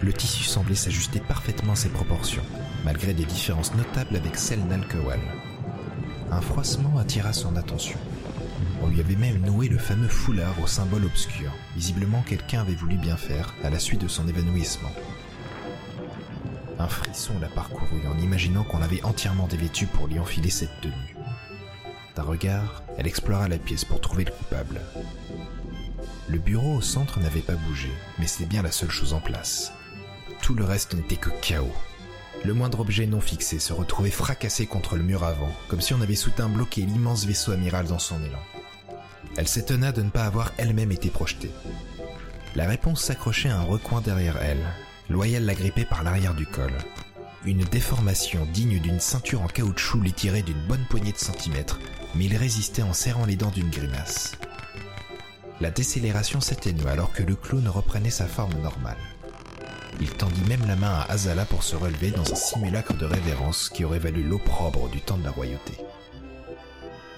Le 0.03 0.13
tissu 0.13 0.45
semblait 0.45 0.75
s'ajuster 0.75 1.21
parfaitement 1.21 1.73
à 1.73 1.77
ses 1.77 1.89
proportions, 1.89 2.43
malgré 2.85 3.15
des 3.15 3.25
différences 3.25 3.75
notables 3.75 4.17
avec 4.17 4.37
celle 4.37 4.67
d'Alkewal. 4.69 5.21
Un 6.31 6.41
froissement 6.41 6.99
attira 6.99 7.33
son 7.33 7.57
attention. 7.57 7.99
On 8.83 8.89
lui 8.89 9.01
avait 9.01 9.17
même 9.17 9.41
noué 9.41 9.69
le 9.69 9.79
fameux 9.79 10.09
foulard 10.09 10.55
au 10.63 10.67
symbole 10.67 11.05
obscur. 11.05 11.53
Visiblement, 11.77 12.23
quelqu'un 12.27 12.61
avait 12.61 12.75
voulu 12.75 12.97
bien 12.97 13.17
faire 13.17 13.55
à 13.63 13.71
la 13.71 13.79
suite 13.79 14.03
de 14.03 14.09
son 14.09 14.29
évanouissement. 14.29 14.93
Un 16.79 16.89
frisson 16.89 17.33
la 17.41 17.49
parcourut 17.49 18.07
en 18.07 18.19
imaginant 18.19 18.65
qu'on 18.65 18.79
l'avait 18.79 19.03
entièrement 19.05 19.47
dévêtue 19.47 19.87
pour 19.87 20.09
lui 20.09 20.19
enfiler 20.19 20.51
cette 20.51 20.81
tenue. 20.81 21.17
D'un 22.17 22.25
regard, 22.25 22.83
elle 22.99 23.07
explora 23.07 23.49
la 23.49 23.59
pièce 23.59 23.85
pour 23.85 24.01
trouver 24.01 24.25
le 24.25 24.33
coupable. 24.33 24.81
Le 26.29 26.39
bureau 26.39 26.77
au 26.77 26.81
centre 26.81 27.21
n'avait 27.21 27.41
pas 27.41 27.55
bougé, 27.55 27.91
mais 28.19 28.27
c'était 28.27 28.47
bien 28.47 28.63
la 28.63 28.73
seule 28.73 28.91
chose 28.91 29.13
en 29.13 29.21
place. 29.21 29.73
Tout 30.41 30.55
le 30.55 30.65
reste 30.65 30.95
n'était 30.95 31.17
que 31.17 31.31
chaos. 31.43 31.75
Le 32.45 32.55
moindre 32.55 32.81
objet 32.81 33.07
non 33.07 33.21
fixé 33.21 33.59
se 33.59 33.73
retrouvait 33.73 34.11
fracassé 34.11 34.67
contre 34.67 34.97
le 34.97 35.03
mur 35.03 35.25
avant, 35.25 35.53
comme 35.69 35.81
si 35.81 35.93
on 35.93 36.01
avait 36.01 36.15
soudain 36.15 36.49
bloqué 36.49 36.83
l'immense 36.83 37.27
vaisseau 37.27 37.53
amiral 37.53 37.87
dans 37.87 37.99
son 37.99 38.23
élan. 38.23 38.43
Elle 39.37 39.49
s'étonna 39.49 39.93
de 39.93 40.03
ne 40.03 40.11
pas 40.11 40.25
avoir 40.25 40.53
elle-même 40.57 40.93
été 40.93 41.11
projetée. 41.11 41.51
La 42.55 42.67
réponse 42.67 43.03
s'accrochait 43.03 43.51
à 43.51 43.59
un 43.59 43.65
recoin 43.65 44.01
derrière 44.01 44.37
elle. 44.43 44.65
Loyal 45.11 45.45
la 45.45 45.55
grippait 45.55 45.85
par 45.85 46.03
l'arrière 46.03 46.35
du 46.35 46.47
col. 46.47 46.73
Une 47.45 47.65
déformation 47.65 48.47
digne 48.53 48.81
d'une 48.81 49.01
ceinture 49.01 49.43
en 49.43 49.49
caoutchouc 49.49 50.01
l'étirait 50.01 50.43
d'une 50.43 50.67
bonne 50.67 50.87
poignée 50.89 51.13
de 51.13 51.19
centimètres, 51.19 51.79
mais 52.15 52.25
il 52.25 52.37
résistait 52.37 52.83
en 52.83 52.95
serrant 52.95 53.27
les 53.27 53.37
dents 53.37 53.51
d'une 53.51 53.71
grimace. 53.71 54.33
La 55.65 55.71
décélération 55.71 56.43
s'atténua 56.43 56.91
alors 56.91 57.11
que 57.15 57.23
le 57.23 57.35
clown 57.37 57.67
reprenait 57.69 58.11
sa 58.11 58.27
forme 58.27 58.53
normale. 58.61 58.99
Il 59.99 60.11
tendit 60.11 60.45
même 60.47 60.67
la 60.67 60.77
main 60.77 60.93
à 60.93 61.11
Azala 61.11 61.47
pour 61.47 61.63
se 61.63 61.75
relever 61.75 62.11
dans 62.11 62.31
un 62.31 62.37
simulacre 62.37 62.93
de 62.93 63.07
révérence 63.07 63.71
qui 63.71 63.83
aurait 63.83 63.99
valu 63.99 64.23
l'opprobre 64.23 64.91
du 64.91 65.01
temps 65.01 65.17
de 65.17 65.25
la 65.25 65.31
royauté. 65.31 65.79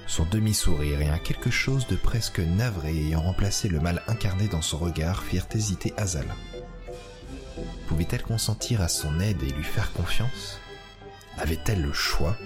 Son 0.07 0.27
demi-sourire 0.27 1.01
et 1.01 1.09
un 1.09 1.19
quelque 1.19 1.51
chose 1.51 1.89
de 1.89 1.97
presque 1.97 2.39
navré 2.39 2.91
ayant 2.91 3.23
remplacé 3.23 3.67
le 3.67 3.81
mal 3.81 4.05
incarné 4.07 4.47
dans 4.47 4.63
son 4.63 4.79
regard 4.79 5.25
firent 5.25 5.49
hésiter 5.53 5.93
Azala. 5.97 6.37
Pouvait-elle 7.89 8.23
consentir 8.23 8.81
à 8.81 8.87
son 8.87 9.19
aide 9.19 9.43
et 9.43 9.51
lui 9.51 9.65
faire 9.65 9.93
confiance? 9.93 10.61
Avait-elle 11.37 11.83
le 11.83 11.93
choix? 11.93 12.37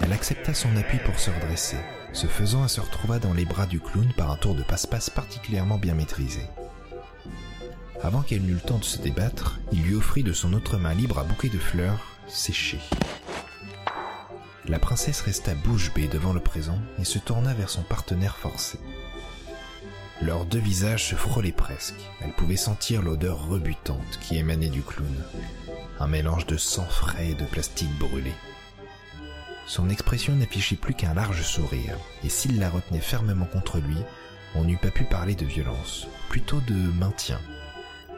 Elle 0.00 0.12
accepta 0.12 0.52
son 0.52 0.76
appui 0.76 0.98
pour 0.98 1.20
se 1.20 1.30
redresser. 1.30 1.76
Ce 2.12 2.26
faisant, 2.26 2.64
elle 2.64 2.68
se 2.68 2.80
retrouva 2.80 3.18
dans 3.18 3.34
les 3.34 3.44
bras 3.44 3.66
du 3.66 3.80
clown 3.80 4.12
par 4.16 4.30
un 4.30 4.36
tour 4.36 4.54
de 4.54 4.62
passe-passe 4.62 5.10
particulièrement 5.10 5.78
bien 5.78 5.94
maîtrisé. 5.94 6.42
Avant 8.02 8.22
qu'elle 8.22 8.42
n'eût 8.42 8.54
le 8.54 8.60
temps 8.60 8.78
de 8.78 8.84
se 8.84 8.98
débattre, 8.98 9.58
il 9.72 9.82
lui 9.82 9.94
offrit 9.94 10.22
de 10.22 10.32
son 10.32 10.52
autre 10.52 10.78
main 10.78 10.94
libre 10.94 11.18
un 11.18 11.24
bouquet 11.24 11.48
de 11.48 11.58
fleurs 11.58 12.00
séchées. 12.26 12.80
La 14.66 14.78
princesse 14.78 15.22
resta 15.22 15.54
bouche 15.54 15.92
bée 15.94 16.08
devant 16.08 16.32
le 16.32 16.40
présent 16.40 16.78
et 16.98 17.04
se 17.04 17.18
tourna 17.18 17.54
vers 17.54 17.70
son 17.70 17.82
partenaire 17.82 18.36
forcé. 18.36 18.78
Leurs 20.20 20.44
deux 20.44 20.58
visages 20.58 21.06
se 21.06 21.14
frôlaient 21.14 21.52
presque. 21.52 22.00
Elle 22.20 22.32
pouvait 22.32 22.56
sentir 22.56 23.02
l'odeur 23.02 23.48
rebutante 23.48 24.18
qui 24.20 24.36
émanait 24.36 24.68
du 24.68 24.82
clown. 24.82 25.14
Un 26.00 26.06
mélange 26.08 26.46
de 26.46 26.56
sang 26.56 26.86
frais 26.86 27.30
et 27.30 27.34
de 27.34 27.44
plastique 27.44 27.96
brûlé. 27.98 28.32
Son 29.68 29.90
expression 29.90 30.34
n'affichait 30.34 30.76
plus 30.76 30.94
qu'un 30.94 31.12
large 31.12 31.42
sourire, 31.42 31.94
et 32.24 32.30
s'il 32.30 32.58
la 32.58 32.70
retenait 32.70 33.00
fermement 33.00 33.44
contre 33.44 33.78
lui, 33.78 33.98
on 34.54 34.64
n'eût 34.64 34.78
pas 34.78 34.90
pu 34.90 35.04
parler 35.04 35.34
de 35.34 35.44
violence, 35.44 36.08
plutôt 36.30 36.62
de 36.62 36.74
maintien, 36.74 37.38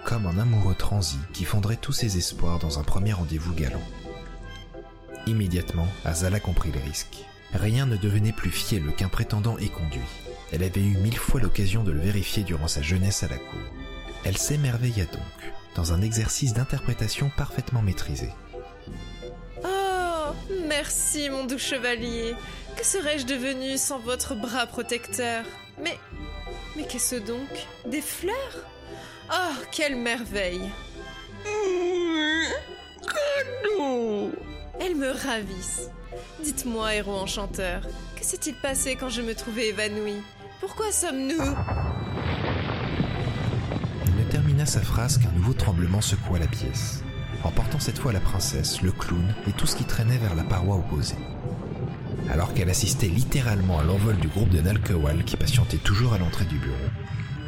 comme 0.04 0.26
un 0.26 0.38
amoureux 0.38 0.76
transi 0.76 1.18
qui 1.32 1.44
fondrait 1.44 1.76
tous 1.76 1.92
ses 1.92 2.16
espoirs 2.16 2.60
dans 2.60 2.78
un 2.78 2.84
premier 2.84 3.12
rendez-vous 3.12 3.52
galant. 3.52 3.82
Immédiatement, 5.26 5.88
Azala 6.04 6.38
comprit 6.38 6.70
le 6.70 6.78
risque. 6.78 7.24
Rien 7.52 7.84
ne 7.84 7.96
devenait 7.96 8.32
plus 8.32 8.52
fiel 8.52 8.94
qu'un 8.96 9.08
prétendant 9.08 9.58
éconduit. 9.58 9.98
Elle 10.52 10.62
avait 10.62 10.80
eu 10.80 10.98
mille 10.98 11.18
fois 11.18 11.40
l'occasion 11.40 11.82
de 11.82 11.90
le 11.90 12.00
vérifier 12.00 12.44
durant 12.44 12.68
sa 12.68 12.80
jeunesse 12.80 13.24
à 13.24 13.28
la 13.28 13.38
cour. 13.38 13.60
Elle 14.24 14.38
s'émerveilla 14.38 15.06
donc, 15.06 15.52
dans 15.74 15.92
un 15.92 16.00
exercice 16.00 16.54
d'interprétation 16.54 17.28
parfaitement 17.36 17.82
maîtrisé. 17.82 18.28
Merci 20.70 21.28
mon 21.30 21.46
doux 21.46 21.58
chevalier. 21.58 22.36
Que 22.76 22.86
serais-je 22.86 23.26
devenu 23.26 23.76
sans 23.76 23.98
votre 23.98 24.36
bras 24.36 24.66
protecteur? 24.66 25.44
Mais, 25.82 25.98
mais 26.76 26.84
qu'est-ce 26.84 27.16
donc? 27.16 27.48
Des 27.86 28.00
fleurs? 28.00 28.64
Oh, 29.32 29.52
quelle 29.72 29.96
merveille! 29.96 30.70
Elles 34.78 34.94
me 34.94 35.10
ravissent. 35.10 35.90
Dites-moi, 36.40 36.94
héros 36.94 37.16
enchanteur, 37.16 37.82
que 38.16 38.24
s'est-il 38.24 38.54
passé 38.54 38.94
quand 38.94 39.08
je 39.08 39.22
me 39.22 39.34
trouvais 39.34 39.70
évanouie? 39.70 40.22
Pourquoi 40.60 40.92
sommes-nous? 40.92 41.52
Il 44.06 44.14
ne 44.14 44.30
termina 44.30 44.66
sa 44.66 44.80
phrase 44.80 45.18
qu'un 45.18 45.32
nouveau 45.32 45.52
tremblement 45.52 46.00
secoua 46.00 46.38
la 46.38 46.46
pièce, 46.46 47.02
emportant 47.44 47.78
cette 47.78 47.98
fois 47.98 48.12
la 48.12 48.20
princesse, 48.20 48.82
le 48.82 48.92
clown 48.92 49.34
et 49.48 49.52
tout 49.52 49.66
ce 49.66 49.76
qui 49.76 49.84
traînait 49.84 50.18
vers 50.18 50.34
la 50.34 50.44
paroi 50.44 50.76
opposée. 50.76 51.16
Alors 52.30 52.54
qu'elle 52.54 52.70
assistait 52.70 53.08
littéralement 53.08 53.78
à 53.78 53.84
l'envol 53.84 54.16
du 54.16 54.28
groupe 54.28 54.50
de 54.50 54.60
Nalkewal 54.60 55.24
qui 55.24 55.36
patientait 55.36 55.78
toujours 55.78 56.12
à 56.12 56.18
l'entrée 56.18 56.44
du 56.44 56.58
bureau, 56.58 56.76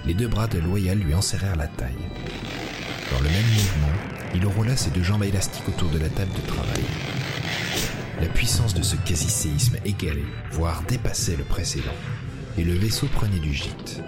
les 0.05 0.15
deux 0.15 0.29
bras 0.29 0.49
de 0.49 0.59
Loyal 0.59 0.99
lui 0.99 1.15
enserrèrent 1.15 1.57
la 1.57 1.69
taille. 1.69 1.93
Dans 3.13 3.21
le 3.21 3.29
même 3.29 3.47
mouvement, 3.55 4.13
il 4.35 4.47
roula 4.47 4.77
ses 4.77 4.91
deux 4.91 5.03
jambes 5.03 5.25
élastiques 5.25 5.69
autour 5.69 5.91
de 5.91 5.99
la 5.99 6.09
table 6.09 6.33
de 6.33 6.47
travail. 6.47 6.83
La 8.21 8.29
puissance 8.29 8.75
de 8.75 8.83
ce 8.83 8.97
quasi-séisme 8.97 9.77
égalait, 9.85 10.25
voire 10.51 10.83
dépassait 10.89 11.37
le 11.37 11.45
précédent, 11.45 11.95
et 12.57 12.65
le 12.65 12.75
vaisseau 12.75 13.07
prenait 13.07 13.39
du 13.39 13.53
gîte 13.53 14.03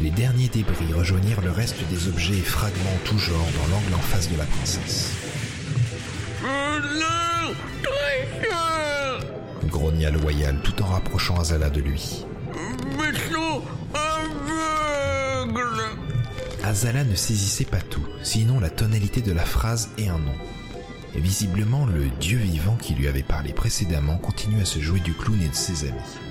les 0.00 0.10
derniers 0.10 0.48
débris 0.48 0.92
rejoignirent 0.92 1.40
le 1.40 1.50
reste 1.50 1.76
des 1.90 2.08
objets 2.08 2.38
et 2.38 2.42
fragments 2.42 2.98
tout 3.04 3.18
genre 3.18 3.48
dans 3.56 3.74
l'angle 3.74 3.94
en 3.94 3.98
face 3.98 4.30
de 4.30 4.36
la 4.36 4.44
princesse. 4.44 5.12
grogna 9.68 10.10
Loyal 10.10 10.60
tout 10.62 10.82
en 10.82 10.86
rapprochant 10.86 11.38
Azala 11.38 11.70
de 11.70 11.80
lui. 11.80 12.24
Azala 16.64 17.04
ne 17.04 17.14
saisissait 17.14 17.64
pas 17.64 17.80
tout, 17.80 18.04
sinon 18.22 18.60
la 18.60 18.70
tonalité 18.70 19.20
de 19.20 19.32
la 19.32 19.44
phrase 19.44 19.90
et 19.98 20.08
un 20.08 20.18
nom. 20.18 20.34
Visiblement, 21.14 21.86
le 21.86 22.08
dieu 22.20 22.38
vivant 22.38 22.76
qui 22.76 22.94
lui 22.94 23.08
avait 23.08 23.22
parlé 23.22 23.52
précédemment 23.52 24.18
continue 24.18 24.60
à 24.60 24.64
se 24.64 24.78
jouer 24.78 25.00
du 25.00 25.14
clown 25.14 25.40
et 25.42 25.48
de 25.48 25.54
ses 25.54 25.88
amis. 25.88 26.27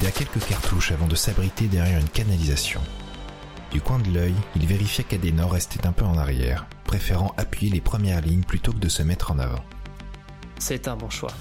Vida 0.00 0.10
quelques 0.12 0.46
cartouches 0.46 0.92
avant 0.92 1.06
de 1.06 1.14
s'abriter 1.14 1.66
derrière 1.66 1.98
une 1.98 2.08
canalisation. 2.08 2.80
Du 3.70 3.80
coin 3.80 3.98
de 3.98 4.10
l'œil, 4.10 4.34
il 4.56 4.66
vérifia 4.66 5.04
qu'Adenor 5.04 5.52
restait 5.52 5.86
un 5.86 5.92
peu 5.92 6.04
en 6.04 6.16
arrière, 6.16 6.66
préférant 6.84 7.34
appuyer 7.36 7.70
les 7.70 7.80
premières 7.80 8.22
lignes 8.22 8.42
plutôt 8.42 8.72
que 8.72 8.78
de 8.78 8.88
se 8.88 9.02
mettre 9.02 9.30
en 9.30 9.38
avant. 9.38 9.62
C'est 10.58 10.88
un 10.88 10.96
bon 10.96 11.10
choix. 11.10 11.32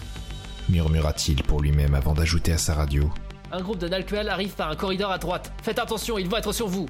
Murmura-t-il 0.67 1.41
pour 1.43 1.61
lui-même 1.61 1.95
avant 1.95 2.13
d'ajouter 2.13 2.51
à 2.51 2.57
sa 2.57 2.73
radio. 2.73 3.09
Un 3.51 3.61
groupe 3.61 3.79
de 3.79 3.87
Nalkual 3.87 4.29
arrive 4.29 4.53
par 4.53 4.69
un 4.69 4.75
corridor 4.75 5.11
à 5.11 5.17
droite. 5.17 5.51
Faites 5.63 5.79
attention, 5.79 6.17
ils 6.17 6.29
vont 6.29 6.37
être 6.37 6.53
sur 6.53 6.67
vous. 6.67 6.87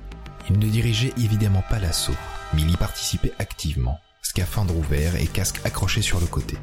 Il 0.49 0.57
ne 0.57 0.67
dirigeait 0.67 1.13
évidemment 1.17 1.63
pas 1.69 1.79
l'assaut, 1.79 2.17
mais 2.53 2.63
il 2.63 2.71
y 2.71 2.77
participait 2.77 3.33
activement, 3.39 3.99
scaphandre 4.21 4.75
ouvert 4.75 5.15
et 5.15 5.27
casque 5.27 5.61
accroché 5.63 6.01
sur 6.01 6.19
le 6.19 6.25
côté. 6.25 6.57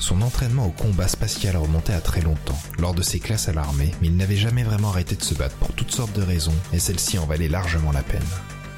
Son 0.00 0.22
entraînement 0.22 0.66
au 0.66 0.70
combat 0.70 1.08
spatial 1.08 1.58
remontait 1.58 1.92
à 1.92 2.00
très 2.00 2.22
longtemps, 2.22 2.58
lors 2.78 2.94
de 2.94 3.02
ses 3.02 3.20
classes 3.20 3.48
à 3.48 3.52
l'armée, 3.52 3.94
mais 4.00 4.08
il 4.08 4.16
n'avait 4.16 4.34
jamais 4.34 4.64
vraiment 4.64 4.88
arrêté 4.88 5.14
de 5.14 5.22
se 5.22 5.34
battre 5.34 5.54
pour 5.56 5.72
toutes 5.74 5.92
sortes 5.92 6.14
de 6.14 6.22
raisons, 6.22 6.54
et 6.72 6.78
celle-ci 6.78 7.18
en 7.18 7.26
valait 7.26 7.48
largement 7.48 7.92
la 7.92 8.02
peine. 8.02 8.24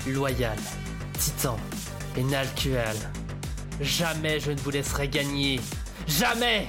Loyal, 0.09 0.59
Titan 1.17 1.57
et. 2.17 2.25
Jamais 3.81 4.41
je 4.41 4.51
ne 4.51 4.59
vous 4.59 4.71
laisserai 4.71 5.09
gagner. 5.09 5.61
Jamais 6.09 6.69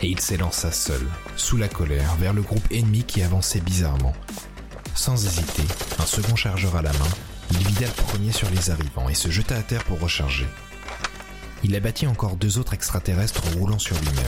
Et 0.00 0.06
il 0.06 0.20
s'élança 0.20 0.70
seul, 0.70 1.04
sous 1.34 1.56
la 1.56 1.68
colère, 1.68 2.14
vers 2.20 2.32
le 2.32 2.42
groupe 2.42 2.66
ennemi 2.70 3.02
qui 3.02 3.20
avançait 3.20 3.60
bizarrement. 3.60 4.14
Sans 4.94 5.26
hésiter, 5.26 5.64
un 5.98 6.06
second 6.06 6.36
chargeur 6.36 6.76
à 6.76 6.82
la 6.82 6.92
main, 6.92 7.10
il 7.50 7.58
vida 7.58 7.86
le 7.86 8.02
premier 8.04 8.30
sur 8.30 8.48
les 8.50 8.70
arrivants 8.70 9.08
et 9.08 9.14
se 9.14 9.28
jeta 9.28 9.56
à 9.56 9.62
terre 9.62 9.82
pour 9.84 9.98
recharger. 9.98 10.46
Il 11.62 11.76
abattit 11.76 12.06
encore 12.06 12.36
deux 12.36 12.58
autres 12.58 12.74
extraterrestres 12.74 13.42
roulant 13.56 13.78
sur 13.78 13.96
lui-même. 13.98 14.24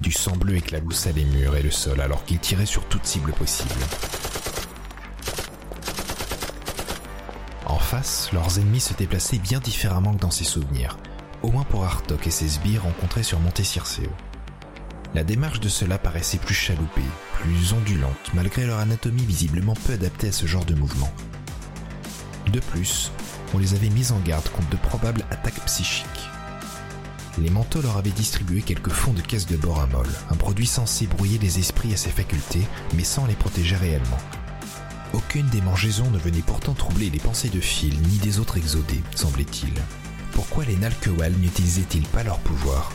Du 0.00 0.12
sang 0.12 0.36
bleu 0.36 0.56
éclaboussa 0.56 1.10
les 1.12 1.24
murs 1.24 1.56
et 1.56 1.62
le 1.62 1.70
sol 1.70 2.00
alors 2.00 2.24
qu'il 2.24 2.38
tirait 2.38 2.66
sur 2.66 2.84
toute 2.86 3.04
cible 3.06 3.32
possible. 3.32 3.74
En 7.66 7.78
face, 7.78 8.30
leurs 8.32 8.58
ennemis 8.58 8.80
se 8.80 8.94
déplaçaient 8.94 9.38
bien 9.38 9.58
différemment 9.58 10.14
que 10.14 10.20
dans 10.20 10.30
ses 10.30 10.44
souvenirs, 10.44 10.96
au 11.42 11.50
moins 11.50 11.64
pour 11.64 11.84
Artok 11.84 12.26
et 12.26 12.30
ses 12.30 12.48
sbires 12.48 12.84
rencontrés 12.84 13.22
sur 13.22 13.40
Monte 13.40 13.62
Circeo. 13.62 14.10
La 15.14 15.24
démarche 15.24 15.60
de 15.60 15.68
ceux-là 15.68 15.98
paraissait 15.98 16.38
plus 16.38 16.54
chaloupée, 16.54 17.02
plus 17.34 17.72
ondulante, 17.72 18.30
malgré 18.34 18.64
leur 18.64 18.78
anatomie 18.78 19.24
visiblement 19.24 19.74
peu 19.74 19.92
adaptée 19.92 20.28
à 20.28 20.32
ce 20.32 20.46
genre 20.46 20.64
de 20.64 20.74
mouvement. 20.74 21.12
De 22.50 22.60
plus, 22.60 23.12
on 23.54 23.58
les 23.58 23.74
avait 23.74 23.90
mis 23.90 24.12
en 24.12 24.18
garde 24.20 24.48
contre 24.48 24.70
de 24.70 24.76
probables 24.76 25.24
attaques 25.30 25.64
psychiques. 25.66 26.06
Les 27.38 27.50
manteaux 27.50 27.80
leur 27.80 27.96
avaient 27.96 28.10
distribué 28.10 28.62
quelques 28.62 28.90
fonds 28.90 29.14
de 29.14 29.22
caisse 29.22 29.46
de 29.46 29.56
boramol, 29.56 30.08
un 30.30 30.36
produit 30.36 30.66
censé 30.66 31.06
brouiller 31.06 31.38
les 31.38 31.58
esprits 31.58 31.94
à 31.94 31.96
ses 31.96 32.10
facultés, 32.10 32.66
mais 32.94 33.04
sans 33.04 33.26
les 33.26 33.34
protéger 33.34 33.76
réellement. 33.76 34.18
Aucune 35.14 35.48
des 35.48 35.60
mangeaisons 35.60 36.10
ne 36.10 36.18
venait 36.18 36.42
pourtant 36.42 36.74
troubler 36.74 37.10
les 37.10 37.18
pensées 37.18 37.48
de 37.48 37.60
Phil 37.60 38.00
ni 38.02 38.18
des 38.18 38.38
autres 38.38 38.58
exodés, 38.58 39.02
semblait-il. 39.14 39.72
Pourquoi 40.32 40.64
les 40.64 40.76
Nalkewal 40.76 41.32
n'utilisaient-ils 41.32 42.06
pas 42.08 42.22
leur 42.22 42.38
pouvoir? 42.38 42.92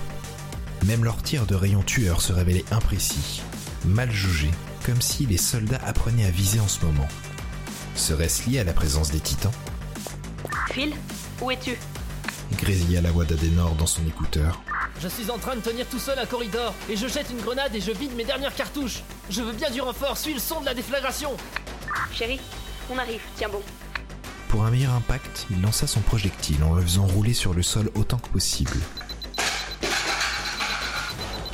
Même 0.85 1.03
leurs 1.03 1.21
tirs 1.21 1.45
de 1.45 1.55
rayons 1.55 1.83
tueurs 1.83 2.21
se 2.21 2.33
révélaient 2.33 2.65
imprécis, 2.71 3.41
mal 3.85 4.11
jugés, 4.11 4.51
comme 4.85 5.01
si 5.01 5.25
les 5.25 5.37
soldats 5.37 5.81
apprenaient 5.85 6.25
à 6.25 6.31
viser 6.31 6.59
en 6.59 6.67
ce 6.67 6.85
moment. 6.85 7.07
Serait-ce 7.95 8.49
lié 8.49 8.59
à 8.59 8.63
la 8.63 8.73
présence 8.73 9.11
des 9.11 9.19
titans? 9.19 9.51
Phil, 10.71 10.93
où 11.41 11.51
es-tu? 11.51 11.77
Grésilla 12.53 13.01
la 13.01 13.11
voix 13.11 13.25
d'Adenor 13.25 13.75
dans 13.75 13.85
son 13.85 14.05
écouteur. 14.07 14.61
Je 14.99 15.07
suis 15.07 15.29
en 15.29 15.37
train 15.37 15.55
de 15.55 15.61
tenir 15.61 15.85
tout 15.87 15.99
seul 15.99 16.17
un 16.17 16.25
corridor 16.25 16.73
et 16.89 16.95
je 16.95 17.07
jette 17.07 17.29
une 17.29 17.41
grenade 17.41 17.75
et 17.75 17.81
je 17.81 17.91
vide 17.91 18.15
mes 18.15 18.23
dernières 18.23 18.55
cartouches. 18.55 19.03
Je 19.29 19.41
veux 19.41 19.53
bien 19.53 19.69
du 19.69 19.81
renfort, 19.81 20.17
suis 20.17 20.33
le 20.33 20.39
son 20.39 20.61
de 20.61 20.65
la 20.65 20.73
déflagration. 20.73 21.31
Chérie, 22.11 22.39
on 22.89 22.97
arrive, 22.97 23.21
tiens 23.35 23.49
bon. 23.49 23.61
Pour 24.49 24.63
un 24.63 24.71
meilleur 24.71 24.93
impact, 24.93 25.45
il 25.51 25.61
lança 25.61 25.87
son 25.87 25.99
projectile 25.99 26.63
en 26.63 26.73
le 26.73 26.81
faisant 26.81 27.05
rouler 27.05 27.33
sur 27.33 27.53
le 27.53 27.61
sol 27.61 27.91
autant 27.95 28.17
que 28.17 28.29
possible. 28.29 28.77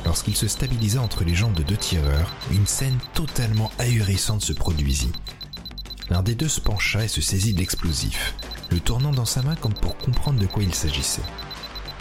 Lorsqu'il 0.04 0.36
se 0.36 0.48
stabilisa 0.48 1.00
entre 1.00 1.24
les 1.24 1.34
jambes 1.34 1.54
de 1.54 1.62
deux 1.62 1.76
tireurs, 1.76 2.30
une 2.52 2.66
scène 2.66 2.98
totalement 3.14 3.72
ahurissante 3.78 4.42
se 4.42 4.52
produisit. 4.52 5.12
L'un 6.08 6.22
des 6.22 6.34
deux 6.34 6.48
se 6.48 6.60
pencha 6.60 7.04
et 7.04 7.08
se 7.08 7.20
saisit 7.20 7.54
de 7.54 7.58
l'explosif, 7.58 8.34
le 8.74 8.80
tournant 8.80 9.12
dans 9.12 9.24
sa 9.24 9.40
main 9.42 9.54
comme 9.54 9.72
pour 9.72 9.96
comprendre 9.96 10.40
de 10.40 10.46
quoi 10.46 10.64
il 10.64 10.74
s'agissait. 10.74 11.22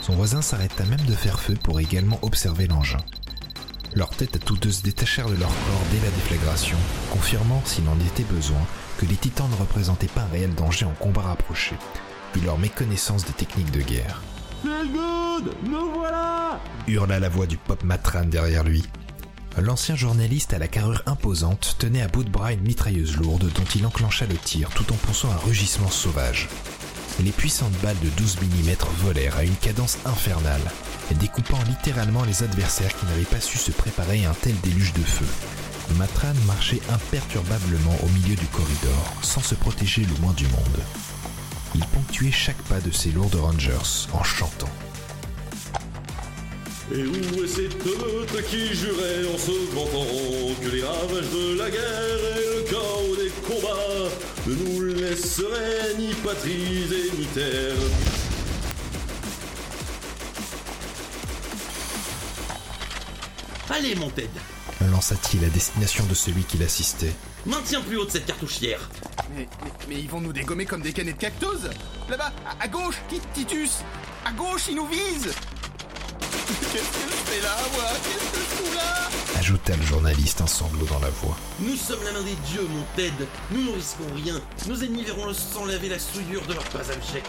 Son 0.02 0.16
voisin 0.16 0.42
s'arrêta 0.42 0.84
même 0.86 1.06
de 1.06 1.14
faire 1.14 1.40
feu 1.40 1.54
pour 1.54 1.80
également 1.80 2.18
observer 2.24 2.66
l'engin. 2.66 2.98
Leurs 3.94 4.10
têtes 4.10 4.38
à 4.38 4.40
tous 4.40 4.58
deux 4.58 4.72
se 4.72 4.82
détachèrent 4.82 5.30
de 5.30 5.36
leur 5.36 5.50
corps 5.50 5.86
dès 5.92 6.00
la 6.00 6.10
déflagration, 6.10 6.78
confirmant, 7.12 7.62
s'il 7.64 7.88
en 7.88 8.00
était 8.00 8.24
besoin, 8.24 8.60
que 8.98 9.06
les 9.06 9.16
titans 9.16 9.48
ne 9.52 9.56
représentaient 9.56 10.08
pas 10.08 10.22
un 10.22 10.34
réel 10.34 10.56
danger 10.56 10.86
en 10.86 10.94
combat 10.94 11.22
rapproché, 11.22 11.76
vu 12.34 12.42
leur 12.42 12.58
méconnaissance 12.58 13.24
des 13.24 13.34
techniques 13.34 13.72
de 13.72 13.82
guerre. 13.82 14.24
Feel 14.64 14.92
good 14.92 15.54
Nous 15.70 15.92
voilà 15.94 16.60
hurla 16.88 17.20
la 17.20 17.30
voix 17.30 17.46
du 17.46 17.58
pop 17.58 17.84
matran 17.84 18.26
derrière 18.26 18.64
lui. 18.64 18.84
L'ancien 19.60 19.96
journaliste 19.96 20.54
à 20.54 20.58
la 20.58 20.68
carrure 20.68 21.04
imposante 21.06 21.76
tenait 21.78 22.02
à 22.02 22.08
bout 22.08 22.24
de 22.24 22.30
bras 22.30 22.54
une 22.54 22.62
mitrailleuse 22.62 23.18
lourde 23.18 23.52
dont 23.54 23.64
il 23.76 23.86
enclencha 23.86 24.26
le 24.26 24.36
tir 24.36 24.70
tout 24.72 24.92
en 24.92 24.96
poussant 24.96 25.32
un 25.32 25.38
rugissement 25.38 25.92
sauvage. 25.92 26.50
Les 27.24 27.32
puissantes 27.32 27.80
balles 27.84 28.00
de 28.04 28.10
12 28.18 28.38
mm 28.42 28.76
volèrent 29.04 29.38
à 29.38 29.44
une 29.44 29.56
cadence 29.56 30.00
infernale, 30.06 30.62
découpant 31.20 31.62
littéralement 31.68 32.24
les 32.24 32.42
adversaires 32.42 32.96
qui 32.98 33.06
n'avaient 33.06 33.24
pas 33.24 33.40
su 33.40 33.60
se 33.60 33.70
préparer 33.70 34.26
à 34.26 34.32
un 34.32 34.34
tel 34.34 34.56
déluge 34.62 34.94
de 34.94 35.04
feu. 35.04 35.28
Matran 35.98 36.34
marchait 36.48 36.82
imperturbablement 36.92 37.96
au 38.02 38.08
milieu 38.08 38.36
du 38.36 38.48
corridor, 38.48 39.14
sans 39.22 39.42
se 39.42 39.54
protéger 39.54 40.02
le 40.02 40.20
moins 40.22 40.34
du 40.34 40.48
monde. 40.48 40.80
Il 41.76 41.86
ponctuait 41.86 42.32
chaque 42.32 42.62
pas 42.64 42.80
de 42.80 42.90
ses 42.90 43.12
lourdes 43.12 43.36
rangers 43.36 44.08
en 44.14 44.24
chantant. 44.24 44.70
Et 46.92 47.06
où 47.06 47.44
est 47.44 47.48
cette 47.48 47.86
meute 47.86 48.46
qui 48.50 48.74
jurait 48.76 49.26
en 49.34 49.38
se 49.38 49.52
vantant 49.74 50.62
que 50.62 50.68
les 50.70 50.84
ravages 50.84 51.30
de 51.34 51.58
la 51.58 51.70
guerre 51.70 52.38
et 52.38 52.58
le 52.58 52.70
chaos 52.70 53.16
des 53.16 53.32
combats 53.48 54.10
ne 54.46 54.54
nous 54.56 54.94
laisseraient 54.94 55.96
ni 55.98 56.14
patries 56.16 56.84
et 56.92 57.18
ni 57.18 57.26
terre 57.28 57.76
Allez, 63.70 63.96
mon 63.96 64.10
Ted, 64.10 64.30
lança-t-il 64.92 65.44
à 65.46 65.50
destination 65.50 66.06
de 66.06 66.14
celui 66.14 66.44
qui 66.44 66.58
l'assistait. 66.58 67.14
maintiens 67.46 67.82
plus 67.82 67.98
haut 67.98 68.06
de 68.06 68.12
cette 68.12 68.26
cartouchière. 68.26 68.90
Mais, 69.36 69.48
mais, 69.64 69.72
mais 69.90 70.00
ils 70.00 70.10
vont 70.10 70.22
nous 70.22 70.34
dégommer 70.34 70.66
comme 70.66 70.82
des 70.82 70.94
canettes 70.94 71.18
cactus 71.18 71.50
Là-bas, 72.10 72.32
à, 72.46 72.64
à 72.64 72.68
gauche, 72.68 72.98
Ti- 73.10 73.22
Titus? 73.34 73.80
À 74.26 74.32
gauche, 74.32 74.64
ils 74.70 74.76
nous 74.76 74.86
visent 74.88 75.32
Qu'est-ce 76.48 76.74
que 76.74 77.10
je 77.10 77.32
fais 77.32 77.42
là, 77.42 77.56
moi 77.74 77.86
Qu'est-ce 78.04 78.32
que 78.32 78.38
je 78.38 78.56
fous 78.56 78.76
là 78.76 79.40
Ajouta 79.40 79.76
le 79.76 79.84
journaliste 79.84 80.42
un 80.42 80.48
sanglot 80.48 80.86
dans 80.86 81.00
la 81.00 81.10
voix. 81.10 81.38
Nous 81.60 81.76
sommes 81.76 82.04
la 82.04 82.12
main 82.12 82.22
des 82.24 82.36
dieux, 82.52 82.68
mon 82.70 82.84
Ted. 82.96 83.14
Nous 83.52 83.64
ne 83.64 83.72
risquons 83.76 84.04
rien. 84.16 84.42
Nos 84.68 84.76
ennemis 84.84 85.04
verront 85.04 85.26
le 85.26 85.34
sang 85.34 85.66
laver 85.66 85.90
la 85.90 86.00
souillure 86.00 86.46
de 86.48 86.54
leur 86.54 86.64
pas 86.66 86.80
abject. 86.92 87.28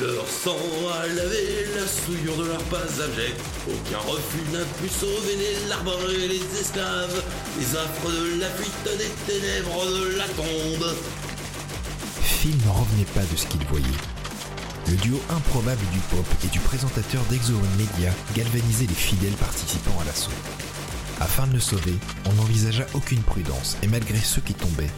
Leur 0.00 0.26
sang 0.26 0.56
a 0.92 1.06
lavé 1.06 1.66
la 1.76 1.86
souillure 1.86 2.36
de 2.36 2.44
leur 2.48 2.62
pas 2.64 2.76
abject. 3.02 3.40
Aucun 3.68 3.98
refus 3.98 4.44
n'a 4.52 4.64
pu 4.80 4.88
sauver 4.88 5.36
les 5.36 5.68
larbres 5.68 6.10
et 6.10 6.28
les 6.28 6.60
esclaves. 6.60 7.22
Les 7.58 7.76
affres 7.76 8.10
de 8.10 8.40
la 8.40 8.50
fuite 8.50 8.98
des 8.98 9.32
ténèbres 9.32 9.86
de 9.86 10.16
la 10.16 10.28
tombe. 10.28 10.94
Phil 12.22 12.56
n'en 12.66 12.72
revenait 12.72 13.04
pas 13.14 13.24
de 13.30 13.36
ce 13.36 13.46
qu'il 13.46 13.64
voyait. 13.66 13.86
Le 14.90 14.96
duo 14.96 15.20
improbable 15.30 15.84
du 15.92 15.98
pop 16.10 16.26
et 16.44 16.48
du 16.48 16.60
présentateur 16.60 17.22
d'Exo 17.24 17.52
One 17.52 17.76
Media 17.76 18.12
galvanisait 18.34 18.86
les 18.86 18.94
fidèles 18.94 19.34
participants 19.34 19.98
à 20.00 20.04
l'assaut. 20.04 20.30
Afin 21.20 21.46
de 21.46 21.52
le 21.54 21.60
sauver, 21.60 21.94
on 22.26 22.32
n'envisagea 22.34 22.86
aucune 22.94 23.22
prudence 23.22 23.76
et 23.82 23.88
malgré 23.88 24.18
ceux 24.18 24.40
qui 24.40 24.54
tombaient, 24.54 24.90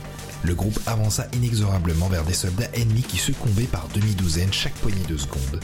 le 0.42 0.54
groupe 0.54 0.78
avança 0.86 1.26
inexorablement 1.34 2.08
vers 2.08 2.24
des 2.24 2.34
soldats 2.34 2.70
ennemis 2.74 3.02
qui 3.02 3.16
succombaient 3.16 3.64
par 3.64 3.88
demi-douzaine 3.94 4.52
chaque 4.52 4.74
poignée 4.74 5.04
de 5.08 5.16
secondes. 5.16 5.60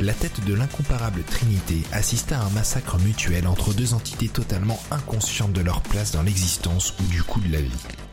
La 0.00 0.12
tête 0.12 0.44
de 0.44 0.52
l'incomparable 0.52 1.22
Trinité 1.22 1.82
assista 1.92 2.38
à 2.38 2.44
un 2.44 2.50
massacre 2.50 2.98
mutuel 2.98 3.46
entre 3.46 3.72
deux 3.72 3.94
entités 3.94 4.28
totalement 4.28 4.78
inconscientes 4.90 5.54
de 5.54 5.62
leur 5.62 5.80
place 5.80 6.12
dans 6.12 6.22
l'existence 6.22 6.94
ou 7.00 7.04
du 7.04 7.22
coût 7.22 7.40
de 7.40 7.52
la 7.52 7.62
vie. 7.62 8.05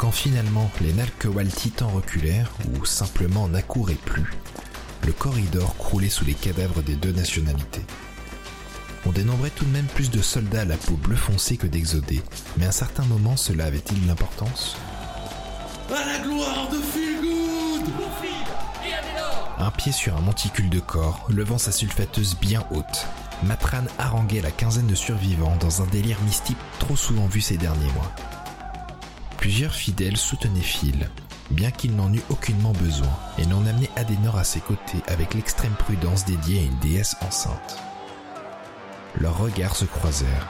Quand 0.00 0.12
finalement 0.12 0.70
les 0.80 0.94
Nalkowal 0.94 1.48
titans 1.48 1.90
reculèrent, 1.94 2.50
ou 2.72 2.86
simplement 2.86 3.48
n'accouraient 3.48 3.92
plus, 3.92 4.32
le 5.04 5.12
corridor 5.12 5.76
croulait 5.76 6.08
sous 6.08 6.24
les 6.24 6.32
cadavres 6.32 6.80
des 6.80 6.94
deux 6.94 7.12
nationalités. 7.12 7.84
On 9.04 9.10
dénombrait 9.10 9.50
tout 9.50 9.66
de 9.66 9.70
même 9.70 9.84
plus 9.84 10.10
de 10.10 10.22
soldats 10.22 10.62
à 10.62 10.64
la 10.64 10.78
peau 10.78 10.94
bleu 10.94 11.16
foncé 11.16 11.58
que 11.58 11.66
d'exodés, 11.66 12.22
mais 12.56 12.64
à 12.64 12.68
un 12.70 12.72
certain 12.72 13.04
moment 13.04 13.36
cela 13.36 13.66
avait-il 13.66 14.00
de 14.00 14.06
l'importance 14.06 14.74
À 15.90 16.06
la 16.06 16.18
gloire 16.20 16.70
de 16.70 16.78
Feelgood 16.78 17.92
Un 19.58 19.70
pied 19.70 19.92
sur 19.92 20.16
un 20.16 20.22
monticule 20.22 20.70
de 20.70 20.80
corps, 20.80 21.26
levant 21.28 21.58
sa 21.58 21.72
sulfateuse 21.72 22.38
bien 22.40 22.64
haute, 22.70 23.06
Matran 23.42 23.84
haranguait 23.98 24.40
la 24.40 24.50
quinzaine 24.50 24.86
de 24.86 24.94
survivants 24.94 25.56
dans 25.60 25.82
un 25.82 25.86
délire 25.88 26.22
mystique 26.22 26.56
trop 26.78 26.96
souvent 26.96 27.26
vu 27.26 27.42
ces 27.42 27.58
derniers 27.58 27.92
mois. 27.92 28.14
Plusieurs 29.40 29.74
fidèles 29.74 30.18
soutenaient 30.18 30.60
Phil, 30.60 31.08
bien 31.50 31.70
qu'il 31.70 31.96
n'en 31.96 32.12
eût 32.12 32.20
aucunement 32.28 32.72
besoin, 32.72 33.08
et 33.38 33.44
l'on 33.44 33.64
amenait 33.64 33.88
Adenor 33.96 34.36
à 34.36 34.44
ses 34.44 34.60
côtés 34.60 34.98
avec 35.06 35.32
l'extrême 35.32 35.72
prudence 35.72 36.26
dédiée 36.26 36.58
à 36.58 36.62
une 36.64 36.78
déesse 36.80 37.16
enceinte. 37.22 37.78
Leurs 39.18 39.38
regards 39.38 39.76
se 39.76 39.86
croisèrent. 39.86 40.46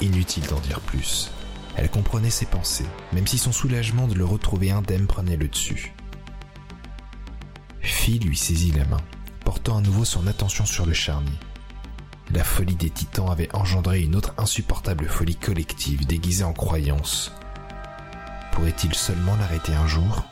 Inutile 0.00 0.46
d'en 0.46 0.60
dire 0.60 0.80
plus. 0.80 1.30
Elle 1.76 1.90
comprenait 1.90 2.30
ses 2.30 2.46
pensées, 2.46 2.86
même 3.12 3.26
si 3.26 3.36
son 3.36 3.52
soulagement 3.52 4.08
de 4.08 4.14
le 4.14 4.24
retrouver 4.24 4.70
indemne 4.70 5.06
prenait 5.06 5.36
le 5.36 5.48
dessus. 5.48 5.92
Phil 7.80 8.26
lui 8.26 8.38
saisit 8.38 8.72
la 8.72 8.86
main, 8.86 9.02
portant 9.44 9.76
à 9.76 9.82
nouveau 9.82 10.06
son 10.06 10.26
attention 10.26 10.64
sur 10.64 10.86
le 10.86 10.94
charnier. 10.94 11.38
La 12.30 12.44
folie 12.44 12.76
des 12.76 12.88
titans 12.88 13.30
avait 13.30 13.54
engendré 13.54 14.00
une 14.00 14.16
autre 14.16 14.32
insupportable 14.38 15.06
folie 15.06 15.36
collective 15.36 16.06
déguisée 16.06 16.44
en 16.44 16.54
croyance. 16.54 17.30
Pourrait-il 18.52 18.94
seulement 18.94 19.34
l'arrêter 19.36 19.74
un 19.74 19.86
jour? 19.86 20.31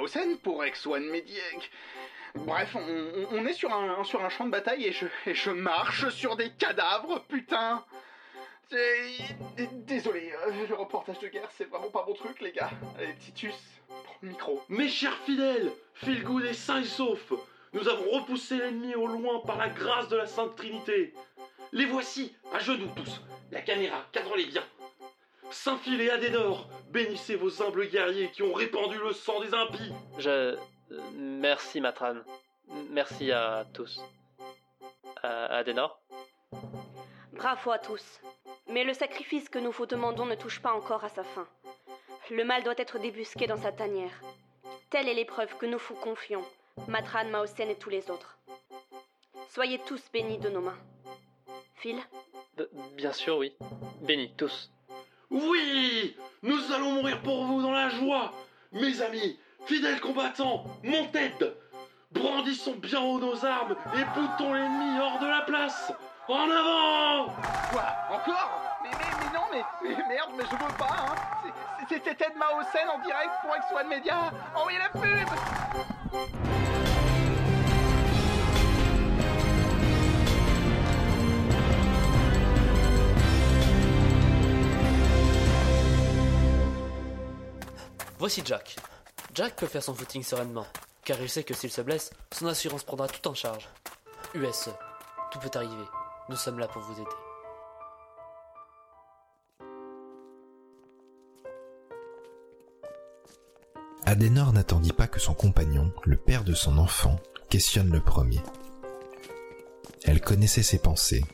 Hossein 0.00 0.36
pour 0.42 0.64
Ex-One 0.64 1.06
Media. 1.06 1.42
Bref, 2.34 2.76
on, 2.76 3.46
est 3.46 3.52
sur 3.52 3.72
un, 3.72 4.02
champ 4.04 4.46
de 4.46 4.50
bataille 4.50 4.86
et 4.86 4.92
je, 4.92 5.06
et 5.26 5.54
marche 5.54 6.08
sur 6.10 6.36
des 6.36 6.50
cadavres, 6.50 7.24
putain 7.28 7.84
Désolé, 8.70 10.32
euh, 10.46 10.66
le 10.68 10.74
reportage 10.76 11.18
de 11.18 11.26
guerre, 11.26 11.50
c'est 11.56 11.68
vraiment 11.68 11.90
pas 11.90 12.04
mon 12.06 12.14
truc, 12.14 12.40
les 12.40 12.52
gars. 12.52 12.70
Allez, 12.96 13.16
Titus, 13.16 13.54
prends 13.88 14.16
micro. 14.22 14.62
Mes 14.68 14.88
chers 14.88 15.16
fidèles, 15.24 15.72
Feelgood 15.94 16.44
est 16.44 16.54
sain 16.54 16.80
et 16.80 16.84
sauf. 16.84 17.32
Nous 17.72 17.88
avons 17.88 18.10
repoussé 18.10 18.58
l'ennemi 18.58 18.94
au 18.94 19.08
loin 19.08 19.40
par 19.40 19.58
la 19.58 19.68
grâce 19.68 20.08
de 20.08 20.16
la 20.16 20.26
Sainte 20.26 20.54
Trinité. 20.54 21.14
Les 21.72 21.86
voici, 21.86 22.32
à 22.52 22.60
genoux 22.60 22.90
tous. 22.94 23.20
La 23.50 23.60
caméra, 23.60 24.06
cadrez-les 24.12 24.46
bien. 24.46 24.62
Saint 25.50 25.76
Phil 25.78 26.00
et 26.00 26.10
Adenor, 26.10 26.68
bénissez 26.90 27.34
vos 27.36 27.62
humbles 27.62 27.86
guerriers 27.88 28.30
qui 28.30 28.42
ont 28.42 28.52
répandu 28.52 28.98
le 28.98 29.12
sang 29.12 29.40
des 29.40 29.52
impies. 29.54 29.92
Je. 30.18 30.30
euh, 30.30 30.56
Merci, 31.14 31.80
Matran. 31.80 32.16
Merci 32.90 33.32
à 33.32 33.64
tous. 33.72 34.00
À 35.22 35.46
Adenor 35.56 36.00
Bravo 37.32 37.70
à 37.72 37.78
tous. 37.78 38.20
Mais 38.68 38.84
le 38.84 38.94
sacrifice 38.94 39.48
que 39.48 39.58
nous 39.58 39.72
vous 39.72 39.86
demandons 39.86 40.26
ne 40.26 40.34
touche 40.36 40.60
pas 40.60 40.72
encore 40.72 41.04
à 41.04 41.08
sa 41.08 41.24
fin. 41.24 41.46
Le 42.30 42.44
mal 42.44 42.62
doit 42.62 42.74
être 42.78 42.98
débusqué 42.98 43.46
dans 43.46 43.56
sa 43.56 43.72
tanière. 43.72 44.20
Telle 44.90 45.08
est 45.08 45.14
l'épreuve 45.14 45.56
que 45.56 45.66
nous 45.66 45.78
vous 45.78 45.94
confions, 45.96 46.44
Matran, 46.86 47.24
Maosen 47.26 47.68
et 47.68 47.76
tous 47.78 47.90
les 47.90 48.08
autres. 48.10 48.38
Soyez 49.48 49.80
tous 49.80 50.00
bénis 50.12 50.38
de 50.38 50.48
nos 50.48 50.60
mains. 50.60 50.78
Phil? 51.76 51.96
B- 52.56 52.68
Bien 52.94 53.12
sûr, 53.12 53.36
oui. 53.38 53.56
Bénis, 54.02 54.32
tous. 54.36 54.70
Oui 55.30 56.16
Nous 56.42 56.72
allons 56.74 56.92
mourir 56.92 57.20
pour 57.22 57.44
vous 57.44 57.62
dans 57.62 57.72
la 57.72 57.88
joie. 57.88 58.32
Mes 58.72 59.00
amis, 59.00 59.38
fidèles 59.66 60.00
combattants, 60.00 60.64
mon 60.82 61.06
tête 61.06 61.44
Brandissons 62.12 62.74
bien 62.74 63.00
haut 63.00 63.20
nos 63.20 63.44
armes 63.44 63.76
et 63.94 64.04
boutons 64.18 64.52
l'ennemi 64.52 64.98
hors 64.98 65.20
de 65.20 65.26
la 65.26 65.42
place. 65.42 65.92
En 66.28 66.50
avant! 66.50 67.32
Quoi 67.70 67.84
Encore? 68.10 68.78
Mais, 68.82 68.90
mais, 68.90 69.04
mais 69.20 69.38
non, 69.38 69.44
mais, 69.52 69.64
mais 69.82 70.08
merde, 70.08 70.30
mais 70.36 70.44
je 70.44 70.50
veux 70.50 70.76
pas, 70.76 70.96
hein. 70.98 71.14
C'était 71.88 72.14
Tenma 72.14 72.46
Hossein 72.58 72.88
en 72.92 72.98
direct 73.04 73.30
pour 73.42 73.54
Ex-One 73.54 73.88
Media. 73.88 74.32
Envoyez 74.54 74.78
la 74.78 74.88
pub 74.88 76.59
Voici 88.20 88.42
Jack. 88.44 88.76
Jack 89.32 89.56
peut 89.56 89.66
faire 89.66 89.82
son 89.82 89.94
footing 89.94 90.22
sereinement, 90.22 90.66
car 91.06 91.18
il 91.22 91.30
sait 91.30 91.42
que 91.42 91.54
s'il 91.54 91.70
se 91.70 91.80
blesse, 91.80 92.10
son 92.34 92.48
assurance 92.48 92.84
prendra 92.84 93.08
tout 93.08 93.26
en 93.26 93.32
charge. 93.32 93.66
USE, 94.34 94.68
tout 95.32 95.38
peut 95.38 95.48
arriver. 95.54 95.84
Nous 96.28 96.36
sommes 96.36 96.58
là 96.58 96.68
pour 96.68 96.82
vous 96.82 97.00
aider. 97.00 97.08
Adenor 104.04 104.52
n'attendit 104.52 104.92
pas 104.92 105.06
que 105.06 105.18
son 105.18 105.32
compagnon, 105.32 105.90
le 106.04 106.18
père 106.18 106.44
de 106.44 106.52
son 106.52 106.76
enfant, 106.76 107.16
questionne 107.48 107.90
le 107.90 108.00
premier. 108.00 108.40
Elle 110.04 110.20
connaissait 110.20 110.62
ses 110.62 110.78
pensées, 110.78 111.24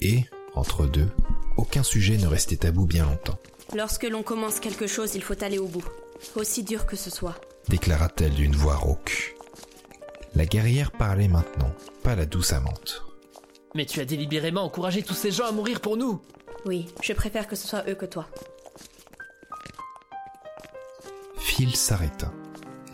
et, 0.00 0.22
entre 0.54 0.86
deux, 0.86 1.10
aucun 1.56 1.82
sujet 1.82 2.18
ne 2.18 2.28
restait 2.28 2.58
tabou 2.58 2.86
bien 2.86 3.04
longtemps, 3.04 3.40
Lorsque 3.74 4.04
l'on 4.04 4.22
commence 4.22 4.60
quelque 4.60 4.86
chose, 4.86 5.16
il 5.16 5.24
faut 5.24 5.42
aller 5.42 5.58
au 5.58 5.66
bout. 5.66 5.84
Aussi 6.34 6.62
dur 6.62 6.86
que 6.86 6.96
ce 6.96 7.10
soit. 7.10 7.34
déclara-t-elle 7.68 8.34
d'une 8.34 8.54
voix 8.54 8.76
rauque. 8.76 9.34
La 10.34 10.46
guerrière 10.46 10.90
parlait 10.92 11.28
maintenant, 11.28 11.72
pas 12.02 12.14
la 12.14 12.26
douce 12.26 12.52
amante. 12.52 13.02
Mais 13.74 13.86
tu 13.86 14.00
as 14.00 14.04
délibérément 14.04 14.62
encouragé 14.62 15.02
tous 15.02 15.14
ces 15.14 15.30
gens 15.30 15.46
à 15.46 15.52
mourir 15.52 15.80
pour 15.80 15.96
nous 15.96 16.20
Oui, 16.64 16.86
je 17.02 17.12
préfère 17.12 17.46
que 17.46 17.56
ce 17.56 17.66
soit 17.66 17.88
eux 17.88 17.94
que 17.94 18.06
toi. 18.06 18.26
Phil 21.38 21.74
s'arrêta, 21.74 22.32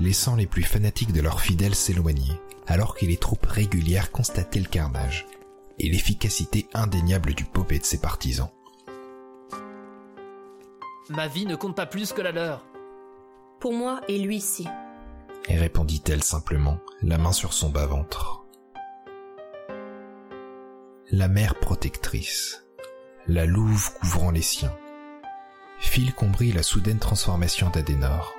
laissant 0.01 0.37
les 0.37 0.47
plus 0.47 0.63
fanatiques 0.63 1.13
de 1.13 1.21
leurs 1.21 1.41
fidèles 1.41 1.75
s'éloigner, 1.75 2.41
alors 2.67 2.95
que 2.95 3.07
les 3.07 3.17
troupes 3.17 3.47
régulières 3.47 4.13
constataient 4.13 4.61
le 4.61 4.67
carnage 4.69 5.27
et 5.79 5.89
l'efficacité 5.89 6.69
indéniable 6.75 7.35
du 7.35 7.45
pop 7.45 7.71
et 7.73 7.79
de 7.79 7.85
ses 7.85 8.01
partisans. 8.01 8.51
Ma 11.09 11.27
vie 11.29 11.47
ne 11.47 11.57
compte 11.57 11.77
pas 11.77 11.87
plus 11.87 12.13
que 12.13 12.21
la 12.23 12.31
leur. 12.33 12.65
Pour 13.63 13.75
moi 13.75 14.01
et 14.09 14.19
lui 14.19 14.41
si. 14.41 14.67
Et 15.47 15.57
répondit-elle 15.57 16.25
simplement, 16.25 16.79
la 17.01 17.17
main 17.17 17.31
sur 17.31 17.53
son 17.53 17.69
bas-ventre. 17.69 18.43
La 21.13 21.29
mère 21.29 21.55
protectrice. 21.55 22.67
la 23.29 23.47
louve 23.47 23.93
couvrant 24.01 24.33
les 24.33 24.43
siens. 24.43 24.75
Phil 25.79 26.13
comprit 26.13 26.51
la 26.51 26.65
soudaine 26.65 26.99
transformation 26.99 27.71
d'Adenor. 27.71 28.35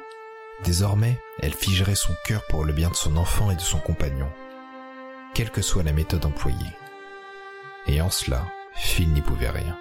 Désormais, 0.66 1.18
elle 1.40 1.54
figerait 1.54 1.96
son 1.96 2.14
cœur 2.26 2.46
pour 2.50 2.66
le 2.66 2.74
bien 2.74 2.90
de 2.90 2.96
son 2.96 3.16
enfant 3.16 3.50
et 3.50 3.56
de 3.56 3.62
son 3.62 3.80
compagnon, 3.80 4.28
quelle 5.34 5.52
que 5.52 5.62
soit 5.62 5.84
la 5.84 5.94
méthode 5.94 6.26
employée. 6.26 6.76
Et 7.88 8.02
en 8.02 8.10
cela, 8.10 8.46
Phil 8.74 9.14
n'y 9.14 9.22
pouvait 9.22 9.52
rien. 9.52 9.80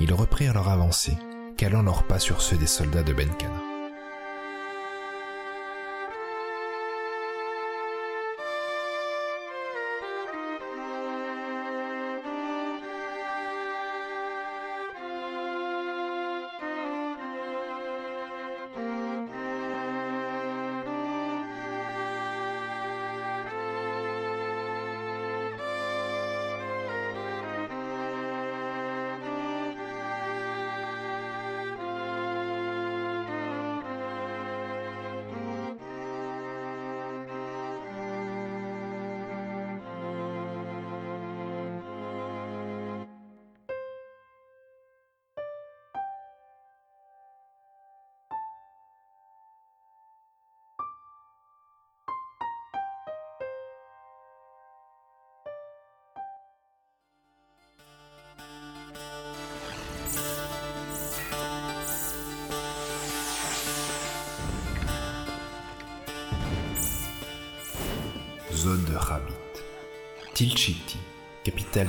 Ils 0.00 0.12
reprirent 0.12 0.54
leur 0.54 0.68
avancée, 0.68 1.16
calant 1.56 1.82
leurs 1.82 2.04
pas 2.04 2.18
sur 2.18 2.42
ceux 2.42 2.56
des 2.56 2.66
soldats 2.66 3.02
de 3.02 3.12
Benkana. 3.12 3.75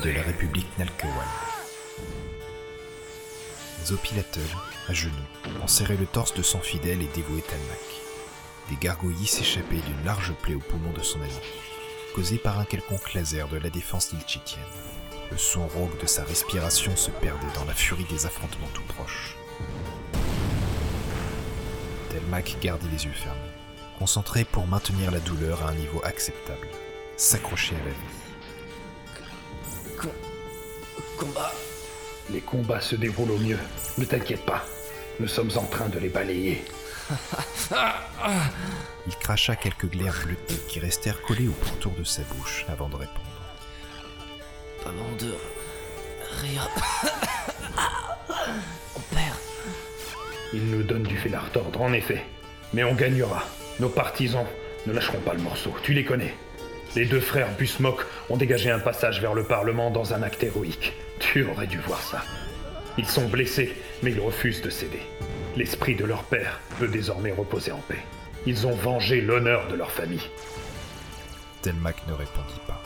De 0.04 0.12
la 0.12 0.22
République 0.22 0.68
Nalkewal. 0.78 1.28
Zopilatel, 3.86 4.44
à 4.88 4.94
genoux, 4.94 5.12
enserrait 5.64 5.98
le 5.98 6.06
torse 6.06 6.34
de 6.34 6.44
son 6.44 6.60
fidèle 6.60 7.02
et 7.02 7.10
dévoué 7.16 7.42
Talmac. 7.42 7.80
Des 8.70 8.76
gargouillis 8.76 9.28
s'échappaient 9.28 9.76
d'une 9.76 10.06
large 10.06 10.34
plaie 10.42 10.56
au 10.56 10.60
poumon 10.60 10.92
de 10.92 11.02
son 11.02 11.22
ami, 11.22 11.32
causée 12.14 12.38
par 12.38 12.60
un 12.60 12.66
quelconque 12.66 13.14
laser 13.14 13.48
de 13.48 13.58
la 13.58 13.70
défense 13.70 14.10
tilchitienne. 14.10 14.64
Le 15.32 15.38
son 15.38 15.68
rauque 15.68 16.00
de 16.00 16.08
sa 16.08 16.24
respiration 16.24 16.96
se 16.96 17.10
perdait 17.10 17.54
dans 17.56 17.66
la 17.66 17.74
furie 17.74 18.06
des 18.10 18.26
affrontements 18.26 18.70
tout 18.74 18.84
proches. 18.94 19.36
Telmac 22.10 22.58
gardait 22.62 22.90
les 22.92 23.06
yeux 23.06 23.12
fermés, 23.14 23.40
concentré 23.98 24.44
pour 24.44 24.68
maintenir 24.68 25.12
la 25.12 25.20
douleur 25.20 25.64
à 25.64 25.70
un 25.70 25.76
niveau 25.76 26.02
acceptable, 26.04 26.68
s'accrocher 27.16 27.76
à 27.76 27.86
la 27.86 27.92
vie. 27.92 28.27
Les 32.38 32.44
combats 32.44 32.82
se 32.82 32.96
déroulent 32.96 33.32
au 33.32 33.40
mieux. 33.40 33.58
Ne 33.98 34.06
t'inquiète 34.06 34.46
pas. 34.46 34.64
Nous 35.20 35.28
sommes 35.28 35.50
en 35.56 35.64
train 35.64 35.90
de 35.90 35.98
les 35.98 36.10
balayer. 36.10 36.64
Il 39.08 39.16
cracha 39.16 39.56
quelques 39.56 39.90
glaires 39.90 40.22
bleutées 40.24 40.62
qui 40.68 40.80
restèrent 40.80 41.20
collées 41.24 41.48
au 41.48 41.54
pourtour 41.54 41.94
de 41.98 42.04
sa 42.04 42.22
bouche 42.22 42.68
avant 42.70 42.90
de 42.90 42.96
répondre. 42.98 43.42
Pas 44.84 44.92
bon 44.92 45.16
de 45.18 45.34
rire. 46.44 46.70
On 48.96 49.00
perd. 49.16 49.38
Ils 50.54 50.70
nous 50.70 50.84
donnent 50.84 51.02
du 51.02 51.18
fil 51.18 51.34
à 51.34 51.40
retordre, 51.40 51.82
en 51.82 51.92
effet. 51.92 52.24
Mais 52.72 52.84
on 52.84 52.94
gagnera. 52.94 53.46
Nos 53.80 53.90
partisans 53.90 54.46
ne 54.86 54.94
lâcheront 54.94 55.22
pas 55.22 55.34
le 55.34 55.42
morceau. 55.42 55.74
Tu 55.82 55.94
les 55.94 56.06
connais. 56.06 56.36
Les 56.96 57.06
deux 57.06 57.20
frères 57.20 57.50
Busmok 57.58 58.06
ont 58.30 58.38
dégagé 58.38 58.70
un 58.70 58.78
passage 58.78 59.22
vers 59.22 59.34
le 59.34 59.44
Parlement 59.44 59.90
dans 59.90 60.14
un 60.14 60.22
acte 60.22 60.44
héroïque. 60.44 60.94
Tu 61.34 61.44
aurais 61.44 61.68
dû 61.68 61.78
voir 61.80 62.02
ça. 62.02 62.24
Ils 62.98 63.06
sont 63.06 63.28
blessés, 63.28 63.76
mais 64.02 64.12
ils 64.12 64.20
refusent 64.20 64.62
de 64.62 64.70
céder. 64.70 65.02
L'esprit 65.58 65.94
de 65.94 66.06
leur 66.06 66.24
père 66.24 66.62
peut 66.80 66.88
désormais 66.88 67.34
reposer 67.34 67.74
en 67.74 67.82
paix. 67.82 68.02
Ils 68.46 68.66
ont 68.66 68.74
vengé 68.74 69.20
l'honneur 69.20 69.68
de 69.68 69.76
leur 69.76 69.92
famille. 69.92 70.30
Telmac 71.62 71.98
ne 72.08 72.14
répondit 72.14 72.62
pas. 72.66 72.82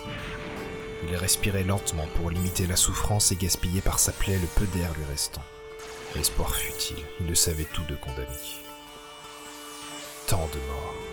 Il 1.07 1.15
respirait 1.15 1.63
lentement 1.63 2.07
pour 2.15 2.31
limiter 2.31 2.65
la 2.65 2.75
souffrance 2.75 3.31
et 3.31 3.35
gaspiller 3.35 3.81
par 3.81 3.99
sa 3.99 4.11
plaie 4.11 4.39
le 4.39 4.47
peu 4.47 4.65
d'air 4.75 4.91
lui 4.97 5.05
restant. 5.05 5.43
L'espoir 6.15 6.55
futile, 6.55 7.03
il 7.19 7.27
le 7.27 7.35
savait 7.35 7.67
tout 7.71 7.83
de 7.87 7.95
condamné. 7.95 8.25
Tant 10.27 10.49
de 10.51 10.59
morts. 10.67 11.10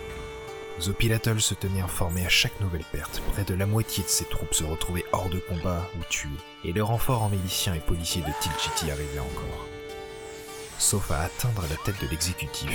Zopilatol 0.81 1.41
se 1.41 1.53
tenait 1.53 1.81
informé 1.81 2.25
à 2.25 2.29
chaque 2.29 2.59
nouvelle 2.61 2.85
perte. 2.91 3.21
Près 3.33 3.43
de 3.43 3.53
la 3.53 3.65
moitié 3.65 4.03
de 4.03 4.09
ses 4.09 4.25
troupes 4.25 4.53
se 4.53 4.63
retrouvaient 4.63 5.05
hors 5.11 5.29
de 5.29 5.39
combat 5.39 5.89
ou 5.97 6.03
tués, 6.09 6.29
et 6.63 6.71
les 6.71 6.81
renforts 6.81 7.23
en 7.23 7.29
miliciens 7.29 7.73
et 7.73 7.79
policiers 7.79 8.21
de 8.21 8.31
Tilchiti 8.39 8.89
arrivaient 8.89 9.19
encore. 9.19 9.65
Sauf 10.77 11.11
à 11.11 11.21
atteindre 11.23 11.65
la 11.69 11.75
tête 11.83 12.01
de 12.01 12.07
l'exécutif, 12.07 12.69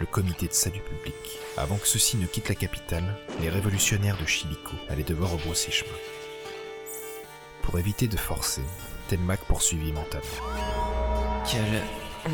le 0.00 0.06
comité 0.06 0.48
de 0.48 0.54
salut 0.54 0.80
public. 0.80 1.14
Avant 1.58 1.76
que 1.76 1.86
ceux-ci 1.86 2.16
ne 2.16 2.26
quittent 2.26 2.48
la 2.48 2.54
capitale, 2.54 3.18
les 3.42 3.50
révolutionnaires 3.50 4.16
de 4.16 4.24
Chilico 4.24 4.72
allaient 4.88 5.02
devoir 5.02 5.32
rebrousser 5.32 5.70
chemin. 5.70 5.90
Pour 7.60 7.78
éviter 7.78 8.08
de 8.08 8.16
forcer, 8.16 8.62
Telmac 9.08 9.40
poursuivit 9.44 9.92
mentalement. 9.92 10.26
Quel 11.44 11.82
hum, 12.24 12.32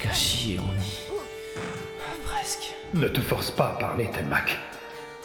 gâchis 0.00 0.58
on 0.58 0.72
y. 0.80 1.12
Ne 2.94 3.08
te 3.08 3.20
force 3.20 3.50
pas 3.50 3.68
à 3.68 3.78
parler, 3.78 4.10
Telmac. 4.10 4.58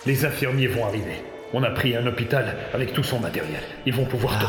Les 0.05 0.25
infirmiers 0.25 0.67
vont 0.67 0.85
arriver. 0.85 1.21
On 1.53 1.63
a 1.63 1.69
pris 1.69 1.95
un 1.95 2.07
hôpital 2.07 2.57
avec 2.73 2.93
tout 2.93 3.03
son 3.03 3.19
matériel. 3.19 3.61
Ils 3.85 3.93
vont 3.93 4.05
pouvoir 4.05 4.39
te... 4.39 4.45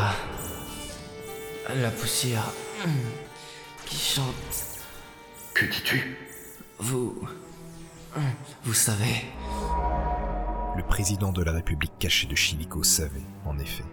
La 1.81 1.89
poussière 1.91 2.51
hum, 2.83 2.91
qui 3.85 3.97
chante. 3.97 4.79
Que 5.53 5.65
dis-tu? 5.65 6.17
Vous. 6.79 7.27
Vous 8.63 8.73
savez. 8.73 9.25
Le 10.77 10.83
président 10.83 11.31
de 11.31 11.43
la 11.43 11.51
République 11.51 11.99
cachée 11.99 12.27
de 12.27 12.35
Chilico 12.35 12.83
savait, 12.83 13.19
en 13.45 13.59
effet. 13.59 13.83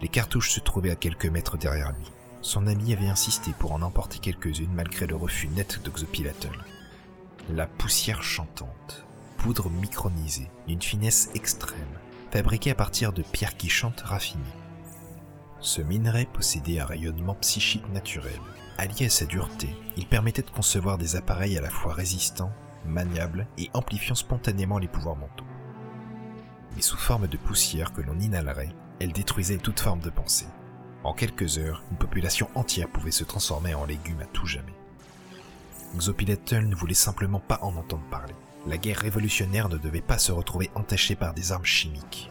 Les 0.00 0.08
cartouches 0.08 0.50
se 0.50 0.60
trouvaient 0.60 0.90
à 0.90 0.96
quelques 0.96 1.26
mètres 1.26 1.58
derrière 1.58 1.92
lui. 1.92 2.10
Son 2.40 2.66
ami 2.66 2.94
avait 2.94 3.08
insisté 3.08 3.52
pour 3.58 3.72
en 3.72 3.82
emporter 3.82 4.18
quelques-unes 4.18 4.72
malgré 4.74 5.06
le 5.06 5.16
refus 5.16 5.48
net 5.48 5.80
d'Oxopilatel. 5.84 6.52
La 7.48 7.66
poussière 7.66 8.22
chantante, 8.22 9.04
poudre 9.38 9.70
micronisée, 9.70 10.50
d'une 10.68 10.82
finesse 10.82 11.30
extrême, 11.34 11.98
fabriquée 12.30 12.70
à 12.70 12.76
partir 12.76 13.12
de 13.12 13.22
pierres 13.22 13.56
qui 13.56 13.68
chantent 13.68 14.02
raffinées. 14.02 14.44
Ce 15.58 15.80
minerai 15.82 16.26
possédait 16.26 16.78
un 16.78 16.84
rayonnement 16.84 17.34
psychique 17.36 17.88
naturel. 17.92 18.38
Allié 18.78 19.06
à 19.06 19.10
sa 19.10 19.24
dureté, 19.24 19.74
il 19.96 20.06
permettait 20.06 20.42
de 20.42 20.50
concevoir 20.50 20.96
des 20.96 21.16
appareils 21.16 21.58
à 21.58 21.60
la 21.60 21.70
fois 21.70 21.92
résistants, 21.92 22.52
maniables 22.86 23.48
et 23.58 23.68
amplifiant 23.74 24.14
spontanément 24.14 24.78
les 24.78 24.88
pouvoirs 24.88 25.16
mentaux. 25.16 25.44
Mais 26.76 26.82
sous 26.82 26.98
forme 26.98 27.26
de 27.26 27.36
poussière 27.36 27.92
que 27.92 28.00
l'on 28.00 28.20
inhalerait, 28.20 28.74
elle 29.00 29.12
détruisait 29.12 29.58
toute 29.58 29.80
forme 29.80 30.00
de 30.00 30.10
pensée. 30.10 30.48
En 31.02 31.14
quelques 31.14 31.58
heures, 31.58 31.82
une 31.90 31.98
population 31.98 32.48
entière 32.54 32.88
pouvait 32.88 33.10
se 33.10 33.24
transformer 33.24 33.74
en 33.74 33.86
légumes 33.86 34.20
à 34.20 34.26
tout 34.26 34.46
jamais. 34.46 34.74
Xopilatel 35.98 36.68
ne 36.68 36.74
voulait 36.74 36.94
simplement 36.94 37.40
pas 37.40 37.58
en 37.62 37.76
entendre 37.76 38.04
parler. 38.10 38.34
La 38.66 38.78
guerre 38.78 38.98
révolutionnaire 38.98 39.68
ne 39.68 39.78
devait 39.78 40.00
pas 40.00 40.18
se 40.18 40.32
retrouver 40.32 40.70
entachée 40.74 41.16
par 41.16 41.34
des 41.34 41.52
armes 41.52 41.64
chimiques. 41.64 42.30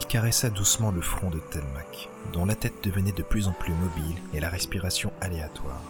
Il 0.00 0.06
caressa 0.06 0.50
doucement 0.50 0.90
le 0.90 1.00
front 1.00 1.30
de 1.30 1.38
Telmac, 1.38 2.08
dont 2.32 2.46
la 2.46 2.54
tête 2.54 2.82
devenait 2.82 3.12
de 3.12 3.22
plus 3.22 3.48
en 3.48 3.52
plus 3.52 3.72
mobile 3.72 4.16
et 4.32 4.40
la 4.40 4.48
respiration 4.48 5.12
aléatoire. 5.20 5.82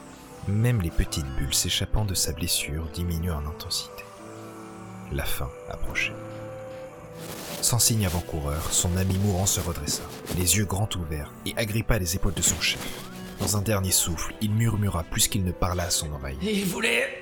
Même 0.49 0.81
les 0.81 0.91
petites 0.91 1.29
bulles 1.37 1.55
s'échappant 1.55 2.05
de 2.05 2.15
sa 2.15 2.33
blessure 2.33 2.89
diminuaient 2.95 3.31
en 3.31 3.47
intensité. 3.47 4.05
La 5.13 5.25
fin 5.25 5.51
approchait. 5.69 6.15
Sans 7.61 7.79
signe 7.79 8.07
avant-coureur, 8.07 8.73
son 8.73 8.97
ami 8.97 9.19
mourant 9.19 9.47
se 9.47 9.61
redressa, 9.61 10.03
les 10.37 10.57
yeux 10.57 10.65
grands 10.65 10.89
ouverts, 10.97 11.33
et 11.45 11.55
agrippa 11.57 11.99
les 11.99 12.17
épaules 12.17 12.35
de 12.35 12.43
son 12.43 12.61
chef. 12.61 12.81
Dans 13.41 13.57
un 13.57 13.63
dernier 13.63 13.93
souffle, 13.93 14.35
il 14.41 14.51
murmura 14.53 15.05
plus 15.05 15.29
qu'il 15.29 15.45
ne 15.45 15.53
parla 15.53 15.85
à 15.85 15.91
son 15.91 16.13
oreille. 16.13 16.39
Il 16.43 16.65
voulait 16.67 17.21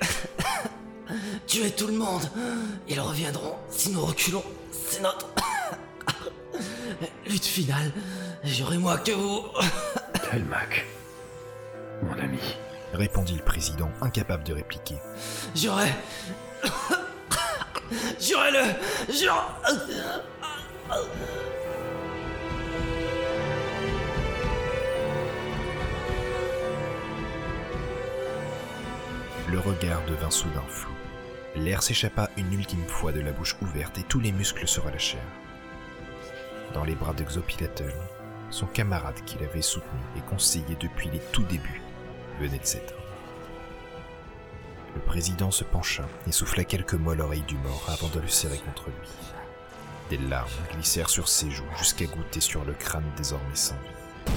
tuer 1.47 1.71
tout 1.71 1.87
le 1.87 1.93
monde. 1.93 2.29
Ils 2.87 2.99
reviendront 2.99 3.55
si 3.69 3.91
nous 3.91 4.03
reculons. 4.03 4.43
C'est 4.71 5.01
notre 5.01 5.27
lutte 7.27 7.45
finale, 7.45 7.91
j'aurai 8.43 8.77
moi 8.77 8.97
que 8.97 9.11
vous. 9.11 9.45
Telmac, 10.31 10.85
mon 12.01 12.13
ami. 12.19 12.39
Répondit 12.93 13.35
le 13.35 13.43
président, 13.43 13.91
incapable 14.01 14.43
de 14.43 14.53
répliquer. 14.53 14.95
J'aurai. 15.55 15.91
J'aurai 18.19 18.51
le. 18.51 18.63
J'aurai. 19.13 19.41
Le 29.49 29.59
regard 29.59 30.03
devint 30.05 30.29
soudain 30.29 30.63
flou. 30.67 30.91
L'air 31.55 31.81
s'échappa 31.81 32.29
une 32.35 32.51
ultime 32.51 32.85
fois 32.85 33.13
de 33.13 33.21
la 33.21 33.31
bouche 33.31 33.55
ouverte 33.61 33.97
et 33.97 34.03
tous 34.03 34.19
les 34.19 34.33
muscles 34.33 34.67
se 34.67 34.81
relâchèrent. 34.81 35.21
Dans 36.73 36.83
les 36.83 36.95
bras 36.95 37.13
de 37.13 37.23
Xopilatel, 37.23 37.93
son 38.49 38.65
camarade 38.65 39.23
qui 39.25 39.37
l'avait 39.39 39.61
soutenu 39.61 40.01
et 40.17 40.21
conseillé 40.21 40.75
depuis 40.81 41.09
les 41.09 41.21
tout 41.31 41.43
débuts 41.43 41.81
venait 42.41 42.59
de 42.59 42.65
s'éteindre. 42.65 43.01
Le 44.95 45.01
président 45.01 45.49
se 45.49 45.63
pencha 45.63 46.03
et 46.27 46.33
souffla 46.33 46.65
quelques 46.65 46.95
mots 46.95 47.11
à 47.11 47.15
l'oreille 47.15 47.41
du 47.47 47.55
mort 47.55 47.85
avant 47.87 48.09
de 48.09 48.19
le 48.19 48.27
serrer 48.27 48.57
contre 48.57 48.87
lui. 48.87 49.07
Des 50.09 50.17
larmes 50.17 50.49
glissèrent 50.73 51.09
sur 51.09 51.29
ses 51.29 51.51
joues 51.51 51.63
jusqu'à 51.77 52.05
goûter 52.05 52.41
sur 52.41 52.65
le 52.65 52.73
crâne 52.73 53.09
désormais 53.15 53.55
sans 53.55 53.75
vie. 53.75 54.33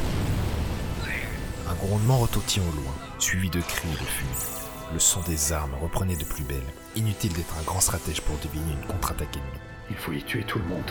Un 1.69 1.74
grondement 1.74 2.19
retentit 2.19 2.61
au 2.61 2.77
loin, 2.77 2.95
suivi 3.19 3.51
de 3.51 3.61
cris 3.61 3.89
et 3.89 3.93
de 3.93 4.07
fumée. 4.07 4.60
Le 4.93 4.99
son 4.99 5.21
des 5.21 5.53
armes 5.53 5.75
reprenait 5.81 6.17
de 6.17 6.25
plus 6.25 6.43
belle. 6.43 6.59
Inutile 6.97 7.33
d'être 7.33 7.57
un 7.59 7.62
grand 7.62 7.81
stratège 7.81 8.21
pour 8.23 8.37
deviner 8.39 8.73
une 8.73 8.87
contre-attaque 8.87 9.37
ennemie. 9.37 9.61
Il 9.89 9.97
faut 9.97 10.12
y 10.12 10.23
tuer 10.23 10.43
tout 10.43 10.59
le 10.59 10.65
monde. 10.65 10.91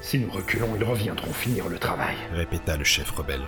Si 0.00 0.18
nous 0.18 0.30
reculons, 0.30 0.74
ils 0.76 0.84
reviendront 0.84 1.32
finir 1.32 1.68
le 1.68 1.78
travail. 1.78 2.16
Répéta 2.32 2.76
le 2.76 2.84
chef 2.84 3.10
rebelle. 3.10 3.44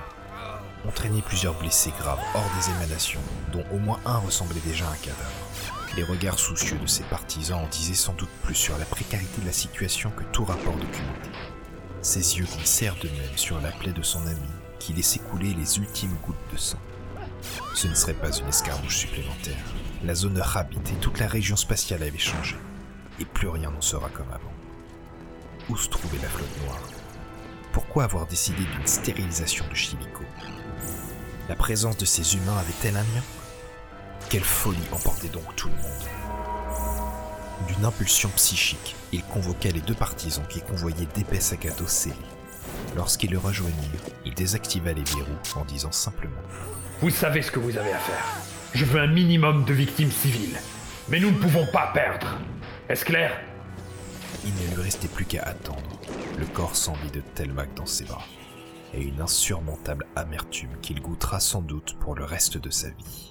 On 0.86 0.90
traînait 0.90 1.22
plusieurs 1.22 1.58
blessés 1.58 1.92
graves 1.98 2.20
hors 2.34 2.50
des 2.56 2.70
émanations, 2.70 3.20
dont 3.52 3.64
au 3.72 3.78
moins 3.78 4.00
un 4.06 4.18
ressemblait 4.18 4.60
déjà 4.64 4.86
à 4.86 4.92
un 4.92 4.96
cadavre. 4.96 5.30
Les 5.96 6.04
regards 6.04 6.38
soucieux 6.38 6.78
de 6.78 6.86
ses 6.86 7.02
partisans 7.04 7.64
en 7.64 7.66
disaient 7.66 7.94
sans 7.94 8.14
doute 8.14 8.30
plus 8.42 8.54
sur 8.54 8.78
la 8.78 8.84
précarité 8.84 9.40
de 9.40 9.46
la 9.46 9.52
situation 9.52 10.10
que 10.10 10.24
tout 10.32 10.44
rapport 10.44 10.74
documenté. 10.74 11.30
Ses 12.00 12.38
yeux 12.38 12.46
glissèrent 12.46 12.96
de 13.02 13.08
même 13.08 13.36
sur 13.36 13.60
la 13.60 13.72
plaie 13.72 13.92
de 13.92 14.02
son 14.02 14.24
ami, 14.26 14.38
qui 14.78 14.92
laissait 14.92 15.18
couler 15.18 15.52
les 15.52 15.78
ultimes 15.78 16.16
gouttes 16.24 16.52
de 16.52 16.56
sang. 16.56 16.78
Ce 17.74 17.88
ne 17.88 17.94
serait 17.94 18.14
pas 18.14 18.30
une 18.30 18.48
escarmouche 18.48 18.98
supplémentaire. 18.98 19.56
La 20.02 20.14
zone 20.14 20.40
Rabbit 20.40 20.80
et 20.90 20.96
toute 20.96 21.20
la 21.20 21.28
région 21.28 21.56
spatiale 21.56 22.02
avaient 22.02 22.16
changé, 22.16 22.56
et 23.18 23.26
plus 23.26 23.48
rien 23.48 23.70
n'en 23.70 23.82
sera 23.82 24.08
comme 24.08 24.30
avant. 24.30 24.52
Où 25.68 25.76
se 25.76 25.90
trouvait 25.90 26.22
la 26.22 26.28
flotte 26.28 26.64
noire? 26.64 26.80
Pourquoi 27.72 28.04
avoir 28.04 28.26
décidé 28.26 28.62
d'une 28.62 28.86
stérilisation 28.86 29.66
de 29.68 29.74
Chilico 29.74 30.24
La 31.50 31.54
présence 31.54 31.98
de 31.98 32.06
ces 32.06 32.34
humains 32.34 32.56
avait-elle 32.56 32.96
un 32.96 33.02
lien? 33.02 33.22
Quelle 34.30 34.42
folie 34.42 34.78
emportait 34.90 35.28
donc 35.28 35.54
tout 35.54 35.68
le 35.68 35.74
monde? 35.74 36.08
D'une 37.68 37.84
impulsion 37.84 38.30
psychique, 38.36 38.96
il 39.12 39.22
convoqua 39.22 39.70
les 39.70 39.82
deux 39.82 39.94
partisans 39.94 40.46
qui 40.48 40.62
convoyaient 40.62 41.08
d'épais 41.14 41.40
sacs 41.40 41.66
à 41.66 41.72
dos 41.72 41.86
scellés. 41.86 42.16
Lorsqu'ils 42.96 43.30
le 43.30 43.38
rejoignirent, 43.38 44.00
il 44.24 44.34
désactiva 44.34 44.94
les 44.94 45.04
verrous 45.04 45.56
en 45.56 45.66
disant 45.66 45.92
simplement 45.92 46.40
Vous 47.02 47.10
savez 47.10 47.42
ce 47.42 47.50
que 47.50 47.60
vous 47.60 47.76
avez 47.76 47.92
à 47.92 47.98
faire. 47.98 48.59
Je 48.72 48.84
veux 48.84 49.00
un 49.00 49.08
minimum 49.08 49.64
de 49.64 49.74
victimes 49.74 50.12
civiles. 50.12 50.58
Mais 51.08 51.18
nous 51.18 51.30
ne 51.32 51.38
pouvons 51.38 51.66
pas 51.66 51.90
perdre. 51.92 52.38
Est-ce 52.88 53.04
clair? 53.04 53.32
Il 54.44 54.54
ne 54.54 54.74
lui 54.74 54.82
restait 54.82 55.08
plus 55.08 55.24
qu'à 55.24 55.42
attendre, 55.42 56.00
le 56.38 56.46
corps 56.46 56.76
sans 56.76 56.94
vie 56.94 57.10
de 57.10 57.20
Telmac 57.20 57.74
dans 57.74 57.86
ses 57.86 58.04
bras, 58.04 58.24
et 58.94 59.02
une 59.02 59.20
insurmontable 59.20 60.06
amertume 60.14 60.70
qu'il 60.80 61.02
goûtera 61.02 61.40
sans 61.40 61.62
doute 61.62 61.96
pour 61.98 62.14
le 62.14 62.24
reste 62.24 62.58
de 62.58 62.70
sa 62.70 62.88
vie. 62.90 63.29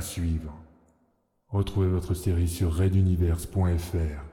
Suivre. 0.00 0.54
Retrouvez 1.48 1.88
votre 1.88 2.14
série 2.14 2.48
sur 2.48 2.72
raiduniverse.fr. 2.72 4.29